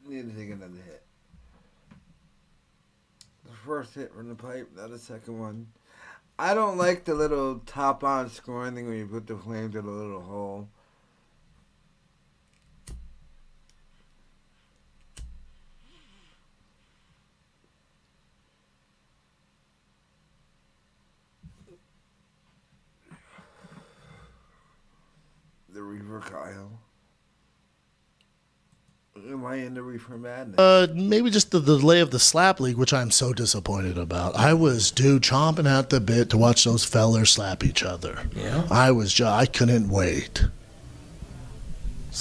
I 0.09 0.11
need 0.11 0.31
to 0.31 0.37
take 0.37 0.51
another 0.51 0.75
hit. 0.85 1.06
First 3.67 3.95
hit 3.97 4.15
from 4.15 4.29
the 4.29 4.37
pipe, 4.37 4.71
not 4.77 4.93
a 4.93 4.99
second 4.99 5.41
one. 5.41 5.67
I 6.39 6.55
don't 6.55 6.77
like 6.77 7.05
the 7.05 7.15
little 7.15 7.59
top 7.67 8.05
on 8.05 8.31
scoring 8.31 8.77
thing 8.77 8.87
when 8.87 8.97
you 8.97 9.07
put 9.07 9.27
the 9.27 9.37
flame 9.37 9.73
through 9.73 9.83
the 9.83 9.91
little 9.91 10.21
hole. 10.21 10.69
The 25.71 25.83
Reaver 25.83 26.21
Kyle. 26.21 26.86
Am 29.29 29.45
I 29.45 29.57
in 29.57 29.75
the 29.75 29.83
Reefer 29.83 30.17
Madness? 30.17 30.59
Uh, 30.59 30.87
maybe 30.95 31.31
just 31.31 31.51
the 31.51 31.61
delay 31.61 32.01
of 32.01 32.11
the 32.11 32.19
slap 32.19 32.61
league, 32.61 32.77
which 32.77 32.93
I'm 32.93 33.11
so 33.11 33.33
disappointed 33.33 33.99
about. 33.99 34.37
I 34.37 34.55
was, 34.55 34.91
dude, 34.91 35.23
chomping 35.23 35.69
at 35.69 35.91
the 35.91 36.01
bit 36.01 36.31
to 36.31 36.37
watch 36.37 36.65
those 36.65 36.85
fellers 36.85 37.31
slap 37.31 37.65
each 37.65 37.83
other. 37.83 38.29
Yeah. 38.35 38.67
I 38.71 38.93
was, 38.93 39.13
just, 39.13 39.31
I 39.31 39.47
couldn't 39.47 39.89
wait. 39.89 40.45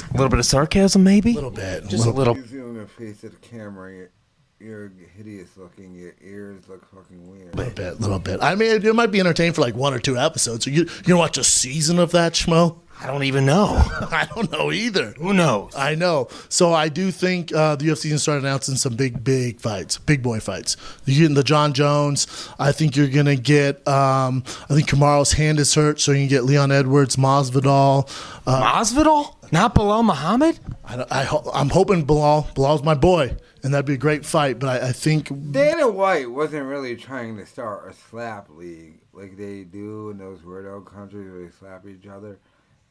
A 0.09 0.13
little 0.13 0.29
bit 0.29 0.39
of 0.39 0.45
sarcasm, 0.45 1.03
maybe? 1.03 1.31
A 1.31 1.35
little 1.35 1.51
bit. 1.51 1.87
Just 1.87 2.05
a 2.05 2.09
little. 2.11 2.35
You 2.35 2.45
zoom 2.45 2.77
the 2.77 2.87
face 2.87 3.23
of 3.23 3.31
the 3.31 3.47
camera, 3.47 3.93
you're, 3.93 4.11
you're 4.59 4.91
hideous 5.15 5.55
looking. 5.57 5.93
Your 5.93 6.15
ears 6.21 6.67
look 6.67 6.89
fucking 6.93 7.29
weird. 7.29 7.53
A 7.53 7.57
little 7.57 7.73
bit, 7.73 8.01
little 8.01 8.19
bit. 8.19 8.41
I 8.41 8.55
mean, 8.55 8.71
it, 8.71 8.85
it 8.85 8.93
might 8.93 9.11
be 9.11 9.19
entertained 9.19 9.55
for 9.55 9.61
like 9.61 9.75
one 9.75 9.93
or 9.93 9.99
two 9.99 10.17
episodes. 10.17 10.65
You, 10.65 10.73
you 10.73 10.85
gonna 11.03 11.19
watch 11.19 11.37
a 11.37 11.43
season 11.43 11.99
of 11.99 12.11
that, 12.11 12.33
schmo? 12.33 12.79
I 13.01 13.07
don't 13.07 13.23
even 13.23 13.45
know. 13.45 13.65
I 14.11 14.27
don't 14.33 14.51
know 14.51 14.71
either. 14.71 15.11
Who 15.17 15.33
knows? 15.33 15.73
I 15.75 15.95
know. 15.95 16.29
So 16.49 16.73
I 16.73 16.87
do 16.89 17.11
think 17.11 17.53
uh, 17.53 17.75
the 17.75 17.85
UFC 17.85 18.09
can 18.09 18.19
start 18.19 18.39
announcing 18.39 18.75
some 18.75 18.95
big, 18.95 19.23
big 19.23 19.59
fights, 19.59 19.97
big 19.97 20.23
boy 20.23 20.39
fights. 20.39 20.77
You're 21.05 21.23
getting 21.23 21.35
the 21.35 21.43
Jon 21.43 21.73
Jones. 21.73 22.49
I 22.57 22.71
think 22.71 22.95
you're 22.95 23.09
gonna 23.09 23.35
get. 23.35 23.85
Um, 23.87 24.43
I 24.69 24.73
think 24.75 24.87
Kamaru's 24.87 25.33
hand 25.33 25.59
is 25.59 25.73
hurt, 25.75 25.99
so 25.99 26.11
you 26.13 26.19
can 26.19 26.29
get 26.29 26.43
Leon 26.45 26.71
Edwards, 26.71 27.17
Masvidal. 27.17 28.09
Uh, 28.47 28.63
Masvidal, 28.63 29.35
not 29.51 29.75
Belal 29.75 30.03
Muhammad. 30.03 30.59
I, 30.85 31.05
I 31.11 31.23
ho- 31.23 31.49
I'm 31.53 31.69
hoping 31.69 32.05
Belal. 32.05 32.47
Belal's 32.55 32.83
my 32.83 32.95
boy, 32.95 33.35
and 33.61 33.73
that'd 33.73 33.85
be 33.85 33.93
a 33.95 33.97
great 33.97 34.25
fight. 34.25 34.57
But 34.57 34.81
I, 34.83 34.89
I 34.89 34.91
think 34.93 35.29
Dana 35.51 35.87
White 35.89 36.31
wasn't 36.31 36.65
really 36.65 36.95
trying 36.95 37.37
to 37.37 37.45
start 37.45 37.89
a 37.89 37.93
slap 37.93 38.47
league 38.49 39.01
like 39.13 39.37
they 39.37 39.63
do 39.63 40.09
in 40.11 40.17
those 40.17 40.39
weirdo 40.39 40.85
countries 40.85 41.29
where 41.29 41.43
they 41.43 41.51
slap 41.51 41.85
each 41.87 42.07
other. 42.07 42.39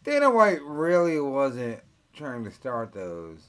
Dana 0.04 0.30
White 0.30 0.62
really 0.62 1.18
wasn't 1.18 1.80
trying 2.12 2.44
to 2.44 2.50
start 2.50 2.92
those. 2.92 3.40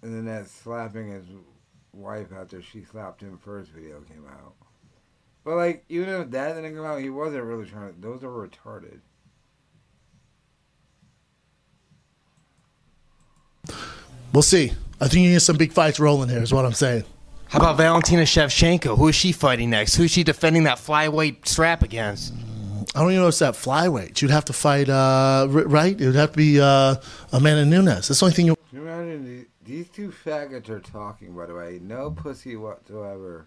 And 0.00 0.14
then 0.14 0.24
that 0.24 0.48
slapping 0.48 1.08
his 1.10 1.26
wife 1.92 2.28
after 2.36 2.62
she 2.62 2.84
slapped 2.84 3.20
him 3.20 3.38
first 3.38 3.70
video 3.70 4.00
came 4.00 4.24
out. 4.28 4.54
But 5.44 5.56
like, 5.56 5.84
even 5.88 6.08
if 6.08 6.30
that 6.30 6.54
didn't 6.54 6.76
come 6.76 6.84
out, 6.84 7.00
he 7.00 7.10
wasn't 7.10 7.44
really 7.44 7.66
trying 7.66 7.92
to. 7.92 8.00
Those 8.00 8.22
are 8.22 8.28
retarded. 8.28 9.00
we'll 14.32 14.42
see. 14.42 14.72
I 15.00 15.08
think 15.08 15.24
you 15.24 15.32
get 15.32 15.40
some 15.40 15.56
big 15.56 15.72
fights 15.72 15.98
rolling 15.98 16.28
here. 16.28 16.42
Is 16.42 16.52
what 16.54 16.64
I'm 16.64 16.72
saying. 16.72 17.04
How 17.48 17.58
about 17.58 17.76
Valentina 17.76 18.22
Shevchenko? 18.22 18.96
Who 18.96 19.08
is 19.08 19.14
she 19.14 19.32
fighting 19.32 19.70
next? 19.70 19.96
Who's 19.96 20.10
she 20.10 20.24
defending 20.24 20.64
that 20.64 20.78
flyweight 20.78 21.46
strap 21.46 21.82
against? 21.82 22.32
I 22.94 23.00
don't 23.00 23.10
even 23.10 23.22
know 23.22 23.28
if 23.28 23.32
it's 23.32 23.38
that 23.38 23.54
flyweight. 23.54 24.20
You'd 24.20 24.30
have 24.30 24.44
to 24.46 24.52
fight, 24.52 24.90
uh, 24.90 25.46
right? 25.48 25.98
It 25.98 26.04
would 26.04 26.14
have 26.14 26.32
to 26.32 26.36
be 26.36 26.60
uh, 26.60 26.96
Amanda 27.32 27.64
Nunes. 27.64 28.08
That's 28.08 28.20
the 28.20 28.26
only 28.26 28.34
thing 28.34 28.46
you. 28.46 28.56
You 28.70 28.82
imagine 28.82 29.46
these 29.64 29.88
two 29.88 30.10
faggots 30.10 30.68
are 30.68 30.80
talking, 30.80 31.34
by 31.34 31.46
the 31.46 31.54
way. 31.54 31.78
No 31.82 32.10
pussy 32.10 32.56
whatsoever. 32.56 33.46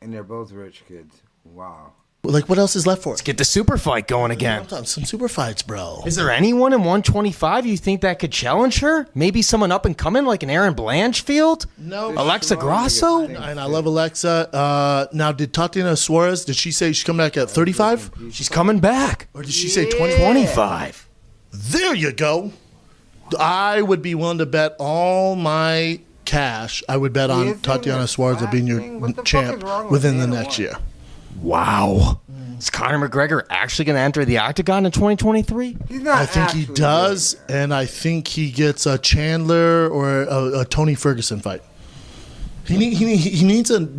And 0.00 0.12
they're 0.12 0.22
both 0.24 0.52
rich 0.52 0.84
kids. 0.88 1.22
Wow. 1.44 1.92
Like, 2.24 2.48
what 2.48 2.56
else 2.56 2.76
is 2.76 2.86
left 2.86 3.02
for? 3.02 3.08
Let's 3.10 3.20
get 3.20 3.36
the 3.36 3.44
super 3.44 3.76
fight 3.76 4.06
going 4.06 4.30
again. 4.30 4.68
Some 4.68 5.04
super 5.04 5.26
fights, 5.26 5.62
bro. 5.62 6.02
Is 6.06 6.14
there 6.14 6.30
anyone 6.30 6.72
in 6.72 6.78
125 6.78 7.66
you 7.66 7.76
think 7.76 8.02
that 8.02 8.20
could 8.20 8.30
challenge 8.30 8.78
her? 8.78 9.08
Maybe 9.12 9.42
someone 9.42 9.72
up 9.72 9.84
and 9.84 9.98
coming 9.98 10.24
like 10.24 10.44
an 10.44 10.50
Erin 10.50 10.76
Blanchfield? 10.76 11.66
No. 11.76 12.12
Alexa 12.12 12.54
Grasso? 12.56 13.24
And 13.24 13.58
I 13.58 13.64
love 13.64 13.86
Alexa. 13.86 14.48
Uh, 14.54 15.06
now, 15.12 15.32
did 15.32 15.52
Tatiana 15.52 15.96
Suarez, 15.96 16.44
did 16.44 16.54
she 16.54 16.70
say 16.70 16.92
she's 16.92 17.02
coming 17.02 17.26
back 17.26 17.36
at 17.36 17.50
35? 17.50 18.12
She's 18.30 18.48
coming 18.48 18.78
back. 18.78 19.26
Or 19.34 19.42
did 19.42 19.52
she 19.52 19.66
say 19.66 19.90
20? 19.90 20.16
25. 20.16 21.08
There 21.50 21.92
you 21.92 22.12
go. 22.12 22.52
I 23.36 23.82
would 23.82 24.00
be 24.00 24.14
willing 24.14 24.38
to 24.38 24.46
bet 24.46 24.76
all 24.78 25.34
my 25.34 26.00
cash. 26.24 26.84
I 26.88 26.98
would 26.98 27.12
bet 27.12 27.30
on 27.30 27.58
Tatiana 27.58 28.06
Suarez 28.06 28.46
being 28.52 28.68
your 28.68 28.80
What 28.80 29.08
the 29.08 29.14
fuck 29.16 29.24
champ 29.24 29.56
is 29.56 29.62
wrong 29.64 29.84
with 29.84 29.92
within 29.92 30.18
the 30.18 30.28
next 30.28 30.60
year. 30.60 30.76
Wow. 31.40 32.20
Is 32.58 32.70
Conor 32.70 33.08
McGregor 33.08 33.44
actually 33.50 33.86
going 33.86 33.96
to 33.96 34.00
enter 34.02 34.24
the 34.24 34.38
octagon 34.38 34.86
in 34.86 34.92
2023? 34.92 35.78
He's 35.88 36.00
not 36.00 36.18
I 36.18 36.26
think 36.26 36.50
he 36.50 36.60
actually 36.60 36.74
does, 36.76 37.36
and 37.48 37.74
I 37.74 37.86
think 37.86 38.28
he 38.28 38.52
gets 38.52 38.86
a 38.86 38.98
Chandler 38.98 39.88
or 39.88 40.22
a, 40.22 40.60
a 40.60 40.64
Tony 40.64 40.94
Ferguson 40.94 41.40
fight. 41.40 41.62
He 42.64 42.76
need, 42.76 42.92
he, 42.92 43.04
need, 43.04 43.16
he 43.16 43.44
needs 43.44 43.70
to 43.70 43.90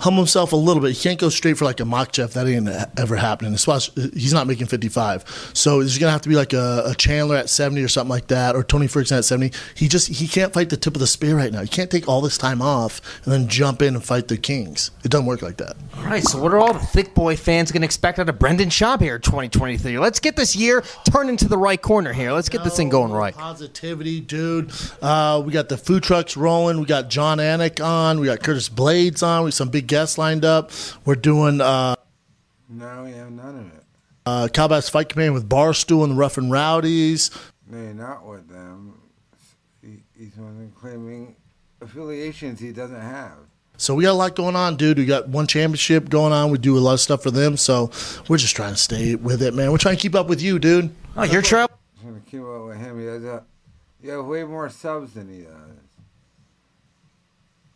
humble 0.00 0.22
himself 0.22 0.52
a 0.52 0.56
little 0.56 0.82
bit. 0.82 0.92
He 0.92 1.02
can't 1.02 1.18
go 1.18 1.28
straight 1.28 1.56
for 1.56 1.64
like 1.64 1.80
a 1.80 1.84
Makhachev. 1.84 2.32
That 2.32 2.46
ain't 2.46 2.68
ever 2.98 3.16
happening. 3.16 3.52
He's 3.52 4.32
not 4.32 4.46
making 4.46 4.66
55. 4.66 5.50
So 5.54 5.80
there's 5.80 5.98
going 5.98 6.08
to 6.08 6.12
have 6.12 6.22
to 6.22 6.28
be 6.28 6.36
like 6.36 6.52
a, 6.52 6.82
a 6.86 6.94
Chandler 6.94 7.36
at 7.36 7.48
70 7.48 7.82
or 7.82 7.88
something 7.88 8.10
like 8.10 8.28
that, 8.28 8.54
or 8.54 8.62
Tony 8.62 8.86
Ferguson 8.86 9.18
at 9.18 9.24
70. 9.24 9.56
He 9.74 9.88
just 9.88 10.08
he 10.08 10.28
can't 10.28 10.52
fight 10.52 10.70
the 10.70 10.76
tip 10.76 10.94
of 10.94 11.00
the 11.00 11.06
spear 11.06 11.36
right 11.36 11.52
now. 11.52 11.62
He 11.62 11.68
can't 11.68 11.90
take 11.90 12.08
all 12.08 12.20
this 12.20 12.38
time 12.38 12.62
off 12.62 13.00
and 13.24 13.32
then 13.32 13.48
jump 13.48 13.82
in 13.82 13.94
and 13.94 14.04
fight 14.04 14.28
the 14.28 14.36
Kings. 14.36 14.90
It 15.04 15.10
doesn't 15.10 15.26
work 15.26 15.42
like 15.42 15.56
that. 15.58 15.76
All 15.96 16.04
right, 16.04 16.22
so 16.22 16.40
what 16.40 16.52
are 16.52 16.58
all 16.58 16.72
the 16.72 16.78
thick 16.78 17.14
boy 17.14 17.36
fans 17.36 17.72
going 17.72 17.82
to 17.82 17.86
expect 17.86 18.18
out 18.18 18.28
of 18.28 18.38
Brendan 18.38 18.68
Schaub 18.68 19.00
here 19.00 19.16
in 19.16 19.22
2023? 19.22 19.98
Let's 19.98 20.20
get 20.20 20.36
this 20.36 20.54
year 20.54 20.84
turned 21.10 21.30
into 21.30 21.48
the 21.48 21.58
right 21.58 21.80
corner 21.80 22.12
here. 22.12 22.32
Let's 22.32 22.48
get 22.48 22.64
this 22.64 22.76
thing 22.76 22.88
going 22.88 23.12
right. 23.12 23.34
Positivity, 23.34 24.20
dude. 24.20 24.70
Uh, 25.00 25.42
we 25.44 25.52
got 25.52 25.68
the 25.68 25.76
food 25.76 26.02
trucks 26.02 26.36
rolling. 26.36 26.78
We 26.80 26.86
got 26.86 27.08
Jon 27.08 27.38
Anik 27.38 27.84
on. 27.84 28.20
We 28.20 28.26
got 28.26 28.42
Curtis 28.42 28.68
Blaydes 28.68 29.22
on. 29.22 29.44
We 29.44 29.48
got 29.50 29.54
some 29.54 29.68
big 29.68 29.85
guests 29.86 30.18
lined 30.18 30.44
up. 30.44 30.70
We're 31.04 31.14
doing 31.14 31.60
uh, 31.60 31.94
No, 32.68 33.04
we 33.04 33.12
have 33.12 33.30
none 33.30 33.58
of 33.58 33.66
it. 33.76 33.84
uh, 34.26 34.48
Cowboys 34.52 34.88
Fight 34.88 35.08
Command 35.08 35.34
with 35.34 35.48
Barstool 35.48 36.02
and 36.02 36.12
the 36.12 36.16
Rough 36.16 36.36
and 36.38 36.50
Rowdies. 36.50 37.30
No, 37.68 37.78
not 37.92 38.26
with 38.26 38.48
them. 38.48 39.00
He, 39.82 40.02
he's 40.18 40.36
one 40.36 40.72
claiming 40.78 41.36
affiliations 41.80 42.60
he 42.60 42.72
doesn't 42.72 43.00
have. 43.00 43.32
So 43.78 43.94
we 43.94 44.04
got 44.04 44.12
a 44.12 44.14
lot 44.14 44.34
going 44.34 44.56
on, 44.56 44.76
dude. 44.76 44.96
We 44.96 45.04
got 45.04 45.28
one 45.28 45.46
championship 45.46 46.08
going 46.08 46.32
on. 46.32 46.50
We 46.50 46.56
do 46.58 46.78
a 46.78 46.80
lot 46.80 46.94
of 46.94 47.00
stuff 47.00 47.22
for 47.22 47.30
them. 47.30 47.56
So 47.58 47.90
we're 48.26 48.38
just 48.38 48.56
trying 48.56 48.72
to 48.72 48.80
stay 48.80 49.14
with 49.16 49.42
it, 49.42 49.52
man. 49.52 49.70
We're 49.70 49.76
trying 49.78 49.96
to 49.96 50.00
keep 50.00 50.14
up 50.14 50.28
with 50.28 50.40
you, 50.40 50.58
dude. 50.58 50.94
Oh, 51.16 51.24
you're 51.24 51.42
trying. 51.42 51.68
I'm 51.98 52.02
trying 52.12 52.22
to 52.22 52.30
keep 52.30 52.40
up 52.40 52.64
with 52.66 52.78
him. 52.78 52.98
He 53.00 53.04
has 53.06 53.22
a, 53.24 53.44
you 54.02 54.10
have 54.12 54.24
way 54.24 54.44
more 54.44 54.70
subs 54.70 55.12
than 55.12 55.28
he 55.28 55.42
does. 55.42 55.65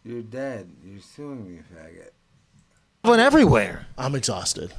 You're 0.05 0.23
dead. 0.23 0.71
You're 0.85 1.01
suing 1.01 1.47
me, 1.47 1.61
faggot. 1.75 2.11
Traveling 3.05 3.21
everywhere. 3.25 3.87
I'm 3.99 4.15
exhausted. 4.15 4.73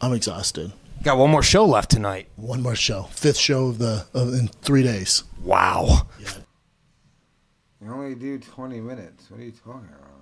I'm 0.00 0.12
exhausted. 0.12 0.72
Got 1.02 1.18
one 1.18 1.30
more 1.30 1.42
show 1.42 1.64
left 1.64 1.90
tonight. 1.90 2.28
One 2.36 2.62
more 2.62 2.74
show. 2.74 3.04
Fifth 3.04 3.36
show 3.36 3.66
of 3.66 3.78
the 3.78 4.06
of, 4.14 4.34
in 4.34 4.48
three 4.48 4.82
days. 4.82 5.24
Wow. 5.42 6.08
Yeah. 6.20 6.28
You 7.82 7.92
only 7.92 8.14
do 8.14 8.38
20 8.38 8.80
minutes. 8.80 9.30
What 9.30 9.40
are 9.40 9.44
you 9.44 9.52
talking 9.52 9.88
about? 9.88 10.14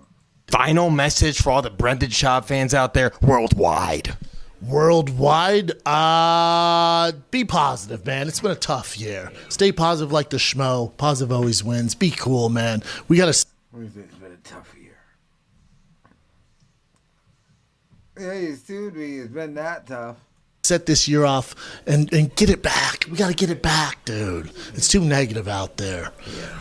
Final 0.48 0.90
message 0.90 1.40
for 1.40 1.50
all 1.50 1.62
the 1.62 1.70
Brendan 1.70 2.10
Schaub 2.10 2.44
fans 2.44 2.74
out 2.74 2.94
there 2.94 3.12
worldwide. 3.22 4.16
Worldwide, 4.60 5.72
uh, 5.86 7.12
be 7.30 7.44
positive, 7.44 8.04
man. 8.06 8.28
It's 8.28 8.40
been 8.40 8.50
a 8.50 8.54
tough 8.56 8.98
year. 8.98 9.32
Stay 9.48 9.72
positive 9.72 10.12
like 10.12 10.30
the 10.30 10.36
schmo. 10.36 10.96
Positive 10.96 11.32
always 11.32 11.64
wins. 11.64 11.94
Be 11.94 12.10
cool, 12.10 12.48
man. 12.48 12.82
We 13.08 13.16
got 13.16 13.32
to. 13.32 13.46
What 13.70 13.84
is 13.84 13.96
it? 13.96 14.02
It's 14.02 14.14
been 14.16 14.32
a 14.32 14.36
tough 14.36 14.74
year. 14.80 14.98
Yeah, 18.22 18.34
you 18.34 18.54
sued 18.54 18.94
me. 18.94 19.18
It's 19.18 19.32
been 19.32 19.54
that 19.54 19.88
tough. 19.88 20.16
set 20.62 20.86
this 20.86 21.08
year 21.08 21.24
off 21.24 21.56
and, 21.88 22.12
and 22.14 22.32
get 22.36 22.50
it 22.50 22.62
back. 22.62 23.04
We 23.10 23.16
got 23.16 23.30
to 23.30 23.34
get 23.34 23.50
it 23.50 23.62
back, 23.62 24.04
dude. 24.04 24.52
It's 24.74 24.86
too 24.86 25.00
negative 25.04 25.48
out 25.48 25.76
there. 25.76 26.12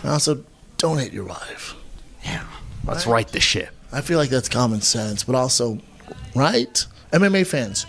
And 0.01 0.09
also, 0.09 0.43
don't 0.77 0.97
hit 0.97 1.13
your 1.13 1.25
wife. 1.25 1.75
Yeah. 2.25 2.47
Let's 2.83 3.05
right 3.05 3.27
the 3.27 3.39
ship. 3.39 3.69
I 3.93 4.01
feel 4.01 4.17
like 4.17 4.31
that's 4.31 4.49
common 4.49 4.81
sense, 4.81 5.23
but 5.23 5.35
also, 5.35 5.77
right? 6.35 6.83
MMA 7.11 7.45
fans, 7.45 7.85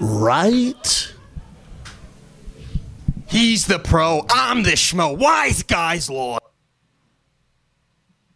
right? 0.00 1.14
He's 3.28 3.66
the 3.66 3.78
pro. 3.78 4.24
I'm 4.30 4.62
the 4.62 4.70
schmo. 4.70 5.18
Wise 5.18 5.62
guys, 5.62 6.08
Lord. 6.08 6.40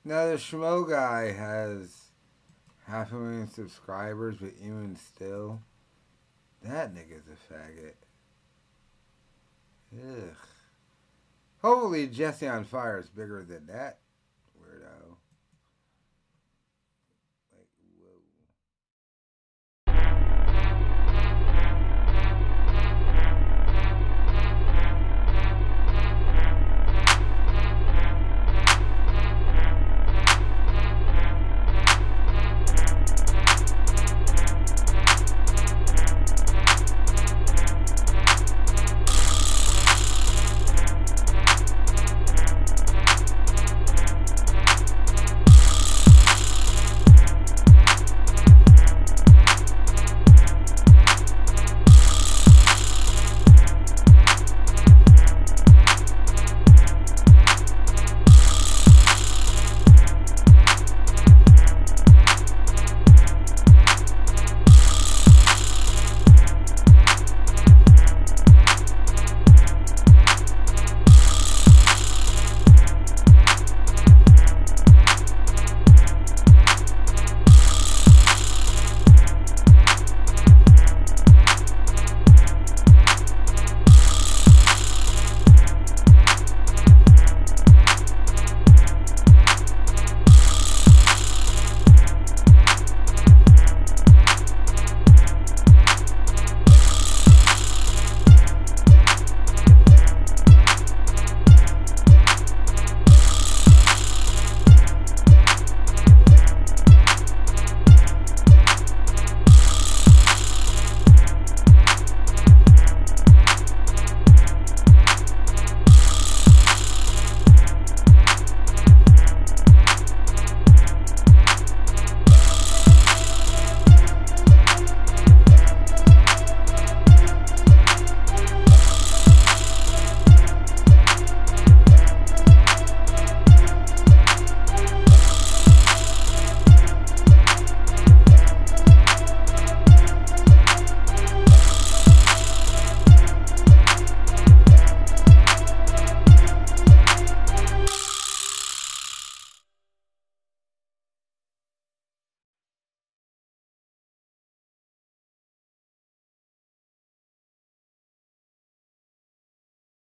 Now, 0.04 0.26
the 0.26 0.34
Schmo 0.36 0.88
guy 0.88 1.32
has 1.32 2.05
half 2.86 3.12
a 3.12 3.14
million 3.16 3.48
subscribers, 3.48 4.36
but 4.40 4.52
even 4.60 4.96
still, 4.96 5.60
that 6.62 6.94
nigga's 6.94 7.26
a 7.26 7.52
faggot. 7.52 7.94
Ugh. 9.94 10.36
Hopefully, 11.62 12.06
Jesse 12.06 12.46
on 12.46 12.64
Fire 12.64 12.98
is 12.98 13.08
bigger 13.08 13.44
than 13.44 13.66
that. 13.66 13.98